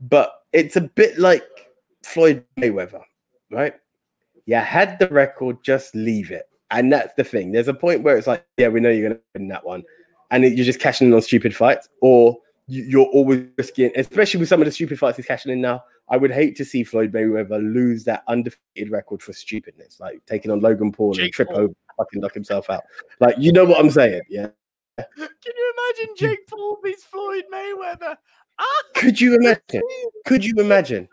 But 0.00 0.32
it's 0.52 0.76
a 0.76 0.80
bit 0.80 1.18
like 1.18 1.44
Floyd 2.02 2.44
Mayweather, 2.56 3.02
right? 3.50 3.74
You 4.46 4.56
had 4.56 4.98
the 4.98 5.08
record, 5.08 5.62
just 5.62 5.94
leave 5.94 6.30
it. 6.30 6.48
And 6.70 6.92
that's 6.92 7.12
the 7.14 7.24
thing. 7.24 7.52
There's 7.52 7.68
a 7.68 7.74
point 7.74 8.02
where 8.02 8.16
it's 8.16 8.26
like, 8.26 8.44
yeah, 8.56 8.68
we 8.68 8.80
know 8.80 8.90
you're 8.90 9.08
going 9.08 9.20
to 9.20 9.22
win 9.34 9.48
that 9.48 9.66
one. 9.66 9.82
And 10.30 10.44
you're 10.44 10.64
just 10.64 10.80
cashing 10.80 11.08
in 11.08 11.14
on 11.14 11.20
stupid 11.22 11.54
fights, 11.54 11.88
or 12.00 12.38
you're 12.70 13.06
always 13.06 13.44
risking, 13.58 13.90
especially 13.96 14.40
with 14.40 14.48
some 14.48 14.60
of 14.60 14.66
the 14.66 14.72
stupid 14.72 14.98
fights 14.98 15.16
he's 15.16 15.26
cashing 15.26 15.52
in 15.52 15.60
now. 15.60 15.82
I 16.08 16.16
would 16.16 16.30
hate 16.30 16.56
to 16.56 16.64
see 16.64 16.82
Floyd 16.84 17.12
Mayweather 17.12 17.60
lose 17.60 18.04
that 18.04 18.22
undefeated 18.28 18.90
record 18.90 19.22
for 19.22 19.32
stupidness, 19.32 20.00
like 20.00 20.20
taking 20.26 20.50
on 20.50 20.60
Logan 20.60 20.92
Paul 20.92 21.18
and 21.20 21.32
trip 21.32 21.48
Paul. 21.48 21.58
over, 21.58 21.74
fucking 21.96 22.20
knock 22.20 22.34
himself 22.34 22.70
out. 22.70 22.82
Like, 23.20 23.36
you 23.38 23.52
know 23.52 23.64
what 23.64 23.78
I'm 23.78 23.90
saying? 23.90 24.22
Yeah. 24.28 24.48
can 24.98 25.06
you 25.56 25.74
imagine 25.98 26.14
Jake 26.16 26.46
Paul 26.48 26.78
beats 26.82 27.04
Floyd 27.04 27.44
Mayweather? 27.52 28.16
Ah, 28.58 28.82
Could 28.96 29.20
you 29.20 29.36
imagine? 29.36 29.82
Could 30.26 30.44
you 30.44 30.54
imagine? 30.58 31.08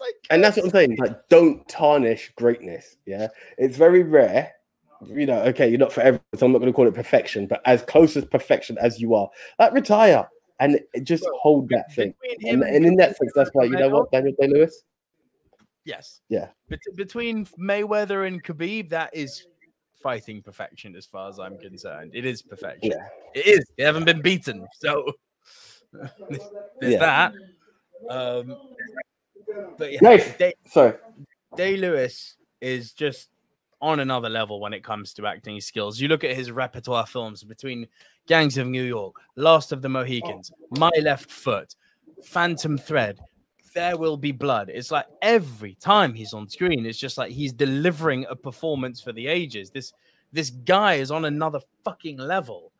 like, 0.00 0.14
And 0.30 0.42
that's 0.42 0.56
what 0.56 0.66
I'm 0.66 0.70
saying. 0.70 0.96
Like, 0.98 1.28
don't 1.28 1.66
tarnish 1.68 2.32
greatness. 2.36 2.96
Yeah, 3.06 3.28
it's 3.58 3.76
very 3.76 4.02
rare. 4.02 4.52
You 5.06 5.26
know, 5.26 5.42
okay, 5.44 5.68
you're 5.68 5.78
not 5.78 5.92
for 5.92 6.00
everyone, 6.00 6.22
so 6.36 6.46
I'm 6.46 6.52
not 6.52 6.58
going 6.58 6.72
to 6.72 6.76
call 6.76 6.86
it 6.86 6.94
perfection, 6.94 7.46
but 7.46 7.60
as 7.64 7.82
close 7.82 8.16
as 8.16 8.24
perfection 8.24 8.78
as 8.78 9.00
you 9.00 9.14
are, 9.14 9.28
like 9.58 9.72
retire 9.72 10.28
and 10.60 10.78
just 11.02 11.24
Bro, 11.24 11.38
hold 11.40 11.68
that 11.70 11.92
thing. 11.92 12.14
And, 12.44 12.62
and 12.62 12.86
in 12.86 12.96
that 12.96 13.16
sense, 13.16 13.32
that's 13.34 13.50
why 13.52 13.64
you 13.64 13.72
know 13.72 13.88
what, 13.88 14.12
Daniel 14.12 14.34
Day 14.40 14.46
Lewis. 14.48 14.82
Yes. 15.84 16.20
Yeah. 16.28 16.48
Bet- 16.68 16.78
between 16.94 17.46
Mayweather 17.58 18.26
and 18.28 18.42
Khabib, 18.42 18.90
that 18.90 19.10
is 19.12 19.46
fighting 20.00 20.42
perfection 20.42 20.94
as 20.94 21.06
far 21.06 21.28
as 21.28 21.38
I'm 21.40 21.58
concerned. 21.58 22.12
It 22.14 22.24
is 22.24 22.42
perfection. 22.42 22.92
Yeah, 22.92 23.06
It 23.34 23.46
is. 23.46 23.64
They 23.76 23.84
haven't 23.84 24.04
been 24.04 24.22
beaten. 24.22 24.66
So 24.80 25.12
there's 26.80 26.94
Yeah. 26.94 26.98
that. 26.98 27.34
Um, 28.08 28.56
but 29.78 29.92
yeah, 29.92 29.98
Nice. 30.02 30.36
Day, 30.36 30.54
so 30.68 30.96
Day 31.56 31.76
Lewis 31.76 32.36
is 32.60 32.92
just 32.92 33.28
on 33.82 34.00
another 34.00 34.30
level 34.30 34.60
when 34.60 34.72
it 34.72 34.84
comes 34.84 35.12
to 35.12 35.26
acting 35.26 35.60
skills. 35.60 36.00
You 36.00 36.08
look 36.08 36.24
at 36.24 36.36
his 36.36 36.50
repertoire 36.52 37.04
films 37.04 37.42
between 37.42 37.88
Gangs 38.28 38.56
of 38.56 38.68
New 38.68 38.84
York, 38.84 39.16
Last 39.36 39.72
of 39.72 39.82
the 39.82 39.88
Mohicans, 39.88 40.52
oh. 40.54 40.78
My 40.78 40.92
Left 41.02 41.30
Foot, 41.30 41.74
Phantom 42.24 42.78
Thread, 42.78 43.18
There 43.74 43.96
Will 43.96 44.16
Be 44.16 44.30
Blood. 44.30 44.70
It's 44.72 44.92
like 44.92 45.06
every 45.20 45.74
time 45.74 46.14
he's 46.14 46.32
on 46.32 46.48
screen, 46.48 46.86
it's 46.86 46.98
just 46.98 47.18
like 47.18 47.32
he's 47.32 47.52
delivering 47.52 48.24
a 48.30 48.36
performance 48.36 49.00
for 49.00 49.12
the 49.12 49.26
ages. 49.26 49.70
This 49.70 49.92
this 50.32 50.48
guy 50.48 50.94
is 50.94 51.10
on 51.10 51.26
another 51.26 51.60
fucking 51.84 52.16
level. 52.16 52.72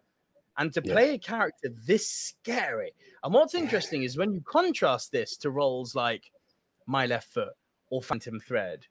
And 0.57 0.73
to 0.75 0.83
Yeah. 0.85 0.93
play 0.93 1.15
a 1.15 1.19
character 1.19 1.69
this 1.85 2.09
scary. 2.09 2.93
And 3.25 3.35
what's 3.35 3.55
interesting 3.55 4.05
is 4.05 4.17
when 4.17 4.33
you 4.33 4.41
contrast 4.43 5.13
this 5.13 5.37
to 5.39 5.51
roles 5.51 5.95
like 5.95 6.31
My 6.87 7.07
Left 7.07 7.29
Foot 7.33 7.53
or 7.91 8.03
Phantom 8.03 8.39
Thread, 8.41 8.87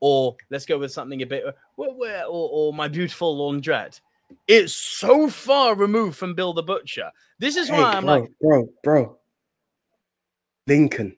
or 0.00 0.36
let's 0.50 0.66
go 0.66 0.78
with 0.78 0.92
something 0.92 1.22
a 1.22 1.26
bit, 1.26 1.44
or, 1.76 2.24
or, 2.28 2.72
My 2.72 2.88
Beautiful 2.88 3.36
Laundrette. 3.36 4.00
It's 4.46 4.74
so 4.74 5.28
far 5.28 5.74
removed 5.74 6.16
from 6.16 6.34
Bill 6.34 6.52
the 6.52 6.62
Butcher. 6.62 7.10
This 7.38 7.56
is 7.56 7.70
why 7.70 7.76
hey, 7.76 7.82
I'm 7.82 8.04
bro, 8.04 8.20
like, 8.20 8.30
bro, 8.40 8.68
bro, 8.82 9.18
Lincoln, 10.66 11.16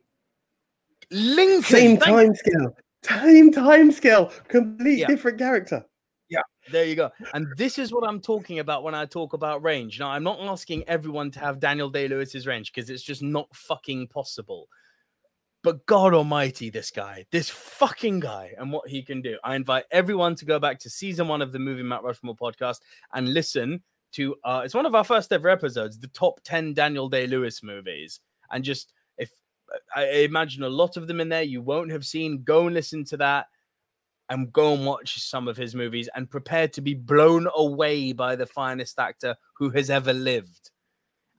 Lincoln. 1.10 1.62
same 1.62 1.96
time 1.98 2.34
scale, 2.34 2.76
same 3.02 3.52
time 3.52 3.90
scale, 3.90 4.32
complete 4.48 5.00
Yeah. 5.00 5.06
different 5.08 5.38
character. 5.38 5.84
Yeah, 6.28 6.42
there 6.70 6.84
you 6.84 6.94
go. 6.94 7.10
And 7.34 7.48
this 7.56 7.76
is 7.76 7.92
what 7.92 8.08
I'm 8.08 8.20
talking 8.20 8.60
about 8.60 8.84
when 8.84 8.94
I 8.94 9.04
talk 9.04 9.32
about 9.32 9.64
range. 9.64 9.98
Now, 9.98 10.10
I'm 10.10 10.22
not 10.22 10.38
asking 10.40 10.84
everyone 10.86 11.32
to 11.32 11.40
have 11.40 11.58
Daniel 11.58 11.90
Day 11.90 12.06
Lewis's 12.06 12.46
range 12.46 12.72
because 12.72 12.88
it's 12.88 13.02
just 13.02 13.20
not 13.20 13.48
fucking 13.52 14.06
possible. 14.06 14.68
But 15.62 15.84
God 15.86 16.14
Almighty, 16.14 16.70
this 16.70 16.90
guy, 16.90 17.26
this 17.30 17.50
fucking 17.50 18.20
guy, 18.20 18.52
and 18.58 18.72
what 18.72 18.88
he 18.88 19.02
can 19.02 19.20
do. 19.20 19.38
I 19.44 19.56
invite 19.56 19.84
everyone 19.90 20.34
to 20.36 20.46
go 20.46 20.58
back 20.58 20.78
to 20.80 20.90
season 20.90 21.28
one 21.28 21.42
of 21.42 21.52
the 21.52 21.58
Movie 21.58 21.82
Matt 21.82 22.02
Rushmore 22.02 22.36
podcast 22.36 22.78
and 23.12 23.34
listen 23.34 23.82
to. 24.12 24.36
Uh, 24.42 24.62
it's 24.64 24.74
one 24.74 24.86
of 24.86 24.94
our 24.94 25.04
first 25.04 25.32
ever 25.32 25.50
episodes, 25.50 25.98
the 25.98 26.08
top 26.08 26.40
ten 26.44 26.72
Daniel 26.72 27.08
Day 27.08 27.26
Lewis 27.26 27.62
movies, 27.62 28.20
and 28.50 28.64
just 28.64 28.94
if 29.18 29.30
I 29.94 30.06
imagine 30.06 30.62
a 30.62 30.68
lot 30.68 30.96
of 30.96 31.06
them 31.06 31.20
in 31.20 31.28
there 31.28 31.42
you 31.42 31.60
won't 31.60 31.90
have 31.90 32.06
seen, 32.06 32.42
go 32.42 32.66
and 32.66 32.74
listen 32.74 33.04
to 33.06 33.16
that 33.18 33.46
and 34.30 34.52
go 34.52 34.72
and 34.72 34.86
watch 34.86 35.20
some 35.20 35.48
of 35.48 35.56
his 35.56 35.74
movies 35.74 36.08
and 36.14 36.30
prepare 36.30 36.68
to 36.68 36.80
be 36.80 36.94
blown 36.94 37.48
away 37.54 38.12
by 38.12 38.36
the 38.36 38.46
finest 38.46 38.98
actor 38.98 39.36
who 39.54 39.70
has 39.70 39.90
ever 39.90 40.12
lived. 40.12 40.70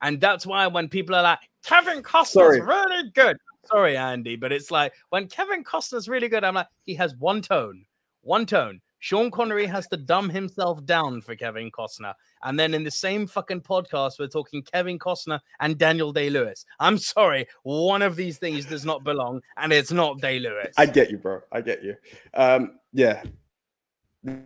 And 0.02 0.20
that's 0.20 0.46
why 0.46 0.68
when 0.68 0.90
people 0.90 1.16
are 1.16 1.24
like, 1.24 1.40
Kevin 1.64 2.02
Costner's 2.02 2.60
really 2.60 3.12
good. 3.12 3.38
Sorry, 3.66 3.96
Andy, 3.96 4.36
but 4.36 4.52
it's 4.52 4.72
like 4.72 4.94
when 5.10 5.28
Kevin 5.28 5.64
Costner's 5.64 6.10
really 6.10 6.28
good, 6.28 6.44
I'm 6.44 6.56
like, 6.56 6.68
he 6.84 6.96
has 6.96 7.16
one 7.16 7.42
tone, 7.42 7.86
one 8.22 8.46
tone. 8.46 8.82
Sean 9.02 9.32
Connery 9.32 9.66
has 9.66 9.88
to 9.88 9.98
dumb 9.98 10.30
himself 10.30 10.86
down 10.86 11.22
for 11.22 11.36
Kevin 11.36 11.72
Costner. 11.72 12.14
And 12.44 12.60
then 12.60 12.76
in 12.76 12.84
the 12.84 12.92
same 12.92 13.26
fucking 13.26 13.62
podcast, 13.62 14.20
we're 14.20 14.28
talking 14.28 14.62
Kevin 14.62 15.00
Costner 15.00 15.40
and 15.60 15.78
Daniel 15.78 16.14
Day 16.14 16.30
Lewis. 16.30 16.66
I'm 16.80 17.00
sorry, 17.00 17.48
one 17.64 18.04
of 18.04 18.16
these 18.16 18.38
things 18.38 18.66
does 18.66 18.86
not 18.86 19.04
belong, 19.04 19.42
and 19.58 19.74
it's 19.74 19.92
not 19.92 20.22
Day 20.22 20.38
Lewis. 20.38 20.76
I 20.78 20.86
get 20.86 21.10
you, 21.10 21.18
bro. 21.18 21.42
I 21.52 21.62
get 21.62 21.84
you. 21.84 21.96
Um, 22.36 22.80
yeah. 22.94 23.24
what 24.22 24.46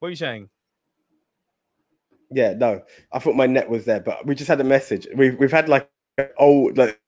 are 0.00 0.08
you 0.08 0.16
saying? 0.16 0.48
Yeah, 2.34 2.54
no. 2.54 2.82
I 3.12 3.18
thought 3.20 3.36
my 3.36 3.46
net 3.46 3.68
was 3.68 3.84
there, 3.84 4.00
but 4.00 4.26
we 4.26 4.34
just 4.34 4.48
had 4.48 4.60
a 4.60 4.64
message. 4.64 5.06
We've 5.14 5.38
we've 5.38 5.52
had 5.52 5.68
like 5.68 5.88
oh 6.38 6.72
like 6.74 7.00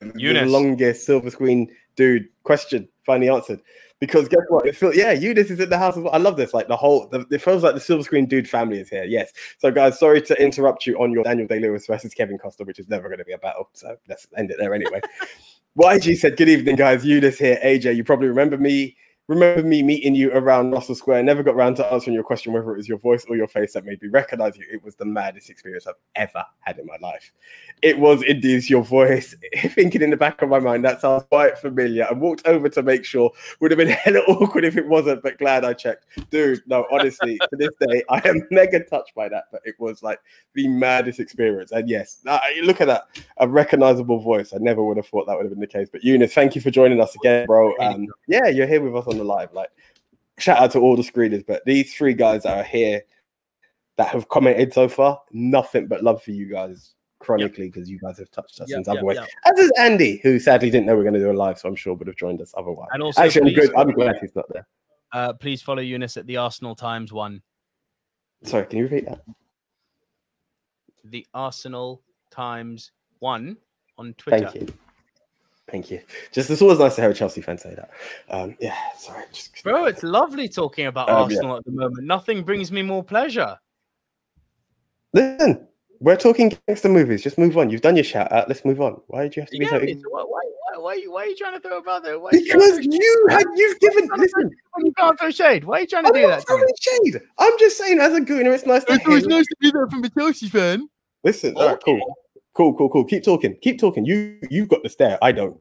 the 0.00 0.44
longest 0.46 1.04
silver 1.04 1.30
screen 1.30 1.70
dude 1.94 2.28
question 2.42 2.88
finally 3.04 3.28
answered. 3.28 3.60
Because 3.98 4.28
guess 4.28 4.42
what? 4.48 4.66
It 4.66 4.76
feels, 4.76 4.94
yeah, 4.94 5.12
Eunice 5.12 5.50
is 5.50 5.58
in 5.58 5.70
the 5.70 5.78
house 5.78 5.96
as 5.96 6.02
well. 6.02 6.12
I 6.12 6.18
love 6.18 6.36
this. 6.36 6.52
Like 6.52 6.68
the 6.68 6.76
whole, 6.76 7.08
the, 7.08 7.24
it 7.30 7.40
feels 7.40 7.62
like 7.62 7.72
the 7.74 7.80
silver 7.80 8.02
screen 8.02 8.26
dude 8.26 8.48
family 8.48 8.78
is 8.78 8.90
here. 8.90 9.04
Yes. 9.04 9.32
So, 9.58 9.70
guys, 9.70 9.98
sorry 9.98 10.20
to 10.20 10.42
interrupt 10.42 10.86
you 10.86 11.02
on 11.02 11.12
your 11.12 11.24
Daniel 11.24 11.46
Day 11.46 11.60
Lewis 11.60 11.86
versus 11.86 12.12
Kevin 12.12 12.36
Costner, 12.36 12.66
which 12.66 12.78
is 12.78 12.90
never 12.90 13.08
going 13.08 13.20
to 13.20 13.24
be 13.24 13.32
a 13.32 13.38
battle. 13.38 13.70
So 13.72 13.96
let's 14.06 14.26
end 14.36 14.50
it 14.50 14.58
there 14.58 14.74
anyway. 14.74 15.00
YG 15.78 16.16
said, 16.18 16.36
"Good 16.36 16.50
evening, 16.50 16.76
guys. 16.76 17.06
Eunice 17.06 17.38
here. 17.38 17.58
AJ, 17.64 17.96
you 17.96 18.04
probably 18.04 18.28
remember 18.28 18.58
me. 18.58 18.96
Remember 19.28 19.66
me 19.66 19.82
meeting 19.82 20.14
you 20.14 20.30
around 20.32 20.70
Russell 20.70 20.94
Square. 20.94 21.24
Never 21.24 21.42
got 21.42 21.56
around 21.56 21.74
to 21.76 21.92
answering 21.92 22.14
your 22.14 22.22
question 22.22 22.52
whether 22.52 22.72
it 22.72 22.76
was 22.76 22.88
your 22.88 22.98
voice 22.98 23.24
or 23.28 23.34
your 23.34 23.48
face 23.48 23.72
that 23.72 23.84
made 23.84 24.00
me 24.00 24.08
recognize 24.08 24.56
you. 24.56 24.64
It 24.70 24.84
was 24.84 24.94
the 24.94 25.04
maddest 25.04 25.50
experience 25.50 25.84
I've 25.88 25.94
ever 26.14 26.44
had 26.60 26.78
in 26.78 26.86
my 26.86 26.96
life. 27.02 27.32
It 27.82 27.98
was 27.98 28.22
indeed 28.22 28.70
your 28.70 28.84
voice. 28.84 29.34
Thinking 29.56 30.02
in 30.02 30.10
the 30.10 30.16
back 30.16 30.42
of 30.42 30.48
my 30.48 30.60
mind, 30.60 30.84
that 30.84 31.00
sounds 31.00 31.24
quite 31.28 31.58
familiar. 31.58 32.06
I 32.08 32.12
walked 32.12 32.46
over 32.46 32.68
to 32.68 32.82
make 32.84 33.04
sure. 33.04 33.32
Would 33.58 33.72
have 33.72 33.78
been 33.78 33.88
hella 34.04 34.20
awkward 34.28 34.64
if 34.64 34.76
it 34.76 34.86
wasn't, 34.86 35.24
but 35.24 35.38
glad 35.38 35.64
I 35.64 35.72
checked. 35.72 36.04
Dude, 36.30 36.62
no, 36.66 36.86
honestly, 36.92 37.36
to 37.36 37.56
this 37.56 37.70
day, 37.80 38.04
I 38.08 38.22
am 38.28 38.46
mega 38.52 38.84
touched 38.84 39.16
by 39.16 39.28
that. 39.28 39.46
But 39.50 39.62
it 39.64 39.74
was 39.80 40.04
like 40.04 40.20
the 40.54 40.68
maddest 40.68 41.18
experience. 41.18 41.72
And 41.72 41.88
yes, 41.88 42.20
look 42.62 42.80
at 42.80 42.86
that. 42.86 43.08
A 43.38 43.48
recognizable 43.48 44.20
voice. 44.20 44.52
I 44.54 44.58
never 44.58 44.84
would 44.84 44.98
have 44.98 45.08
thought 45.08 45.26
that 45.26 45.36
would 45.36 45.46
have 45.46 45.52
been 45.52 45.58
the 45.58 45.66
case. 45.66 45.88
But 45.90 46.04
Eunice, 46.04 46.32
thank 46.32 46.54
you 46.54 46.60
for 46.60 46.70
joining 46.70 47.00
us 47.00 47.16
again, 47.16 47.46
bro. 47.46 47.74
Um, 47.80 48.06
yeah, 48.28 48.46
you're 48.46 48.68
here 48.68 48.80
with 48.80 48.94
us 48.94 49.12
on 49.12 49.15
the 49.18 49.24
live. 49.24 49.52
Like, 49.52 49.70
shout 50.38 50.58
out 50.58 50.72
to 50.72 50.80
all 50.80 50.96
the 50.96 51.02
screeners. 51.02 51.44
But 51.46 51.64
these 51.64 51.94
three 51.94 52.14
guys 52.14 52.42
that 52.44 52.58
are 52.58 52.64
here 52.64 53.02
that 53.96 54.08
have 54.08 54.28
commented 54.28 54.72
so 54.72 54.88
far, 54.88 55.20
nothing 55.32 55.86
but 55.86 56.02
love 56.02 56.22
for 56.22 56.30
you 56.32 56.46
guys 56.46 56.94
chronically 57.18 57.68
because 57.70 57.88
you 57.88 57.98
guys 57.98 58.18
have 58.18 58.30
touched 58.30 58.60
us 58.60 58.68
Yep, 58.68 58.78
in 58.78 58.90
other 58.90 59.14
yep, 59.14 59.14
yep. 59.14 59.28
As 59.46 59.58
is 59.58 59.72
Andy, 59.78 60.18
who 60.22 60.38
sadly 60.38 60.70
didn't 60.70 60.86
know 60.86 60.94
we 60.94 61.00
are 61.00 61.04
going 61.04 61.14
to 61.14 61.20
do 61.20 61.30
a 61.30 61.32
live, 61.32 61.58
so 61.58 61.68
I'm 61.68 61.74
sure 61.74 61.94
would 61.94 62.06
have 62.06 62.16
joined 62.16 62.40
us 62.42 62.52
otherwise. 62.56 62.88
And 62.92 63.02
also, 63.02 63.22
Actually, 63.22 63.54
I'm 63.54 63.60
good. 63.60 63.74
I'm 63.76 63.90
glad 63.92 64.16
he's 64.20 64.36
not 64.36 64.44
there. 64.52 64.66
uh, 65.12 65.32
please 65.32 65.62
follow 65.62 65.80
Eunice 65.80 66.16
at 66.16 66.26
the 66.26 66.36
Arsenal 66.36 66.74
Times 66.74 67.12
one. 67.12 67.42
Sorry, 68.42 68.66
can 68.66 68.78
you 68.78 68.84
repeat 68.84 69.06
that? 69.06 69.22
The 71.04 71.26
Arsenal 71.32 72.02
Times 72.30 72.92
one 73.20 73.56
on 73.96 74.12
Twitter. 74.14 74.50
Thank 74.50 74.68
you. 74.68 74.74
Thank 75.70 75.90
you. 75.90 76.00
Just 76.30 76.48
it's 76.48 76.62
always 76.62 76.78
nice 76.78 76.94
to 76.94 77.00
hear 77.00 77.10
a 77.10 77.14
Chelsea 77.14 77.40
fan 77.40 77.58
say 77.58 77.74
that. 77.74 77.90
Um, 78.30 78.56
yeah, 78.60 78.76
sorry. 78.96 79.24
Just, 79.32 79.62
Bro, 79.64 79.86
it's 79.86 80.02
lovely 80.04 80.48
talking 80.48 80.86
about 80.86 81.08
Um, 81.10 81.28
yeah. 81.30 81.36
Arsenal 81.36 81.56
at 81.56 81.64
the 81.64 81.72
moment. 81.72 82.06
Nothing 82.06 82.44
brings 82.44 82.70
me 82.70 82.82
more 82.82 83.02
pleasure. 83.02 83.58
Listen, 85.12 85.66
we're 86.00 86.16
talking 86.16 86.56
gangster 86.68 86.88
movies. 86.88 87.22
Just 87.22 87.36
move 87.38 87.56
on. 87.58 87.70
You've 87.70 87.80
done 87.80 87.96
your 87.96 88.04
shout 88.04 88.30
out. 88.30 88.48
Let's 88.48 88.64
move 88.64 88.80
on. 88.80 89.00
Why 89.08 89.22
did 89.24 89.34
you 89.36 89.42
have 89.42 89.50
to 89.50 89.58
be 89.58 89.64
Yeah, 89.64 89.70
so? 89.70 89.76
it's- 89.76 90.02
why, 90.08 90.22
why, 90.22 90.40
why, 90.74 90.78
why, 90.78 91.02
why 91.08 91.22
are 91.22 91.26
you 91.26 91.36
trying 91.36 91.54
to 91.54 91.60
throw 91.60 91.78
about 91.78 92.04
there? 92.04 92.18
Why 92.20 92.30
are 92.30 92.36
you 92.36 92.44
Because 92.44 92.78
you 92.84 93.26
had 93.30 93.44
you've 93.56 93.80
given. 93.80 94.08
Listen, 94.16 94.50
you 94.78 94.92
can't 94.96 95.18
throw 95.18 95.30
shade. 95.30 95.64
Why 95.64 95.78
are 95.78 95.80
you 95.80 95.86
trying 95.88 96.04
to 96.04 96.08
I'm 96.10 96.14
do 96.14 96.22
not 96.22 96.28
that? 96.28 96.40
to 96.40 96.46
throwing 96.46 96.64
shade. 96.80 97.20
I'm 97.38 97.58
just 97.58 97.78
saying, 97.78 97.98
as 97.98 98.14
a 98.14 98.20
gooner, 98.20 98.54
it's 98.54 98.66
nice 98.66 98.84
to 98.84 98.98
hear. 98.98 99.20
to 99.20 99.46
be 99.60 99.70
there 99.72 99.88
from 99.88 100.04
a 100.04 100.10
Chelsea 100.10 100.48
fan. 100.48 100.88
Listen, 101.24 101.54
all 101.56 101.66
right, 101.70 101.78
cool, 101.84 101.98
cool, 102.56 102.74
cool, 102.74 102.88
cool. 102.88 103.04
Keep 103.04 103.22
talking. 103.24 103.56
Keep 103.60 103.78
talking. 103.78 104.04
You 104.04 104.38
you've 104.50 104.68
got 104.68 104.82
the 104.82 104.88
stare. 104.88 105.18
I 105.22 105.32
don't. 105.32 105.60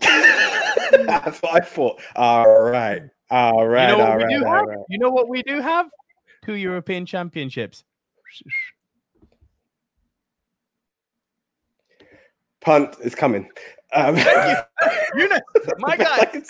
That's 0.00 1.42
what 1.42 1.62
I 1.62 1.64
thought. 1.64 2.00
All 2.14 2.60
right. 2.62 3.02
All 3.30 3.66
right. 3.66 3.90
you 3.90 3.96
know 3.96 3.98
what 3.98 4.10
all 4.10 4.18
we 4.18 4.28
do 4.28 4.44
have? 4.44 4.66
right. 4.66 4.78
You 4.88 4.98
know 4.98 5.10
what 5.10 5.28
we 5.28 5.42
do 5.42 5.60
have? 5.60 5.86
Two 6.44 6.54
European 6.54 7.06
championships. 7.06 7.84
Punt 12.60 12.96
is 13.02 13.14
coming. 13.14 13.48
Um, 13.96 14.14
Thank 14.16 14.66
you, 15.14 15.20
Eunice, 15.22 15.40
my 15.78 15.96
guy. 15.96 16.42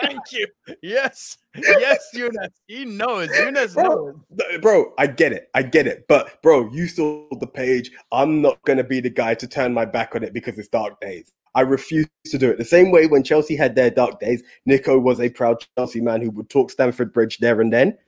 Thank 0.00 0.32
you. 0.32 0.46
Yes, 0.80 1.38
yes, 1.56 2.08
Eunice. 2.14 2.52
He 2.68 2.84
knows. 2.84 3.28
Eunice 3.36 3.74
knows. 3.76 3.86
Bro, 3.86 4.20
th- 4.38 4.60
bro, 4.62 4.92
I 4.96 5.08
get 5.08 5.32
it. 5.32 5.48
I 5.54 5.62
get 5.62 5.86
it. 5.88 6.06
But 6.08 6.40
bro, 6.42 6.70
you 6.72 6.86
saw 6.86 7.26
the 7.40 7.46
page. 7.48 7.90
I'm 8.12 8.40
not 8.40 8.62
gonna 8.64 8.84
be 8.84 9.00
the 9.00 9.10
guy 9.10 9.34
to 9.34 9.48
turn 9.48 9.74
my 9.74 9.84
back 9.84 10.14
on 10.14 10.22
it 10.22 10.32
because 10.32 10.56
it's 10.58 10.68
dark 10.68 11.00
days. 11.00 11.32
I 11.56 11.62
refuse 11.62 12.06
to 12.26 12.38
do 12.38 12.50
it. 12.50 12.58
The 12.58 12.64
same 12.64 12.90
way 12.90 13.06
when 13.06 13.22
Chelsea 13.24 13.56
had 13.56 13.74
their 13.74 13.90
dark 13.90 14.20
days, 14.20 14.42
Nico 14.66 14.98
was 14.98 15.20
a 15.20 15.28
proud 15.28 15.64
Chelsea 15.76 16.00
man 16.00 16.22
who 16.22 16.30
would 16.30 16.48
talk 16.48 16.70
Stamford 16.70 17.12
Bridge 17.12 17.38
there 17.38 17.60
and 17.60 17.72
then. 17.72 17.98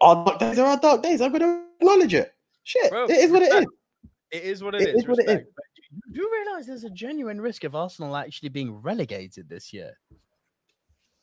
Our 0.00 0.24
dark 0.24 0.38
days 0.38 0.58
are 0.58 0.66
our 0.68 0.78
dark 0.80 1.02
days. 1.02 1.20
I'm 1.20 1.32
gonna 1.32 1.64
acknowledge 1.80 2.14
it. 2.14 2.32
Shit, 2.64 2.90
Bro, 2.90 3.04
it 3.06 3.12
is 3.12 3.30
what 3.32 3.42
it 3.42 3.52
is. 3.52 3.66
It 4.32 4.42
is 4.42 4.62
what 4.62 4.74
It 4.74 4.82
it 4.82 4.88
is. 4.94 5.02
is 5.02 5.08
what 5.08 5.18
it 5.20 5.28
is. 5.30 5.46
But 6.04 6.14
You 6.16 6.30
realize 6.44 6.66
there's 6.66 6.84
a 6.84 6.90
genuine 6.90 7.40
risk 7.40 7.64
of 7.64 7.74
Arsenal 7.74 8.16
actually 8.16 8.50
being 8.50 8.74
relegated 8.82 9.48
this 9.48 9.72
year. 9.72 9.92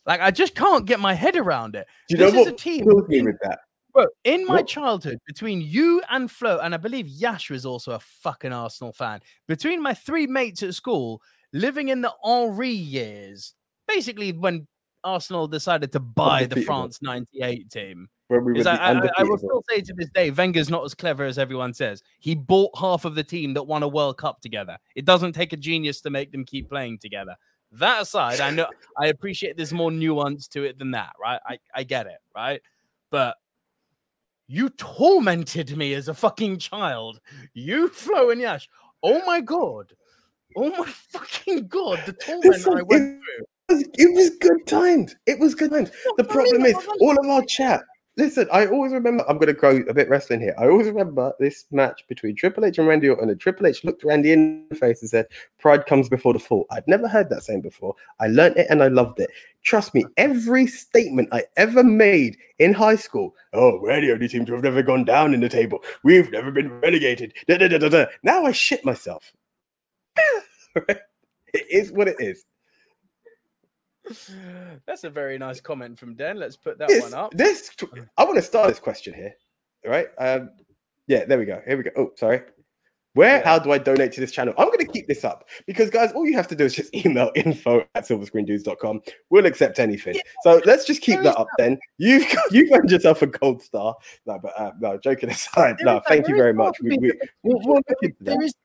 Like 0.05 0.19
I 0.21 0.31
just 0.31 0.55
can't 0.55 0.85
get 0.85 0.99
my 0.99 1.13
head 1.13 1.35
around 1.35 1.75
it. 1.75 1.87
Do 2.09 2.17
you 2.17 2.25
This 2.25 2.33
know 2.33 2.39
is 2.41 2.45
what 2.47 2.53
a 2.53 2.57
team 2.57 2.89
in- 3.09 3.25
with 3.25 3.37
that? 3.43 3.59
Bro, 3.93 4.07
in 4.23 4.47
my 4.47 4.55
What? 4.55 4.67
childhood, 4.67 5.19
between 5.27 5.61
you 5.61 6.01
and 6.09 6.29
Flo, 6.31 6.57
and 6.59 6.73
I 6.73 6.77
believe 6.77 7.07
Yash 7.07 7.51
was 7.51 7.63
also 7.63 7.91
a 7.91 7.99
fucking 7.99 8.51
Arsenal 8.51 8.91
fan, 8.91 9.19
between 9.47 9.79
my 9.83 9.93
three 9.93 10.25
mates 10.25 10.63
at 10.63 10.73
school, 10.73 11.21
living 11.53 11.89
in 11.89 12.01
the 12.01 12.11
Henri 12.23 12.71
years, 12.71 13.53
basically 13.87 14.31
when 14.31 14.67
Arsenal 15.03 15.47
decided 15.47 15.91
to 15.91 15.99
buy 15.99 16.45
the 16.45 16.63
France 16.63 17.03
98 17.03 17.69
team. 17.69 18.09
When 18.29 18.45
we 18.45 18.59
Is 18.59 18.65
I, 18.67 18.75
I, 18.75 19.09
I- 19.17 19.23
will 19.23 19.37
still 19.37 19.63
say 19.69 19.81
to 19.81 19.93
this 19.93 20.09
day, 20.13 20.31
Wenger's 20.31 20.69
not 20.69 20.83
as 20.85 20.93
clever 20.95 21.25
as 21.25 21.37
everyone 21.37 21.73
says. 21.73 22.01
He 22.19 22.35
bought 22.35 22.71
half 22.79 23.05
of 23.05 23.15
the 23.15 23.23
team 23.23 23.53
that 23.55 23.63
won 23.63 23.83
a 23.83 23.87
World 23.87 24.17
Cup 24.17 24.41
together. 24.41 24.77
It 24.95 25.05
doesn't 25.05 25.33
take 25.33 25.53
a 25.53 25.57
genius 25.57 26.01
to 26.01 26.09
make 26.09 26.31
them 26.31 26.45
keep 26.45 26.69
playing 26.69 26.99
together. 26.99 27.35
That 27.73 28.01
aside, 28.03 28.39
I 28.39 28.49
know 28.51 28.67
I 28.97 29.07
appreciate 29.07 29.57
there's 29.57 29.73
more 29.73 29.91
nuance 29.91 30.47
to 30.49 30.63
it 30.63 30.79
than 30.79 30.91
that, 30.91 31.13
right? 31.21 31.39
I, 31.45 31.57
I 31.75 31.83
get 31.83 32.07
it, 32.07 32.19
right? 32.35 32.61
But 33.11 33.35
you 34.47 34.69
tormented 34.69 35.75
me 35.75 35.93
as 35.93 36.07
a 36.07 36.13
fucking 36.13 36.59
child. 36.59 37.19
You, 37.53 37.89
Flo, 37.89 38.29
and 38.29 38.39
Yash. 38.41 38.69
Oh 39.01 39.23
my 39.25 39.41
god. 39.41 39.93
Oh 40.55 40.69
my 40.77 40.85
fucking 40.85 41.67
god. 41.67 41.99
The 42.05 42.13
torment 42.13 42.45
Listen, 42.45 42.77
I 42.77 42.81
went 42.83 43.03
it- 43.03 43.19
through. 43.19 43.45
It 43.69 43.73
was- 43.73 43.83
it 43.97 44.13
was 44.13 44.29
good 44.39 44.67
times. 44.67 45.15
It 45.25 45.39
was 45.39 45.55
good 45.55 45.71
times. 45.71 45.89
The 46.17 46.25
problem 46.25 46.65
is, 46.65 46.75
all 46.99 47.17
of 47.17 47.25
our 47.25 47.43
chat. 47.45 47.81
Listen, 48.15 48.47
I 48.53 48.67
always 48.67 48.93
remember. 48.93 49.25
I'm 49.27 49.37
going 49.37 49.47
to 49.47 49.59
go 49.59 49.77
a 49.89 49.93
bit 49.93 50.07
wrestling 50.07 50.39
here. 50.39 50.53
I 50.59 50.67
always 50.67 50.85
remember 50.85 51.33
this 51.39 51.65
match 51.71 52.05
between 52.07 52.35
Triple 52.35 52.63
H 52.63 52.77
and 52.77 52.87
Randy 52.87 53.09
Orton. 53.09 53.29
And 53.29 53.39
Triple 53.39 53.65
H 53.65 53.83
looked 53.83 54.03
Randy 54.03 54.31
in 54.31 54.67
the 54.69 54.75
face 54.75 55.01
and 55.01 55.09
said, 55.09 55.25
"Pride 55.59 55.87
comes 55.87 56.09
before 56.09 56.33
the 56.33 56.39
fall." 56.39 56.67
I'd 56.69 56.87
never 56.87 57.07
heard 57.07 57.29
that 57.29 57.41
saying 57.41 57.61
before. 57.61 57.95
I 58.19 58.27
learned 58.27 58.57
it 58.57 58.67
and 58.69 58.83
I 58.83 58.89
loved 58.89 59.19
it. 59.19 59.31
Trust 59.63 59.95
me, 59.95 60.05
every 60.17 60.67
statement 60.67 61.29
I 61.31 61.45
ever 61.57 61.83
made 61.83 62.37
in 62.59 62.71
high 62.71 62.97
school. 62.97 63.33
Oh, 63.51 63.79
we're 63.81 63.99
the 63.99 64.11
only 64.11 64.27
team 64.27 64.45
to 64.45 64.53
have 64.53 64.63
never 64.63 64.83
gone 64.83 65.05
down 65.05 65.33
in 65.33 65.39
the 65.39 65.49
table. 65.49 65.79
We've 66.03 66.31
never 66.31 66.51
been 66.51 66.69
relegated. 66.81 67.33
Da, 67.47 67.57
da, 67.57 67.67
da. 67.67 68.05
Now 68.21 68.45
I 68.45 68.51
shit 68.51 68.85
myself. 68.85 69.33
it 70.75 71.01
is 71.53 71.91
what 71.91 72.07
it 72.07 72.17
is. 72.19 72.45
That's 74.85 75.03
a 75.03 75.09
very 75.09 75.37
nice 75.37 75.61
comment 75.61 75.97
from 75.97 76.15
Den. 76.15 76.37
Let's 76.37 76.57
put 76.57 76.77
that 76.79 76.87
this, 76.89 77.03
one 77.03 77.13
up. 77.13 77.31
this 77.33 77.71
I 78.17 78.23
want 78.23 78.35
to 78.35 78.41
start 78.41 78.67
this 78.69 78.79
question 78.79 79.13
here. 79.13 79.33
All 79.85 79.91
right. 79.91 80.07
Um, 80.17 80.51
yeah, 81.07 81.25
there 81.25 81.37
we 81.37 81.45
go. 81.45 81.61
Here 81.65 81.77
we 81.77 81.83
go. 81.83 81.91
Oh, 81.97 82.11
sorry. 82.15 82.41
Where, 83.15 83.37
Yeah. 83.39 83.43
how 83.45 83.59
do 83.59 83.71
I 83.71 83.77
donate 83.77 84.11
to 84.13 84.21
this 84.21 84.31
channel? 84.31 84.55
I'm 84.57 84.67
going 84.67 84.79
to 84.79 84.85
keep 84.91 85.07
this 85.07 85.23
up 85.23 85.47
because, 85.67 85.89
guys, 85.91 86.11
all 86.13 86.25
you 86.25 86.33
have 86.35 86.47
to 86.47 86.55
do 86.55 86.65
is 86.65 86.73
just 86.73 86.93
email 87.05 87.31
info 87.35 87.85
at 87.93 88.05
silverscreendudes.com. 88.07 89.01
We'll 89.29 89.45
accept 89.45 89.77
anything. 89.79 90.15
So 90.43 90.61
let's 90.65 90.85
just 90.85 91.01
keep 91.01 91.15
There 91.15 91.23
that 91.25 91.29
is 91.31 91.35
up 91.35 91.47
then. 91.59 91.77
You've 91.99 92.25
got, 92.33 92.51
you've 92.51 92.71
earned 92.71 92.89
yourself 92.89 93.21
a 93.21 93.27
gold 93.27 93.61
star. 93.61 93.95
No, 94.25 94.39
but 94.41 94.59
uh, 94.59 94.71
no, 94.79 94.97
joking 94.97 95.29
aside. 95.29 95.75
There 95.77 95.85
No, 95.85 95.97
is- 95.97 96.03
thank 96.07 96.27
you 96.27 96.35
very 96.35 96.53
much. 96.53 96.77
We, 96.81 96.97
we, 96.97 97.09
that- 97.09 97.29
we'll, 97.43 97.59
we'll 97.63 97.75
look 97.87 97.97
into 98.01 98.15
There 98.21 98.35
that. 98.37 98.43
is, 98.45 98.55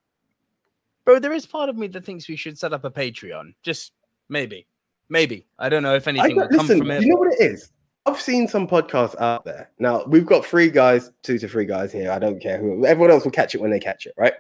bro. 1.05 1.19
There 1.19 1.33
is 1.35 1.45
part 1.45 1.69
of 1.69 1.77
me 1.77 1.87
that 1.89 2.05
thinks 2.07 2.27
we 2.29 2.37
should 2.37 2.59
set 2.59 2.73
up 2.73 2.85
a 2.85 2.91
Patreon. 2.91 3.53
Just 3.63 3.93
maybe, 4.31 4.67
maybe. 5.09 5.47
I 5.59 5.69
don't 5.69 5.83
know 5.83 5.95
if 5.95 6.09
anything 6.09 6.37
will 6.37 6.49
come 6.49 6.59
listen, 6.59 6.79
from 6.79 6.91
it. 6.91 7.03
you 7.03 7.09
know 7.09 7.17
what 7.17 7.33
it 7.33 7.41
is? 7.41 7.71
I've 8.07 8.21
seen 8.21 8.49
some 8.49 8.67
podcasts 8.67 9.21
out 9.21 9.45
there. 9.45 9.71
Now 9.79 10.05
we've 10.07 10.25
got 10.25 10.45
three 10.45 10.71
guys, 10.71 11.13
two 11.23 11.39
to 11.39 11.49
three 11.49 11.67
guys 11.67 11.93
here. 11.93 12.11
I 12.11 12.19
don't 12.19 12.41
care 12.41 12.59
who. 12.59 12.87
Everyone 12.87 13.11
else 13.11 13.25
will 13.25 13.31
catch 13.31 13.55
it 13.55 13.61
when 13.61 13.71
they 13.71 13.81
catch 13.81 14.07
it, 14.07 14.15
right? 14.17 14.33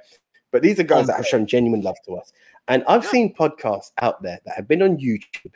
But 0.51 0.63
these 0.63 0.81
are 0.81 0.85
guys 0.85 1.07
that 1.09 1.17
have 1.17 1.27
shown 1.27 1.47
genuine 1.47 1.83
love 1.83 1.97
to 2.07 2.15
us. 2.15 2.33
And 2.69 2.83
I've 2.89 3.05
seen 3.05 3.35
podcasts 3.35 3.93
out 4.01 4.23
there 4.23 4.41
that 4.45 4.57
have 4.57 4.67
been 4.67 4.83
on 4.83 4.97
YouTube 4.97 5.53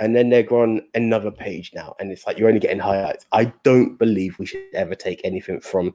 and 0.00 0.16
then 0.16 0.30
they're 0.30 0.52
on 0.52 0.82
another 0.94 1.30
page 1.30 1.70
now. 1.74 1.94
And 2.00 2.10
it's 2.10 2.26
like 2.26 2.38
you're 2.38 2.48
only 2.48 2.60
getting 2.60 2.80
highlights. 2.80 3.26
I 3.30 3.52
don't 3.62 3.96
believe 3.98 4.36
we 4.38 4.46
should 4.46 4.62
ever 4.74 4.96
take 4.96 5.20
anything 5.22 5.60
from 5.60 5.94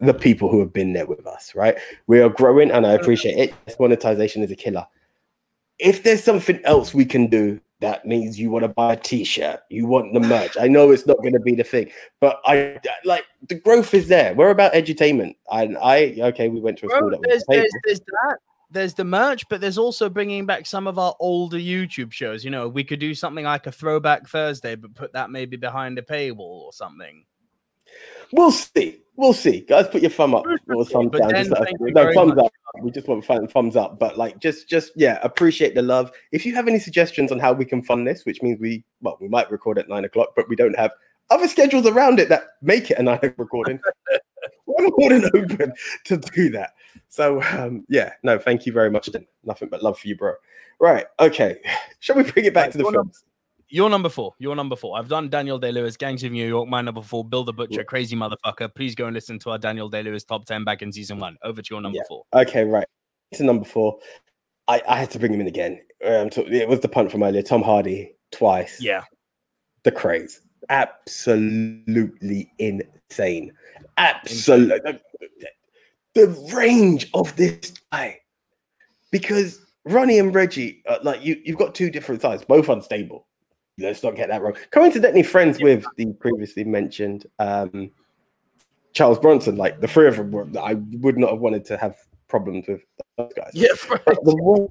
the 0.00 0.14
people 0.14 0.48
who 0.48 0.58
have 0.60 0.72
been 0.72 0.92
there 0.92 1.06
with 1.06 1.26
us, 1.26 1.54
right? 1.54 1.76
We 2.08 2.20
are 2.20 2.28
growing 2.28 2.72
and 2.72 2.84
I 2.86 2.92
appreciate 2.92 3.38
it. 3.38 3.78
Monetization 3.78 4.42
is 4.42 4.50
a 4.50 4.56
killer. 4.56 4.86
If 5.78 6.02
there's 6.02 6.24
something 6.24 6.60
else 6.64 6.92
we 6.92 7.04
can 7.04 7.28
do, 7.28 7.60
that 7.80 8.04
means 8.06 8.38
you 8.38 8.50
want 8.50 8.64
to 8.64 8.68
buy 8.68 8.94
a 8.94 8.96
t-shirt, 8.96 9.60
you 9.70 9.86
want 9.86 10.12
the 10.12 10.20
merch. 10.20 10.56
I 10.58 10.66
know 10.66 10.90
it's 10.90 11.06
not 11.06 11.18
going 11.18 11.32
to 11.32 11.40
be 11.40 11.54
the 11.54 11.64
thing, 11.64 11.90
but 12.20 12.40
I 12.44 12.78
like 13.04 13.24
the 13.48 13.54
growth 13.54 13.94
is 13.94 14.08
there. 14.08 14.34
We're 14.34 14.50
about 14.50 14.72
edutainment. 14.72 15.36
And 15.50 15.78
I 15.78 16.16
okay, 16.18 16.48
we 16.48 16.60
went 16.60 16.78
to 16.78 16.86
a 16.86 16.90
school 16.90 17.10
that 17.10 17.20
there's, 17.22 17.44
there's, 17.48 17.70
there's 17.84 18.00
that. 18.00 18.38
There's 18.70 18.94
the 18.94 19.04
merch, 19.04 19.48
but 19.48 19.62
there's 19.62 19.78
also 19.78 20.10
bringing 20.10 20.44
back 20.44 20.66
some 20.66 20.86
of 20.86 20.98
our 20.98 21.14
older 21.20 21.56
YouTube 21.56 22.12
shows. 22.12 22.44
You 22.44 22.50
know, 22.50 22.68
we 22.68 22.84
could 22.84 23.00
do 23.00 23.14
something 23.14 23.44
like 23.44 23.66
a 23.66 23.72
throwback 23.72 24.28
Thursday, 24.28 24.74
but 24.74 24.94
put 24.94 25.14
that 25.14 25.30
maybe 25.30 25.56
behind 25.56 25.98
a 25.98 26.02
paywall 26.02 26.64
or 26.64 26.72
something. 26.72 27.24
We'll 28.30 28.50
see. 28.50 29.00
We'll 29.18 29.32
see. 29.32 29.62
Guys, 29.62 29.88
put 29.88 30.00
your 30.00 30.12
thumb 30.12 30.32
up 30.32 30.44
or 30.68 30.84
thumb 30.84 31.08
down. 31.08 31.30
Just 31.30 31.50
let 31.50 31.62
us- 31.62 31.66
thank 31.66 31.80
you 31.80 31.90
no, 31.90 32.12
thumbs 32.12 32.36
much. 32.36 32.44
up. 32.44 32.52
We 32.80 32.92
just 32.92 33.08
want 33.08 33.24
thumbs 33.50 33.74
up. 33.74 33.98
But 33.98 34.16
like, 34.16 34.38
just, 34.38 34.68
just 34.68 34.92
yeah, 34.94 35.18
appreciate 35.24 35.74
the 35.74 35.82
love. 35.82 36.12
If 36.30 36.46
you 36.46 36.54
have 36.54 36.68
any 36.68 36.78
suggestions 36.78 37.32
on 37.32 37.40
how 37.40 37.52
we 37.52 37.64
can 37.64 37.82
fund 37.82 38.06
this, 38.06 38.24
which 38.24 38.42
means 38.42 38.60
we, 38.60 38.84
well, 39.00 39.18
we 39.20 39.26
might 39.26 39.50
record 39.50 39.76
at 39.76 39.88
nine 39.88 40.04
o'clock, 40.04 40.34
but 40.36 40.48
we 40.48 40.54
don't 40.54 40.78
have 40.78 40.92
other 41.30 41.48
schedules 41.48 41.84
around 41.84 42.20
it 42.20 42.28
that 42.28 42.44
make 42.62 42.92
it 42.92 42.98
a 42.98 43.02
nine 43.02 43.16
o'clock 43.16 43.34
recording. 43.38 43.80
We're 44.66 44.88
more 44.96 45.10
than 45.10 45.24
open 45.34 45.72
to 46.04 46.16
do 46.16 46.50
that. 46.50 46.74
So 47.08 47.42
um, 47.42 47.84
yeah, 47.88 48.12
no, 48.22 48.38
thank 48.38 48.66
you 48.66 48.72
very 48.72 48.88
much. 48.90 49.10
Nothing 49.42 49.68
but 49.68 49.82
love 49.82 49.98
for 49.98 50.06
you, 50.06 50.16
bro. 50.16 50.34
Right. 50.78 51.06
Okay. 51.18 51.58
Shall 51.98 52.14
we 52.14 52.22
bring 52.22 52.44
it 52.44 52.54
back 52.54 52.66
Right, 52.66 52.72
to 52.72 52.78
the 52.78 52.84
films? 52.84 53.24
You're 53.70 53.90
number 53.90 54.08
four. 54.08 54.34
You're 54.38 54.56
number 54.56 54.76
four. 54.76 54.98
I've 54.98 55.08
done 55.08 55.28
Daniel 55.28 55.58
Day 55.58 55.72
Lewis, 55.72 55.96
Gangs 55.96 56.24
of 56.24 56.32
New 56.32 56.46
York, 56.46 56.68
my 56.68 56.80
number 56.80 57.02
four, 57.02 57.24
Bill 57.24 57.44
the 57.44 57.52
Butcher, 57.52 57.84
Crazy 57.84 58.16
Motherfucker. 58.16 58.74
Please 58.74 58.94
go 58.94 59.06
and 59.06 59.14
listen 59.14 59.38
to 59.40 59.50
our 59.50 59.58
Daniel 59.58 59.88
Day 59.90 60.02
Lewis 60.02 60.24
top 60.24 60.46
10 60.46 60.64
back 60.64 60.80
in 60.80 60.90
season 60.90 61.18
one. 61.18 61.36
Over 61.42 61.60
to 61.60 61.74
your 61.74 61.80
number 61.82 61.96
Yeah. 61.96 62.02
four. 62.08 62.24
Okay, 62.34 62.64
right. 62.64 62.86
To 63.34 63.44
number 63.44 63.64
four. 63.66 63.98
I, 64.68 64.82
I 64.88 64.98
had 64.98 65.10
to 65.10 65.18
bring 65.18 65.34
him 65.34 65.40
in 65.42 65.46
again. 65.48 65.80
Um, 66.04 66.30
so 66.30 66.44
it 66.46 66.68
was 66.68 66.80
the 66.80 66.88
punt 66.88 67.10
from 67.12 67.22
earlier. 67.22 67.42
Tom 67.42 67.62
Hardy 67.62 68.12
twice. 68.32 68.80
Yeah. 68.80 69.02
The 69.82 69.92
craze. 69.92 70.40
Absolutely 70.70 72.50
insane. 72.58 73.52
Absolutely. 73.98 74.98
The 76.14 76.28
range 76.54 77.10
of 77.14 77.34
this 77.36 77.72
guy. 77.92 78.18
Because 79.10 79.64
Ronnie 79.84 80.18
and 80.18 80.34
Reggie, 80.34 80.82
uh, 80.88 80.98
like 81.02 81.24
you, 81.24 81.40
you've 81.44 81.58
got 81.58 81.74
two 81.74 81.90
different 81.90 82.20
sides, 82.22 82.44
both 82.44 82.68
unstable. 82.68 83.26
Let's 83.78 84.02
not 84.02 84.16
get 84.16 84.28
that 84.28 84.42
wrong. 84.42 84.56
Coincidentally, 84.70 85.22
friends 85.22 85.60
with 85.60 85.84
the 85.96 86.06
previously 86.14 86.64
mentioned 86.64 87.26
um, 87.38 87.90
Charles 88.92 89.18
Bronson. 89.18 89.56
Like 89.56 89.80
the 89.80 89.88
three 89.88 90.08
of 90.08 90.16
them, 90.16 90.32
were, 90.32 90.48
I 90.60 90.74
would 90.74 91.16
not 91.16 91.30
have 91.30 91.40
wanted 91.40 91.64
to 91.66 91.76
have 91.76 91.96
problems 92.28 92.66
with 92.66 92.82
those 93.16 93.32
guys. 93.36 93.50
Yeah, 93.54 93.68
right. 93.90 94.18
The 94.24 94.36
way, 94.36 94.68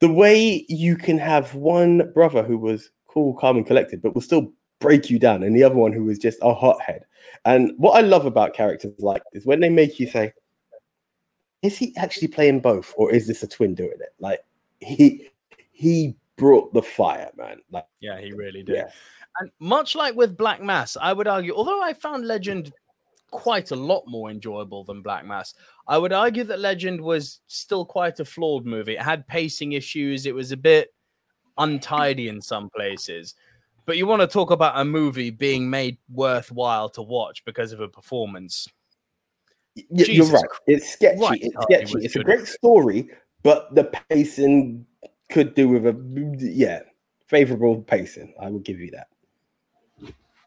the 0.00 0.12
way 0.12 0.66
you 0.68 0.96
can 0.96 1.18
have 1.18 1.54
one 1.54 2.10
brother 2.12 2.42
who 2.42 2.56
was 2.56 2.90
cool, 3.06 3.34
calm, 3.34 3.56
and 3.56 3.66
collected, 3.66 4.00
but 4.00 4.14
will 4.14 4.22
still 4.22 4.52
break 4.80 5.10
you 5.10 5.18
down, 5.18 5.42
and 5.42 5.54
the 5.54 5.64
other 5.64 5.74
one 5.74 5.92
who 5.92 6.04
was 6.04 6.18
just 6.18 6.38
a 6.42 6.54
hothead. 6.54 7.04
And 7.44 7.72
what 7.76 7.92
I 7.96 8.00
love 8.00 8.26
about 8.26 8.54
characters 8.54 8.94
like 8.98 9.22
this, 9.32 9.44
when 9.44 9.60
they 9.60 9.68
make 9.68 10.00
you 10.00 10.08
say, 10.08 10.32
"Is 11.62 11.76
he 11.76 11.94
actually 11.96 12.28
playing 12.28 12.60
both, 12.60 12.94
or 12.96 13.12
is 13.12 13.26
this 13.26 13.42
a 13.42 13.48
twin 13.48 13.74
doing 13.74 13.98
it?" 14.00 14.14
Like 14.20 14.40
he 14.80 15.28
he 15.72 16.16
brought 16.38 16.72
the 16.72 16.82
fire, 16.82 17.30
man. 17.36 17.58
Like 17.70 17.86
Yeah, 18.00 18.18
he 18.20 18.32
really 18.36 18.62
did. 18.62 18.76
yeah, 18.76 18.90
And 19.40 19.50
much 19.60 19.94
like 19.94 20.14
with 20.14 20.36
Black 20.36 20.62
Mass, 20.62 20.96
I 21.00 21.12
would 21.12 21.28
argue, 21.28 21.54
although 21.54 21.82
I 21.82 21.92
found 21.92 22.26
Legend 22.26 22.72
quite 23.30 23.72
a 23.72 23.76
lot 23.76 24.04
more 24.06 24.30
enjoyable 24.30 24.84
than 24.84 25.02
Black 25.02 25.26
Mass, 25.26 25.52
I 25.86 25.98
would 25.98 26.12
argue 26.12 26.44
that 26.44 26.60
Legend 26.60 27.00
was 27.00 27.40
still 27.46 27.84
quite 27.84 28.20
a 28.20 28.24
flawed 28.24 28.64
movie. 28.64 28.94
It 28.94 29.02
had 29.02 29.26
pacing 29.26 29.72
issues, 29.72 30.24
it 30.24 30.34
was 30.34 30.52
a 30.52 30.56
bit 30.56 30.94
untidy 31.58 32.28
in 32.28 32.40
some 32.40 32.70
places. 32.70 33.34
But 33.84 33.96
you 33.96 34.06
want 34.06 34.20
to 34.22 34.26
talk 34.28 34.50
about 34.50 34.78
a 34.78 34.84
movie 34.84 35.30
being 35.30 35.68
made 35.68 35.96
worthwhile 36.10 36.88
to 36.90 37.02
watch 37.02 37.44
because 37.44 37.72
of 37.72 37.80
a 37.80 37.88
performance. 37.88 38.68
Y- 39.76 39.84
you're 39.90 40.26
right. 40.26 40.44
It's 40.66 40.92
sketchy. 40.92 41.20
Right, 41.20 41.40
It's 41.42 41.56
sketchy. 41.62 42.04
It's 42.04 42.16
a 42.16 42.22
great 42.22 42.46
story, 42.46 43.10
but 43.42 43.74
the 43.74 43.84
pacing 44.10 44.84
could 45.28 45.54
do 45.54 45.68
with 45.68 45.86
a 45.86 46.36
yeah 46.38 46.80
favorable 47.26 47.82
pacing. 47.82 48.34
I 48.40 48.48
will 48.50 48.60
give 48.60 48.80
you 48.80 48.90
that. 48.92 49.08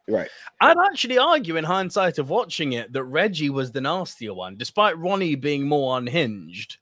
Right. 0.07 0.29
I'd 0.59 0.77
actually 0.77 1.17
argue, 1.17 1.55
in 1.55 1.63
hindsight 1.63 2.17
of 2.17 2.29
watching 2.29 2.73
it, 2.73 2.91
that 2.91 3.03
Reggie 3.03 3.49
was 3.49 3.71
the 3.71 3.81
nastier 3.81 4.33
one, 4.33 4.57
despite 4.57 4.97
Ronnie 4.97 5.35
being 5.35 5.67
more 5.67 5.97
unhinged. 5.97 6.77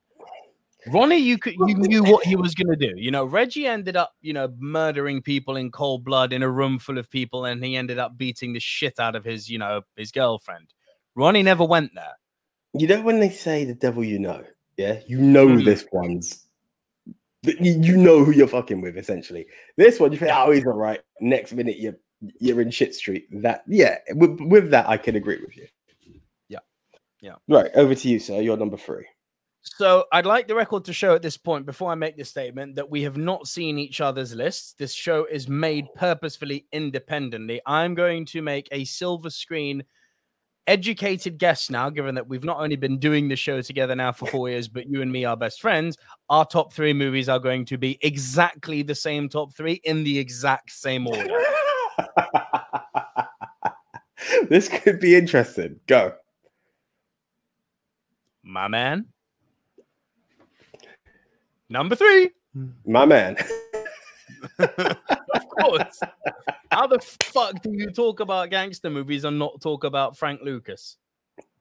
Ronnie, 0.87 1.17
you 1.17 1.37
could 1.37 1.55
you 1.67 1.75
knew 1.75 2.03
what 2.03 2.25
he 2.25 2.35
was 2.37 2.55
going 2.55 2.69
to 2.69 2.75
do. 2.75 2.93
You 2.95 3.11
know, 3.11 3.25
Reggie 3.25 3.67
ended 3.67 3.97
up, 3.97 4.15
you 4.21 4.31
know, 4.31 4.51
murdering 4.57 5.21
people 5.21 5.57
in 5.57 5.71
cold 5.71 6.05
blood 6.05 6.31
in 6.31 6.41
a 6.41 6.49
room 6.49 6.79
full 6.79 6.97
of 6.97 7.09
people, 7.09 7.45
and 7.45 7.63
he 7.63 7.75
ended 7.75 7.99
up 7.99 8.17
beating 8.17 8.53
the 8.53 8.59
shit 8.61 8.99
out 8.99 9.15
of 9.15 9.25
his, 9.25 9.49
you 9.49 9.59
know, 9.59 9.81
his 9.97 10.11
girlfriend. 10.11 10.73
Ronnie 11.15 11.43
never 11.43 11.65
went 11.65 11.93
there. 11.93 12.13
You 12.73 12.87
know 12.87 13.01
when 13.01 13.19
they 13.19 13.29
say 13.29 13.65
the 13.65 13.73
devil 13.75 14.03
you 14.03 14.19
know, 14.19 14.43
yeah, 14.77 15.01
you 15.05 15.19
know 15.19 15.47
Mhm. 15.47 15.65
this 15.65 15.85
one's 15.91 16.47
you 17.43 17.79
you 17.81 17.97
know 17.97 18.23
who 18.23 18.31
you're 18.31 18.47
fucking 18.47 18.81
with 18.81 18.97
essentially. 18.97 19.45
This 19.77 19.99
one 19.99 20.11
you 20.11 20.17
think, 20.17 20.31
oh, 20.33 20.51
he's 20.51 20.65
all 20.65 20.73
right. 20.73 20.99
Next 21.21 21.53
minute 21.53 21.77
you're 21.77 21.95
you're 22.39 22.61
in 22.61 22.71
shit 22.71 22.93
street. 22.93 23.27
That 23.41 23.63
yeah, 23.67 23.97
with, 24.11 24.39
with 24.41 24.71
that 24.71 24.87
I 24.89 24.97
can 24.97 25.15
agree 25.15 25.39
with 25.39 25.55
you. 25.55 25.67
Yeah. 26.49 26.59
Yeah. 27.21 27.35
Right, 27.47 27.71
over 27.75 27.95
to 27.95 28.09
you, 28.09 28.19
sir. 28.19 28.41
You're 28.41 28.57
number 28.57 28.77
three. 28.77 29.05
So 29.61 30.05
I'd 30.11 30.25
like 30.25 30.47
the 30.47 30.55
record 30.55 30.85
to 30.85 30.93
show 30.93 31.15
at 31.15 31.21
this 31.21 31.37
point, 31.37 31.65
before 31.65 31.91
I 31.91 31.95
make 31.95 32.17
this 32.17 32.29
statement, 32.29 32.75
that 32.75 32.89
we 32.89 33.03
have 33.03 33.17
not 33.17 33.47
seen 33.47 33.77
each 33.77 33.99
other's 33.99 34.33
lists. 34.33 34.73
This 34.73 34.93
show 34.93 35.25
is 35.25 35.49
made 35.49 35.93
purposefully 35.95 36.65
independently. 36.71 37.61
I'm 37.65 37.93
going 37.93 38.25
to 38.27 38.41
make 38.41 38.69
a 38.71 38.85
silver 38.85 39.29
screen 39.29 39.83
educated 40.67 41.37
guess 41.37 41.69
now, 41.69 41.89
given 41.89 42.15
that 42.15 42.27
we've 42.27 42.43
not 42.43 42.59
only 42.59 42.75
been 42.75 42.99
doing 42.99 43.27
the 43.27 43.35
show 43.35 43.61
together 43.61 43.95
now 43.95 44.11
for 44.11 44.27
four 44.27 44.49
years, 44.49 44.67
but 44.67 44.87
you 44.87 45.01
and 45.01 45.11
me 45.11 45.25
are 45.25 45.37
best 45.37 45.61
friends. 45.61 45.97
Our 46.29 46.45
top 46.45 46.73
three 46.73 46.93
movies 46.93 47.29
are 47.29 47.39
going 47.39 47.65
to 47.65 47.77
be 47.77 47.97
exactly 48.01 48.83
the 48.83 48.95
same 48.95 49.29
top 49.29 49.53
three 49.53 49.81
in 49.83 50.03
the 50.03 50.19
exact 50.19 50.71
same 50.71 51.07
order. 51.07 51.27
this 54.49 54.67
could 54.67 54.99
be 54.99 55.15
interesting. 55.15 55.79
Go. 55.87 56.13
My 58.43 58.67
man. 58.67 59.05
Number 61.69 61.95
three. 61.95 62.31
My 62.85 63.05
man. 63.05 63.37
Of 65.35 65.47
course. 65.49 65.99
How 66.71 66.87
the 66.87 66.99
fuck 67.23 67.61
do 67.61 67.71
you 67.73 67.91
talk 67.91 68.19
about 68.19 68.49
gangster 68.49 68.89
movies 68.89 69.23
and 69.23 69.37
not 69.39 69.61
talk 69.61 69.83
about 69.83 70.17
Frank 70.17 70.41
Lucas? 70.43 70.97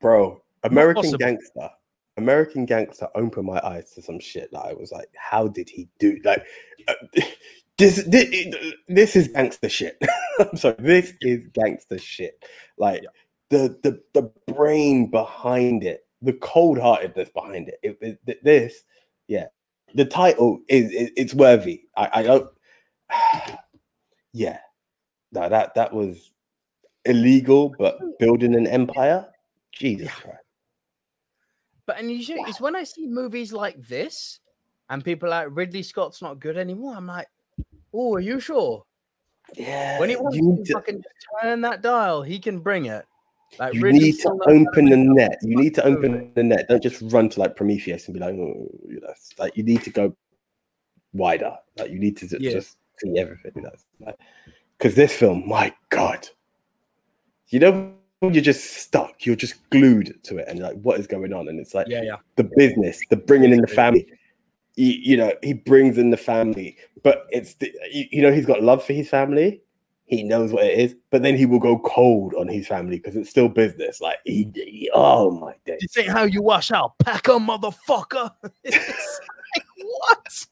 Bro, 0.00 0.42
American. 0.64 1.10
Gangster. 1.12 1.70
American 2.16 2.66
Gangster 2.66 3.08
opened 3.14 3.46
my 3.46 3.60
eyes 3.64 3.92
to 3.92 4.02
some 4.02 4.18
shit 4.18 4.50
that 4.52 4.60
I 4.60 4.72
was 4.72 4.90
like, 4.90 5.08
how 5.16 5.46
did 5.46 5.68
he 5.70 5.88
do 6.00 6.18
like 6.24 6.44
uh, 6.88 6.94
this, 7.78 8.02
this 8.04 8.54
this 8.88 9.14
is 9.16 9.28
gangster 9.28 9.68
shit. 9.68 9.96
I'm 10.40 10.56
sorry, 10.56 10.74
this 10.78 11.12
is 11.20 11.46
gangster 11.52 11.98
shit. 11.98 12.44
Like 12.76 13.02
Yeah. 13.04 13.08
the 13.50 13.78
the 13.84 14.02
the 14.14 14.52
brain 14.52 15.10
behind 15.10 15.84
it, 15.84 16.06
the 16.20 16.32
cold-heartedness 16.32 17.30
behind 17.30 17.68
it. 17.68 17.78
It- 17.82 18.18
it- 18.26 18.44
this, 18.44 18.82
yeah. 19.28 19.46
The 19.94 20.04
title 20.04 20.60
is, 20.68 20.90
is 20.90 21.10
it's 21.16 21.34
worthy. 21.34 21.82
I, 21.96 22.10
I 22.14 22.22
don't 22.24 22.50
yeah. 24.32 24.58
No, 25.32 25.48
that 25.48 25.74
that 25.74 25.92
was 25.92 26.32
illegal, 27.04 27.74
but 27.78 27.98
building 28.18 28.54
an 28.54 28.66
empire, 28.66 29.26
Jesus 29.72 30.10
Christ. 30.10 30.38
But 31.86 31.98
and 31.98 32.10
you 32.10 32.22
see, 32.22 32.34
it's 32.34 32.60
when 32.60 32.76
I 32.76 32.84
see 32.84 33.06
movies 33.06 33.52
like 33.52 33.80
this 33.80 34.40
and 34.90 35.04
people 35.04 35.28
are 35.32 35.44
like 35.46 35.56
Ridley 35.56 35.82
Scott's 35.82 36.22
not 36.22 36.40
good 36.40 36.56
anymore. 36.56 36.94
I'm 36.96 37.06
like, 37.06 37.28
oh, 37.94 38.14
are 38.14 38.20
you 38.20 38.40
sure? 38.40 38.84
Yeah, 39.56 39.98
When 39.98 40.10
he 40.10 40.16
wants 40.16 40.36
you 40.36 40.62
to 40.66 40.72
fucking 40.74 41.02
turn 41.40 41.60
that 41.62 41.82
dial, 41.82 42.22
he 42.22 42.38
can 42.38 42.58
bring 42.58 42.86
it. 42.86 43.04
Like 43.58 43.74
you 43.74 43.82
Ridley 43.82 44.00
need 44.00 44.12
to 44.12 44.18
still 44.18 44.36
knows 44.36 44.46
how 44.46 44.52
to 44.52 44.68
open 44.68 44.84
the 44.90 44.96
net. 44.96 45.38
You 45.42 45.56
need 45.56 45.74
to 45.76 45.84
open 45.84 46.12
movie. 46.12 46.30
the 46.34 46.42
net. 46.42 46.68
Don't 46.68 46.82
just 46.82 47.02
run 47.06 47.28
to 47.30 47.40
like 47.40 47.56
Prometheus 47.56 48.06
and 48.06 48.14
be 48.14 48.20
like, 48.20 48.34
oh, 48.34 48.68
you 48.86 49.00
know, 49.00 49.12
like 49.38 49.56
you 49.56 49.62
need 49.62 49.82
to 49.84 49.90
go 49.90 50.14
wider. 51.12 51.56
Like 51.76 51.90
you 51.90 51.98
need 51.98 52.16
to 52.18 52.28
ju- 52.28 52.38
Yeah. 52.40 52.52
just 52.52 52.77
see 53.00 53.18
everything. 53.18 53.52
That's 53.62 53.84
like 54.00 54.16
because 54.76 54.94
this 54.94 55.12
film, 55.12 55.46
my 55.48 55.74
God, 55.90 56.28
you 57.48 57.58
know, 57.58 57.92
you're 58.22 58.42
just 58.42 58.64
stuck, 58.78 59.24
you're 59.26 59.36
just 59.36 59.68
glued 59.70 60.18
to 60.24 60.38
it, 60.38 60.46
and 60.48 60.60
like, 60.60 60.76
what 60.80 60.98
is 61.00 61.06
going 61.06 61.32
on? 61.32 61.48
And 61.48 61.58
it's 61.58 61.74
like, 61.74 61.86
Yeah, 61.88 62.02
yeah. 62.02 62.16
the 62.36 62.44
business, 62.56 63.00
the 63.10 63.16
bringing 63.16 63.52
in 63.52 63.60
the 63.60 63.66
family. 63.66 64.06
You, 64.76 64.92
you 64.92 65.16
know, 65.16 65.32
he 65.42 65.54
brings 65.54 65.98
in 65.98 66.10
the 66.10 66.16
family, 66.16 66.76
but 67.02 67.26
it's 67.30 67.54
the, 67.54 67.72
you, 67.90 68.04
you 68.12 68.22
know 68.22 68.32
he's 68.32 68.46
got 68.46 68.62
love 68.62 68.84
for 68.84 68.92
his 68.92 69.08
family. 69.08 69.60
He 70.06 70.22
knows 70.22 70.52
what 70.52 70.64
it 70.64 70.78
is, 70.78 70.94
but 71.10 71.22
then 71.22 71.36
he 71.36 71.44
will 71.44 71.58
go 71.58 71.78
cold 71.80 72.32
on 72.34 72.48
his 72.48 72.66
family 72.66 72.96
because 72.96 73.14
it's 73.16 73.28
still 73.28 73.48
business. 73.48 74.00
Like 74.00 74.18
he, 74.24 74.50
he- 74.54 74.90
oh 74.94 75.30
my 75.32 75.54
days. 75.66 75.78
This 75.80 75.98
ain't 75.98 76.10
how 76.10 76.24
you 76.24 76.42
wash 76.42 76.70
out, 76.70 76.92
packer, 76.98 77.32
motherfucker. 77.32 78.30
Like, 79.54 79.64
what? 79.76 80.46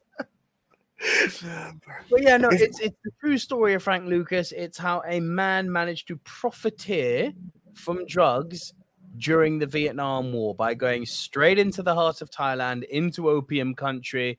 But 2.10 2.22
yeah, 2.22 2.36
no, 2.36 2.48
it's 2.50 2.80
it's 2.80 2.96
the 3.04 3.10
true 3.20 3.38
story 3.38 3.74
of 3.74 3.82
Frank 3.82 4.06
Lucas. 4.06 4.52
It's 4.52 4.78
how 4.78 5.02
a 5.06 5.20
man 5.20 5.70
managed 5.70 6.08
to 6.08 6.16
profiteer 6.18 7.32
from 7.74 8.06
drugs 8.06 8.72
during 9.18 9.58
the 9.58 9.66
Vietnam 9.66 10.32
War 10.32 10.54
by 10.54 10.74
going 10.74 11.06
straight 11.06 11.58
into 11.58 11.82
the 11.82 11.94
heart 11.94 12.20
of 12.20 12.30
Thailand, 12.30 12.84
into 12.84 13.28
opium 13.28 13.74
country, 13.74 14.38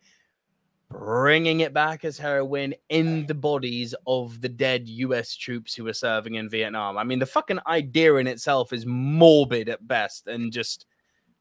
bringing 0.90 1.62
it 1.62 1.74
back 1.74 2.06
as 2.06 2.18
heroin 2.18 2.74
in 2.90 3.26
the 3.26 3.34
bodies 3.34 3.96
of 4.06 4.42
the 4.42 4.50
dead 4.50 4.88
US 4.88 5.36
troops 5.36 5.74
who 5.76 5.84
were 5.84 5.94
serving 5.94 6.36
in 6.36 6.50
Vietnam. 6.50 6.98
I 6.98 7.04
mean, 7.04 7.20
the 7.20 7.26
fucking 7.26 7.60
idea 7.68 8.16
in 8.16 8.28
itself 8.28 8.72
is 8.72 8.86
morbid 8.86 9.70
at 9.70 9.88
best 9.88 10.28
and 10.28 10.52
just 10.52 10.86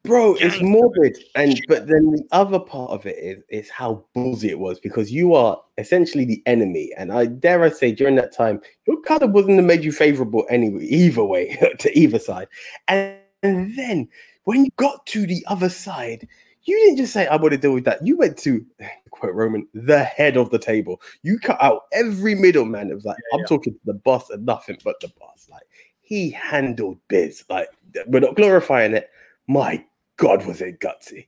bro 0.07 0.35
it's 0.41 0.61
morbid 0.63 1.19
and 1.35 1.61
but 1.69 1.87
then 1.87 2.11
the 2.13 2.23
other 2.33 2.59
part 2.59 2.91
of 2.91 3.05
it 3.07 3.17
is 3.19 3.43
is 3.49 3.71
how 3.71 4.05
ballsy 4.15 4.45
it 4.49 4.59
was 4.59 4.79
because 4.81 5.11
you 5.11 5.35
are 5.35 5.61
essentially 5.79 6.25
the 6.25 6.43
enemy 6.47 6.91
and 6.97 7.13
i 7.13 7.27
dare 7.27 7.63
i 7.63 7.69
say 7.69 7.93
during 7.93 8.15
that 8.15 8.33
time 8.33 8.61
your 8.87 9.01
color 9.03 9.27
wasn't 9.27 9.63
made 9.65 9.85
you 9.85 9.93
favorable 9.93 10.47
anyway 10.49 10.85
either 10.85 11.25
way 11.25 11.57
to 11.79 11.99
either 11.99 12.19
side. 12.19 12.49
And, 12.89 13.19
and 13.43 13.77
then 13.77 14.09
when 14.45 14.65
you 14.65 14.71
got 14.77 15.05
to 15.07 15.27
the 15.27 15.45
other 15.49 15.69
side 15.69 16.27
you 16.67 16.77
didn't 16.79 16.99
just 16.99 17.13
say 17.13 17.27
i 17.27 17.37
want 17.37 17.53
to 17.53 17.59
deal 17.59 17.73
with 17.73 17.85
that. 17.85 18.05
You 18.05 18.17
went 18.17 18.37
to 18.39 18.65
quote 19.11 19.35
roman 19.35 19.67
the 19.73 20.05
head 20.05 20.37
of 20.37 20.51
the 20.51 20.59
table. 20.59 21.01
You 21.23 21.39
cut 21.39 21.63
out 21.63 21.83
every 21.93 22.35
middleman. 22.35 22.91
It 22.91 22.95
was 22.95 23.05
like 23.05 23.17
i'm 23.33 23.45
talking 23.45 23.73
to 23.73 23.81
the 23.85 23.95
boss 23.95 24.31
and 24.31 24.45
nothing 24.45 24.79
but 24.85 25.01
the 25.01 25.11
boss. 25.19 25.49
Like 25.51 25.63
he 26.01 26.31
handled 26.31 26.99
biz. 27.09 27.45
Like 27.49 27.69
we're 28.07 28.21
not 28.21 28.37
glorifying 28.37 28.95
it. 28.95 29.11
My 29.49 29.85
God, 30.17 30.47
was 30.47 30.61
it 30.61 30.81
gutsy? 30.81 31.27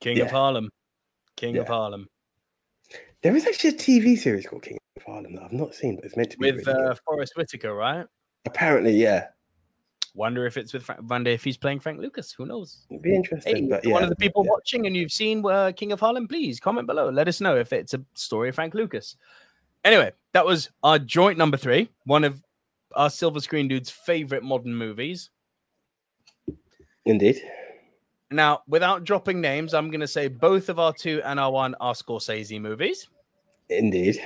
King 0.00 0.20
of 0.20 0.30
Harlem. 0.30 0.70
King 1.36 1.56
of 1.58 1.68
Harlem. 1.68 2.08
There 3.22 3.36
is 3.36 3.46
actually 3.46 3.70
a 3.70 3.74
TV 3.74 4.18
series 4.18 4.46
called 4.46 4.62
King 4.62 4.78
of 4.96 5.02
Harlem 5.04 5.34
that 5.34 5.44
I've 5.44 5.52
not 5.52 5.74
seen, 5.74 5.96
but 5.96 6.04
it's 6.04 6.16
meant 6.16 6.30
to 6.32 6.38
be 6.38 6.50
With 6.50 6.66
really 6.66 6.90
uh. 6.90 6.94
Forest 7.06 7.34
Whitaker, 7.36 7.74
right? 7.74 8.06
apparently, 8.44 8.92
yeah. 8.92 9.28
Wonder 10.14 10.44
if 10.46 10.56
it's 10.56 10.72
with 10.72 10.82
Frank, 10.82 11.00
wonder 11.08 11.30
if 11.30 11.42
he's 11.42 11.56
playing 11.56 11.80
Frank 11.80 12.00
Lucas. 12.00 12.32
Who 12.32 12.44
knows? 12.44 12.84
It'd 12.90 13.00
be 13.00 13.14
interesting, 13.14 13.56
Hey, 13.56 13.68
but 13.70 13.84
yeah, 13.84 13.94
one 13.94 14.02
of 14.02 14.10
the 14.10 14.16
people 14.16 14.44
yeah. 14.44 14.50
watching 14.50 14.86
and 14.86 14.94
you've 14.94 15.12
seen 15.12 15.44
uh, 15.46 15.72
King 15.74 15.92
of 15.92 16.00
Harlem, 16.00 16.28
please 16.28 16.60
comment 16.60 16.86
below. 16.86 17.08
Let 17.08 17.28
us 17.28 17.40
know 17.40 17.56
if 17.56 17.72
it's 17.72 17.94
a 17.94 18.04
story 18.14 18.50
of 18.50 18.54
Frank 18.54 18.74
Lucas. 18.74 19.16
Anyway, 19.84 20.12
that 20.32 20.44
was 20.44 20.68
our 20.82 20.98
joint 20.98 21.38
number 21.38 21.56
three, 21.56 21.88
one 22.04 22.24
of 22.24 22.42
our 22.94 23.08
Silver 23.08 23.40
Screen 23.40 23.68
Dude's 23.68 23.90
favorite 23.90 24.42
modern 24.42 24.74
movies. 24.74 25.30
Indeed. 27.04 27.42
Now, 28.30 28.62
without 28.66 29.04
dropping 29.04 29.40
names, 29.40 29.74
I'm 29.74 29.90
going 29.90 30.00
to 30.00 30.06
say 30.08 30.28
both 30.28 30.68
of 30.68 30.78
our 30.78 30.92
two 30.92 31.20
and 31.24 31.38
our 31.38 31.50
one 31.50 31.74
are 31.80 31.94
Scorsese 31.94 32.60
movies. 32.60 33.08
Indeed. 33.68 34.18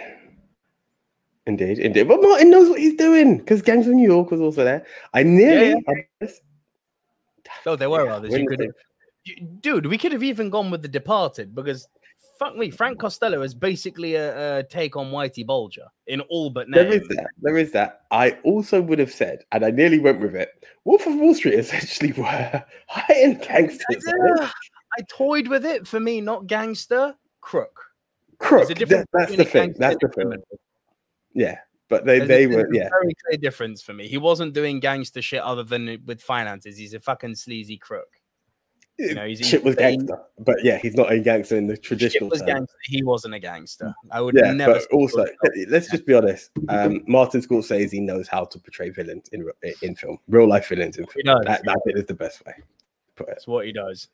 Indeed, 1.47 1.79
indeed. 1.79 2.09
But 2.09 2.21
Martin 2.23 2.51
knows 2.51 2.69
what 2.69 2.81
he's 2.81 2.95
doing 2.95 3.39
because 3.39 3.63
Gangs 3.63 3.87
of 3.87 3.95
New 3.95 4.07
York 4.07 4.31
was 4.31 4.41
also 4.41 4.65
there. 4.65 4.85
I 5.15 5.23
nearly, 5.23 5.75
I 5.89 6.07
just- 6.23 6.43
Oh, 7.65 7.77
there 7.77 7.91
were 7.91 8.05
Yeah, 8.05 8.15
others. 8.17 8.33
You 8.33 8.47
could 8.47 8.61
have, 8.61 9.61
dude. 9.61 9.87
We 9.87 9.99
could 9.99 10.13
have 10.13 10.25
even 10.25 10.51
gone 10.51 10.71
with 10.71 10.83
The 10.83 10.89
Departed 10.89 11.55
because, 11.55 11.87
fuck 12.39 12.57
me, 12.57 12.71
Frank 12.71 12.99
Costello 12.99 13.43
is 13.43 13.55
basically 13.55 14.15
a, 14.15 14.59
a 14.59 14.63
take 14.63 14.97
on 14.97 15.11
Whitey 15.11 15.47
Bulger 15.47 15.87
in 16.07 16.21
all 16.23 16.51
but 16.51 16.69
name. 16.69 16.89
there 16.89 17.01
is 17.01 17.09
that. 17.09 17.27
There 17.43 17.57
is 17.59 17.73
that. 17.73 18.03
I 18.11 18.33
also 18.45 18.81
would 18.83 18.99
have 18.99 19.13
said, 19.13 19.45
and 19.53 19.65
I 19.65 19.71
nearly 19.71 19.99
went 19.99 20.21
with 20.21 20.35
it. 20.35 20.51
Wolf 20.85 21.07
of 21.07 21.15
Wall 21.17 21.35
Street 21.35 21.55
essentially 21.59 22.13
were 22.13 22.65
high-end 22.89 23.43
gangsters. 23.49 24.05
Yeah, 24.07 24.51
I 24.99 25.03
toyed 25.09 25.49
with 25.49 25.65
it. 25.65 25.87
For 25.87 26.01
me, 26.01 26.21
not 26.21 26.47
gangster, 26.47 27.15
crook. 27.41 27.83
Crook. 28.39 28.69
There's 28.69 28.71
a 28.71 28.75
difference 28.75 29.07
that- 29.13 29.19
that's 29.29 29.37
the 29.37 29.45
thing. 29.45 29.75
That's 29.79 29.97
the 30.01 30.09
thing. 30.09 30.33
Yeah, 31.33 31.59
but 31.89 32.05
they 32.05 32.19
There's 32.19 32.29
they 32.29 32.47
were 32.47 32.67
a 32.67 32.75
yeah. 32.75 32.89
very 32.89 33.15
clear 33.27 33.39
difference 33.39 33.83
for 33.83 33.93
me. 33.93 34.09
He 34.09 34.19
wasn't 34.19 34.55
doing 34.55 34.81
gangster 34.81 35.23
shit 35.23 35.41
other 35.41 35.63
than 35.63 35.99
with 36.07 36.23
finances. 36.23 36.77
He's 36.77 36.95
a 36.95 37.01
fucking 37.01 37.35
sleazy 37.35 37.77
crook. 37.77 38.16
You 38.99 39.15
know, 39.15 39.27
he's 39.27 39.41
shit 39.47 39.63
was 39.63 39.75
gangster, 39.75 40.19
but 40.39 40.57
yeah, 40.65 40.79
he's 40.79 40.95
not 40.95 41.13
a 41.13 41.19
gangster 41.21 41.57
in 41.59 41.67
the 41.67 41.77
traditional 41.77 42.31
was 42.31 42.41
term. 42.41 42.47
gangster. 42.49 42.77
He 42.85 43.03
wasn't 43.03 43.35
a 43.35 43.39
gangster. 43.39 43.95
I 44.11 44.23
would 44.23 44.35
Yeah, 44.35 44.53
never. 44.53 44.73
but 44.75 44.87
also 44.91 45.27
let's 45.69 45.91
just 45.91 46.07
be 46.07 46.15
honest. 46.15 46.51
Um, 46.71 47.03
Martin 47.07 47.43
Scorsese 47.43 48.01
knows 48.01 48.27
how 48.27 48.47
to 48.47 48.59
portray 48.59 48.89
villains 48.91 49.29
in 49.33 49.47
in 49.83 49.95
film, 49.97 50.19
real 50.29 50.49
life 50.49 50.69
villains 50.69 50.97
in 50.97 51.05
He 51.15 51.23
film. 51.23 51.43
does. 51.45 51.45
That, 51.63 51.79
is 51.89 52.07
the 52.07 52.15
best 52.15 52.45
way. 52.47 52.55
to 52.57 52.63
Put 53.17 53.29
it. 53.29 53.31
That's 53.33 53.47
what 53.47 53.67
he 53.67 53.73
does. 53.73 54.09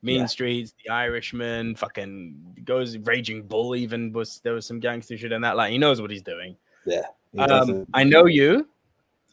Mean 0.00 0.20
Yeah. 0.20 0.26
Streets, 0.26 0.72
The 0.82 0.90
Irishman, 0.92 1.74
fucking 1.74 2.62
goes 2.64 2.96
Raging 2.98 3.42
Bull. 3.42 3.74
Even 3.76 4.12
was 4.12 4.40
there 4.44 4.54
was 4.54 4.64
some 4.64 4.80
gangster 4.80 5.18
shit 5.18 5.32
in 5.32 5.42
that. 5.42 5.56
Like 5.56 5.72
he 5.72 5.78
knows 5.78 6.00
what 6.00 6.10
he's 6.10 6.22
doing. 6.22 6.56
Yeah, 6.86 7.02
he 7.32 7.38
Um, 7.38 7.86
I 7.92 8.04
know 8.04 8.24
you, 8.26 8.66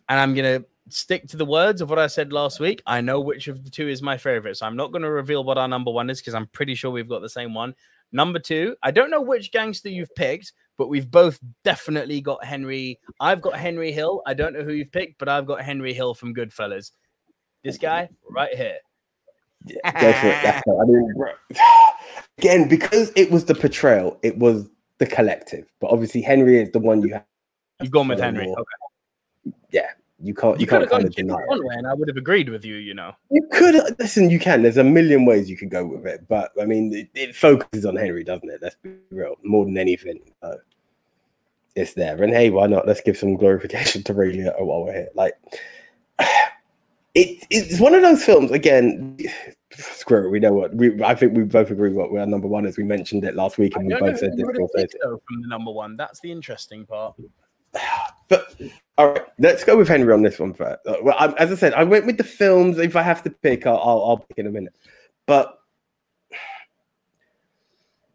and 0.09 0.19
I'm 0.19 0.33
gonna 0.33 0.63
stick 0.93 1.27
to 1.27 1.37
the 1.37 1.45
words 1.45 1.81
of 1.81 1.89
what 1.89 1.99
I 1.99 2.07
said 2.07 2.33
last 2.33 2.59
week. 2.59 2.81
I 2.85 3.01
know 3.01 3.19
which 3.19 3.47
of 3.47 3.63
the 3.63 3.69
two 3.69 3.87
is 3.87 4.01
my 4.01 4.17
favorite, 4.17 4.57
so 4.57 4.65
I'm 4.65 4.75
not 4.75 4.91
going 4.91 5.01
to 5.01 5.11
reveal 5.11 5.43
what 5.43 5.57
our 5.57 5.67
number 5.67 5.91
one 5.91 6.09
is 6.09 6.19
because 6.19 6.33
I'm 6.33 6.47
pretty 6.47 6.75
sure 6.75 6.91
we've 6.91 7.09
got 7.09 7.21
the 7.21 7.29
same 7.29 7.53
one. 7.53 7.73
Number 8.11 8.39
two, 8.39 8.75
I 8.81 8.91
don't 8.91 9.11
know 9.11 9.21
which 9.21 9.51
gangster 9.51 9.89
you've 9.89 10.13
picked, 10.15 10.53
but 10.77 10.87
we've 10.87 11.09
both 11.09 11.39
definitely 11.63 12.21
got 12.21 12.43
Henry. 12.43 12.99
I've 13.19 13.41
got 13.41 13.55
Henry 13.55 13.91
Hill. 13.91 14.21
I 14.25 14.33
don't 14.33 14.53
know 14.53 14.63
who 14.63 14.73
you've 14.73 14.91
picked, 14.91 15.19
but 15.19 15.29
I've 15.29 15.45
got 15.45 15.61
Henry 15.61 15.93
Hill 15.93 16.13
from 16.13 16.33
Goodfellas. 16.33 16.91
This 17.63 17.77
guy 17.77 18.09
right 18.29 18.55
here. 18.55 18.77
Yeah, 19.65 19.91
go 20.01 20.13
for 20.13 20.27
it. 20.27 20.39
That's 20.41 20.63
I 20.67 20.85
mean, 20.85 21.13
again, 22.37 22.67
because 22.67 23.11
it 23.15 23.29
was 23.29 23.45
the 23.45 23.55
portrayal, 23.55 24.17
it 24.23 24.37
was 24.37 24.67
the 24.97 25.05
collective. 25.05 25.65
But 25.81 25.91
obviously, 25.91 26.21
Henry 26.21 26.61
is 26.61 26.71
the 26.71 26.79
one 26.79 27.01
you 27.01 27.13
have. 27.13 27.25
You've 27.81 27.91
gone 27.91 28.07
with 28.07 28.19
Henry. 28.19 28.47
Okay. 28.47 29.55
Yeah, 29.71 29.89
you 30.21 30.33
can't. 30.33 30.59
You, 30.59 30.61
You 30.61 30.67
can't 30.67 30.89
kind 30.89 31.05
of 31.05 31.15
deny. 31.15 31.35
it. 31.35 31.77
And 31.77 31.87
I 31.87 31.93
would 31.93 32.07
have 32.07 32.17
agreed 32.17 32.49
with 32.49 32.65
you. 32.65 32.75
You 32.75 32.93
know. 32.93 33.13
You 33.31 33.47
could 33.51 33.75
listen. 33.99 34.29
You 34.29 34.39
can. 34.39 34.61
There's 34.63 34.77
a 34.77 34.83
million 34.83 35.25
ways 35.25 35.49
you 35.49 35.57
could 35.57 35.69
go 35.69 35.85
with 35.85 36.05
it, 36.05 36.27
but 36.27 36.51
I 36.61 36.65
mean, 36.65 36.93
it, 36.93 37.09
it 37.13 37.35
focuses 37.35 37.85
on 37.85 37.95
Henry, 37.95 38.23
doesn't 38.23 38.49
it? 38.49 38.59
Let's 38.61 38.75
be 38.81 38.91
real. 39.11 39.35
More 39.43 39.65
than 39.65 39.77
anything, 39.77 40.19
so 40.41 40.57
it's 41.75 41.93
there. 41.93 42.21
And 42.21 42.33
hey, 42.33 42.49
why 42.49 42.67
not? 42.67 42.87
Let's 42.87 43.01
give 43.01 43.17
some 43.17 43.35
glorification 43.35 44.03
to 44.03 44.13
Ray 44.13 44.35
Liotta 44.35 44.61
while 44.61 44.83
we're 44.83 44.93
here. 44.93 45.09
Like, 45.15 45.33
it, 46.19 47.45
it's 47.49 47.79
one 47.79 47.93
of 47.93 48.01
those 48.01 48.23
films. 48.23 48.51
Again, 48.51 49.17
screw 49.71 50.27
it. 50.27 50.31
We 50.31 50.39
know 50.39 50.53
what 50.53 50.75
we. 50.75 51.01
I 51.03 51.15
think 51.15 51.35
we 51.35 51.43
both 51.43 51.71
agree 51.71 51.93
what 51.93 52.11
we 52.11 52.19
our 52.19 52.25
number 52.25 52.47
one 52.47 52.65
is. 52.65 52.77
We 52.77 52.83
mentioned 52.83 53.23
it 53.23 53.35
last 53.35 53.57
week, 53.57 53.77
I 53.77 53.79
and 53.79 53.87
we 53.87 53.95
both 53.95 54.19
said 54.19 54.33
this. 54.33 54.45
would 54.45 54.55
have 54.55 54.67
before, 54.67 54.69
picked, 54.75 54.95
though, 55.01 55.21
from 55.27 55.41
the 55.41 55.47
number 55.47 55.71
one. 55.71 55.95
That's 55.95 56.19
the 56.19 56.31
interesting 56.31 56.85
part. 56.85 57.15
But 58.29 58.55
all 58.97 59.13
right, 59.13 59.23
let's 59.39 59.63
go 59.63 59.77
with 59.77 59.87
Henry 59.87 60.13
on 60.13 60.21
this 60.21 60.39
one 60.39 60.53
first. 60.53 60.79
Uh, 60.85 60.97
Well, 61.01 61.15
I, 61.19 61.33
as 61.33 61.51
I 61.51 61.55
said, 61.55 61.73
I 61.73 61.83
went 61.83 62.05
with 62.05 62.17
the 62.17 62.23
films. 62.23 62.77
If 62.77 62.95
I 62.95 63.01
have 63.01 63.23
to 63.23 63.29
pick, 63.29 63.65
I'll, 63.65 63.77
I'll, 63.77 64.03
I'll 64.05 64.17
pick 64.17 64.37
in 64.37 64.47
a 64.47 64.51
minute. 64.51 64.73
But 65.25 65.59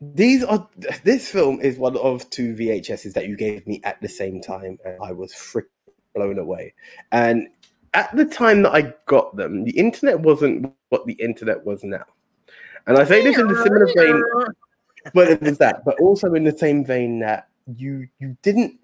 these 0.01 0.45
are 0.45 0.69
this 1.03 1.29
film 1.29 1.61
is 1.61 1.79
one 1.79 1.97
of 1.97 2.29
two 2.31 2.55
VHSs 2.55 3.13
that 3.15 3.27
you 3.27 3.37
gave 3.37 3.67
me 3.67 3.81
at 3.85 4.01
the 4.01 4.09
same 4.09 4.41
time, 4.41 4.79
and 4.85 4.99
I 5.03 5.13
was 5.13 5.33
freaking 5.33 5.67
blown 6.15 6.39
away. 6.39 6.75
And 7.13 7.49
at 7.95 8.15
the 8.15 8.25
time 8.25 8.63
that 8.63 8.75
I 8.75 8.95
got 9.07 9.37
them, 9.37 9.65
the 9.65 9.77
internet 9.79 10.21
wasn't 10.21 10.73
what 10.91 11.07
the 11.07 11.15
internet 11.15 11.65
was 11.65 11.83
now. 11.85 12.05
And 12.87 12.99
I 12.99 13.05
say 13.05 13.23
this 13.23 13.39
in 13.39 13.49
the 13.49 13.63
similar 13.63 13.89
vein 13.97 14.23
well, 15.13 15.29
it 15.29 15.43
was 15.43 15.59
that, 15.59 15.85
but 15.85 16.01
also 16.01 16.35
in 16.35 16.45
the 16.45 16.57
same 16.57 16.85
vein 16.85 17.19
that 17.21 17.49
you 17.77 18.09
you 18.21 18.37
didn't 18.43 18.79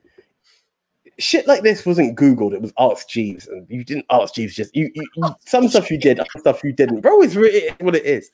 shit 1.19 1.47
like 1.47 1.63
this 1.63 1.85
wasn't 1.87 2.17
googled. 2.19 2.53
It 2.53 2.63
was 2.63 2.73
Ask 2.79 3.09
Jeeves, 3.09 3.47
and 3.49 3.67
you 3.69 3.85
didn't 3.85 4.07
ask 4.11 4.35
Jeeves. 4.35 4.55
Just 4.55 4.75
you, 4.75 4.91
you, 4.95 5.07
you 5.17 5.35
some 5.47 5.69
stuff 5.69 5.91
you 5.91 5.99
did, 5.99 6.21
other 6.21 6.29
stuff 6.39 6.63
you 6.65 6.73
didn't. 6.73 7.01
Bro, 7.01 7.23
it's 7.23 7.35
really 7.35 7.69
what 7.81 7.95
it 7.97 8.05
is. 8.05 8.31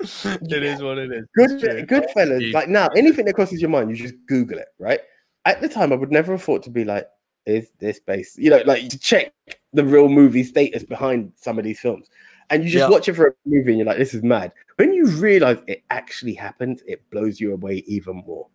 it 0.00 0.62
is 0.62 0.82
what 0.82 0.98
it 0.98 1.12
is. 1.12 1.26
Good, 1.36 1.88
good 1.88 2.06
fellas. 2.10 2.52
Like 2.52 2.68
now, 2.68 2.88
anything 2.96 3.24
that 3.26 3.34
crosses 3.34 3.60
your 3.60 3.70
mind, 3.70 3.90
you 3.90 3.96
just 3.96 4.14
Google 4.26 4.58
it, 4.58 4.68
right? 4.78 5.00
At 5.44 5.60
the 5.60 5.68
time, 5.68 5.92
I 5.92 5.96
would 5.96 6.10
never 6.10 6.32
have 6.32 6.42
thought 6.42 6.62
to 6.64 6.70
be 6.70 6.84
like, 6.84 7.06
"Is 7.46 7.70
this 7.78 8.00
based?" 8.00 8.38
You 8.38 8.50
know, 8.50 8.62
like 8.66 8.88
to 8.88 8.98
check 8.98 9.32
the 9.72 9.84
real 9.84 10.08
movie 10.08 10.42
status 10.44 10.82
behind 10.82 11.32
some 11.36 11.58
of 11.58 11.64
these 11.64 11.80
films. 11.80 12.08
and 12.50 12.64
you 12.64 12.68
just 12.70 12.82
Yeah. 12.82 12.90
watch 12.90 13.08
it 13.08 13.14
for 13.14 13.28
a 13.28 13.32
movie 13.46 13.70
and 13.70 13.78
you're 13.78 13.86
like, 13.86 13.96
this 13.96 14.12
is 14.12 14.22
mad. 14.22 14.52
When 14.76 14.92
you 14.92 15.06
realize 15.06 15.56
it 15.68 15.82
actually 15.88 16.34
happens, 16.34 16.82
it 16.86 17.00
blows 17.10 17.40
you 17.40 17.54
away 17.54 17.76
even 17.86 18.16
more. 18.26 18.46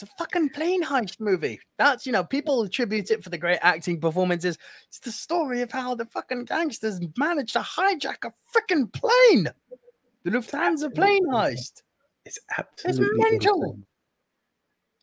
It's 0.00 0.08
a 0.12 0.16
fucking 0.16 0.50
plane 0.50 0.84
heist 0.84 1.18
movie. 1.18 1.58
That's 1.76 2.06
you 2.06 2.12
know, 2.12 2.22
people 2.22 2.62
attribute 2.62 3.10
it 3.10 3.24
for 3.24 3.30
the 3.30 3.38
great 3.38 3.58
acting 3.62 4.00
performances. 4.00 4.56
It's 4.86 5.00
the 5.00 5.10
story 5.10 5.60
of 5.60 5.72
how 5.72 5.96
the 5.96 6.04
fucking 6.06 6.44
gangsters 6.44 7.00
managed 7.16 7.54
to 7.54 7.60
hijack 7.60 8.18
a 8.22 8.32
freaking 8.54 8.92
plane. 8.92 9.48
The 10.22 10.30
Lufthansa 10.30 10.94
plane 10.94 11.26
heist. 11.26 11.82
It's 12.24 12.38
absolutely 12.56 13.08
it's 13.08 13.44
mental. 13.44 13.62
insane. 13.64 13.86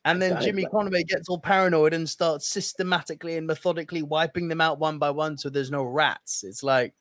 And 0.05 0.21
then 0.21 0.41
Jimmy 0.41 0.63
Conway 0.63 1.03
gets 1.03 1.27
all 1.27 1.39
paranoid 1.39 1.93
and 1.93 2.07
starts 2.07 2.47
systematically 2.47 3.35
and 3.35 3.45
methodically 3.45 4.01
wiping 4.01 4.47
them 4.47 4.61
out 4.61 4.79
one 4.79 4.97
by 4.97 5.09
one 5.09 5.37
so 5.37 5.49
there's 5.49 5.71
no 5.71 5.83
rats. 5.83 6.45
It's 6.45 6.63
like 6.63 6.93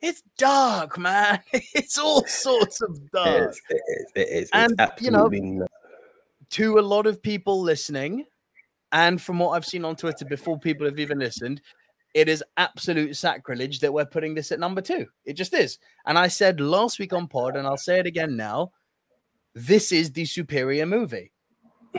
it's 0.00 0.24
dark, 0.36 0.98
man. 0.98 1.38
It's 1.52 1.96
all 1.96 2.24
sorts 2.26 2.80
of 2.82 3.08
dark. 3.12 3.50
is. 3.50 3.62
It 3.70 3.74
is. 3.86 4.12
It 4.16 4.28
is. 4.28 4.50
And, 4.52 4.74
it's 4.80 5.00
you 5.00 5.12
know, 5.12 5.28
nuts. 5.28 5.70
To 6.50 6.78
a 6.78 6.80
lot 6.80 7.06
of 7.06 7.22
people 7.22 7.60
listening, 7.60 8.24
and 8.92 9.20
from 9.20 9.38
what 9.38 9.50
I've 9.50 9.66
seen 9.66 9.84
on 9.84 9.96
Twitter 9.96 10.24
before 10.24 10.58
people 10.58 10.86
have 10.86 10.98
even 10.98 11.18
listened, 11.18 11.60
it 12.14 12.28
is 12.28 12.44
absolute 12.56 13.16
sacrilege 13.16 13.80
that 13.80 13.92
we're 13.92 14.04
putting 14.04 14.34
this 14.34 14.52
at 14.52 14.60
number 14.60 14.80
two. 14.80 15.06
It 15.24 15.32
just 15.32 15.52
is. 15.52 15.78
And 16.06 16.16
I 16.16 16.28
said 16.28 16.60
last 16.60 16.98
week 16.98 17.12
on 17.12 17.26
pod, 17.26 17.56
and 17.56 17.66
I'll 17.66 17.76
say 17.76 17.98
it 17.98 18.06
again 18.06 18.36
now 18.36 18.70
this 19.54 19.92
is 19.92 20.12
the 20.12 20.24
superior 20.24 20.86
movie. 20.86 21.30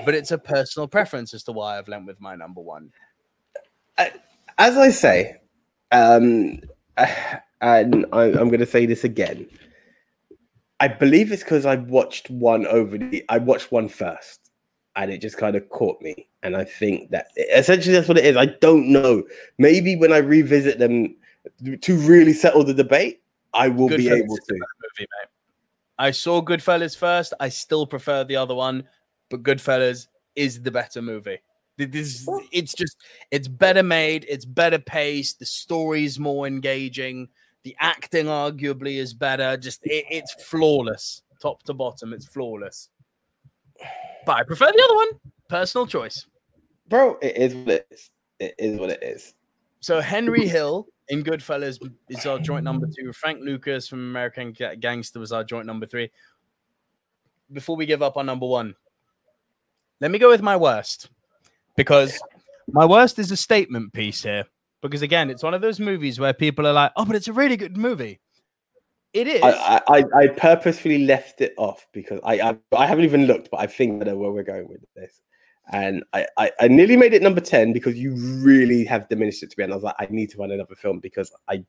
But 0.03 0.13
it's 0.13 0.31
a 0.31 0.37
personal 0.37 0.87
preference 0.87 1.33
as 1.33 1.43
to 1.43 1.53
why 1.53 1.77
I've 1.77 1.87
lent 1.87 2.05
with 2.05 2.19
my 2.19 2.35
number 2.35 2.61
one. 2.61 2.91
as 3.97 4.77
I 4.77 4.89
say, 4.89 5.37
um, 5.91 6.59
and 7.61 8.05
I, 8.11 8.23
I'm 8.23 8.49
going 8.49 8.59
to 8.59 8.65
say 8.65 8.85
this 8.85 9.05
again. 9.05 9.47
I 10.79 10.87
believe 10.87 11.31
it's 11.31 11.43
because 11.43 11.65
I 11.65 11.75
watched 11.75 12.29
one 12.29 12.67
over 12.67 12.97
the. 12.97 13.23
I 13.29 13.37
watched 13.37 13.71
one 13.71 13.87
first, 13.87 14.51
and 14.95 15.11
it 15.11 15.21
just 15.21 15.37
kind 15.37 15.55
of 15.55 15.69
caught 15.69 16.01
me. 16.01 16.27
And 16.43 16.55
I 16.55 16.63
think 16.63 17.11
that 17.11 17.27
essentially 17.53 17.93
that's 17.93 18.07
what 18.07 18.17
it 18.17 18.25
is. 18.25 18.37
I 18.37 18.45
don't 18.45 18.89
know. 18.89 19.23
Maybe 19.57 19.95
when 19.95 20.11
I 20.11 20.17
revisit 20.17 20.79
them 20.79 21.15
to 21.81 21.95
really 21.97 22.33
settle 22.33 22.63
the 22.63 22.73
debate, 22.73 23.21
I 23.53 23.69
will 23.69 23.89
be 23.89 24.09
able 24.09 24.37
to. 24.37 24.53
movie, 24.53 24.59
mate. 24.99 25.29
I 25.97 26.11
saw 26.11 26.41
Goodfellas 26.41 26.97
first. 26.97 27.33
I 27.39 27.49
still 27.49 27.87
prefer 27.87 28.23
the 28.23 28.35
other 28.35 28.53
one, 28.53 28.83
but 29.29 29.43
Goodfellas 29.43 30.07
is 30.35 30.61
the 30.61 30.71
better 30.71 31.01
movie. 31.01 31.39
This, 31.77 32.25
it's 32.51 32.73
just, 32.73 32.97
it's 33.31 33.49
better 33.49 33.83
made, 33.83 34.25
it's 34.29 34.45
better 34.45 34.79
paced, 34.79 35.39
the 35.39 35.45
story's 35.45 36.17
more 36.17 36.47
engaging, 36.47 37.27
the 37.65 37.75
acting 37.79 38.27
arguably 38.27 38.97
is 38.97 39.13
better. 39.13 39.57
Just, 39.57 39.81
it, 39.85 40.05
it's 40.09 40.33
flawless, 40.45 41.23
top 41.41 41.63
to 41.63 41.73
bottom. 41.73 42.13
It's 42.13 42.27
flawless. 42.27 42.89
But 44.25 44.37
I 44.37 44.43
prefer 44.43 44.67
the 44.67 44.83
other 44.83 44.95
one. 44.95 45.07
Personal 45.49 45.87
choice. 45.87 46.27
Bro, 46.87 47.17
it 47.21 47.35
is 47.35 47.55
what 47.55 47.69
it 47.69 47.87
is. 47.89 48.09
It 48.39 48.55
is 48.59 48.79
what 48.79 48.91
it 48.91 49.03
is. 49.03 49.33
So 49.79 49.99
Henry 49.99 50.47
Hill 50.47 50.87
in 51.09 51.23
Goodfellas 51.23 51.79
is 52.07 52.25
our 52.27 52.37
joint 52.37 52.63
number 52.63 52.87
two. 52.87 53.11
Frank 53.11 53.39
Lucas 53.41 53.87
from 53.87 53.99
American 53.99 54.55
Gangster 54.79 55.19
was 55.19 55.31
our 55.31 55.43
joint 55.43 55.65
number 55.65 55.87
three. 55.87 56.11
Before 57.51 57.75
we 57.75 57.87
give 57.87 58.03
up 58.03 58.15
on 58.15 58.27
number 58.27 58.45
one, 58.45 58.75
let 60.01 60.11
me 60.11 60.19
go 60.19 60.29
with 60.29 60.41
my 60.41 60.55
worst 60.55 61.09
because 61.75 62.19
my 62.67 62.85
worst 62.85 63.17
is 63.17 63.31
a 63.31 63.37
statement 63.37 63.93
piece 63.93 64.21
here. 64.21 64.45
Because 64.87 65.01
again, 65.01 65.29
it's 65.29 65.43
one 65.43 65.53
of 65.53 65.61
those 65.61 65.79
movies 65.79 66.19
where 66.19 66.33
people 66.33 66.65
are 66.67 66.73
like, 66.73 66.91
"Oh, 66.95 67.05
but 67.05 67.15
it's 67.15 67.27
a 67.27 67.33
really 67.33 67.57
good 67.57 67.77
movie." 67.77 68.19
It 69.13 69.27
is. 69.27 69.41
I, 69.43 69.81
I, 69.87 70.03
I- 70.15 70.27
purposefully 70.27 71.05
left 71.05 71.39
it 71.41 71.53
off 71.57 71.87
because 71.93 72.19
I, 72.23 72.41
I 72.41 72.57
I 72.75 72.85
haven't 72.85 73.05
even 73.05 73.25
looked, 73.27 73.49
but 73.49 73.61
I 73.61 73.67
think 73.67 74.01
I 74.01 74.05
know 74.05 74.17
where 74.17 74.31
we're 74.31 74.43
going 74.43 74.67
with 74.67 74.81
this. 74.95 75.21
And 75.71 76.03
I, 76.13 76.27
I, 76.37 76.51
I 76.59 76.67
nearly 76.67 76.95
made 76.95 77.15
it 77.15 77.23
number 77.23 77.41
10 77.41 77.73
because 77.73 77.97
you 77.97 78.13
really 78.43 78.85
have 78.85 79.09
diminished 79.09 79.41
it 79.41 79.49
to 79.49 79.55
me. 79.57 79.63
And 79.63 79.73
I 79.73 79.75
was 79.75 79.83
like, 79.83 79.95
I 79.97 80.05
need 80.11 80.29
to 80.29 80.37
find 80.37 80.51
another 80.51 80.75
film 80.75 80.99
because 80.99 81.31
I 81.47 81.63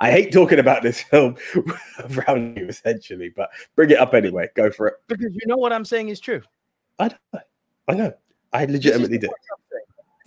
I 0.00 0.10
hate 0.10 0.32
talking 0.32 0.58
about 0.58 0.82
this 0.82 1.02
film 1.10 1.36
around 2.16 2.56
you 2.56 2.66
essentially, 2.68 3.30
but 3.36 3.50
bring 3.76 3.90
it 3.90 3.98
up 3.98 4.14
anyway. 4.14 4.48
Go 4.54 4.70
for 4.70 4.86
it. 4.86 4.94
because 5.08 5.34
you 5.34 5.46
know 5.46 5.56
what 5.58 5.72
I'm 5.72 5.84
saying 5.84 6.08
is 6.08 6.18
true. 6.20 6.40
I 6.98 7.08
know. 7.08 7.40
I 7.88 7.94
know. 7.94 8.12
I 8.54 8.64
legitimately 8.66 9.18
do. 9.18 9.28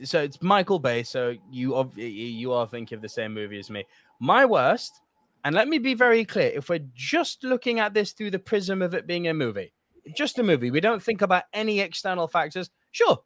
So 0.03 0.21
it's 0.21 0.41
Michael 0.41 0.79
Bay. 0.79 1.03
So 1.03 1.35
you 1.49 1.91
you 1.95 2.51
are 2.53 2.67
thinking 2.67 2.95
of 2.95 3.01
the 3.01 3.09
same 3.09 3.33
movie 3.33 3.59
as 3.59 3.69
me. 3.69 3.85
My 4.19 4.45
worst, 4.45 5.01
and 5.43 5.55
let 5.55 5.67
me 5.67 5.77
be 5.77 5.93
very 5.93 6.25
clear: 6.25 6.51
if 6.53 6.69
we're 6.69 6.85
just 6.93 7.43
looking 7.43 7.79
at 7.79 7.93
this 7.93 8.11
through 8.11 8.31
the 8.31 8.39
prism 8.39 8.81
of 8.81 8.93
it 8.93 9.07
being 9.07 9.27
a 9.27 9.33
movie, 9.33 9.73
just 10.15 10.39
a 10.39 10.43
movie, 10.43 10.71
we 10.71 10.81
don't 10.81 11.01
think 11.01 11.21
about 11.21 11.43
any 11.53 11.79
external 11.79 12.27
factors. 12.27 12.69
Sure, 12.91 13.19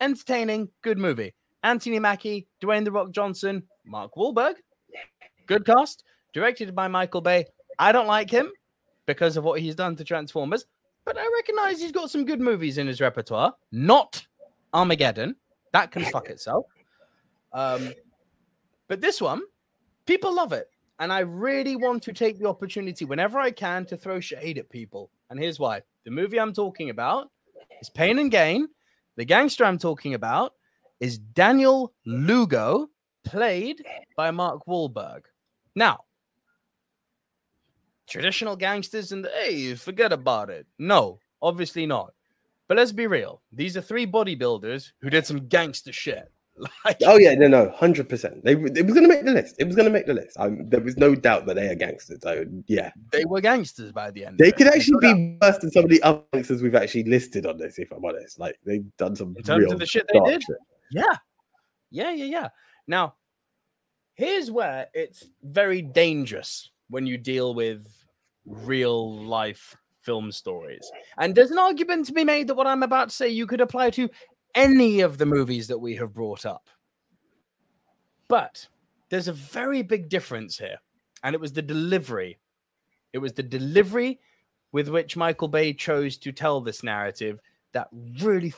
entertaining, 0.00 0.68
good 0.82 0.98
movie. 0.98 1.34
Anthony 1.62 1.98
Mackie, 1.98 2.48
Dwayne 2.60 2.84
the 2.84 2.92
Rock 2.92 3.12
Johnson, 3.12 3.62
Mark 3.84 4.14
Wahlberg, 4.14 4.54
good 5.46 5.64
cast. 5.64 6.04
Directed 6.32 6.74
by 6.74 6.88
Michael 6.88 7.20
Bay. 7.20 7.44
I 7.78 7.92
don't 7.92 8.06
like 8.06 8.30
him 8.30 8.50
because 9.04 9.36
of 9.36 9.44
what 9.44 9.60
he's 9.60 9.74
done 9.74 9.96
to 9.96 10.04
Transformers, 10.04 10.64
but 11.04 11.18
I 11.18 11.30
recognize 11.36 11.78
he's 11.78 11.92
got 11.92 12.10
some 12.10 12.24
good 12.24 12.40
movies 12.40 12.78
in 12.78 12.86
his 12.86 13.02
repertoire. 13.02 13.52
Not 13.70 14.26
Armageddon. 14.72 15.36
That 15.72 15.90
can 15.90 16.04
fuck 16.04 16.28
itself. 16.30 16.66
Um, 17.52 17.92
but 18.88 19.00
this 19.00 19.20
one, 19.20 19.42
people 20.06 20.34
love 20.34 20.52
it. 20.52 20.68
And 20.98 21.12
I 21.12 21.20
really 21.20 21.76
want 21.76 22.02
to 22.04 22.12
take 22.12 22.38
the 22.38 22.48
opportunity 22.48 23.04
whenever 23.04 23.40
I 23.40 23.50
can 23.50 23.84
to 23.86 23.96
throw 23.96 24.20
shade 24.20 24.58
at 24.58 24.70
people. 24.70 25.10
And 25.30 25.40
here's 25.40 25.58
why 25.58 25.82
the 26.04 26.10
movie 26.10 26.38
I'm 26.38 26.52
talking 26.52 26.90
about 26.90 27.30
is 27.80 27.90
Pain 27.90 28.18
and 28.18 28.30
Gain. 28.30 28.68
The 29.16 29.24
gangster 29.24 29.64
I'm 29.64 29.78
talking 29.78 30.14
about 30.14 30.52
is 31.00 31.18
Daniel 31.18 31.92
Lugo, 32.06 32.88
played 33.24 33.84
by 34.16 34.30
Mark 34.30 34.64
Wahlberg. 34.66 35.22
Now, 35.74 36.00
traditional 38.08 38.56
gangsters 38.56 39.12
and 39.12 39.26
hey, 39.26 39.74
forget 39.74 40.12
about 40.12 40.50
it. 40.50 40.66
No, 40.78 41.18
obviously 41.40 41.86
not. 41.86 42.14
But 42.72 42.78
let's 42.78 42.90
be 42.90 43.06
real. 43.06 43.42
These 43.52 43.76
are 43.76 43.82
three 43.82 44.06
bodybuilders 44.06 44.92
who 45.02 45.10
did 45.10 45.26
some 45.26 45.46
gangster 45.46 45.92
shit. 45.92 46.32
Like, 46.86 46.96
Oh 47.04 47.18
yeah, 47.18 47.34
no, 47.34 47.46
no, 47.46 47.70
hundred 47.70 48.08
percent. 48.08 48.42
They 48.44 48.52
it 48.52 48.86
was 48.86 48.94
gonna 48.94 49.08
make 49.08 49.26
the 49.26 49.32
list. 49.32 49.56
It 49.58 49.66
was 49.66 49.76
gonna 49.76 49.90
make 49.90 50.06
the 50.06 50.14
list. 50.14 50.38
Um, 50.38 50.70
there 50.70 50.80
was 50.80 50.96
no 50.96 51.14
doubt 51.14 51.44
that 51.46 51.56
they 51.56 51.68
are 51.68 51.74
gangsters. 51.74 52.20
So 52.22 52.46
yeah, 52.68 52.90
they 53.10 53.26
were 53.26 53.42
gangsters 53.42 53.92
by 53.92 54.10
the 54.10 54.24
end. 54.24 54.38
they 54.38 54.52
could 54.52 54.68
actually 54.68 55.00
be 55.00 55.38
worse 55.42 55.58
than 55.58 55.70
some 55.70 55.84
of 55.84 55.90
the 55.90 56.02
other 56.02 56.22
gangsters 56.32 56.62
we've 56.62 56.74
actually 56.74 57.04
listed 57.04 57.44
on 57.44 57.58
this. 57.58 57.78
If 57.78 57.90
I'm 57.92 58.04
honest, 58.04 58.38
like 58.38 58.56
they've 58.64 58.84
done 58.96 59.16
some 59.16 59.34
in 59.36 59.42
terms 59.42 59.64
real 59.64 59.72
of 59.72 59.78
the 59.78 59.86
shit 59.86 60.06
they 60.10 60.20
did. 60.20 60.42
shit. 60.42 60.56
Yeah. 60.92 61.16
Yeah, 61.90 62.12
yeah, 62.12 62.24
yeah. 62.24 62.48
Now, 62.86 63.16
here's 64.14 64.50
where 64.50 64.86
it's 64.94 65.26
very 65.42 65.82
dangerous 65.82 66.70
when 66.88 67.06
you 67.06 67.18
deal 67.18 67.54
with 67.54 67.86
real 68.46 69.14
life 69.24 69.76
film 70.02 70.32
stories. 70.32 70.90
And 71.18 71.34
there's 71.34 71.50
an 71.50 71.58
argument 71.58 72.06
to 72.06 72.12
be 72.12 72.24
made 72.24 72.48
that 72.48 72.54
what 72.54 72.66
I'm 72.66 72.82
about 72.82 73.10
to 73.10 73.14
say 73.14 73.28
you 73.28 73.46
could 73.46 73.60
apply 73.60 73.90
to 73.90 74.08
any 74.54 75.00
of 75.00 75.18
the 75.18 75.26
movies 75.26 75.68
that 75.68 75.78
we 75.78 75.96
have 75.96 76.12
brought 76.12 76.44
up. 76.44 76.68
But 78.28 78.66
there's 79.08 79.28
a 79.28 79.32
very 79.32 79.82
big 79.82 80.08
difference 80.08 80.58
here. 80.58 80.78
And 81.22 81.34
it 81.34 81.40
was 81.40 81.52
the 81.52 81.62
delivery. 81.62 82.38
It 83.12 83.18
was 83.18 83.32
the 83.32 83.42
delivery 83.42 84.20
with 84.72 84.88
which 84.88 85.16
Michael 85.16 85.48
Bay 85.48 85.72
chose 85.72 86.16
to 86.18 86.32
tell 86.32 86.60
this 86.60 86.82
narrative 86.82 87.38
that 87.72 87.88
really 88.20 88.52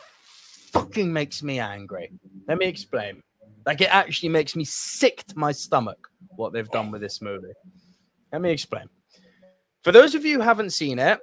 fucking 0.73 1.13
makes 1.13 1.43
me 1.43 1.59
angry. 1.59 2.13
Let 2.49 2.59
me 2.59 2.67
explain. 2.67 3.23
Like 3.67 3.81
it 3.81 3.95
actually 3.95 4.29
makes 4.29 4.55
me 4.57 4.65
sick 4.65 5.25
to 5.29 5.39
my 5.39 5.53
stomach 5.53 6.09
what 6.37 6.53
they've 6.53 6.69
done 6.71 6.91
with 6.91 7.01
this 7.01 7.21
movie. 7.21 7.53
Let 8.33 8.43
me 8.43 8.51
explain. 8.51 8.89
For 9.83 9.93
those 9.93 10.15
of 10.15 10.25
you 10.25 10.37
who 10.37 10.43
haven't 10.43 10.71
seen 10.71 10.99
it, 10.99 11.21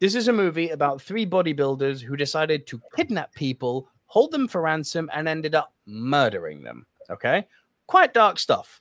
this 0.00 0.14
is 0.14 0.28
a 0.28 0.32
movie 0.32 0.70
about 0.70 1.00
three 1.00 1.26
bodybuilders 1.26 2.00
who 2.00 2.16
decided 2.16 2.66
to 2.66 2.80
kidnap 2.96 3.34
people, 3.34 3.88
hold 4.06 4.32
them 4.32 4.48
for 4.48 4.62
ransom, 4.62 5.10
and 5.12 5.28
ended 5.28 5.54
up 5.54 5.74
murdering 5.86 6.62
them. 6.62 6.86
Okay? 7.10 7.46
Quite 7.86 8.14
dark 8.14 8.38
stuff. 8.38 8.80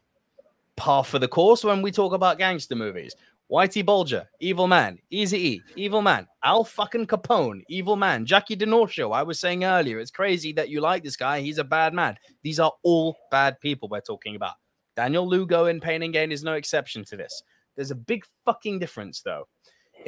Par 0.77 1.03
for 1.03 1.19
the 1.19 1.27
course 1.27 1.63
when 1.63 1.81
we 1.81 1.91
talk 1.91 2.13
about 2.13 2.37
gangster 2.37 2.75
movies. 2.75 3.15
Whitey 3.51 3.83
Bulger, 3.83 4.29
evil 4.39 4.67
man. 4.67 4.99
Easy 5.09 5.37
E, 5.49 5.63
evil 5.75 6.01
man. 6.03 6.27
Al 6.43 6.63
fucking 6.63 7.07
Capone, 7.07 7.63
evil 7.67 7.95
man. 7.95 8.25
Jackie 8.25 8.55
DiNorscio, 8.55 9.13
I 9.13 9.23
was 9.23 9.39
saying 9.39 9.63
earlier, 9.63 9.99
it's 9.99 10.11
crazy 10.11 10.53
that 10.53 10.69
you 10.69 10.79
like 10.81 11.03
this 11.03 11.15
guy. 11.15 11.41
He's 11.41 11.57
a 11.57 11.63
bad 11.63 11.93
man. 11.93 12.15
These 12.43 12.59
are 12.59 12.71
all 12.83 13.17
bad 13.31 13.59
people 13.59 13.89
we're 13.89 14.01
talking 14.01 14.35
about. 14.35 14.53
Daniel 14.95 15.27
Lugo 15.27 15.65
in 15.65 15.79
Pain 15.81 16.03
and 16.03 16.13
Gain 16.13 16.31
is 16.31 16.43
no 16.43 16.53
exception 16.53 17.03
to 17.05 17.17
this. 17.17 17.41
There's 17.75 17.91
a 17.91 17.95
big 17.95 18.23
fucking 18.45 18.77
difference, 18.79 19.21
though. 19.21 19.47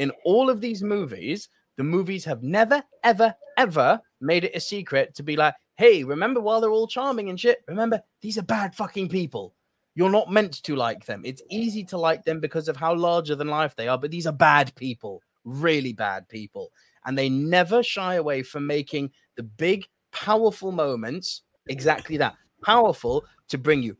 In 0.01 0.11
all 0.25 0.49
of 0.49 0.61
these 0.61 0.81
movies, 0.81 1.47
the 1.77 1.83
movies 1.83 2.25
have 2.25 2.41
never, 2.41 2.81
ever, 3.03 3.35
ever 3.55 4.01
made 4.19 4.45
it 4.45 4.55
a 4.55 4.59
secret 4.59 5.13
to 5.13 5.21
be 5.21 5.35
like, 5.35 5.53
hey, 5.77 6.03
remember 6.03 6.41
while 6.41 6.59
they're 6.59 6.71
all 6.71 6.87
charming 6.87 7.29
and 7.29 7.39
shit, 7.39 7.59
remember 7.67 8.01
these 8.19 8.39
are 8.39 8.41
bad 8.41 8.73
fucking 8.73 9.09
people. 9.09 9.53
You're 9.93 10.09
not 10.09 10.31
meant 10.31 10.63
to 10.63 10.75
like 10.75 11.05
them. 11.05 11.21
It's 11.23 11.43
easy 11.51 11.83
to 11.83 11.99
like 11.99 12.23
them 12.23 12.39
because 12.39 12.67
of 12.67 12.77
how 12.77 12.95
larger 12.95 13.35
than 13.35 13.47
life 13.47 13.75
they 13.75 13.87
are, 13.87 13.97
but 13.99 14.09
these 14.09 14.25
are 14.25 14.33
bad 14.33 14.73
people, 14.73 15.21
really 15.45 15.93
bad 15.93 16.27
people. 16.27 16.71
And 17.05 17.15
they 17.15 17.29
never 17.29 17.83
shy 17.83 18.15
away 18.15 18.41
from 18.41 18.65
making 18.65 19.11
the 19.37 19.43
big, 19.43 19.85
powerful 20.11 20.71
moments 20.71 21.43
exactly 21.69 22.17
that 22.17 22.33
powerful 22.63 23.23
to 23.49 23.59
bring 23.59 23.83
you 23.83 23.95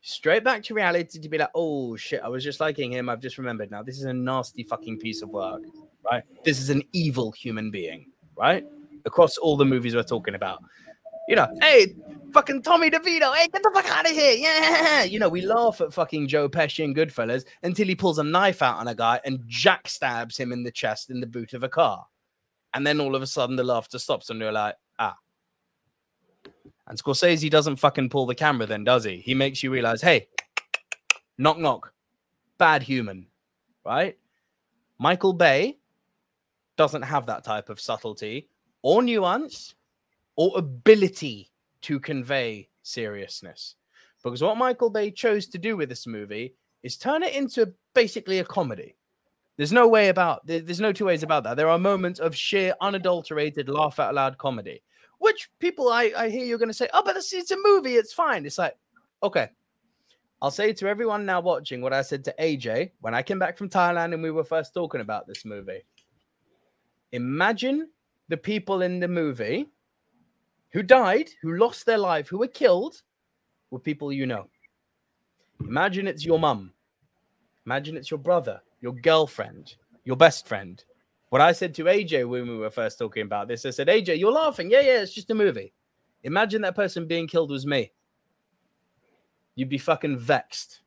straight 0.00 0.44
back 0.44 0.62
to 0.64 0.74
reality 0.74 1.18
to 1.18 1.28
be 1.28 1.38
like, 1.38 1.50
oh 1.54 1.96
shit, 1.96 2.20
I 2.22 2.28
was 2.28 2.42
just 2.42 2.60
liking 2.60 2.92
him. 2.92 3.08
I've 3.08 3.20
just 3.20 3.38
remembered 3.38 3.70
now. 3.70 3.82
This 3.82 3.98
is 3.98 4.04
a 4.04 4.12
nasty 4.12 4.64
fucking 4.64 4.98
piece 4.98 5.22
of 5.22 5.28
work, 5.28 5.62
right? 6.10 6.22
This 6.44 6.60
is 6.60 6.70
an 6.70 6.82
evil 6.92 7.32
human 7.32 7.70
being, 7.70 8.06
right? 8.36 8.64
Across 9.04 9.38
all 9.38 9.56
the 9.56 9.64
movies 9.64 9.94
we're 9.94 10.02
talking 10.02 10.34
about. 10.34 10.62
You 11.28 11.36
know, 11.36 11.48
hey, 11.60 11.94
fucking 12.32 12.62
Tommy 12.62 12.90
DeVito, 12.90 13.34
hey, 13.34 13.46
get 13.48 13.62
the 13.62 13.70
fuck 13.72 13.88
out 13.88 14.06
of 14.06 14.12
here. 14.12 14.34
Yeah. 14.34 15.04
You 15.04 15.18
know, 15.18 15.28
we 15.28 15.42
laugh 15.42 15.80
at 15.80 15.92
fucking 15.92 16.28
Joe 16.28 16.48
Pesci 16.48 16.84
and 16.84 16.96
Goodfellas 16.96 17.44
until 17.62 17.86
he 17.86 17.94
pulls 17.94 18.18
a 18.18 18.24
knife 18.24 18.62
out 18.62 18.78
on 18.78 18.88
a 18.88 18.94
guy 18.94 19.20
and 19.24 19.40
jack 19.46 19.88
stabs 19.88 20.36
him 20.36 20.50
in 20.50 20.64
the 20.64 20.72
chest 20.72 21.10
in 21.10 21.20
the 21.20 21.26
boot 21.26 21.52
of 21.52 21.62
a 21.62 21.68
car. 21.68 22.06
And 22.74 22.86
then 22.86 23.00
all 23.00 23.14
of 23.14 23.22
a 23.22 23.26
sudden 23.26 23.56
the 23.56 23.64
laughter 23.64 23.98
stops 23.98 24.30
and 24.30 24.40
you're 24.40 24.50
like, 24.50 24.74
ah. 24.98 25.16
And 26.90 26.98
Scorsese 26.98 27.48
doesn't 27.48 27.76
fucking 27.76 28.08
pull 28.08 28.26
the 28.26 28.34
camera 28.34 28.66
then, 28.66 28.82
does 28.82 29.04
he? 29.04 29.18
He 29.18 29.32
makes 29.32 29.62
you 29.62 29.70
realize, 29.70 30.02
hey, 30.02 30.26
knock 31.38 31.56
knock, 31.56 31.92
bad 32.58 32.82
human, 32.82 33.28
right? 33.86 34.18
Michael 34.98 35.32
Bay 35.32 35.78
doesn't 36.76 37.02
have 37.02 37.26
that 37.26 37.44
type 37.44 37.68
of 37.68 37.80
subtlety 37.80 38.48
or 38.82 39.02
nuance 39.02 39.76
or 40.34 40.58
ability 40.58 41.52
to 41.82 42.00
convey 42.00 42.68
seriousness. 42.82 43.76
Because 44.24 44.42
what 44.42 44.56
Michael 44.56 44.90
Bay 44.90 45.12
chose 45.12 45.46
to 45.46 45.58
do 45.58 45.76
with 45.76 45.88
this 45.88 46.08
movie 46.08 46.56
is 46.82 46.96
turn 46.96 47.22
it 47.22 47.34
into 47.36 47.72
basically 47.94 48.40
a 48.40 48.44
comedy. 48.44 48.96
There's 49.56 49.72
no 49.72 49.86
way 49.86 50.08
about 50.08 50.44
there's 50.44 50.80
no 50.80 50.92
two 50.92 51.04
ways 51.04 51.22
about 51.22 51.44
that. 51.44 51.56
There 51.56 51.68
are 51.68 51.78
moments 51.78 52.18
of 52.18 52.34
sheer 52.34 52.74
unadulterated 52.80 53.68
laugh 53.68 54.00
out 54.00 54.14
loud 54.14 54.38
comedy, 54.38 54.82
which 55.20 55.50
people 55.60 55.90
I, 55.90 56.12
I 56.16 56.28
hear 56.30 56.44
you're 56.44 56.58
gonna 56.58 56.72
say, 56.72 56.88
oh, 56.92 57.02
but 57.04 57.16
it's, 57.16 57.32
it's 57.32 57.50
a 57.52 57.56
movie, 57.62 57.94
it's 57.94 58.12
fine. 58.12 58.44
It's 58.44 58.58
like, 58.58 58.76
okay. 59.22 59.50
I'll 60.42 60.50
say 60.50 60.72
to 60.72 60.88
everyone 60.88 61.26
now 61.26 61.40
watching 61.42 61.82
what 61.82 61.92
I 61.92 62.00
said 62.00 62.24
to 62.24 62.34
AJ 62.40 62.92
when 63.02 63.14
I 63.14 63.22
came 63.22 63.38
back 63.38 63.58
from 63.58 63.68
Thailand 63.68 64.14
and 64.14 64.22
we 64.22 64.30
were 64.30 64.42
first 64.42 64.72
talking 64.72 65.02
about 65.02 65.26
this 65.26 65.44
movie. 65.44 65.82
Imagine 67.12 67.90
the 68.28 68.38
people 68.38 68.80
in 68.80 68.98
the 68.98 69.08
movie 69.08 69.68
who 70.72 70.82
died, 70.82 71.28
who 71.42 71.58
lost 71.58 71.84
their 71.84 71.98
life, 71.98 72.26
who 72.28 72.38
were 72.38 72.46
killed, 72.46 73.02
were 73.70 73.78
people 73.78 74.10
you 74.10 74.24
know. 74.24 74.48
Imagine 75.60 76.06
it's 76.06 76.24
your 76.24 76.38
mum. 76.38 76.72
Imagine 77.66 77.98
it's 77.98 78.10
your 78.10 78.18
brother, 78.18 78.62
your 78.80 78.94
girlfriend, 78.94 79.74
your 80.04 80.16
best 80.16 80.48
friend. 80.48 80.82
What 81.30 81.40
I 81.40 81.52
said 81.52 81.74
to 81.76 81.84
AJ 81.84 82.28
when 82.28 82.48
we 82.48 82.56
were 82.56 82.70
first 82.70 82.98
talking 82.98 83.22
about 83.22 83.46
this, 83.48 83.64
I 83.64 83.70
said, 83.70 83.86
AJ, 83.86 84.18
you're 84.18 84.32
laughing. 84.32 84.70
Yeah, 84.70 84.80
yeah, 84.80 85.00
it's 85.00 85.14
just 85.14 85.30
a 85.30 85.34
movie. 85.34 85.72
Imagine 86.24 86.60
that 86.62 86.74
person 86.74 87.06
being 87.06 87.28
killed 87.28 87.50
was 87.50 87.64
me. 87.64 87.92
You'd 89.54 89.68
be 89.68 89.78
fucking 89.78 90.18
vexed. 90.18 90.80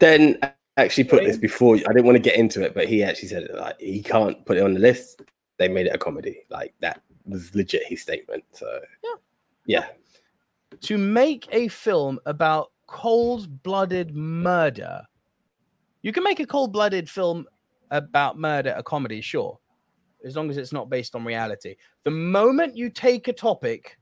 Then 0.00 0.38
I 0.42 0.52
actually 0.76 1.04
put 1.04 1.24
this 1.24 1.36
before. 1.36 1.76
I 1.76 1.92
didn't 1.92 2.04
want 2.04 2.16
to 2.16 2.22
get 2.22 2.36
into 2.36 2.62
it, 2.62 2.72
but 2.72 2.88
he 2.88 3.02
actually 3.02 3.28
said 3.28 3.48
like 3.54 3.80
he 3.80 4.02
can't 4.02 4.44
put 4.46 4.56
it 4.56 4.62
on 4.62 4.74
the 4.74 4.80
list. 4.80 5.22
They 5.58 5.68
made 5.68 5.86
it 5.86 5.94
a 5.94 5.98
comedy. 5.98 6.42
Like 6.48 6.74
that 6.80 7.02
was 7.24 7.54
legit 7.54 7.84
his 7.86 8.02
statement. 8.02 8.44
So 8.52 8.80
Yeah. 9.02 9.14
yeah. 9.66 9.86
to 10.82 10.98
make 10.98 11.48
a 11.50 11.68
film 11.68 12.18
about 12.26 12.72
cold 12.86 13.62
blooded 13.62 14.14
murder, 14.14 15.02
you 16.02 16.12
can 16.12 16.22
make 16.22 16.40
a 16.40 16.46
cold 16.46 16.72
blooded 16.72 17.08
film 17.08 17.46
about 17.90 18.38
murder 18.38 18.74
a 18.76 18.82
comedy, 18.82 19.20
sure, 19.20 19.58
as 20.24 20.36
long 20.36 20.50
as 20.50 20.56
it's 20.56 20.72
not 20.72 20.90
based 20.90 21.14
on 21.14 21.24
reality. 21.24 21.76
The 22.04 22.10
moment 22.10 22.76
you 22.76 22.90
take 22.90 23.28
a 23.28 23.32
topic, 23.32 23.98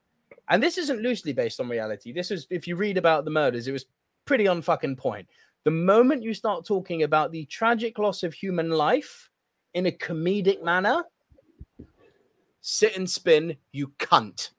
and 0.49 0.63
this 0.63 0.79
isn't 0.79 1.03
loosely 1.03 1.33
based 1.33 1.61
on 1.61 1.69
reality, 1.69 2.13
this 2.13 2.31
is 2.31 2.47
if 2.51 2.67
you 2.67 2.77
read 2.77 2.97
about 2.97 3.25
the 3.25 3.31
murders, 3.31 3.69
it 3.69 3.73
was 3.73 3.87
pretty 4.25 4.47
on 4.47 4.63
fucking 4.63 4.97
point. 4.97 5.27
The 5.65 5.71
moment 5.71 6.23
you 6.23 6.35
start 6.35 6.67
talking 6.67 7.03
about 7.03 7.33
the 7.33 7.47
tragic 7.47 7.99
loss 7.99 8.23
of 8.23 8.35
human 8.35 8.71
life 8.71 9.31
in 9.73 9.87
a 9.87 9.93
comedic 9.93 10.63
manner, 10.63 11.05
sit 12.61 12.97
and 12.97 13.09
spin, 13.09 13.57
you 13.73 13.89
cunt 13.99 14.51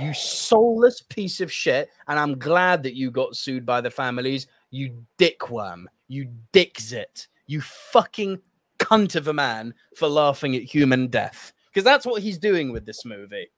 you 0.00 0.14
soulless 0.14 1.02
piece 1.02 1.40
of 1.40 1.52
shit. 1.52 1.88
And 2.08 2.18
I'm 2.18 2.38
glad 2.38 2.82
that 2.82 2.94
you 2.94 3.10
got 3.10 3.36
sued 3.36 3.66
by 3.66 3.80
the 3.80 3.90
families. 3.90 4.46
You 4.70 5.04
dickworm. 5.18 5.84
You 6.08 6.28
dickzit. 6.52 7.28
You 7.46 7.60
fucking 7.60 8.40
cunt 8.78 9.16
of 9.16 9.28
a 9.28 9.32
man 9.32 9.74
for 9.96 10.08
laughing 10.08 10.54
at 10.56 10.62
human 10.62 11.08
death. 11.08 11.52
Because 11.68 11.84
that's 11.84 12.06
what 12.06 12.22
he's 12.22 12.38
doing 12.38 12.72
with 12.72 12.86
this 12.86 13.04
movie. 13.04 13.50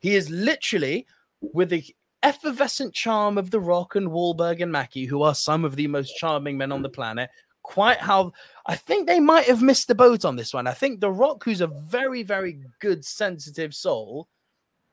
He 0.00 0.14
is 0.14 0.30
literally, 0.30 1.06
with 1.40 1.70
the 1.70 1.84
effervescent 2.22 2.94
charm 2.94 3.38
of 3.38 3.50
The 3.50 3.60
Rock 3.60 3.94
and 3.94 4.08
Wahlberg 4.08 4.62
and 4.62 4.72
Mackie, 4.72 5.04
who 5.04 5.22
are 5.22 5.34
some 5.34 5.64
of 5.64 5.76
the 5.76 5.86
most 5.86 6.16
charming 6.16 6.56
men 6.56 6.72
on 6.72 6.82
the 6.82 6.88
planet, 6.88 7.30
quite 7.62 7.98
how 7.98 8.32
I 8.66 8.76
think 8.76 9.06
they 9.06 9.20
might 9.20 9.46
have 9.46 9.62
missed 9.62 9.88
the 9.88 9.94
boat 9.94 10.24
on 10.24 10.36
this 10.36 10.54
one. 10.54 10.66
I 10.66 10.72
think 10.72 11.00
The 11.00 11.10
Rock, 11.10 11.44
who's 11.44 11.60
a 11.60 11.66
very, 11.66 12.22
very 12.22 12.60
good, 12.80 13.04
sensitive 13.04 13.74
soul, 13.74 14.28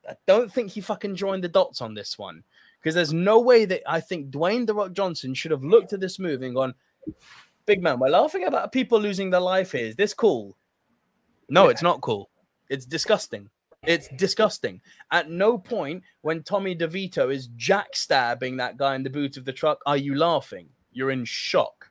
I 0.08 0.16
don't 0.28 0.52
think 0.52 0.72
he 0.72 0.82
fucking 0.82 1.16
joined 1.16 1.44
the 1.44 1.50
dots 1.50 1.82
on 1.82 1.94
this 1.94 2.18
one 2.18 2.44
because 2.80 2.94
there's 2.94 3.14
no 3.14 3.40
way 3.40 3.66
that 3.66 3.82
I 3.88 4.00
think 4.00 4.30
Dwayne 4.30 4.68
the 4.68 4.76
Rock 4.76 4.94
Johnson 4.94 5.34
should 5.34 5.52
have 5.52 5.64
looked 5.64 5.94
at 5.94 6.00
this 6.00 6.20
movie 6.20 6.46
and 6.46 6.56
gone, 6.56 6.76
"Big 7.66 7.82
man, 7.82 8.00
we're 8.00 8.10
laughing 8.10 8.46
about 8.46 8.72
people 8.72 9.00
losing 9.00 9.30
their 9.30 9.40
life 9.42 9.72
here. 9.72 9.86
Is 9.86 9.96
this 9.96 10.14
cool?" 10.14 10.56
No, 11.50 11.70
it's 11.70 11.82
not 11.82 12.02
cool. 12.02 12.30
It's 12.70 12.86
disgusting. 12.86 13.50
It's 13.86 14.08
disgusting. 14.08 14.82
At 15.12 15.30
no 15.30 15.58
point 15.58 16.04
when 16.22 16.44
Tommy 16.44 16.76
DeVito 16.76 17.32
is 17.32 17.50
jack 17.56 17.96
stabbing 17.96 18.58
that 18.58 18.78
guy 18.78 18.96
in 18.96 19.04
the 19.04 19.10
boot 19.10 19.38
of 19.38 19.46
the 19.46 19.54
truck 19.54 19.80
are 19.86 19.98
you 19.98 20.16
laughing. 20.16 20.70
You're 20.92 21.12
in 21.12 21.26
shock. 21.26 21.90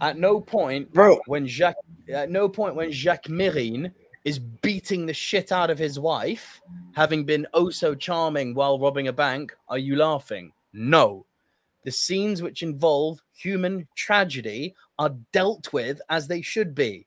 At 0.00 0.18
no 0.18 0.40
point 0.40 0.92
Bro. 0.92 1.20
when 1.26 1.46
Jacques 1.46 1.76
at 2.12 2.30
no 2.30 2.48
point 2.48 2.74
when 2.74 2.90
Jacques 2.90 3.28
Mesrine 3.28 3.92
is 4.24 4.38
beating 4.38 5.06
the 5.06 5.14
shit 5.14 5.52
out 5.52 5.70
of 5.70 5.78
his 5.78 5.98
wife, 5.98 6.60
having 6.92 7.24
been 7.24 7.46
oh 7.54 7.70
so 7.70 7.94
charming 7.94 8.54
while 8.54 8.78
robbing 8.78 9.08
a 9.08 9.12
bank, 9.12 9.54
are 9.68 9.78
you 9.78 9.96
laughing? 9.96 10.52
No. 10.72 11.26
The 11.84 11.90
scenes 11.90 12.42
which 12.42 12.62
involve 12.62 13.20
human 13.34 13.88
tragedy 13.96 14.74
are 14.98 15.14
dealt 15.32 15.72
with 15.72 16.00
as 16.08 16.28
they 16.28 16.42
should 16.42 16.74
be. 16.74 17.06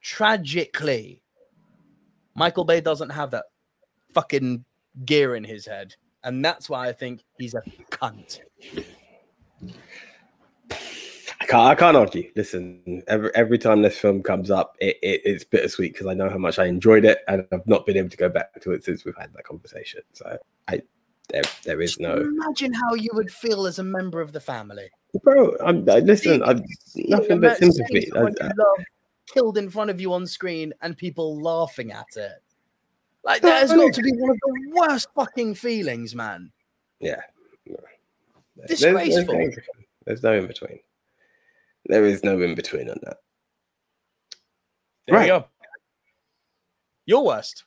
Tragically. 0.00 1.22
Michael 2.34 2.64
Bay 2.64 2.80
doesn't 2.80 3.10
have 3.10 3.30
that 3.32 3.46
fucking 4.12 4.64
gear 5.04 5.34
in 5.34 5.44
his 5.44 5.66
head. 5.66 5.96
And 6.22 6.44
that's 6.44 6.68
why 6.68 6.88
I 6.88 6.92
think 6.92 7.22
he's 7.38 7.54
a 7.54 7.62
cunt. 7.90 8.40
I 11.40 11.44
can't. 11.46 11.66
I 11.66 11.74
can't 11.74 11.96
argue. 11.96 12.30
Listen, 12.34 13.02
every 13.06 13.30
every 13.34 13.58
time 13.58 13.82
this 13.82 13.98
film 13.98 14.22
comes 14.22 14.50
up, 14.50 14.76
it, 14.80 14.96
it 15.02 15.20
it's 15.24 15.44
bittersweet 15.44 15.92
because 15.92 16.06
I 16.06 16.14
know 16.14 16.28
how 16.28 16.38
much 16.38 16.58
I 16.58 16.64
enjoyed 16.64 17.04
it, 17.04 17.18
and 17.28 17.46
I've 17.52 17.66
not 17.66 17.86
been 17.86 17.96
able 17.96 18.08
to 18.08 18.16
go 18.16 18.28
back 18.28 18.60
to 18.62 18.72
it 18.72 18.84
since 18.84 19.04
we've 19.04 19.16
had 19.16 19.32
that 19.34 19.44
conversation. 19.44 20.00
So 20.12 20.38
I, 20.66 20.80
there, 21.28 21.42
there 21.64 21.80
is 21.80 21.98
no, 21.98 22.16
Imagine 22.16 22.72
how 22.72 22.94
you 22.94 23.10
would 23.14 23.30
feel 23.30 23.66
as 23.66 23.78
a 23.78 23.82
member 23.84 24.20
of 24.20 24.32
the 24.32 24.40
family. 24.40 24.88
bro. 25.22 25.56
I'm 25.64 25.88
I, 25.88 25.98
listen. 26.00 26.42
I'm 26.42 26.62
nothing 26.94 27.40
but 27.40 27.58
sympathy. 27.58 28.08
someone 28.12 28.34
I- 28.40 28.44
you 28.44 28.50
uh, 28.50 28.52
love 28.56 28.84
killed 29.32 29.58
in 29.58 29.68
front 29.70 29.90
of 29.90 30.00
you 30.00 30.12
on 30.12 30.26
screen 30.26 30.72
and 30.82 30.96
people 30.96 31.40
laughing 31.42 31.90
at 31.92 32.06
it. 32.16 32.32
Like 33.24 33.42
that 33.42 33.62
has 33.62 33.72
got 33.72 33.92
to 33.92 34.02
be 34.02 34.12
one 34.12 34.30
of 34.30 34.36
the 34.40 34.72
worst 34.80 35.08
fucking 35.16 35.56
feelings, 35.56 36.14
man. 36.14 36.52
yeah. 37.00 37.20
no. 37.66 37.76
There's- 38.56 38.80
there's 38.80 38.82
no 38.82 38.98
Disgraceful. 39.04 39.34
in 39.34 39.50
between. 39.50 39.84
There's 40.06 40.22
no 40.22 40.32
in 40.38 40.46
between. 40.46 40.78
There 41.86 42.04
is 42.06 42.22
no 42.24 42.40
in 42.40 42.54
between 42.54 42.88
on 42.88 42.98
that. 43.02 43.16
There 45.08 45.16
Right. 45.16 45.26
you 45.26 45.32
go. 45.40 45.46
Your 47.06 47.24
worst. 47.24 47.64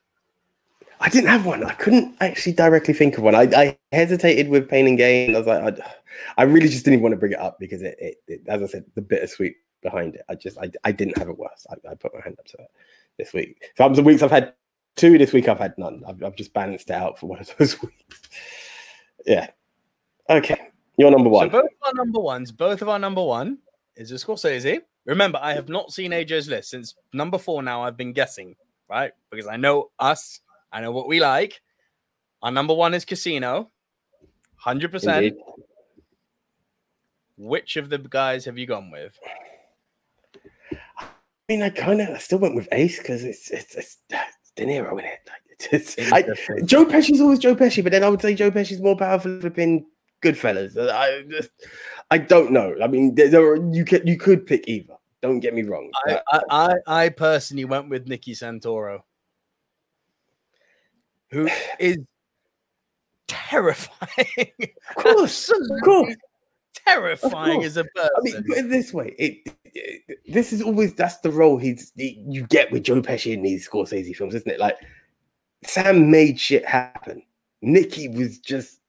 I 1.00 1.10
didn't 1.10 1.30
have 1.30 1.46
one. 1.46 1.64
I 1.64 1.74
couldn't 1.74 2.16
actually 2.20 2.54
directly 2.54 2.94
think 2.94 3.18
of 3.18 3.24
one. 3.24 3.36
I, 3.36 3.44
I 3.56 3.78
hesitated 3.92 4.50
with 4.50 4.70
Pain 4.70 4.88
and 4.88 4.98
Gain. 4.98 5.36
I 5.36 5.38
was 5.38 5.48
like, 5.48 5.80
I, 5.80 5.94
I 6.38 6.44
really 6.44 6.68
just 6.68 6.84
didn't 6.84 7.02
want 7.02 7.14
to 7.14 7.18
bring 7.18 7.32
it 7.32 7.40
up 7.40 7.58
because 7.60 7.82
it, 7.82 7.96
it, 8.00 8.16
it 8.28 8.42
as 8.48 8.62
I 8.62 8.66
said, 8.66 8.86
the 8.96 9.02
bittersweet 9.02 9.56
behind 9.82 10.16
it. 10.16 10.22
I 10.30 10.36
just, 10.36 10.58
I, 10.58 10.70
I 10.84 10.92
didn't 10.92 11.18
have 11.18 11.30
it 11.30 11.38
worse. 11.38 11.66
I, 11.70 11.92
I 11.92 11.96
put 11.96 12.14
my 12.14 12.22
hand 12.22 12.36
up 12.38 12.46
to 12.48 12.58
it 12.58 12.72
this 13.18 13.34
week. 13.34 13.64
So 13.78 13.88
the 13.90 14.04
weeks 14.04 14.22
I've 14.22 14.32
had 14.32 14.54
two. 14.96 15.18
This 15.18 15.34
week 15.34 15.48
I've 15.48 15.60
had 15.60 15.78
none. 15.78 16.04
I've, 16.08 16.22
I've 16.24 16.36
just 16.36 16.54
balanced 16.54 16.90
it 16.90 16.96
out 16.96 17.18
for 17.18 17.28
one 17.28 17.40
of 17.40 17.56
those 17.58 17.82
weeks. 17.82 18.20
Yeah. 19.26 19.48
Okay. 20.30 20.70
You're 20.98 21.12
number 21.12 21.30
one. 21.30 21.50
So 21.50 21.62
both 21.62 21.72
of 21.72 21.88
our 21.88 21.94
number 21.94 22.20
ones, 22.20 22.52
both 22.52 22.82
of 22.82 22.90
our 22.90 23.00
number 23.00 23.24
one 23.24 23.60
is 23.96 24.12
a 24.12 24.16
Scorsese. 24.16 24.82
Remember, 25.06 25.40
I 25.42 25.54
have 25.54 25.70
not 25.70 25.94
seen 25.94 26.12
AJ's 26.12 26.50
list 26.50 26.70
since 26.70 26.96
number 27.14 27.38
four. 27.38 27.64
Now 27.64 27.84
I've 27.84 27.96
been 27.96 28.12
guessing, 28.12 28.56
right? 28.90 29.12
Because 29.32 29.48
I 29.48 29.56
know 29.56 29.92
us, 29.98 30.42
I 30.72 30.82
know 30.82 30.92
what 30.92 31.08
we 31.08 31.20
like. 31.20 31.62
Our 32.42 32.52
number 32.52 32.74
one 32.74 32.94
is 32.94 33.06
Casino. 33.06 33.72
100%. 34.66 35.34
Which 37.38 37.78
of 37.78 37.90
the 37.90 37.98
guys 37.98 38.46
have 38.46 38.58
you 38.58 38.66
gone 38.66 38.92
with? 38.92 39.18
I 41.00 41.06
mean, 41.48 41.64
I 41.64 41.70
kind 41.70 42.02
of 42.02 42.10
I 42.10 42.18
still 42.18 42.40
went 42.40 42.56
with 42.56 42.68
Ace 42.72 43.00
because 43.00 43.24
it's 43.24 43.50
it's, 43.50 43.74
it's 43.76 43.98
it's 44.10 44.52
De 44.56 44.66
Niro 44.66 44.92
in 45.00 45.06
it. 45.06 45.20
Like, 45.26 45.42
it's, 45.72 45.96
it's, 45.98 46.12
I, 46.12 46.22
Joe 46.64 46.86
Pesci's 46.86 47.22
always 47.22 47.40
Joe 47.40 47.56
Pesci, 47.56 47.82
but 47.82 47.92
then 47.92 48.04
I 48.04 48.10
would 48.10 48.22
say 48.22 48.36
Joe 48.36 48.52
Pesci's 48.52 48.82
more 48.82 48.96
powerful 48.96 49.32
than 49.32 49.42
flipping 49.42 49.86
Goodfellas. 50.22 50.78
I 50.78 51.24
just, 51.30 51.50
I 52.12 52.18
don't 52.18 52.52
know. 52.52 52.76
I 52.82 52.88
mean, 52.88 53.16
there, 53.16 53.30
there 53.30 53.46
are, 53.46 53.74
you 53.74 53.84
could 53.86 54.08
you 54.08 54.18
could 54.18 54.46
pick 54.46 54.68
either. 54.68 54.96
Don't 55.22 55.40
get 55.40 55.54
me 55.54 55.64
wrong. 55.64 55.90
I, 56.08 56.22
I, 56.32 56.42
I, 56.50 56.74
I 56.88 57.10
personally 57.10 57.66
went 57.66 57.90
with 57.90 58.08
Nicky 58.08 58.34
Santoro, 58.34 59.02
who 61.32 61.50
is 61.80 61.98
terrifying. 63.28 64.52
of 64.60 64.96
course, 64.96 65.50
of 65.72 65.82
course. 65.84 66.16
terrifying 66.86 67.56
course. 67.62 67.66
as 67.66 67.78
a 67.78 67.84
person. 67.84 68.10
I 68.18 68.22
mean, 68.22 68.44
put 68.44 68.58
it 68.58 68.70
this 68.70 68.94
way: 68.94 69.16
it, 69.18 69.54
it- 69.66 70.20
this 70.28 70.52
is 70.52 70.62
always 70.64 70.94
that's 70.96 71.18
the 71.20 71.32
role 71.32 71.58
he's 71.58 71.92
he, 71.96 72.24
you 72.28 72.46
get 72.48 72.72
with 72.72 72.84
Joe 72.84 73.02
Pesci 73.02 73.34
in 73.34 73.44
these 73.44 73.68
Scorsese 73.70 74.16
films, 74.16 74.34
isn't 74.34 74.50
it? 74.52 74.60
Like 74.60 74.78
Sam 75.64 76.10
made 76.10 76.40
shit 76.40 76.66
happen. 76.66 77.22
Nicky 77.62 78.08
was 78.08 78.40
just 78.40 78.80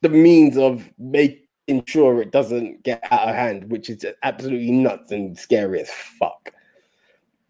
the 0.00 0.08
means 0.08 0.56
of 0.56 0.90
making 0.98 1.84
sure 1.86 2.22
it 2.22 2.30
doesn't 2.32 2.82
get 2.84 3.02
out 3.10 3.28
of 3.28 3.34
hand, 3.34 3.70
which 3.70 3.90
is 3.90 4.04
absolutely 4.22 4.70
nuts 4.70 5.10
and 5.12 5.36
scary 5.38 5.80
as 5.82 5.90
fuck. 5.90 6.52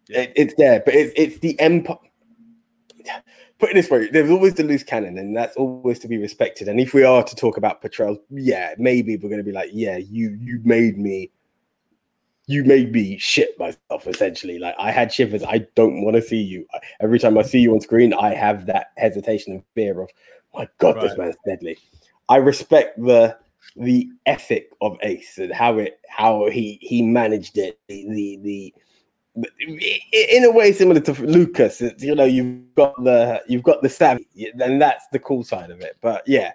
It, 0.09 0.33
it's 0.35 0.55
there, 0.59 0.83
but 0.85 0.95
it's 0.95 1.13
it's 1.17 1.39
the 1.39 1.59
empire. 1.61 1.99
Put 3.63 3.71
it 3.71 3.75
this 3.75 3.91
way: 3.91 4.09
there's 4.11 4.29
always 4.29 4.55
the 4.55 4.65
loose 4.65 4.83
cannon, 4.83 5.17
and 5.19 5.37
that's 5.37 5.55
always 5.57 6.01
to 6.01 6.09
be 6.09 6.19
respected. 6.19 6.67
And 6.67 6.81
if 6.81 6.95
we 6.95 7.05
are 7.05 7.23
to 7.23 7.37
talk 7.37 7.57
about 7.57 7.81
portrayals, 7.81 8.19
yeah, 8.29 8.75
maybe 8.77 9.17
we're 9.17 9.29
going 9.29 9.39
to 9.39 9.45
be 9.45 9.53
like, 9.53 9.71
yeah, 9.73 9.99
you 9.99 10.37
you 10.41 10.61
made 10.65 10.99
me, 10.99 11.31
you 12.49 12.65
made 12.65 12.91
me 12.91 13.19
shit 13.19 13.57
myself. 13.61 14.09
Essentially, 14.09 14.59
like 14.59 14.75
I 14.81 14.91
had 14.91 15.13
shivers. 15.13 15.45
I 15.45 15.59
don't 15.77 16.03
want 16.03 16.17
to 16.17 16.23
see 16.23 16.43
you. 16.43 16.67
Every 16.99 17.21
time 17.21 17.39
I 17.39 17.43
see 17.43 17.61
you 17.61 17.73
on 17.73 17.81
screen, 17.81 18.13
I 18.13 18.35
have 18.35 18.67
that 18.67 18.89
hesitation 18.97 19.53
and 19.53 19.63
fear 19.77 20.01
of, 20.01 20.11
my 20.53 20.69
God, 20.79 20.97
this 21.01 21.13
Right. 21.13 21.19
man's 21.19 21.37
deadly. 21.47 21.79
I 22.29 22.39
respect 22.39 23.01
the 23.01 23.39
the 23.77 24.11
ethic 24.27 24.71
of 24.81 24.97
Ace 25.03 25.39
and 25.39 25.53
how 25.53 25.79
it 25.79 26.01
how 26.09 26.51
he 26.51 26.81
he 26.83 27.01
managed 27.01 27.59
it. 27.59 27.79
The 27.87 28.09
the, 28.09 28.41
the 28.43 28.75
in 29.35 30.45
a 30.45 30.51
way 30.51 30.73
similar 30.73 31.01
to 31.01 31.13
Lucas, 31.23 31.81
you 31.99 32.15
know, 32.15 32.25
you've 32.25 32.75
got 32.75 32.95
the 33.03 33.43
you've 33.49 33.63
got 33.63 33.83
the 33.83 33.89
savvy, 33.89 34.27
and 34.61 34.81
that's 34.81 35.07
the 35.13 35.19
cool 35.19 35.43
side 35.43 35.71
of 35.71 35.81
it. 35.81 35.97
But 36.01 36.23
yeah, 36.27 36.53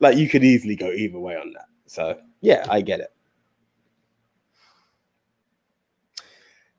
like 0.00 0.16
you 0.16 0.28
could 0.28 0.42
easily 0.44 0.76
go 0.76 0.90
either 0.90 1.18
way 1.18 1.36
on 1.36 1.52
that. 1.52 1.66
So 1.86 2.18
yeah, 2.40 2.66
I 2.68 2.80
get 2.80 3.00
it. 3.00 3.12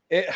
it 0.10 0.30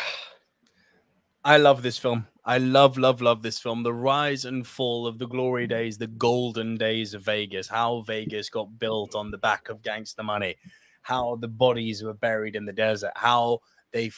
I 1.44 1.58
love 1.58 1.82
this 1.82 1.98
film. 1.98 2.26
I 2.44 2.58
love, 2.58 2.98
love, 2.98 3.20
love 3.20 3.42
this 3.42 3.58
film. 3.58 3.82
The 3.82 3.92
rise 3.92 4.44
and 4.44 4.66
fall 4.66 5.06
of 5.06 5.18
the 5.18 5.28
glory 5.28 5.66
days, 5.66 5.98
the 5.98 6.08
golden 6.08 6.76
days 6.76 7.14
of 7.14 7.22
Vegas, 7.22 7.68
how 7.68 8.00
Vegas 8.02 8.48
got 8.48 8.78
built 8.78 9.14
on 9.14 9.30
the 9.30 9.38
back 9.38 9.68
of 9.68 9.82
gangster 9.82 10.24
money, 10.24 10.56
how 11.02 11.36
the 11.36 11.48
bodies 11.48 12.02
were 12.02 12.14
buried 12.14 12.56
in 12.56 12.64
the 12.64 12.72
desert, 12.72 13.12
how 13.14 13.60
they 13.92 14.10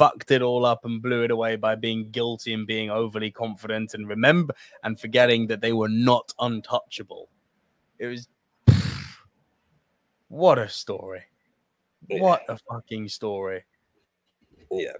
fucked 0.00 0.30
it 0.30 0.40
all 0.40 0.64
up 0.64 0.86
and 0.86 1.02
blew 1.02 1.24
it 1.24 1.30
away 1.30 1.56
by 1.56 1.74
being 1.74 2.10
guilty 2.10 2.54
and 2.54 2.66
being 2.66 2.88
overly 2.88 3.30
confident 3.30 3.92
and 3.92 4.08
remember 4.08 4.54
and 4.82 4.98
forgetting 4.98 5.46
that 5.46 5.60
they 5.60 5.74
were 5.74 5.90
not 5.90 6.32
untouchable. 6.38 7.28
It 7.98 8.06
was 8.06 8.26
what 10.28 10.58
a 10.58 10.70
story. 10.70 11.20
What 12.08 12.44
a 12.48 12.56
fucking 12.72 13.08
story. 13.08 13.62
Yeah, 14.70 14.92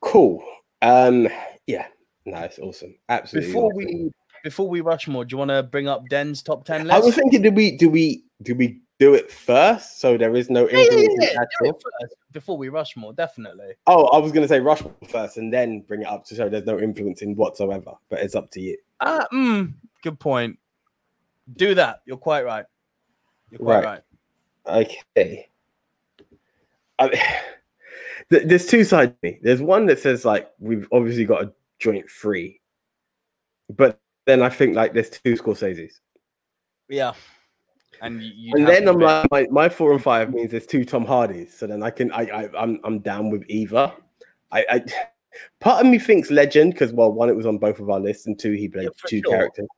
cool. 0.00 0.42
Um, 0.82 1.28
yeah, 1.68 1.86
no, 2.26 2.48
awesome. 2.62 2.96
Absolutely. 3.08 3.48
before 3.48 3.72
awesome. 3.72 3.76
we 3.76 4.10
before 4.42 4.68
we 4.68 4.80
rush 4.80 5.06
more, 5.06 5.24
do 5.24 5.34
you 5.34 5.38
want 5.38 5.50
to 5.52 5.62
bring 5.62 5.86
up 5.86 6.02
Den's 6.08 6.42
top 6.42 6.64
ten 6.64 6.88
list? 6.88 6.96
I 6.96 6.98
was 6.98 7.14
thinking, 7.14 7.42
did 7.42 7.54
we 7.54 7.76
do 7.76 7.88
we 7.88 8.24
do 8.42 8.56
we 8.56 8.80
do 9.04 9.14
it 9.14 9.30
first 9.30 10.00
so 10.00 10.16
there 10.16 10.34
is 10.34 10.48
no 10.50 10.68
Yeah, 10.68 10.76
yeah, 10.78 10.82
influence 10.82 11.14
yeah, 11.32 11.40
at 11.42 11.48
do 11.60 11.66
all? 11.66 11.70
it 11.70 11.82
first 12.00 12.14
before 12.32 12.56
we 12.58 12.68
rush 12.68 12.96
more, 12.96 13.12
definitely. 13.12 13.74
Oh, 13.86 14.06
I 14.06 14.18
was 14.18 14.32
going 14.32 14.42
to 14.42 14.48
say 14.48 14.58
Rushmore 14.60 14.92
first 15.08 15.36
and 15.36 15.52
then 15.52 15.80
bring 15.82 16.00
it 16.02 16.08
up 16.08 16.24
to 16.26 16.34
show 16.34 16.48
there's 16.48 16.66
no 16.66 16.78
influence 16.80 17.22
in 17.22 17.36
whatsoever, 17.36 17.92
but 18.08 18.18
it's 18.20 18.34
up 18.34 18.50
to 18.52 18.60
you. 18.60 18.76
Ah, 19.00 19.24
mm, 19.32 19.72
good 20.02 20.18
point. 20.18 20.58
Do 21.56 21.74
that. 21.76 22.00
You're 22.06 22.16
quite 22.16 22.44
right. 22.44 22.64
You're 23.50 23.60
quite 23.60 23.84
Right. 23.84 24.02
right. 24.66 24.80
Okay. 25.16 25.48
I 26.98 27.08
th- 28.30 28.44
there's 28.48 28.66
two 28.66 28.82
sides 28.84 29.12
to 29.12 29.18
me. 29.22 29.38
There's 29.42 29.62
one 29.62 29.86
that 29.86 29.98
says 30.00 30.24
like 30.24 30.50
we've 30.58 30.88
obviously 30.92 31.24
got 31.24 31.44
a 31.44 31.52
joint 31.78 32.08
free, 32.10 32.60
but 33.76 34.00
then 34.26 34.42
I 34.42 34.48
think 34.48 34.74
like 34.74 34.92
there's 34.92 35.10
two 35.10 35.34
Scorsese's, 35.34 36.00
Yeah. 36.88 37.12
And 38.00 38.22
you, 38.22 38.54
and 38.56 38.68
then 38.68 38.88
I'm 38.88 38.98
like 38.98 39.30
my, 39.30 39.46
my 39.50 39.68
four 39.68 39.92
and 39.92 40.02
five 40.02 40.32
means 40.32 40.50
there's 40.50 40.66
two 40.66 40.84
Tom 40.84 41.04
Hardys. 41.04 41.54
So 41.56 41.66
then 41.66 41.82
I 41.82 41.90
can 41.90 42.10
I, 42.12 42.22
I 42.22 42.48
I'm 42.56 42.80
I'm 42.84 42.98
down 43.00 43.30
with 43.30 43.44
either. 43.48 43.92
I, 44.52 44.66
I 44.70 44.84
part 45.60 45.84
of 45.84 45.90
me 45.90 45.98
thinks 45.98 46.30
Legend 46.30 46.72
because 46.72 46.92
well 46.92 47.12
one 47.12 47.28
it 47.28 47.36
was 47.36 47.46
on 47.46 47.58
both 47.58 47.80
of 47.80 47.90
our 47.90 48.00
lists 48.00 48.26
and 48.26 48.38
two 48.38 48.52
he 48.52 48.68
played 48.68 48.84
Yeah, 48.84 49.08
two 49.08 49.20
sure. 49.22 49.30
characters. 49.30 49.68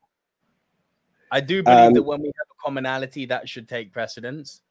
I 1.30 1.40
do 1.40 1.62
believe 1.62 1.94
that 1.94 2.00
um, 2.00 2.06
when 2.06 2.20
we 2.20 2.28
have 2.28 2.46
a 2.50 2.62
commonality, 2.64 3.26
that 3.26 3.48
should 3.48 3.68
take 3.68 3.92
precedence. 3.92 4.62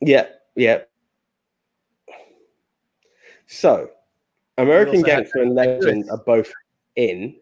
Yeah, 0.00 0.26
yeah. 0.56 0.82
So, 3.46 3.90
American 4.58 5.02
Gangster 5.02 5.42
and 5.42 5.54
Legend 5.54 6.10
are 6.10 6.18
both 6.18 6.50
in. 6.96 7.36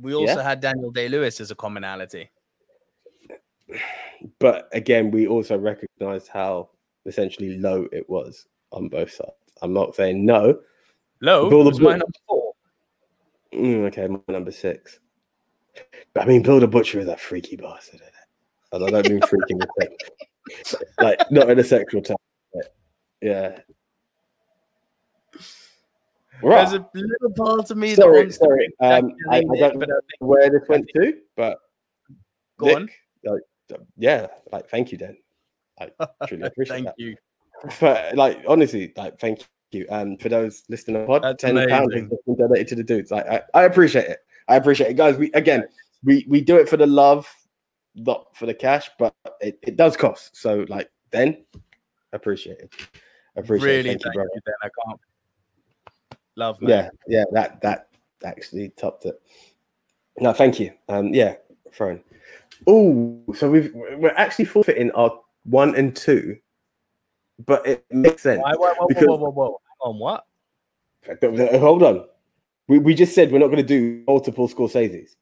We 0.00 0.14
also 0.14 0.36
Yeah. 0.36 0.42
had 0.42 0.60
Daniel 0.60 0.90
Day 0.90 1.08
Lewis 1.08 1.40
as 1.40 1.50
a 1.50 1.54
commonality. 1.54 2.30
But 4.38 4.68
again, 4.72 5.10
we 5.10 5.26
also 5.26 5.58
recognized 5.58 6.28
how 6.28 6.70
essentially 7.04 7.58
low 7.58 7.86
it 7.92 8.08
was 8.08 8.46
on 8.72 8.88
both 8.88 9.12
sides. 9.12 9.32
I'm 9.62 9.72
not 9.72 9.94
saying 9.94 10.24
no. 10.24 10.60
Low 11.20 11.48
Bill 11.48 11.64
the 11.64 11.70
was 11.70 11.80
my 11.80 11.92
number 11.92 12.06
four. 12.26 12.52
Mm, 13.54 13.86
okay, 13.86 14.06
my 14.06 14.20
number 14.28 14.50
six. 14.50 15.00
But 16.14 16.24
I 16.24 16.26
mean, 16.26 16.42
Bill 16.42 16.60
the 16.60 16.68
Butcher 16.68 17.00
is 17.00 17.08
a 17.08 17.16
freaky 17.16 17.56
bastard. 17.56 17.96
Isn't 17.96 18.06
it? 18.06 18.12
And 18.72 18.84
I 18.84 18.90
don't 18.90 19.08
mean 19.08 19.20
freaky 19.22 19.54
the 19.54 19.68
sex, 19.80 20.80
like 21.00 21.30
not 21.30 21.48
in 21.50 21.58
a 21.58 21.64
sexual 21.64 22.02
term. 22.02 22.16
but 22.52 22.74
yeah. 23.22 23.58
There's 26.42 26.72
a 26.74 26.86
little 26.94 27.32
part 27.34 27.70
of 27.70 27.76
me 27.78 27.90
that 27.94 28.02
Sorry, 28.02 28.20
wants 28.20 28.36
sorry. 28.36 28.68
be 28.68 28.86
Um, 28.86 29.12
I, 29.30 29.38
I 29.38 29.40
don't 29.40 29.78
know 29.78 29.86
where 30.18 30.50
this 30.50 30.68
went 30.68 30.86
to, 30.94 31.14
but 31.34 31.58
Go 32.58 32.76
on. 32.76 32.88
Like, 33.24 33.42
yeah, 33.96 34.26
like 34.52 34.68
thank 34.68 34.92
you, 34.92 34.98
Dan. 34.98 35.16
I 35.80 35.90
truly 36.26 36.44
appreciate 36.44 36.76
Thank 36.76 36.86
that. 36.86 36.94
you. 36.98 37.16
For 37.70 38.10
like 38.14 38.42
honestly, 38.46 38.92
like 38.96 39.18
thank 39.18 39.46
you. 39.72 39.86
Um, 39.90 40.16
for 40.18 40.28
those 40.28 40.62
listening 40.68 41.02
on 41.02 41.06
pod, 41.06 41.22
That's 41.22 41.40
ten 41.42 41.54
pounds 41.68 41.94
has 41.94 42.08
been 42.26 42.36
donated 42.36 42.68
to 42.68 42.74
the 42.76 42.84
dudes. 42.84 43.10
Like 43.10 43.26
I, 43.26 43.42
I 43.54 43.62
appreciate 43.64 44.06
it. 44.06 44.18
I 44.48 44.56
appreciate 44.56 44.90
it, 44.90 44.96
guys. 44.96 45.16
We 45.16 45.32
again, 45.32 45.64
we 46.04 46.24
we 46.28 46.40
do 46.40 46.56
it 46.56 46.68
for 46.68 46.76
the 46.76 46.86
love, 46.86 47.32
not 47.94 48.36
for 48.36 48.46
the 48.46 48.54
cash, 48.54 48.90
but 48.98 49.14
it, 49.40 49.58
it 49.62 49.76
does 49.76 49.96
cost. 49.96 50.36
So 50.36 50.66
like, 50.68 50.90
then 51.10 51.44
appreciate 52.12 52.58
it. 52.58 52.74
Appreciate 53.36 53.66
really, 53.66 53.90
it. 53.90 54.02
Thank, 54.02 54.14
thank 54.14 54.14
you, 54.14 54.30
you. 54.34 54.40
Dan. 54.46 54.54
I 54.62 54.68
can't. 54.86 55.00
Love, 56.36 56.60
man. 56.60 56.70
Yeah, 56.70 56.90
yeah, 57.08 57.24
that 57.32 57.60
that 57.62 57.88
actually 58.24 58.68
topped 58.70 59.06
it. 59.06 59.20
No, 60.18 60.32
thank 60.32 60.60
you. 60.60 60.72
Um, 60.88 61.12
yeah, 61.12 61.34
Fine. 61.76 62.02
Oh, 62.66 63.22
so 63.34 63.50
we've 63.50 63.72
we're 63.74 64.14
actually 64.16 64.46
forfeiting 64.46 64.90
our 64.92 65.20
one 65.44 65.74
and 65.74 65.94
two, 65.94 66.36
but 67.44 67.66
it 67.66 67.84
makes 67.90 68.22
sense. 68.22 68.42
Why, 68.42 68.54
why, 68.56 68.74
whoa, 68.78 68.86
because- 68.88 69.06
whoa, 69.06 69.16
whoa, 69.16 69.30
whoa, 69.30 69.48
whoa. 69.50 69.60
On 69.82 69.98
what? 69.98 70.24
Hold 71.60 71.82
on. 71.82 72.06
We, 72.68 72.78
we 72.78 72.94
just 72.94 73.14
said 73.14 73.30
we're 73.30 73.38
not 73.38 73.46
going 73.46 73.58
to 73.58 73.62
do 73.62 74.02
multiple 74.06 74.48
Scorsese's. 74.48 75.16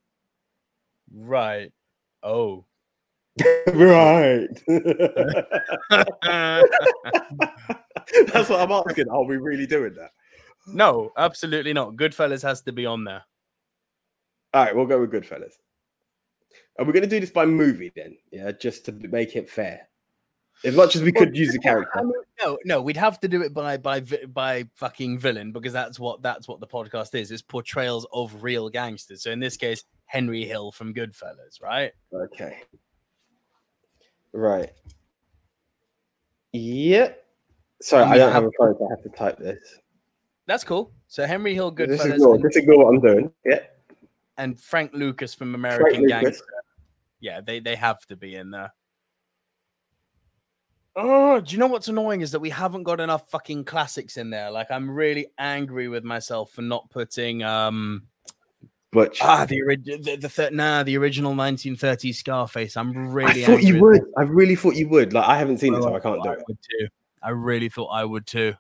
Right. 1.13 1.73
Oh. 2.23 2.65
right. 3.75 4.49
That's 8.33 8.49
what 8.49 8.61
I'm 8.61 8.73
asking. 8.73 9.09
Are 9.11 9.25
we 9.25 9.37
really 9.37 9.67
doing 9.67 9.95
that? 9.95 10.13
no, 10.67 11.13
absolutely 11.19 11.73
not. 11.75 11.97
Goodfellas 11.97 12.43
has 12.43 12.63
to 12.63 12.73
be 12.73 12.87
on 12.87 13.05
there. 13.05 13.23
All 14.55 14.65
right, 14.65 14.75
we'll 14.75 14.87
go 14.87 15.01
with 15.01 15.13
Goodfellas. 15.13 15.55
Are 16.79 16.85
we 16.85 16.93
going 16.93 17.03
to 17.05 17.09
do 17.09 17.21
this 17.21 17.31
by 17.31 17.47
movie 17.47 17.93
then? 17.95 18.17
Yeah, 18.33 18.51
just 18.53 18.85
to 18.87 18.93
make 18.93 19.37
it 19.37 19.49
fair. 19.49 19.89
As 20.65 20.75
much 20.75 20.97
as 20.97 21.03
we 21.03 21.13
could 21.13 21.37
use 21.37 21.53
the 21.53 21.59
character. 21.59 21.99
I 21.99 22.03
mean, 22.03 22.13
no, 22.43 22.59
no, 22.65 22.81
we'd 22.81 22.97
have 22.97 23.21
to 23.21 23.29
do 23.29 23.43
it 23.43 23.53
by 23.53 23.77
by 23.77 24.01
by 24.01 24.65
fucking 24.75 25.19
villain 25.19 25.53
because 25.53 25.73
that's 25.73 26.01
what 26.01 26.23
that's 26.23 26.49
what 26.49 26.61
the 26.61 26.67
podcast 26.67 27.15
is. 27.15 27.31
It's 27.31 27.43
portrayals 27.43 28.07
of 28.13 28.43
real 28.43 28.69
gangsters. 28.71 29.23
So 29.23 29.31
in 29.31 29.41
this 29.41 29.57
case, 29.57 29.85
Henry 30.07 30.45
Hill 30.45 30.73
from 30.73 30.95
Goodfellas, 30.95 31.61
right? 31.63 31.93
Okay. 32.13 32.59
Right. 34.33 34.73
Yep. 36.53 37.25
Sorry, 37.83 38.05
I 38.05 38.17
don't 38.17 38.33
have 38.33 38.45
a 38.45 38.51
phone, 38.59 38.75
so 38.79 38.87
I 38.87 38.91
have 38.91 39.03
to 39.03 39.09
type 39.11 39.39
this. 39.39 39.79
That's 40.47 40.65
cool. 40.65 40.93
So 41.09 41.27
Henry 41.27 41.55
Hill, 41.55 41.73
Just 41.73 41.91
Goodfellas, 41.91 42.15
ignore, 42.15 42.35
and, 42.35 42.43
just 42.45 42.57
ignore 42.57 42.85
what 42.85 42.95
I'm 42.95 43.01
doing. 43.01 43.31
Yeah. 43.45 43.61
and 44.39 44.59
Frank 44.59 44.93
Lucas 44.95 45.35
from 45.35 45.55
American. 45.55 46.07
Gangster. 46.07 46.45
Yeah, 47.25 47.41
they 47.41 47.59
they 47.59 47.75
have 47.77 48.05
to 48.09 48.17
be 48.17 48.37
in 48.37 48.51
there. 48.51 48.75
Oh, 50.95 51.41
do 51.41 51.53
you 51.53 51.59
know 51.59 51.69
what's 51.69 51.89
annoying 51.89 52.21
is 52.21 52.33
that 52.33 52.41
we 52.41 52.51
haven't 52.51 52.83
got 52.83 53.01
enough 53.01 53.31
fucking 53.31 53.65
classics 53.65 54.19
in 54.19 54.29
there. 54.29 54.51
Like, 54.51 54.71
I'm 54.71 54.91
really 54.91 55.29
angry 55.39 55.89
with 55.89 56.05
myself 56.05 56.53
for 56.53 56.61
not 56.61 56.91
putting 56.91 57.43
um 57.43 58.03
Butch. 58.93 59.21
ah 59.23 59.47
the 59.47 59.63
original 59.63 59.99
the, 60.03 60.17
the 60.17 60.29
thir- 60.29 60.51
nah 60.51 60.83
the 60.83 60.99
original 60.99 61.33
1930s 61.35 62.15
Scarface. 62.17 62.77
I'm 62.77 63.11
really 63.11 63.43
I 63.43 63.47
thought 63.47 63.53
angry 63.55 63.67
you 63.69 63.73
with 63.75 63.83
would. 64.03 64.03
I 64.19 64.23
really 64.25 64.55
thought 64.55 64.77
you 64.77 64.89
would. 64.91 65.15
Like 65.15 65.27
I 65.27 65.39
haven't 65.39 65.59
seen 65.59 65.73
it, 65.73 65.83
so 65.83 65.89
Oh, 65.89 65.95
I 65.97 66.01
can't 66.01 66.23
do 66.23 66.29
I 66.29 66.33
it. 66.35 66.45
would 66.47 66.59
too. 66.79 66.89
I 67.23 67.31
really 67.31 67.71
thought 67.71 67.87
I 67.89 68.05
would 68.05 68.27
too. 68.27 68.53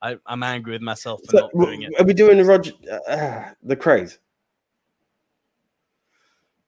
I, 0.00 0.16
I'm 0.24 0.42
angry 0.42 0.72
with 0.72 0.82
myself 0.82 1.20
for 1.26 1.32
So, 1.32 1.38
not 1.40 1.52
doing 1.52 1.82
it. 1.82 1.92
are 2.00 2.04
we 2.06 2.14
doing 2.14 2.38
the 2.38 2.44
Roger, 2.46 2.72
uh, 3.06 3.50
the 3.62 3.76
Krays? 3.76 4.16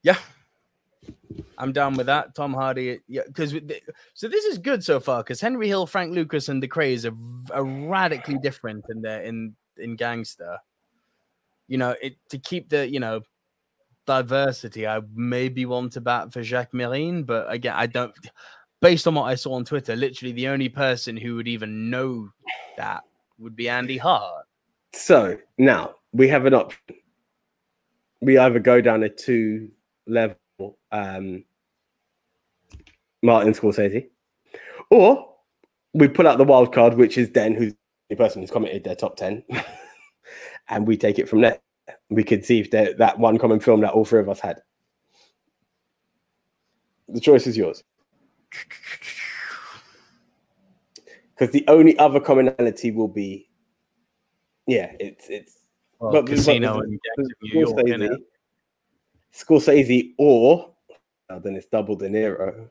Yeah, 0.03 0.19
I'm 1.59 1.73
down 1.73 1.95
with 1.95 2.07
that. 2.07 2.35
Tom 2.35 2.55
Hardy, 2.55 3.01
yeah, 3.09 3.23
because 3.27 3.55
so 4.15 4.29
this 4.29 4.45
is 4.45 4.59
good 4.59 4.83
so 4.85 5.01
far 5.01 5.23
because 5.23 5.41
Henry 5.41 5.69
Hill, 5.69 5.87
Frank 5.87 6.15
Lucas, 6.15 6.49
and 6.49 6.63
the 6.63 6.69
Krays 6.69 7.05
are, 7.05 7.55
are 7.55 7.65
radically 7.65 8.39
different 8.39 8.85
in 8.91 9.03
their 9.03 9.23
in 9.23 9.55
in 9.77 9.97
gangster. 9.97 10.59
You 11.67 11.79
know, 11.79 11.95
it 12.01 12.17
to 12.31 12.39
keep 12.39 12.69
the 12.69 12.89
you 12.89 13.01
know 13.01 13.23
diversity. 14.07 14.87
I 14.87 15.01
maybe 15.15 15.67
want 15.67 15.93
to 15.93 16.01
bat 16.01 16.33
for 16.33 16.43
Jacques 16.43 16.73
Mesrine, 16.73 17.25
but 17.25 17.51
again, 17.53 17.75
I 17.77 17.87
don't. 17.87 18.15
Based 18.81 19.09
on 19.09 19.15
what 19.17 19.25
I 19.25 19.35
saw 19.35 19.55
on 19.55 19.65
Twitter, 19.65 19.97
literally 19.97 20.33
the 20.33 20.47
only 20.49 20.69
person 20.69 21.17
who 21.17 21.35
would 21.35 21.49
even 21.49 21.91
know 21.91 22.31
that 22.77 23.03
would 23.39 23.57
be 23.57 23.69
Andy 23.69 23.99
Hart. 23.99 24.45
So 24.93 25.37
now 25.59 25.97
we 26.13 26.29
have 26.29 26.47
an 26.47 26.55
option. 26.55 26.81
We 28.21 28.39
either 28.39 28.61
go 28.61 28.81
down 28.81 29.03
a 29.03 29.09
two 29.09 29.71
level 30.07 30.37
um, 30.93 31.45
Martin 33.23 33.53
Scorsese, 33.53 34.09
or 34.91 35.35
we 35.95 36.09
pull 36.09 36.27
out 36.27 36.39
the 36.39 36.45
wild 36.45 36.73
card, 36.73 36.95
which 36.95 37.19
is 37.19 37.29
Den, 37.29 37.55
who's 37.55 37.75
the 38.09 38.17
person 38.17 38.43
who's 38.43 38.51
commented 38.51 38.85
their 38.85 38.95
top 38.95 39.17
10, 39.17 39.43
and 40.69 40.87
we 40.87 40.97
take 40.97 41.19
it 41.19 41.29
from 41.29 41.41
there. 41.41 41.59
We 42.11 42.25
could 42.25 42.45
see 42.45 42.61
if 42.61 42.71
that 42.71 43.19
one 43.19 43.39
common 43.39 43.61
film 43.61 43.81
that 43.81 43.93
all 43.93 44.05
three 44.05 44.21
of 44.21 44.29
us 44.29 44.41
had. 44.41 44.61
The 47.09 47.21
choice 47.21 47.47
is 47.47 47.57
yours. 47.57 47.83
Because 51.35 51.53
the 51.53 51.65
only 51.69 51.99
other 51.99 52.21
commonality 52.21 52.91
will 52.91 53.09
be, 53.09 53.49
yeah, 54.67 54.93
it's 54.99 55.29
it's 55.29 55.59
Well, 55.99 56.13
but 56.13 56.27
Casino 56.27 56.75
but 56.75 56.85
and 56.85 57.01
New 57.43 57.61
York. 57.61 58.21
Scorsese, 59.35 60.15
or 60.19 60.71
oh, 61.31 61.39
then 61.41 61.57
it's 61.57 61.67
double 61.67 61.97
De 61.97 62.09
Niro. 62.09 62.69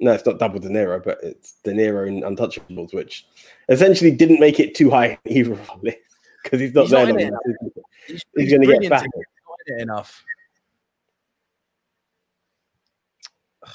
No, 0.00 0.12
it's 0.12 0.26
not 0.26 0.38
double 0.38 0.58
De 0.58 0.68
Niro, 0.68 1.02
but 1.02 1.18
it's 1.22 1.52
De 1.64 1.72
Niro 1.72 2.06
in 2.08 2.22
Untouchables, 2.22 2.92
which 2.94 3.26
essentially 3.68 4.10
didn't 4.10 4.40
make 4.40 4.58
it 4.58 4.74
too 4.74 4.90
high 4.90 5.18
either 5.26 5.52
of 5.52 5.70
our 5.70 5.78
lists 5.82 6.00
because 6.42 6.60
he's 6.60 6.74
not 6.74 6.82
He's 6.82 6.90
there. 6.90 7.06
not 7.06 7.20
it 7.20 7.30
more. 7.30 7.40
He's, 8.06 8.22
He's 8.36 8.50
he's 8.50 8.52
gonna 8.52 8.66
get 8.80 8.90
back. 8.90 9.04
in 9.04 9.10
it, 9.14 9.26
he's 9.26 9.44
not 9.48 9.58
in 9.66 9.78
it 9.78 9.82
enough. 9.82 10.24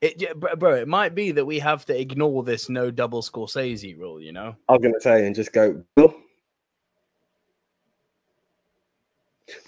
It, 0.00 0.14
yeah, 0.22 0.32
bro, 0.34 0.54
bro, 0.54 0.74
it 0.76 0.86
might 0.86 1.14
be 1.16 1.32
that 1.32 1.44
we 1.44 1.58
have 1.58 1.84
to 1.86 2.00
ignore 2.00 2.44
this 2.44 2.68
no 2.68 2.90
double 2.92 3.20
Scorsese 3.20 3.98
rule, 3.98 4.20
you 4.20 4.30
know? 4.32 4.54
I 4.68 4.72
was 4.72 4.80
going 4.80 4.94
to 4.94 5.00
say 5.00 5.26
and 5.26 5.34
just 5.34 5.52
go. 5.52 5.82
Bill. 5.96 6.14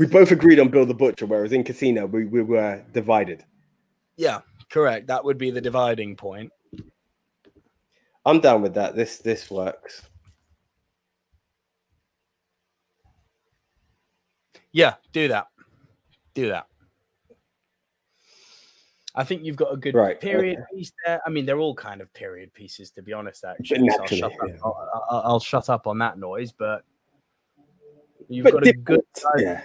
We 0.00 0.06
both 0.06 0.30
agreed 0.30 0.58
on 0.58 0.70
Bill 0.70 0.86
the 0.86 0.94
Butcher, 0.94 1.26
whereas 1.26 1.52
in 1.52 1.62
Casino 1.62 2.06
we, 2.06 2.24
we 2.24 2.42
were 2.42 2.82
divided. 2.94 3.44
Yeah, 4.16 4.40
correct. 4.70 5.08
That 5.08 5.22
would 5.22 5.36
be 5.36 5.50
the 5.50 5.60
dividing 5.60 6.16
point. 6.16 6.50
I'm 8.24 8.40
down 8.40 8.62
with 8.62 8.72
that. 8.74 8.96
This 8.96 9.18
this 9.18 9.50
works. 9.50 10.00
Yeah, 14.72 14.94
do 15.12 15.28
that. 15.28 15.48
Do 16.32 16.48
that. 16.48 16.66
I 19.14 19.24
think 19.24 19.44
you've 19.44 19.56
got 19.56 19.74
a 19.74 19.76
good 19.76 19.94
Right, 19.94 20.18
period 20.18 20.60
okay. 20.60 20.66
piece 20.76 20.92
there. 21.04 21.20
I 21.26 21.28
mean, 21.28 21.44
they're 21.44 21.58
all 21.58 21.74
kind 21.74 22.00
of 22.00 22.10
period 22.14 22.54
pieces, 22.54 22.90
to 22.92 23.02
be 23.02 23.12
honest. 23.12 23.44
Actually, 23.44 23.90
so 23.90 24.00
I'll, 24.00 24.06
shut 24.06 24.22
up, 24.22 24.32
yeah. 24.48 24.54
I'll, 24.64 24.88
I'll, 25.10 25.22
I'll 25.26 25.40
shut 25.40 25.68
up 25.68 25.86
on 25.86 25.98
that 25.98 26.18
noise. 26.18 26.52
But 26.52 26.84
you've 28.30 28.44
But 28.44 28.52
got 28.54 28.66
a 28.66 28.72
good, 28.72 29.00
yeah. 29.38 29.62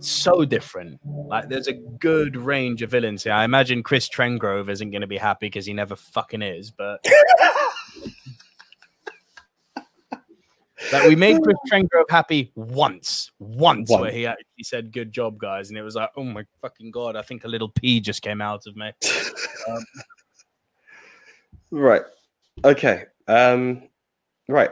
so 0.00 0.44
different. 0.44 1.00
Like, 1.04 1.48
there's 1.48 1.68
a 1.68 1.74
good 1.74 2.36
range 2.36 2.82
of 2.82 2.90
villains 2.90 3.24
here. 3.24 3.32
I 3.32 3.44
imagine 3.44 3.82
Chris 3.82 4.08
Trengrove 4.08 4.68
isn't 4.68 4.90
going 4.90 5.02
to 5.02 5.06
be 5.06 5.18
happy 5.18 5.46
because 5.46 5.66
he 5.66 5.72
never 5.72 5.94
fucking 5.94 6.42
is. 6.42 6.70
But 6.70 7.06
like, 10.92 11.06
we 11.06 11.14
made 11.16 11.40
Chris 11.42 11.56
Trengrove 11.70 12.08
happy 12.10 12.50
once, 12.54 13.30
once, 13.38 13.90
where 13.90 14.10
he 14.10 14.26
actually 14.26 14.64
said, 14.64 14.92
"Good 14.92 15.12
job, 15.12 15.38
guys," 15.38 15.68
and 15.68 15.78
it 15.78 15.82
was 15.82 15.94
like, 15.94 16.10
"Oh 16.16 16.24
my 16.24 16.44
fucking 16.60 16.90
god!" 16.90 17.14
I 17.14 17.22
think 17.22 17.44
a 17.44 17.48
little 17.48 17.68
pee 17.68 18.00
just 18.00 18.22
came 18.22 18.40
out 18.40 18.66
of 18.66 18.76
me. 18.76 18.92
Um, 19.68 19.84
Right. 21.70 22.02
Okay. 22.64 23.04
Um. 23.26 23.82
Right. 24.48 24.70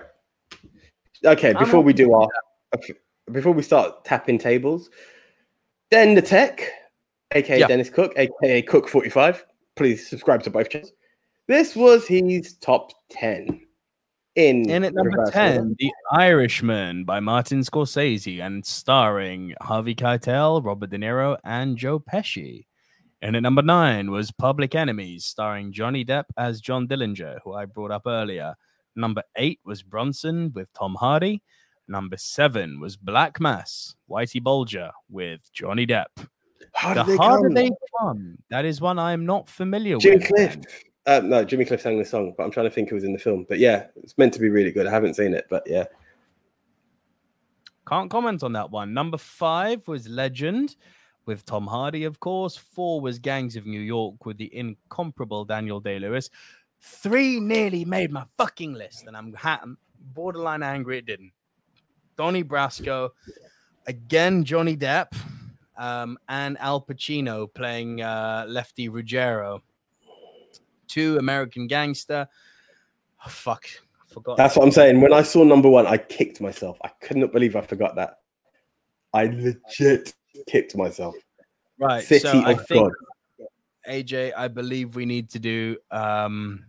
Okay. 1.24 1.52
Before 1.52 1.82
we 1.82 1.92
do 1.92 2.14
our, 2.14 2.28
okay, 2.74 2.94
before 3.30 3.52
we 3.52 3.62
start 3.62 4.04
tapping 4.04 4.38
tables, 4.38 4.90
Den 5.90 6.14
the 6.14 6.22
Tech, 6.22 6.68
aka 7.32 7.58
Yeah. 7.58 7.66
Dennis 7.66 7.90
Cook, 7.90 8.12
aka 8.16 8.62
Cook 8.62 8.88
Forty 8.88 9.10
Five. 9.10 9.44
Please 9.74 10.06
subscribe 10.08 10.42
to 10.44 10.50
both 10.50 10.70
channels. 10.70 10.92
This 11.46 11.76
was 11.76 12.06
his 12.06 12.54
top 12.54 12.92
ten. 13.10 13.60
In 14.36 14.68
In 14.68 14.84
at 14.84 14.92
number 14.92 15.10
reverse 15.10 15.30
10, 15.30 15.58
order. 15.58 15.74
The 15.78 15.92
Irishman 16.12 17.04
by 17.04 17.20
Martin 17.20 17.60
Scorsese 17.60 18.44
and 18.44 18.66
starring 18.66 19.54
Harvey 19.62 19.94
Keitel, 19.94 20.62
Robert 20.62 20.90
De 20.90 20.98
Niro, 20.98 21.38
and 21.42 21.78
Joe 21.78 21.98
Pesci. 21.98 22.66
And 23.22 23.34
at 23.34 23.42
number 23.42 23.62
9 23.62 24.10
was 24.10 24.30
Public 24.30 24.74
Enemies, 24.74 25.24
starring 25.24 25.72
Johnny 25.72 26.04
Depp 26.04 26.24
as 26.36 26.60
John 26.60 26.86
Dillinger, 26.86 27.38
who 27.44 27.54
I 27.54 27.64
brought 27.64 27.90
up 27.90 28.02
earlier. 28.06 28.54
Number 28.94 29.22
8 29.36 29.58
was 29.64 29.82
Bronson 29.82 30.52
with 30.54 30.70
Tom 30.74 30.96
Hardy. 30.96 31.42
Number 31.88 32.16
7 32.16 32.80
was 32.80 32.96
Black 32.96 33.40
Mass, 33.40 33.94
Whitey 34.10 34.42
Bulger 34.42 34.90
with 35.08 35.52
Johnny 35.52 35.86
Depp. 35.86 36.06
How 36.74 36.94
the 36.94 37.04
did 37.04 37.12
they 37.12 37.16
harder 37.16 37.48
come? 37.48 37.54
they 37.54 37.70
come, 38.00 38.38
that 38.50 38.64
is 38.64 38.80
one 38.80 38.98
I 38.98 39.12
am 39.12 39.24
not 39.24 39.48
familiar 39.48 39.98
Jim 39.98 40.18
with. 40.18 40.28
Cliff. 40.28 40.58
Uh, 41.06 41.20
no, 41.22 41.44
Jimmy 41.44 41.64
Cliff 41.64 41.80
sang 41.80 41.98
the 41.98 42.04
song, 42.04 42.34
but 42.36 42.42
I'm 42.42 42.50
trying 42.50 42.66
to 42.66 42.70
think 42.70 42.88
who 42.88 42.96
was 42.96 43.04
in 43.04 43.12
the 43.12 43.18
film. 43.18 43.46
But 43.48 43.60
yeah, 43.60 43.86
it's 44.02 44.18
meant 44.18 44.34
to 44.34 44.40
be 44.40 44.48
really 44.48 44.72
good. 44.72 44.86
I 44.86 44.90
haven't 44.90 45.14
seen 45.14 45.32
it, 45.34 45.46
but 45.48 45.62
yeah. 45.66 45.84
Can't 47.86 48.10
comment 48.10 48.42
on 48.42 48.52
that 48.54 48.70
one. 48.70 48.92
Number 48.92 49.16
five 49.16 49.86
was 49.86 50.08
Legend 50.08 50.74
with 51.24 51.46
Tom 51.46 51.66
Hardy, 51.68 52.04
of 52.04 52.18
course. 52.18 52.56
Four 52.56 53.00
was 53.00 53.20
Gangs 53.20 53.54
of 53.54 53.66
New 53.66 53.80
York 53.80 54.26
with 54.26 54.36
the 54.38 54.54
incomparable 54.56 55.44
Daniel 55.44 55.78
Day 55.78 56.00
Lewis. 56.00 56.28
Three 56.80 57.38
nearly 57.38 57.84
made 57.84 58.10
my 58.10 58.24
fucking 58.36 58.74
list, 58.74 59.06
and 59.06 59.16
I'm, 59.16 59.32
ha- 59.34 59.60
I'm 59.62 59.78
borderline 60.00 60.64
angry 60.64 60.98
it 60.98 61.06
didn't. 61.06 61.30
Donnie 62.16 62.44
Brasco, 62.44 63.10
again, 63.86 64.44
Johnny 64.44 64.76
Depp, 64.76 65.12
um, 65.76 66.18
and 66.28 66.56
Al 66.58 66.80
Pacino 66.80 67.52
playing 67.52 68.02
uh, 68.02 68.46
Lefty 68.48 68.88
Ruggiero. 68.88 69.62
Two 70.88 71.18
American 71.18 71.66
Gangster. 71.66 72.28
Oh, 73.24 73.28
fuck. 73.28 73.66
I 74.00 74.12
forgot. 74.12 74.36
That's 74.36 74.56
what 74.56 74.64
I'm 74.64 74.72
saying. 74.72 75.00
When 75.00 75.12
I 75.12 75.22
saw 75.22 75.44
number 75.44 75.68
one, 75.68 75.86
I 75.86 75.98
kicked 75.98 76.40
myself. 76.40 76.78
I 76.82 76.88
could 77.00 77.16
not 77.16 77.32
believe 77.32 77.56
I 77.56 77.60
forgot 77.60 77.96
that. 77.96 78.18
I 79.12 79.24
legit 79.26 80.14
kicked 80.46 80.76
myself. 80.76 81.14
right. 81.78 82.04
City 82.04 82.20
so 82.20 82.42
I 82.44 82.54
think 82.54 82.92
God. 83.38 83.48
AJ, 83.88 84.32
I 84.36 84.48
believe 84.48 84.96
we 84.96 85.06
need 85.06 85.30
to 85.30 85.38
do 85.38 85.76
um 85.90 86.64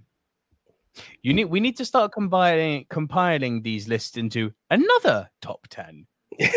you 1.21 1.33
need 1.33 1.45
we 1.45 1.59
need 1.59 1.77
to 1.77 1.85
start 1.85 2.11
compiling 2.11 2.85
compiling 2.89 3.61
these 3.61 3.87
lists 3.87 4.17
into 4.17 4.51
another 4.69 5.29
top 5.41 5.67
10. 5.69 6.05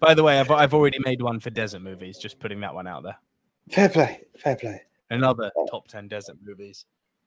By 0.00 0.14
the 0.14 0.22
way, 0.22 0.40
I've 0.40 0.50
I've 0.50 0.74
already 0.74 0.98
made 1.04 1.22
one 1.22 1.38
for 1.40 1.50
desert 1.50 1.82
movies, 1.82 2.18
just 2.18 2.38
putting 2.38 2.60
that 2.60 2.74
one 2.74 2.86
out 2.86 3.02
there. 3.04 3.16
Fair 3.70 3.88
play. 3.88 4.22
Fair 4.38 4.56
play. 4.56 4.82
Another 5.10 5.50
top 5.70 5.88
10 5.88 6.08
desert 6.08 6.36
movies. 6.42 6.86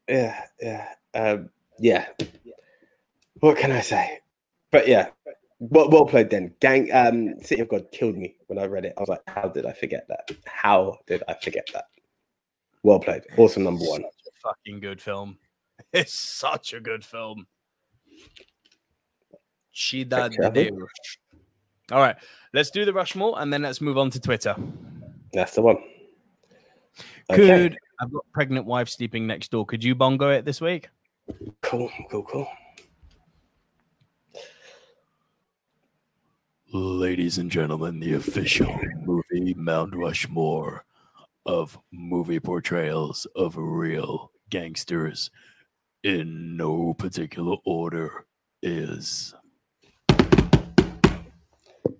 Yeah, 0.10 0.42
yeah, 0.62 0.90
um, 1.14 1.50
yeah. 1.80 2.08
What 3.40 3.58
can 3.58 3.72
I 3.72 3.82
say? 3.82 4.20
But 4.72 4.88
yeah, 4.88 5.10
Well, 5.60 5.90
well 5.90 6.06
played, 6.06 6.30
then. 6.30 6.54
Gang, 6.60 6.92
um, 6.92 7.40
City 7.42 7.62
of 7.62 7.70
God 7.70 7.92
killed 7.92 8.18
me 8.18 8.36
when 8.48 8.60
I 8.60 8.66
read 8.66 8.86
it. 8.86 8.94
I 8.98 9.00
was 9.00 9.10
like, 9.10 9.22
how 9.28 9.48
did 9.48 9.66
I 9.66 9.74
forget 9.74 10.08
that? 10.10 10.30
How 10.46 10.98
did 11.08 11.24
I 11.28 11.34
forget 11.36 11.68
that? 11.74 11.86
Well 12.84 13.00
played. 13.00 13.24
Awesome 13.38 13.64
number 13.64 13.86
one. 13.86 14.04
Such 14.46 14.52
a 14.52 14.70
fucking 14.70 14.80
good 14.80 15.02
film. 15.02 15.38
It's 15.92 16.14
such 16.14 16.74
a 16.74 16.80
good 16.80 17.04
film. 17.04 17.48
Chida 19.74 20.30
Check 20.30 20.40
it 20.40 20.46
out. 20.46 20.54
de 20.54 20.70
Deus. 20.72 20.90
All 21.92 22.00
right, 22.00 22.16
let's 22.54 22.72
do 22.72 22.86
the 22.86 22.94
Rushmore 22.94 23.40
and 23.42 23.52
then 23.52 23.62
let's 23.64 23.82
move 23.82 23.98
on 23.98 24.10
to 24.12 24.20
Twitter. 24.22 24.56
That's 25.34 25.54
the 25.54 25.62
one. 25.62 25.78
Okay. 27.30 27.46
Could 27.46 27.78
I've 28.00 28.12
got 28.12 28.24
pregnant 28.34 28.66
wife 28.66 28.88
sleeping 28.88 29.28
next 29.28 29.52
door? 29.52 29.66
Could 29.66 29.84
you 29.84 29.96
bongo 29.96 30.30
it 30.30 30.46
this 30.46 30.62
week? 30.62 30.88
Cool, 31.62 31.92
cool, 32.10 32.24
cool. 32.24 32.48
Ladies 36.72 37.38
and 37.38 37.52
gentlemen, 37.52 38.00
the 38.00 38.14
official 38.14 38.80
movie 39.04 39.54
Mount 39.56 39.94
Rushmore 39.94 40.86
of 41.46 41.78
movie 41.92 42.40
portrayals 42.40 43.28
of 43.36 43.56
real 43.58 44.32
gangsters 44.56 45.32
in 46.04 46.56
no 46.56 46.94
particular 46.94 47.58
order 47.66 48.26
is 48.62 49.36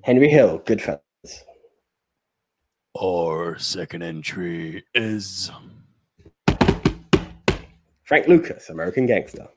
Henry 0.04 0.30
Hill, 0.30 0.60
Goodfellas. 0.60 1.02
our 2.98 3.60
second 3.60 4.04
entry 4.04 4.86
is 4.94 5.52
Frank 8.04 8.30
Lucas, 8.30 8.70
American 8.70 9.06
Gangster. 9.06 9.50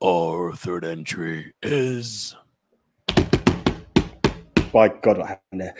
our 0.00 0.54
third 0.54 0.84
entry 0.84 1.54
is 1.60 2.36
By 4.72 4.90
God, 5.02 5.18
what 5.18 5.26
happened 5.26 5.60
there? 5.60 5.74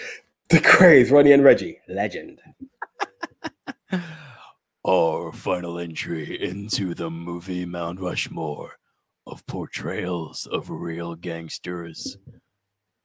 The 0.49 0.59
Krays, 0.59 1.13
Ronnie 1.13 1.31
and 1.31 1.45
Reggie, 1.45 1.79
legend. 1.87 2.41
Our 4.87 5.33
final 5.33 5.79
entry 5.79 6.41
into 6.43 6.95
the 6.95 7.11
movie 7.11 7.65
Mount 7.65 8.01
Rushmore 8.01 8.73
of 9.27 9.47
portrayals 9.47 10.47
of 10.47 10.69
real 10.69 11.15
gangsters 11.15 12.19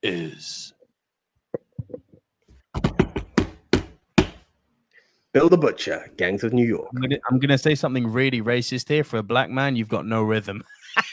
is 0.04 0.74
Bill 5.32 5.48
the 5.48 5.58
Butcher, 5.58 6.12
Gangs 6.18 6.44
of 6.44 6.52
New 6.54 6.68
York. 6.68 6.90
I'm 6.94 7.02
gonna, 7.02 7.18
I'm 7.30 7.40
gonna 7.40 7.58
say 7.58 7.76
something 7.76 8.12
really 8.12 8.42
racist 8.42 8.90
here. 8.90 9.04
For 9.04 9.18
a 9.18 9.24
black 9.24 9.50
man, 9.50 9.76
you've 9.76 9.88
got 9.88 10.06
no 10.06 10.24
rhythm. 10.24 10.64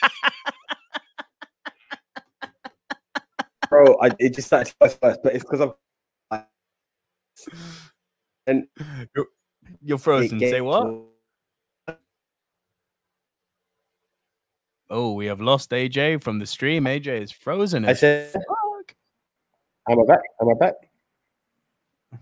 Bro, 3.68 3.98
I, 4.00 4.10
it 4.18 4.34
just 4.34 4.46
started 4.48 4.74
first, 4.80 4.98
first, 5.00 5.20
but 5.22 5.34
it's 5.34 5.44
because 5.44 5.60
I'm. 5.60 5.72
I- 6.30 6.44
and 8.46 8.66
You're 9.82 9.98
frozen. 9.98 10.40
Say 10.40 10.60
what? 10.60 11.02
Oh, 14.88 15.12
we 15.14 15.26
have 15.26 15.40
lost 15.40 15.70
AJ 15.70 16.22
from 16.22 16.38
the 16.38 16.46
stream. 16.46 16.84
AJ 16.84 17.22
is 17.22 17.32
frozen. 17.32 17.84
I 17.84 17.92
said, 17.92 18.32
fuck. 18.32 18.94
Am 19.88 20.00
I 20.00 20.04
back? 20.04 20.20
Am 20.40 20.48
I 20.48 20.54
back? 20.54 20.74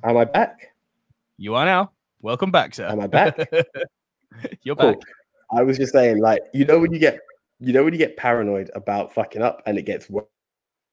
Am 0.02 0.16
I 0.16 0.24
back? 0.24 0.72
You 1.36 1.54
are 1.54 1.64
now. 1.64 1.92
Welcome 2.22 2.50
back, 2.50 2.74
sir. 2.74 2.86
Am 2.86 3.00
I 3.00 3.06
back? 3.06 3.36
You're 4.62 4.76
Cool. 4.76 4.92
back. 4.92 5.00
I 5.52 5.62
was 5.62 5.76
just 5.76 5.92
saying, 5.92 6.20
like, 6.20 6.40
you 6.54 6.64
know, 6.64 6.78
when 6.78 6.92
you 6.92 6.98
get, 6.98 7.18
you 7.60 7.72
know, 7.72 7.84
when 7.84 7.92
you 7.92 7.98
get 7.98 8.16
paranoid 8.16 8.70
about 8.74 9.12
fucking 9.12 9.42
up 9.42 9.62
and 9.66 9.76
it 9.78 9.82
gets 9.82 10.08
wo- 10.08 10.26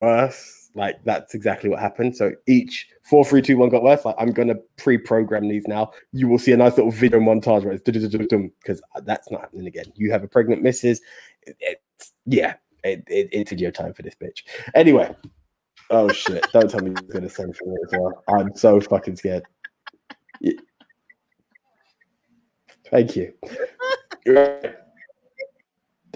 worse, 0.02 0.70
like 0.76 1.04
that's 1.04 1.34
exactly 1.34 1.70
what 1.70 1.80
happened. 1.80 2.16
So 2.16 2.32
each 2.48 2.88
four, 3.04 3.26
three, 3.26 3.42
two, 3.42 3.58
one 3.58 3.70
got 3.70 3.84
worse. 3.84 4.06
Like, 4.06 4.16
I'm 4.18 4.32
gonna 4.32 4.56
pre-program 4.78 5.48
these 5.48 5.68
now. 5.68 5.92
You 6.14 6.28
will 6.28 6.40
see 6.40 6.52
a 6.52 6.58
nice 6.58 6.78
little 6.78 6.92
video 6.92 7.20
montage 7.20 7.64
where 7.64 7.74
it's 7.74 7.84
because 7.84 8.82
that's 9.04 9.32
not 9.32 9.42
happening 9.42 9.68
again. 9.68 9.86
You 9.96 10.12
have 10.12 10.24
a 10.24 10.28
pregnant 10.28 10.62
missus. 10.62 11.02
It's 11.44 12.14
yeah, 12.26 12.56
it, 12.84 13.04
it, 13.08 13.30
it's 13.32 13.50
video 13.50 13.72
time 13.72 13.94
for 13.94 14.02
this 14.02 14.16
bitch. 14.16 14.44
Anyway, 14.76 15.14
oh 15.90 16.10
shit! 16.10 16.46
Don't 16.54 16.70
tell 16.70 16.82
me 16.82 16.92
you're 16.92 17.14
gonna 17.14 17.30
send 17.30 17.56
for 17.56 17.66
me 17.66 17.76
as 17.86 17.92
well. 18.00 18.24
I'm 18.28 18.56
so 18.56 18.80
fucking 18.80 19.16
scared. 19.18 19.44
Thank 22.90 23.16
you. 23.16 23.34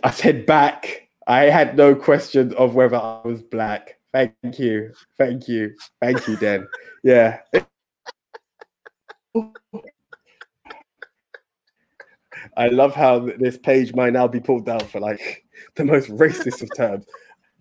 I 0.04 0.12
said 0.12 0.46
back. 0.46 1.05
I 1.28 1.46
had 1.46 1.76
no 1.76 1.96
questions 1.96 2.54
of 2.54 2.76
whether 2.76 2.98
I 2.98 3.22
was 3.24 3.42
black. 3.42 3.98
Thank 4.14 4.60
you. 4.60 4.94
Thank 5.18 5.48
you. 5.48 5.74
Thank 6.02 6.28
you, 6.28 6.38
Dan. 6.38 6.68
Yeah. 7.04 7.40
I 12.58 12.68
love 12.68 12.96
how 12.96 13.20
this 13.20 13.58
page 13.58 13.94
might 13.94 14.14
now 14.14 14.28
be 14.28 14.40
pulled 14.40 14.66
down 14.66 14.80
for 14.80 15.02
like 15.02 15.44
the 15.76 15.84
most 15.84 16.10
racist 16.10 16.62
of 16.62 16.70
terms. 16.76 17.06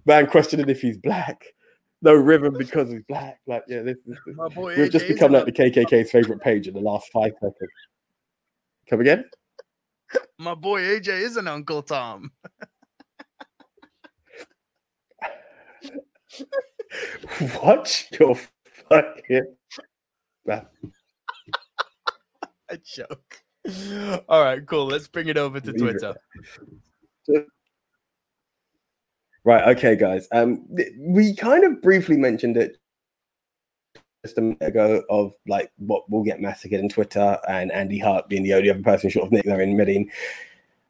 Man 0.07 0.27
questioning 0.27 0.69
if 0.69 0.81
he's 0.81 0.99
black. 0.99 1.45
No 2.03 2.13
rhythm 2.15 2.55
because 2.57 2.91
he's 2.91 3.03
black. 3.09 3.41
Like, 3.47 3.65
yeah, 3.67 3.83
this, 3.83 3.97
this, 4.07 4.19
this- 4.27 4.37
boy 4.55 4.77
we've 4.77 4.91
just 4.93 5.09
become 5.09 5.33
like 5.33 5.47
the 5.47 5.53
KKK's 5.53 6.11
favorite 6.11 6.41
page 6.41 6.69
in 6.69 6.75
the 6.75 6.81
last 6.81 7.11
five 7.11 7.33
seconds. 7.41 7.71
Come 8.89 9.01
again? 9.01 9.25
My 10.39 10.55
boy 10.55 10.83
AJ 10.83 11.09
is 11.23 11.37
an 11.37 11.49
Uncle 11.49 11.83
Tom. 11.83 12.31
Watch 17.63 18.09
your 18.19 18.37
fucking. 18.89 19.57
A 22.69 22.79
joke. 22.85 23.43
All 24.29 24.43
right, 24.43 24.67
cool. 24.67 24.87
Let's 24.87 25.09
bring 25.09 25.29
it 25.29 25.37
over 25.37 25.61
to 25.61 25.73
Twitter. 25.73 26.15
Right, 29.47 29.77
okay, 29.77 29.95
guys. 29.95 30.27
Um, 30.33 30.65
th- 30.75 30.95
we 30.99 31.37
kind 31.37 31.65
of 31.65 31.83
briefly 31.83 32.17
mentioned 32.17 32.57
it 32.57 32.79
just 34.25 34.39
a 34.39 34.41
minute 34.41 34.63
ago 34.63 35.03
of 35.11 35.35
like 35.47 35.71
what 35.77 36.11
will 36.11 36.23
get 36.23 36.41
massacred 36.41 36.81
in 36.81 36.89
Twitter 36.89 37.39
and 37.47 37.71
Andy 37.71 37.99
Hart 37.99 38.27
being 38.31 38.43
the 38.43 38.55
only 38.55 38.71
other 38.71 38.83
person 38.83 39.11
short 39.11 39.27
of 39.27 39.33
Nick 39.33 39.45
there 39.45 39.61
in 39.61 39.77
Medellin. 39.77 40.11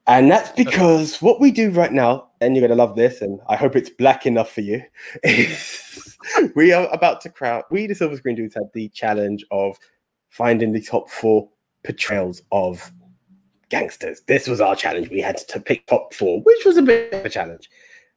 And 0.07 0.31
that's 0.31 0.51
because 0.51 1.23
what 1.23 1.41
we 1.41 1.51
do 1.51 1.71
right 1.71 1.93
now, 1.93 2.29
and 2.41 2.55
you're 2.55 2.67
gonna 2.67 2.79
love 2.79 2.95
this, 2.95 3.23
and 3.23 3.41
I 3.49 3.57
hope 3.57 3.75
it's 3.75 3.89
black 3.89 4.27
enough 4.27 4.51
for 4.51 4.61
you, 4.61 4.83
is 5.23 6.19
we 6.55 6.73
are 6.73 6.89
about 6.93 7.23
to 7.23 7.31
crowd. 7.31 7.65
we 7.71 7.87
the 7.87 7.95
Silver 7.95 8.17
Screen 8.17 8.37
Dudes 8.37 8.55
had 8.55 8.71
the 8.75 8.89
challenge 8.91 9.45
of 9.51 9.79
finding 10.29 10.73
the 10.73 10.83
top 10.83 11.09
four 11.09 11.49
portrayals 11.85 12.43
of 12.53 12.93
gangsters. 13.71 14.21
This 14.27 14.47
was 14.47 14.61
our 14.61 14.77
challenge. 14.77 15.09
We 15.09 15.21
had 15.21 15.39
to 15.39 15.61
pick 15.61 15.87
top 15.87 16.13
four, 16.13 16.41
which 16.43 16.65
was 16.65 16.77
a 16.77 16.83
bit 16.83 17.13
of 17.13 17.25
a 17.25 17.31
challenge. 17.31 17.71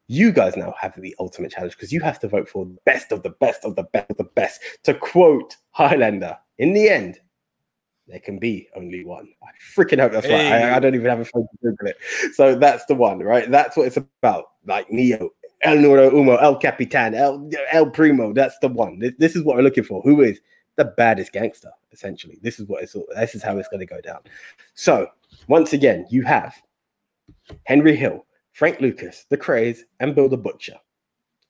You 0.07 0.31
guys 0.31 0.55
now 0.57 0.73
have 0.79 0.99
the 0.99 1.15
ultimate 1.19 1.51
challenge 1.51 1.73
because 1.75 1.91
you 1.91 2.01
have 2.01 2.19
to 2.19 2.27
vote 2.27 2.49
for 2.49 2.65
the 2.65 2.77
best 2.85 3.11
of 3.11 3.23
the 3.23 3.29
best 3.29 3.63
of 3.63 3.75
the 3.75 3.83
best 3.83 4.09
of 4.09 4.17
the 4.17 4.23
best. 4.23 4.61
To 4.83 4.93
quote 4.93 5.55
Highlander, 5.71 6.37
in 6.57 6.73
the 6.73 6.89
end, 6.89 7.19
there 8.07 8.19
can 8.19 8.39
be 8.39 8.69
only 8.75 9.03
one. 9.03 9.27
I 9.43 9.47
freaking 9.75 9.99
hope 9.99 10.13
that's 10.13 10.27
right. 10.27 10.45
I, 10.45 10.77
I 10.77 10.79
don't 10.79 10.95
even 10.95 11.09
have 11.09 11.19
a 11.19 11.25
phone 11.25 11.43
to 11.43 11.57
Google 11.61 11.87
it. 11.87 11.97
So 12.35 12.55
that's 12.55 12.85
the 12.85 12.95
one, 12.95 13.19
right? 13.19 13.49
That's 13.51 13.75
what 13.75 13.87
it's 13.87 13.97
about. 13.97 14.45
Like 14.65 14.89
Neo, 14.91 15.29
El 15.61 15.77
Nuro 15.77 16.09
Umo, 16.09 16.41
El 16.41 16.57
Capitan, 16.57 17.13
El, 17.15 17.49
El 17.71 17.89
Primo. 17.89 18.33
That's 18.33 18.57
the 18.59 18.69
one. 18.69 18.99
This, 18.99 19.13
this 19.17 19.35
is 19.35 19.43
what 19.43 19.57
we're 19.57 19.63
looking 19.63 19.83
for. 19.83 20.01
Who 20.03 20.21
is 20.21 20.39
the 20.77 20.85
baddest 20.85 21.33
gangster, 21.33 21.71
essentially? 21.91 22.39
This 22.41 22.59
is 22.59 22.67
what 22.67 22.83
it's 22.83 22.95
all, 22.95 23.05
this 23.15 23.35
is 23.35 23.43
how 23.43 23.57
it's 23.57 23.67
going 23.67 23.81
to 23.81 23.85
go 23.85 23.99
down. 23.99 24.19
So 24.73 25.07
once 25.47 25.73
again, 25.73 26.05
you 26.09 26.23
have 26.23 26.55
Henry 27.65 27.95
Hill, 27.95 28.25
Frank 28.53 28.79
Lucas, 28.79 29.25
The 29.29 29.37
Krays, 29.37 29.79
and 29.99 30.15
Bill 30.15 30.29
the 30.29 30.37
Butcher. 30.37 30.77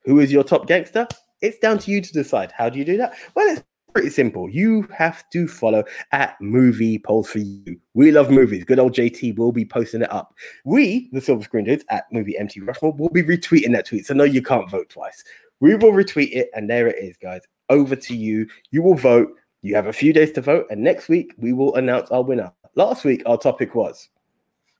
Who 0.05 0.19
is 0.19 0.31
your 0.31 0.43
top 0.43 0.67
gangster? 0.67 1.07
It's 1.41 1.59
down 1.59 1.77
to 1.79 1.91
you 1.91 2.01
to 2.01 2.13
decide. 2.13 2.51
How 2.51 2.69
do 2.69 2.79
you 2.79 2.85
do 2.85 2.97
that? 2.97 3.13
Well, 3.35 3.47
it's 3.47 3.63
pretty 3.97 4.11
simple. 4.11 4.47
You 4.47 4.87
have 4.95 5.27
to 5.31 5.47
follow 5.47 5.83
at 6.11 6.39
Movie 6.39 6.99
Polls 6.99 7.31
for 7.31 7.39
You. 7.39 7.79
We 7.95 8.11
love 8.11 8.29
movies. 8.29 8.63
Good 8.63 8.77
old 8.77 8.93
JT 8.93 9.35
will 9.39 9.51
be 9.51 9.65
posting 9.65 10.03
it 10.03 10.13
up. 10.13 10.35
We, 10.65 11.09
the 11.13 11.19
Silver 11.19 11.43
Screen 11.43 11.65
Dudes 11.65 11.83
at 11.89 12.03
Movie 12.11 12.37
MT 12.37 12.59
Rushmore, 12.59 12.93
will 12.93 13.09
be 13.09 13.23
retweeting 13.23 13.71
that 13.71 13.87
tweet. 13.87 14.05
So 14.05 14.13
no, 14.13 14.23
you 14.23 14.43
can't 14.43 14.69
vote 14.69 14.89
twice. 14.89 15.23
We 15.61 15.73
will 15.73 15.93
retweet 15.93 16.29
it, 16.31 16.51
and 16.53 16.69
there 16.69 16.85
it 16.85 17.03
is, 17.03 17.17
guys. 17.17 17.41
Over 17.69 17.95
to 17.95 18.15
you. 18.15 18.45
You 18.69 18.83
will 18.83 18.93
vote. 18.93 19.29
You 19.63 19.73
have 19.73 19.87
a 19.87 19.93
few 19.93 20.13
days 20.13 20.31
to 20.33 20.41
vote, 20.41 20.67
and 20.69 20.83
next 20.83 21.09
week 21.09 21.33
we 21.39 21.51
will 21.51 21.73
announce 21.73 22.11
our 22.11 22.21
winner. 22.21 22.53
Last 22.75 23.03
week 23.03 23.23
our 23.25 23.39
topic 23.39 23.73
was 23.73 24.09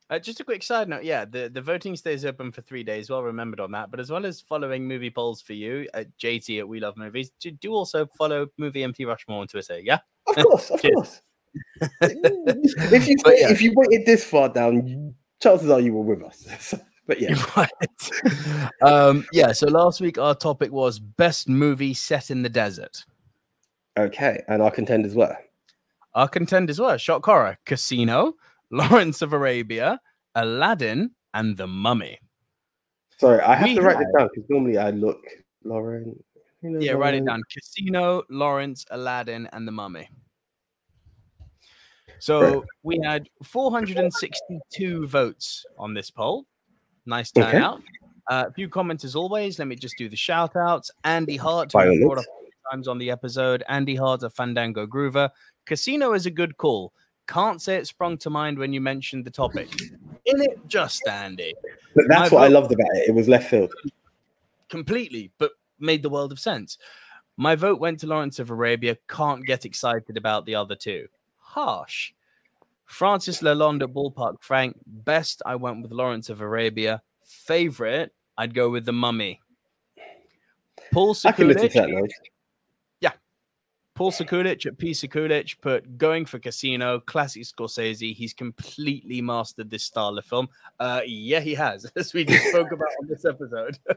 Uh, 0.10 0.18
just 0.18 0.40
a 0.40 0.44
quick 0.44 0.64
side 0.64 0.88
note, 0.88 1.04
yeah, 1.04 1.26
the, 1.26 1.50
the 1.50 1.62
voting 1.62 1.96
stays 1.96 2.24
open 2.24 2.50
for 2.52 2.62
three 2.62 2.84
days. 2.84 3.10
Well 3.10 3.24
remembered 3.24 3.60
on 3.60 3.72
that. 3.72 3.92
But 3.92 4.00
as 4.00 4.10
well 4.10 4.26
as 4.26 4.40
following 4.40 4.88
movie 4.88 5.10
polls 5.10 5.42
for 5.42 5.52
you 5.54 5.86
at 5.94 6.08
JT 6.18 6.60
at 6.60 6.68
We 6.68 6.80
Love 6.80 6.96
Movies, 6.96 7.32
do, 7.42 7.52
do 7.52 7.74
also 7.74 8.06
follow 8.18 8.48
Movie 8.58 8.84
MT 8.84 9.04
Rushmore 9.06 9.42
on 9.42 9.48
Twitter. 9.48 9.80
Yeah, 9.80 10.00
Of 10.28 10.36
course, 10.38 10.70
of 10.72 10.82
course. 10.82 11.22
if 12.02 13.08
you 13.08 13.16
But 13.24 13.36
yeah. 13.38 13.52
if 13.52 13.62
you 13.62 13.74
waited 13.76 14.06
this 14.06 14.24
far 14.24 14.48
down, 14.48 15.14
chances 15.42 15.70
are 15.70 15.80
you 15.82 15.94
were 15.94 16.16
with 16.16 16.24
us. 16.24 16.74
But 17.08 17.22
yeah, 17.22 17.42
Right. 17.58 17.72
um, 18.82 19.26
yeah. 19.32 19.54
So 19.54 19.68
last 19.68 20.02
week 20.02 20.18
our 20.18 20.36
topic 20.36 20.74
was 20.74 21.00
best 21.00 21.48
movie 21.48 21.94
set 21.94 22.30
in 22.30 22.44
the 22.44 22.50
desert. 22.50 23.06
okay. 23.98 24.44
And 24.50 24.62
our 24.62 24.72
contenders 24.72 25.16
were. 25.16 25.38
Our 26.16 26.28
contenders 26.28 26.80
were 26.82 26.98
Shock 26.98 27.26
Horror, 27.26 27.60
Casino, 27.66 28.34
Lawrence 28.72 29.22
of 29.22 29.34
Arabia, 29.34 30.00
Aladdin, 30.36 31.12
and 31.34 31.56
The 31.58 31.68
Mummy. 31.68 32.20
Sorry, 33.18 33.40
I 33.42 33.56
have 33.56 33.68
We 33.68 33.76
to 33.76 33.82
write 33.82 33.98
this 33.98 34.08
had- 34.14 34.20
down 34.20 34.30
because 34.34 34.50
normally 34.50 34.78
I 34.78 34.92
look 34.92 35.20
Lauren. 35.64 36.16
you 36.62 36.70
know, 36.72 36.80
Yeah, 36.80 36.94
write 36.94 37.16
it 37.16 37.26
down. 37.26 37.42
Casino, 37.52 38.24
Lawrence, 38.30 38.86
Aladdin, 38.92 39.48
and 39.54 39.68
The 39.68 39.72
Mummy. 39.72 40.10
So 42.20 42.66
we 42.84 43.00
had 43.04 43.30
462 43.44 45.08
votes 45.08 45.66
on 45.78 45.94
this 45.94 46.10
poll. 46.10 46.46
Nice 47.06 47.32
Okay. 47.38 47.52
turnout. 47.52 47.82
Uh, 48.30 48.46
a 48.48 48.54
few 48.54 48.68
comments 48.70 49.04
as 49.06 49.16
always. 49.16 49.60
Let 49.60 49.68
me 49.68 49.76
just 49.76 49.96
do 49.98 50.10
the 50.10 50.16
shout 50.16 50.56
outs. 50.56 50.92
Andy 51.04 51.38
Hart, 51.38 51.72
who 51.72 51.80
brought 51.80 52.18
up 52.18 52.26
Mesrine. 52.26 52.42
a 52.42 52.42
few 52.42 52.52
times 52.72 52.88
on 52.88 52.98
the 52.98 53.12
episode. 53.12 53.64
Andy 53.70 53.96
Hart, 53.96 54.24
a 54.24 54.30
Fandango 54.30 54.86
Groover. 54.88 55.30
Casino 55.66 56.14
is 56.14 56.26
a 56.26 56.32
good 56.32 56.58
call. 56.58 56.92
Can't 57.28 57.62
say 57.62 57.76
it 57.76 57.88
sprung 57.88 58.18
to 58.20 58.30
mind 58.30 58.58
when 58.58 58.72
you 58.74 58.82
mentioned 58.82 59.26
the 59.26 59.32
topic. 59.32 59.70
In 60.26 60.42
it, 60.42 60.60
just 60.68 61.08
Andy. 61.08 61.54
But 61.96 62.06
that's 62.08 62.32
My 62.32 62.38
what 62.38 62.44
I 62.46 62.48
loved 62.48 62.72
about 62.72 62.88
it. 62.96 63.10
It 63.10 63.14
was 63.14 63.28
left 63.28 63.50
field. 63.50 63.74
completely, 64.70 65.32
but 65.38 65.52
made 65.80 66.04
the 66.04 66.10
world 66.10 66.32
of 66.32 66.40
sense. 66.40 66.78
My 67.36 67.56
vote 67.56 67.80
went 67.80 68.00
to 68.00 68.08
Lawrence 68.08 68.40
of 68.40 68.50
Arabia. 68.50 68.98
Can't 69.08 69.46
get 69.46 69.66
excited 69.66 70.18
about 70.18 70.46
the 70.46 70.56
other 70.56 70.76
two. 70.76 71.08
Harsh. 71.38 72.14
Francis 72.86 73.42
Lalonde 73.42 73.84
at 73.84 73.90
Ballpark 73.94 74.42
Frank. 74.42 74.78
Best, 74.86 75.42
I 75.46 75.56
went 75.56 75.82
with 75.82 75.92
Lawrence 75.92 76.30
of 76.30 76.42
Arabia. 76.42 77.02
Favorite, 77.26 78.14
I'd 78.38 78.54
go 78.54 78.70
with 78.70 78.86
The 78.86 78.94
Mummy. 78.94 79.42
Paul 80.94 81.16
I 81.26 81.32
can 81.34 81.50
listen 81.50 81.68
Sekulic, 81.68 81.72
to 81.74 81.80
that 81.80 81.90
now. 81.90 82.02
Paul 83.98 84.12
Sekulic 84.12 84.64
at 84.68 84.78
P. 84.78 84.92
Sekulic 84.92 85.60
put 85.60 85.98
going 85.98 86.24
for 86.24 86.38
Casino, 86.38 87.00
classic 87.00 87.42
Scorsese. 87.42 88.14
He's 88.14 88.32
completely 88.32 89.24
mastered 89.24 89.72
this 89.72 89.86
style 89.86 90.16
of 90.16 90.24
film. 90.24 90.48
Uh, 90.80 91.02
yeah, 91.04 91.40
he 91.40 91.56
has, 91.56 91.84
as 91.96 92.14
we 92.14 92.24
just 92.24 92.46
spoke 92.50 92.72
about 92.72 92.90
on 93.02 93.08
this 93.08 93.26
episode. 93.26 93.80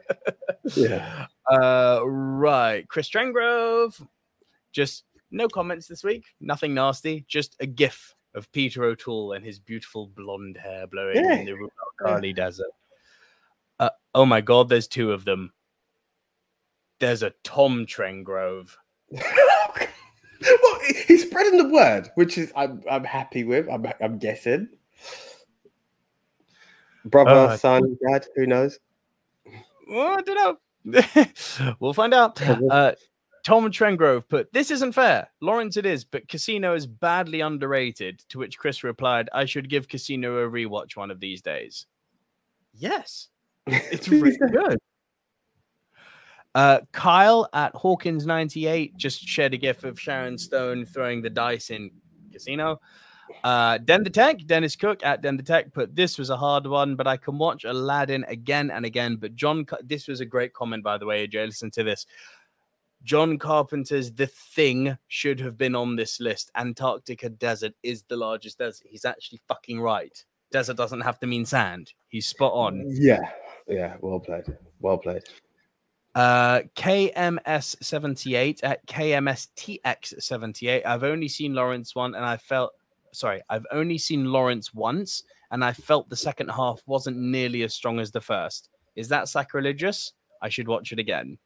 Yeah. 0.77 1.27
Uh, 1.51 2.01
right. 2.05 2.87
Chris 2.89 3.11
Trengrove. 3.11 4.01
Just 4.73 5.05
no 5.33 5.49
comments 5.49 5.89
this 5.89 6.05
week. 6.05 6.25
Nothing 6.41 6.75
nasty. 6.75 7.25
Just 7.27 7.57
a 7.61 7.67
gif 7.67 8.15
of 8.35 8.51
Peter 8.53 8.85
O'Toole 8.85 9.33
and 9.33 9.45
his 9.45 9.59
beautiful 9.59 10.07
blonde 10.07 10.57
hair 10.57 10.87
blowing 10.87 11.17
Yeah. 11.17 11.41
in 11.41 11.47
the 11.47 11.53
Rubel 11.53 11.71
Kali 12.01 12.33
desert. 12.33 12.69
Uh, 13.81 13.91
oh 14.15 14.25
my 14.25 14.41
god, 14.41 14.69
there's 14.69 14.87
two 14.87 15.13
of 15.13 15.25
them. 15.25 15.53
There's 17.01 17.23
a 17.25 17.33
Tom 17.43 17.85
Trengrove. 17.85 18.71
well, 19.13 20.79
he's 21.07 21.23
spreading 21.23 21.59
the 21.59 21.69
word, 21.69 22.11
which 22.15 22.39
is 22.39 22.53
I'm 22.57 22.83
I'm 22.91 23.05
happy 23.05 23.45
with. 23.45 23.69
I'm 23.69 23.87
I'm 24.01 24.19
guessing. 24.19 24.69
Brother, 27.05 27.31
Uh, 27.31 27.57
son, 27.57 27.99
dad, 28.07 28.27
who 28.37 28.47
knows? 28.47 28.79
Well, 29.89 30.19
I 30.19 30.21
don't 30.21 30.59
know. 30.85 31.75
we'll 31.81 31.95
find 31.95 32.15
out. 32.15 32.41
Uh, 32.43 32.93
Tom 33.45 33.71
Trengrove 33.71 34.29
put, 34.29 34.53
This 34.53 34.71
isn't 34.71 34.93
fair. 34.93 35.29
Lawrence, 35.41 35.77
it 35.77 35.87
is, 35.87 36.05
but 36.05 36.29
Casino 36.29 36.75
is 36.75 36.87
badly 36.87 37.41
underrated. 37.41 38.23
To 38.29 38.39
which 38.39 38.59
Chris 38.59 38.85
replied, 38.85 39.31
I 39.33 39.47
should 39.47 39.71
give 39.71 39.89
Casino 39.89 40.39
a 40.39 40.51
rewatch 40.51 40.97
one 40.97 41.11
of 41.11 41.21
these 41.21 41.41
days. 41.41 41.87
Yes, 42.75 43.29
it's 43.67 44.09
really 44.09 44.37
good. 44.37 44.79
Uh, 46.55 46.81
Kyle 46.93 47.49
at 47.53 47.73
Hawkins98 47.75 48.97
just 48.97 49.21
shared 49.21 49.55
a 49.55 49.57
gif 49.57 49.85
of 49.85 50.01
Sharon 50.01 50.37
Stone 50.37 50.87
throwing 50.87 51.23
the 51.23 51.31
dice 51.31 51.71
in 51.71 51.91
Casino. 52.33 52.81
Uh, 53.45 53.79
Den 53.79 54.03
the 54.03 54.11
Tech, 54.11 54.45
Dennis 54.47 54.75
Cook 54.75 55.05
at 55.05 55.23
Den 55.23 55.37
the 55.37 55.43
Tech 55.43 55.73
put 55.73 55.95
this 55.95 56.19
was 56.19 56.31
a 56.31 56.37
hard 56.37 56.67
one, 56.67 56.97
but 56.97 57.07
I 57.07 57.17
can 57.17 57.39
watch 57.39 57.65
Aladdin 57.65 58.25
again 58.29 58.71
and 58.71 58.85
again. 58.85 59.17
But 59.17 59.37
John, 59.37 59.65
this 59.85 60.09
was 60.09 60.21
a 60.21 60.27
great 60.27 60.53
comment, 60.53 60.83
by 60.83 60.99
the 60.99 61.07
way, 61.07 61.27
AJ. 61.27 61.47
Listen 61.47 61.71
to 61.73 61.85
this. 61.85 62.07
John 63.03 63.39
Carpenter's 63.39 64.13
The 64.13 64.27
Thing 64.27 64.99
should 65.09 65.41
have 65.41 65.57
been 65.57 65.75
on 65.75 65.97
this 65.97 66.21
list. 66.21 66.51
Antarctica 66.55 67.31
Desert 67.31 67.73
is 67.83 68.03
the 68.03 68.17
largest 68.17 68.59
desert. 68.59 68.87
He's 68.91 69.07
actually 69.07 69.41
fucking 69.49 69.81
right. 69.81 70.23
Desert 70.53 70.77
doesn't 70.77 71.01
have 71.01 71.19
to 71.21 71.27
mean 71.27 71.47
sand. 71.47 71.93
He's 72.09 72.27
spot 72.27 72.53
on. 72.53 72.85
Yeah, 72.89 73.21
yeah. 73.69 73.97
Well 74.01 74.21
played. 74.21 74.45
Well 74.81 74.99
played. 74.99 75.23
Uh, 76.15 76.61
KMS78 76.77 78.61
at 78.63 78.85
KMSTX78. 78.87 80.85
I've 80.85 81.05
only 81.05 81.29
seen 81.29 81.55
Lawrence 81.55 81.95
one, 81.95 82.15
and 82.15 82.25
I 82.25 82.37
felt 82.37 82.73
sorry. 83.13 83.43
I've 83.49 83.67
only 83.71 83.99
seen 83.99 84.25
Lawrence 84.25 84.75
once, 84.75 85.23
and 85.51 85.65
I 85.65 85.73
felt 85.73 86.09
the 86.09 86.17
second 86.17 86.49
half 86.51 86.83
wasn't 86.87 87.17
nearly 87.17 87.63
as 87.63 87.75
strong 87.75 88.01
as 88.01 88.11
the 88.11 88.21
first. 88.21 88.71
Is 88.97 89.09
that 89.09 89.29
sacrilegious? 89.29 90.13
I 90.43 90.49
should 90.49 90.69
watch 90.69 90.93
it 90.93 90.99
again. 90.99 91.39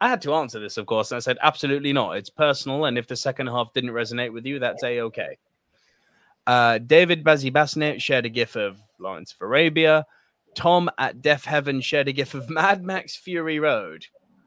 I 0.00 0.08
had 0.10 0.20
to 0.22 0.34
answer 0.34 0.60
this, 0.60 0.76
of 0.76 0.86
course, 0.86 1.10
and 1.10 1.16
I 1.16 1.20
said 1.20 1.38
absolutely 1.42 1.92
not. 1.92 2.16
It's 2.16 2.28
personal, 2.28 2.84
and 2.84 2.98
if 2.98 3.06
the 3.06 3.16
second 3.16 3.46
half 3.46 3.72
didn't 3.72 3.90
resonate 3.90 4.32
with 4.32 4.44
you, 4.44 4.58
that's 4.58 4.82
a 4.82 5.00
okay. 5.00 5.38
Uh, 6.46 6.78
David 6.78 7.24
Bazzy 7.24 7.50
Basnet 7.50 8.00
shared 8.00 8.26
a 8.26 8.28
gif 8.28 8.56
of 8.56 8.78
Lawrence 8.98 9.32
of 9.32 9.40
Arabia. 9.40 10.06
Tom 10.56 10.90
at 10.98 11.22
Deaf 11.22 11.44
Heaven 11.44 11.80
shared 11.80 12.08
a 12.08 12.12
gif 12.12 12.34
of 12.34 12.50
Mad 12.50 12.82
Max 12.82 13.14
Fury 13.14 13.60
Road. 13.60 14.06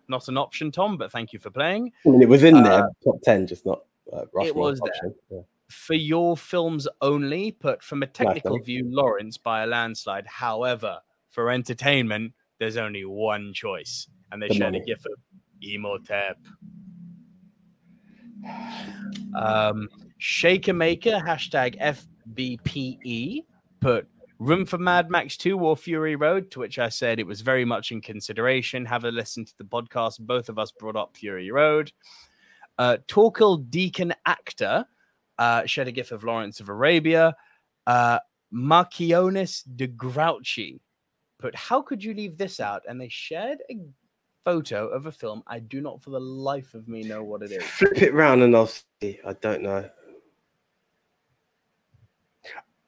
Not 0.10 0.28
an 0.28 0.38
option, 0.38 0.72
Tom, 0.72 0.98
but 0.98 1.12
thank 1.12 1.32
you 1.32 1.40
for 1.40 1.52
playing. 1.52 1.94
I 2.06 2.10
mean, 2.10 2.22
it 2.22 2.28
was 2.28 2.44
in 2.44 2.56
Uh, 2.56 2.64
there, 2.64 2.90
top 3.04 3.22
ten, 3.24 3.48
just 3.48 3.66
not. 3.66 3.84
Uh, 4.12 4.26
Rushmore 4.34 4.72
was 4.72 4.82
there. 4.82 5.14
Yeah. 5.30 5.42
For 5.70 5.94
your 5.94 6.36
films 6.36 6.88
only, 7.02 7.56
but 7.62 7.84
from 7.84 8.02
a 8.02 8.08
technical 8.08 8.56
film. 8.56 8.64
view, 8.64 8.86
Lawrence 8.90 9.38
by 9.38 9.62
a 9.64 9.68
landslide. 9.68 10.26
However, 10.26 10.98
for 11.30 11.52
entertainment, 11.52 12.34
there's 12.58 12.76
only 12.76 13.06
one 13.06 13.54
choice. 13.54 14.08
And 14.32 14.42
they 14.42 14.48
The 14.48 14.56
shared 14.56 14.76
a 14.76 14.80
gif 14.80 15.06
of 15.06 15.14
Imhotep. 15.62 16.38
Um, 19.36 19.90
Shaker 20.18 20.74
Maker, 20.74 21.22
hashtag 21.24 21.80
FBPE, 21.80 23.46
put 23.80 24.08
room 24.40 24.66
for 24.66 24.78
Mad 24.78 25.10
Max 25.10 25.38
2 25.38 25.60
or 25.60 25.76
Fury 25.76 26.16
Road, 26.16 26.50
to 26.52 26.60
which 26.60 26.80
I 26.80 26.90
said 26.90 27.20
it 27.20 27.28
was 27.28 27.42
very 27.42 27.66
much 27.66 27.92
in 27.92 28.02
consideration. 28.02 28.86
Have 28.86 29.04
a 29.04 29.12
listen 29.12 29.46
to 29.46 29.58
the 29.58 29.66
podcast. 29.66 30.20
Both 30.20 30.50
of 30.50 30.58
us 30.58 30.72
brought 30.72 30.96
up 30.96 31.16
Fury 31.16 31.52
Road. 31.52 31.92
Uh, 32.78 32.98
Torkel 33.08 33.70
Deacon 33.70 34.14
Actor 34.26 34.86
uh, 35.38 35.66
shared 35.66 35.90
a 35.90 35.92
gif 35.92 36.12
of 36.12 36.24
Lawrence 36.24 36.60
of 36.60 36.70
Arabia. 36.70 37.36
Uh, 37.86 38.20
Marchionis 38.54 39.64
de 39.76 39.88
Grouchy 39.88 40.82
put, 41.40 41.56
How 41.56 41.82
could 41.82 42.04
you 42.04 42.14
leave 42.14 42.38
this 42.38 42.60
out? 42.60 42.84
And 42.88 43.00
they 43.00 43.10
shared 43.10 43.60
a 43.70 43.78
photo 44.46 44.88
of 44.88 45.06
a 45.06 45.12
film. 45.12 45.44
I 45.48 45.60
do 45.60 45.82
not 45.82 46.02
for 46.02 46.12
the 46.12 46.20
life 46.20 46.74
of 46.74 46.88
me 46.88 47.04
know 47.04 47.24
what 47.24 47.42
it 47.42 47.52
is. 47.52 47.64
Flip 47.64 48.02
it 48.02 48.14
round 48.14 48.42
and 48.42 48.56
I'll 48.56 48.68
see. 49.02 49.20
I 49.26 49.34
don't 49.34 49.62
know. 49.62 49.90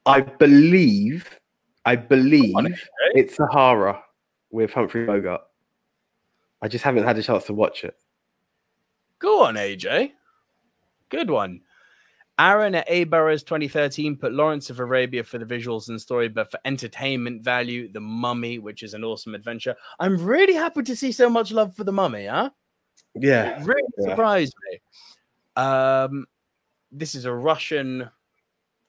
I 0.05 0.21
believe, 0.21 1.39
I 1.85 1.95
believe 1.95 2.53
it's 3.15 3.35
Sahara 3.35 4.03
with 4.51 4.73
Humphrey 4.73 5.05
Bogart. 5.05 5.41
I 6.61 6.67
just 6.67 6.83
haven't 6.83 7.03
had 7.03 7.17
a 7.17 7.23
chance 7.23 7.45
to 7.45 7.53
watch 7.53 7.83
it. 7.83 7.95
Go 9.19 9.43
on, 9.43 9.55
AJ. 9.55 10.11
Good 11.09 11.29
one. 11.29 11.61
Aaron 12.39 12.73
at 12.75 12.85
A 12.89 13.03
Burrows 13.03 13.43
2013 13.43 14.15
put 14.15 14.33
Lawrence 14.33 14.69
of 14.69 14.79
Arabia 14.79 15.23
for 15.23 15.37
the 15.37 15.45
visuals 15.45 15.89
and 15.89 16.01
story, 16.01 16.27
but 16.27 16.49
for 16.49 16.59
entertainment 16.65 17.43
value, 17.43 17.91
The 17.91 17.99
Mummy, 17.99 18.57
which 18.57 18.83
is 18.83 18.93
an 18.93 19.03
awesome 19.03 19.35
adventure. 19.35 19.75
I'm 19.99 20.17
really 20.17 20.53
happy 20.53 20.81
to 20.83 20.95
see 20.95 21.11
so 21.11 21.29
much 21.29 21.51
love 21.51 21.75
for 21.75 21.83
The 21.83 21.91
Mummy, 21.91 22.25
huh? 22.27 22.49
Yeah, 23.15 23.59
It 23.59 23.65
really 23.65 23.81
Yeah. 23.97 24.09
surprised 24.09 24.55
me. 24.71 24.79
Um, 25.55 26.25
this 26.91 27.13
is 27.13 27.25
a 27.25 27.33
Russian 27.33 28.09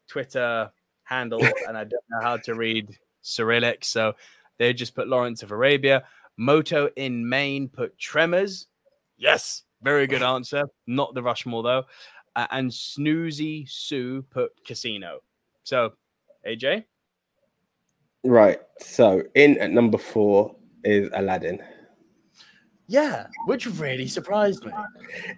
Twitter 0.07 0.71
handle, 1.13 1.43
and 1.69 1.77
I 1.77 1.85
don't 1.85 2.05
know 2.11 2.21
how 2.21 2.37
to 2.39 2.55
read 2.55 2.97
Cyrillic, 3.23 3.85
so 3.85 4.15
they 4.59 4.73
just 4.73 4.95
put 4.95 5.09
Lawrence 5.09 5.43
of 5.43 5.53
Arabia. 5.53 6.05
Moto 6.37 6.89
in 6.97 7.29
Maine 7.29 7.69
put 7.69 7.99
Tremors. 7.99 8.67
Yes, 9.17 9.63
very 9.83 10.07
good 10.07 10.23
answer. 10.23 10.65
Not 10.87 11.15
the 11.15 11.23
Rushmore 11.23 11.63
though. 11.63 11.85
Uh, 12.35 12.47
and 12.51 12.71
Snoozy 12.71 13.69
Sue 13.69 14.23
put 14.31 14.53
Casino. 14.65 15.21
So, 15.65 15.93
AJ, 16.49 16.85
right. 18.25 18.61
So 18.81 19.23
in 19.35 19.59
at 19.59 19.71
number 19.71 19.99
four 19.99 20.57
is 20.83 21.11
Aladdin. 21.13 21.63
Yeah, 22.89 23.27
which 23.47 23.67
really 23.67 24.09
surprised 24.09 24.65
me. 24.65 24.73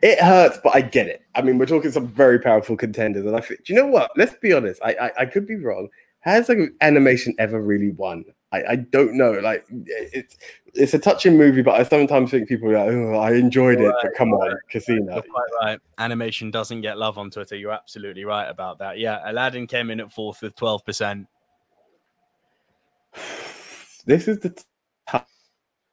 It 0.02 0.20
hurts, 0.20 0.58
but 0.62 0.74
I 0.74 0.80
get 0.80 1.06
it. 1.06 1.22
I 1.34 1.42
mean, 1.42 1.58
we're 1.58 1.66
talking 1.66 1.90
some 1.90 2.08
very 2.08 2.38
powerful 2.38 2.76
contenders, 2.76 3.26
and 3.26 3.36
I 3.36 3.40
think, 3.40 3.64
do 3.64 3.72
you 3.72 3.80
know 3.80 3.86
what? 3.86 4.10
Let's 4.16 4.34
be 4.34 4.52
honest. 4.52 4.80
I, 4.82 4.94
I, 4.94 5.10
I 5.20 5.26
could 5.26 5.46
be 5.46 5.56
wrong. 5.56 5.88
has 6.20 6.48
like 6.48 6.58
animation 6.80 7.34
ever 7.38 7.60
really 7.60 7.90
won? 7.92 8.24
I, 8.54 8.64
I 8.70 8.76
don't 8.76 9.14
know. 9.14 9.32
Like 9.32 9.66
it's 9.70 10.36
it's 10.74 10.94
a 10.94 10.98
touching 10.98 11.36
movie, 11.36 11.62
but 11.62 11.74
I 11.78 11.82
sometimes 11.82 12.30
think 12.30 12.48
people 12.48 12.70
are 12.70 12.78
like, 12.78 12.88
oh, 12.88 13.18
I 13.18 13.34
enjoyed 13.34 13.80
it, 13.80 13.94
but 14.02 14.14
come 14.14 14.32
on, 14.32 14.56
Casino. 14.70 15.14
You're 15.14 15.22
quite 15.22 15.50
right. 15.62 15.80
Animation 15.98 16.50
doesn't 16.50 16.80
get 16.80 16.98
love 16.98 17.18
on 17.18 17.30
Twitter. 17.30 17.56
You're 17.56 17.72
absolutely 17.72 18.24
right 18.24 18.48
about 18.48 18.78
that. 18.78 18.98
Yeah, 18.98 19.20
Aladdin 19.24 19.66
came 19.66 19.90
in 19.90 20.00
at 20.00 20.12
fourth 20.12 20.42
with 20.42 20.56
12%. 20.56 21.26
This 24.06 24.28
is 24.28 24.38
the 24.40 24.54
top 25.08 25.26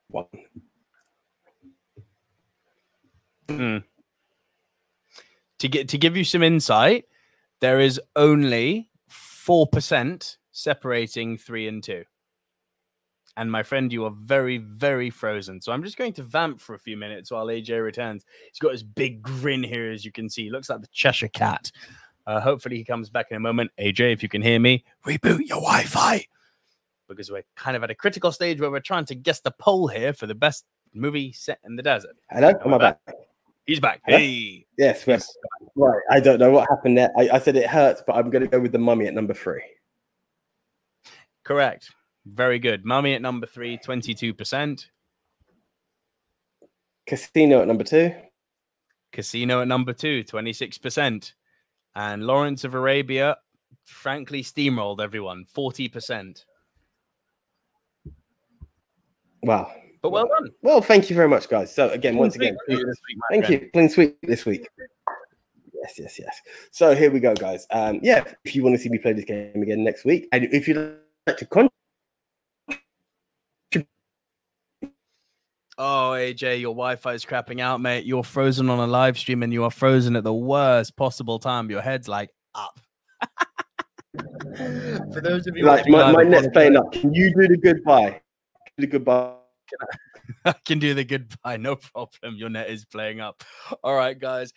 one. 0.09 0.25
Hmm. 3.49 3.77
To 5.59 5.67
get 5.67 5.89
to 5.89 5.97
give 5.97 6.17
you 6.17 6.23
some 6.23 6.43
insight, 6.43 7.05
there 7.59 7.79
is 7.79 7.99
only 8.15 8.89
four 9.07 9.67
percent 9.67 10.37
separating 10.51 11.37
three 11.37 11.67
and 11.67 11.83
two. 11.83 12.03
And 13.37 13.51
my 13.51 13.63
friend, 13.63 13.91
you 13.93 14.05
are 14.05 14.11
very, 14.11 14.57
very 14.57 15.09
frozen. 15.09 15.61
So 15.61 15.71
I'm 15.71 15.83
just 15.83 15.97
going 15.97 16.13
to 16.13 16.23
vamp 16.23 16.59
for 16.59 16.75
a 16.75 16.79
few 16.79 16.97
minutes 16.97 17.31
while 17.31 17.45
AJ 17.45 17.81
returns. 17.81 18.25
He's 18.51 18.59
got 18.59 18.73
his 18.73 18.83
big 18.83 19.21
grin 19.21 19.63
here, 19.63 19.89
as 19.89 20.03
you 20.03 20.11
can 20.11 20.29
see. 20.29 20.43
He 20.43 20.49
looks 20.49 20.69
like 20.69 20.81
the 20.81 20.87
Cheshire 20.91 21.29
Cat. 21.29 21.71
Uh, 22.27 22.39
hopefully, 22.41 22.77
he 22.77 22.83
comes 22.83 23.09
back 23.09 23.27
in 23.31 23.37
a 23.37 23.39
moment. 23.39 23.71
AJ, 23.79 24.13
if 24.13 24.21
you 24.21 24.29
can 24.29 24.41
hear 24.41 24.59
me, 24.59 24.83
reboot 25.05 25.47
your 25.47 25.61
Wi 25.61 25.83
Fi. 25.83 26.25
Because 27.07 27.31
we're 27.31 27.45
kind 27.55 27.75
of 27.77 27.83
at 27.83 27.89
a 27.89 27.95
critical 27.95 28.31
stage 28.31 28.59
where 28.59 28.71
we're 28.71 28.79
trying 28.79 29.05
to 29.05 29.15
guess 29.15 29.39
the 29.39 29.51
poll 29.51 29.87
here 29.87 30.13
for 30.13 30.27
the 30.27 30.35
best 30.35 30.65
movie 30.93 31.31
set 31.31 31.59
in 31.65 31.75
the 31.75 31.83
desert. 31.83 32.15
Hello, 32.29 32.53
am 32.65 32.73
I 32.73 32.77
back? 32.77 32.99
He's 33.71 33.79
back. 33.79 34.01
Hello? 34.05 34.17
Hey. 34.17 34.65
Yes, 34.77 35.07
we're- 35.07 35.21
right. 35.77 36.01
I 36.09 36.19
don't 36.19 36.39
know 36.39 36.51
what 36.51 36.67
happened 36.69 36.97
there. 36.97 37.09
I, 37.17 37.29
I 37.29 37.39
said 37.39 37.55
it 37.55 37.67
hurts, 37.67 38.03
but 38.05 38.17
I'm 38.17 38.29
going 38.29 38.41
to 38.41 38.49
go 38.49 38.59
with 38.59 38.73
the 38.73 38.79
mummy 38.79 39.07
at 39.07 39.13
number 39.13 39.33
three. 39.33 39.63
Correct. 41.45 41.89
Very 42.25 42.59
good. 42.59 42.83
Mummy 42.83 43.13
at 43.13 43.21
number 43.21 43.47
three, 43.47 43.77
22%. 43.77 44.85
Casino 47.07 47.61
at 47.61 47.67
number 47.69 47.85
two. 47.85 48.13
Casino 49.13 49.61
at 49.61 49.69
number 49.69 49.93
two, 49.93 50.25
26%. 50.25 51.31
And 51.95 52.27
Lawrence 52.27 52.65
of 52.65 52.73
Arabia, 52.73 53.37
frankly, 53.85 54.43
steamrolled 54.43 54.99
everyone, 54.99 55.45
40%. 55.55 56.43
Wow. 59.43 59.71
But 60.01 60.11
well 60.11 60.27
done. 60.27 60.49
Well, 60.61 60.81
thank 60.81 61.09
you 61.09 61.15
very 61.15 61.29
much, 61.29 61.47
guys. 61.47 61.73
So 61.73 61.89
again, 61.89 62.17
once 62.17 62.35
again, 62.35 62.57
sweep 62.65 62.79
this 62.79 63.01
week, 63.07 63.17
thank 63.29 63.45
friend. 63.45 63.61
you. 63.61 63.69
Clean 63.71 63.89
sweep 63.89 64.17
this 64.23 64.45
week. 64.45 64.67
Yes, 65.73 65.99
yes, 65.99 66.19
yes. 66.19 66.41
So 66.71 66.95
here 66.95 67.11
we 67.11 67.19
go, 67.19 67.33
guys. 67.35 67.67
Um, 67.71 67.99
yeah, 68.01 68.23
if 68.43 68.55
you 68.55 68.63
want 68.63 68.75
to 68.75 68.81
see 68.81 68.89
me 68.89 68.97
play 68.97 69.13
this 69.13 69.25
game 69.25 69.61
again 69.61 69.83
next 69.83 70.05
week, 70.05 70.27
and 70.31 70.45
if 70.45 70.67
you'd 70.67 70.97
like 71.27 71.37
to 71.37 71.45
con- 71.45 71.69
Oh, 75.83 76.11
AJ, 76.11 76.61
your 76.61 76.75
Wi 76.75 76.95
Fi 76.95 77.13
is 77.13 77.25
crapping 77.25 77.59
out, 77.59 77.81
mate. 77.81 78.05
You're 78.05 78.23
frozen 78.23 78.69
on 78.69 78.77
a 78.77 78.85
live 78.85 79.17
stream 79.17 79.41
and 79.41 79.51
you 79.51 79.63
are 79.63 79.71
frozen 79.71 80.15
at 80.15 80.23
the 80.23 80.33
worst 80.33 80.95
possible 80.95 81.39
time. 81.39 81.71
Your 81.71 81.81
head's 81.81 82.07
like 82.07 82.29
up. 82.53 82.79
For 85.13 85.21
those 85.21 85.47
of 85.47 85.57
you 85.57 85.65
like 85.65 85.87
my, 85.87 86.11
live, 86.11 86.13
my 86.13 86.23
net's 86.23 86.49
playing 86.53 86.75
up, 86.75 86.91
can 86.91 87.11
you 87.15 87.33
do 87.33 87.47
the 87.47 87.57
goodbye? 87.57 88.21
Do 88.77 88.85
the 88.85 88.87
goodbye. 88.87 89.40
I 90.45 90.53
can 90.65 90.79
do 90.79 90.93
the 90.93 91.03
goodbye, 91.03 91.57
no 91.57 91.75
problem. 91.75 92.35
Your 92.35 92.49
net 92.49 92.69
is 92.69 92.85
playing 92.85 93.19
up. 93.19 93.43
All 93.83 93.95
right, 93.95 94.17
guys. 94.17 94.53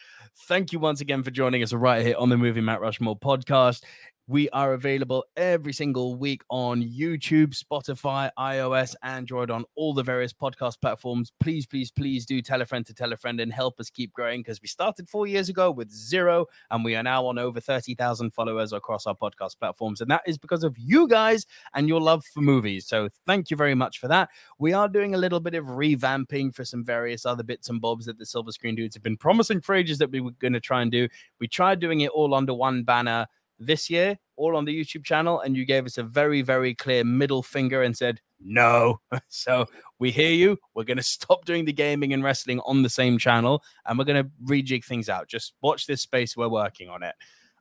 Thank 0.47 0.73
you 0.73 0.79
once 0.79 1.01
again 1.01 1.23
for 1.23 1.31
joining 1.31 1.63
us 1.63 1.73
right 1.73 2.05
here 2.05 2.17
on 2.19 2.29
the 2.29 2.37
Movie 2.37 2.61
Matt 2.61 2.81
Rushmore 2.81 3.19
podcast. 3.19 3.83
We 4.27 4.49
are 4.51 4.73
available 4.73 5.27
every 5.37 5.75
single 5.75 6.15
week 6.15 6.45
on 6.49 6.83
YouTube, 6.83 7.55
Spotify, 7.55 8.31
iOS, 8.39 8.95
Android, 9.03 9.51
on 9.51 9.67
all 9.75 9.93
the 9.93 10.03
various 10.03 10.33
podcast 10.33 10.81
platforms. 10.81 11.31
Please, 11.41 11.67
please, 11.67 11.91
please 11.91 12.25
do 12.25 12.41
tell 12.41 12.63
a 12.63 12.65
friend 12.65 12.87
to 12.87 12.95
tell 12.95 13.13
a 13.13 13.19
friend 13.19 13.39
and 13.39 13.53
help 13.53 13.79
us 13.79 13.91
keep 13.91 14.15
growing 14.15 14.41
because 14.41 14.63
we 14.63 14.69
started 14.69 15.11
four 15.11 15.27
years 15.27 15.51
ago 15.51 15.71
with 15.71 15.91
zero 15.91 16.47
and 16.71 16.83
we 16.83 16.97
are 16.97 17.03
now 17.03 17.27
on 17.27 17.39
over 17.39 17.61
30,000 17.61 18.31
followers 18.33 18.73
across 18.73 19.07
our 19.07 19.15
podcast 19.15 19.59
platforms. 19.59 20.01
And 20.01 20.11
that 20.11 20.23
is 20.27 20.39
because 20.39 20.65
of 20.65 20.75
you 20.79 21.07
guys 21.07 21.45
and 21.75 21.87
your 21.87 22.01
love 22.01 22.25
for 22.25 22.41
movies. 22.41 22.87
So 22.87 23.11
thank 23.27 23.51
you 23.51 23.59
very 23.59 23.75
much 23.75 23.99
for 23.99 24.09
that. 24.09 24.31
We 24.59 24.73
are 24.73 24.89
doing 24.89 25.15
a 25.15 25.19
little 25.19 25.41
bit 25.41 25.55
of 25.55 25.67
revamping 25.67 26.55
for 26.55 26.65
some 26.65 26.83
various 26.83 27.27
other 27.27 27.43
bits 27.43 27.69
and 27.69 27.79
bobs 27.79 28.07
that 28.07 28.17
the 28.17 28.25
Silver 28.25 28.53
Screen 28.53 28.75
dudes 28.75 28.95
have 28.95 29.03
been 29.03 29.19
promising 29.19 29.61
for 29.61 29.75
ages 29.75 29.99
that 29.99 30.11
we 30.11 30.23
were 30.23 30.31
going 30.31 30.55
to 30.55 30.61
try 30.61 30.81
and 30.81 30.91
do. 30.91 31.09
We 31.41 31.47
tried 31.47 31.79
doing 31.79 32.01
it 32.01 32.11
all 32.13 32.33
under 32.33 32.55
one 32.55 32.85
banner 32.85 33.27
this 33.65 33.91
year, 33.91 34.19
all 34.37 34.57
on 34.57 34.65
the 34.65 34.79
YouTube 34.79 35.05
channel, 35.05 35.41
and 35.41 35.57
you 35.57 35.65
gave 35.65 35.87
us 35.87 35.99
a 35.99 36.03
very, 36.03 36.43
very 36.43 36.75
clear 36.75 37.05
middle 37.05 37.43
finger 37.43 37.83
and 37.83 37.97
said, 37.97 38.21
no. 38.41 39.01
so 39.29 39.67
we 39.99 40.11
hear 40.11 40.31
you. 40.31 40.59
We're 40.75 40.85
going 40.85 40.99
to 40.99 41.03
stop 41.03 41.45
doing 41.45 41.65
the 41.65 41.73
gaming 41.73 42.13
and 42.13 42.23
wrestling 42.23 42.61
on 42.61 42.83
the 42.83 42.91
same 42.91 43.19
channel, 43.19 43.63
and 43.87 43.99
we're 43.99 44.05
going 44.05 44.23
to 44.23 44.31
rejig 44.45 44.85
things 44.85 45.09
out. 45.09 45.29
Just 45.29 45.55
watch 45.63 45.87
this 45.87 46.03
space. 46.03 46.37
We're 46.37 46.49
working 46.49 46.89
on 46.89 47.03
it. 47.03 47.15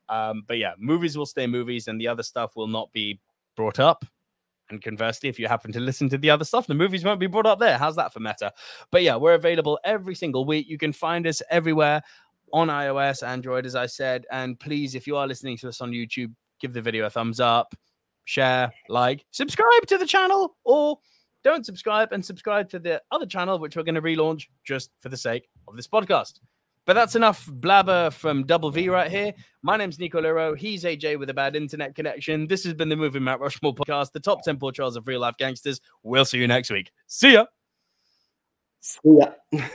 Um, 0.09 0.43
but 0.47 0.57
yeah, 0.57 0.73
movies 0.77 1.17
will 1.17 1.25
stay 1.25 1.47
movies, 1.47 1.87
and 1.87 1.99
the 1.99 2.07
other 2.07 2.23
stuff 2.23 2.55
will 2.55 2.67
not 2.67 2.91
be 2.91 3.19
brought 3.55 3.79
up. 3.79 4.05
And 4.69 4.81
conversely, 4.81 5.29
if 5.29 5.37
you 5.37 5.47
happen 5.47 5.71
to 5.73 5.79
listen 5.79 6.09
to 6.09 6.17
the 6.17 6.29
other 6.29 6.45
stuff, 6.45 6.67
the 6.67 6.73
movies 6.73 7.03
won't 7.03 7.19
be 7.19 7.27
brought 7.27 7.45
up 7.45 7.59
there. 7.59 7.77
How's 7.77 7.95
that 7.97 8.13
for 8.13 8.19
meta? 8.19 8.53
But 8.91 9.03
yeah, 9.03 9.15
we're 9.15 9.33
available 9.33 9.77
every 9.83 10.15
single 10.15 10.45
week. 10.45 10.67
You 10.67 10.77
can 10.77 10.93
find 10.93 11.27
us 11.27 11.41
everywhere 11.49 12.01
on 12.53 12.67
iOS, 12.69 13.27
Android, 13.27 13.65
as 13.65 13.75
I 13.75 13.87
said. 13.87 14.25
And 14.31 14.57
please, 14.59 14.95
if 14.95 15.07
you 15.07 15.17
are 15.17 15.27
listening 15.27 15.57
to 15.57 15.67
us 15.67 15.81
on 15.81 15.91
YouTube, 15.91 16.31
give 16.61 16.71
the 16.71 16.81
video 16.81 17.05
a 17.05 17.09
thumbs 17.09 17.39
up, 17.39 17.75
share, 18.25 18.71
like, 18.87 19.25
subscribe 19.31 19.87
to 19.87 19.97
the 19.97 20.05
channel, 20.05 20.55
or 20.63 20.99
don't 21.43 21.65
subscribe 21.65 22.13
and 22.13 22.23
subscribe 22.23 22.69
to 22.69 22.79
the 22.79 23.01
other 23.11 23.25
channel, 23.25 23.59
which 23.59 23.75
we're 23.75 23.83
going 23.83 23.95
to 23.95 24.01
relaunch 24.01 24.47
just 24.63 24.91
for 25.01 25.09
the 25.09 25.17
sake 25.17 25.49
of 25.67 25.75
this 25.75 25.87
podcast. 25.87 26.39
But 26.85 26.93
that's 26.93 27.15
enough 27.15 27.47
blabber 27.47 28.11
from 28.11 28.45
Double 28.45 28.69
V 28.69 28.89
right 28.89 29.09
here. 29.09 29.33
My 29.61 29.77
name's 29.77 29.99
Nico 29.99 30.21
Lero. 30.21 30.53
He's 30.53 30.83
AJ 30.83 31.17
with 31.17 31.29
a 31.29 31.33
bad 31.33 31.55
internet 31.55 31.95
connection. 31.95 32.45
This 32.45 32.65
has 32.65 32.73
been 32.73 32.89
the 32.89 32.97
Movie 32.97 33.19
Matt 33.19 33.39
Rushmore 33.39 33.73
podcast, 33.73 34.11
the 34.11 34.19
top 34.19 34.43
10 34.43 34.57
portrayals 34.57 34.97
of 34.97 35.07
real 35.07 35.21
life 35.21 35.37
gangsters. 35.37 35.79
We'll 36.03 36.25
see 36.25 36.39
you 36.39 36.47
next 36.47 36.69
week. 36.69 36.91
See 37.07 37.33
ya. 37.33 37.45
Yeah. 39.03 39.31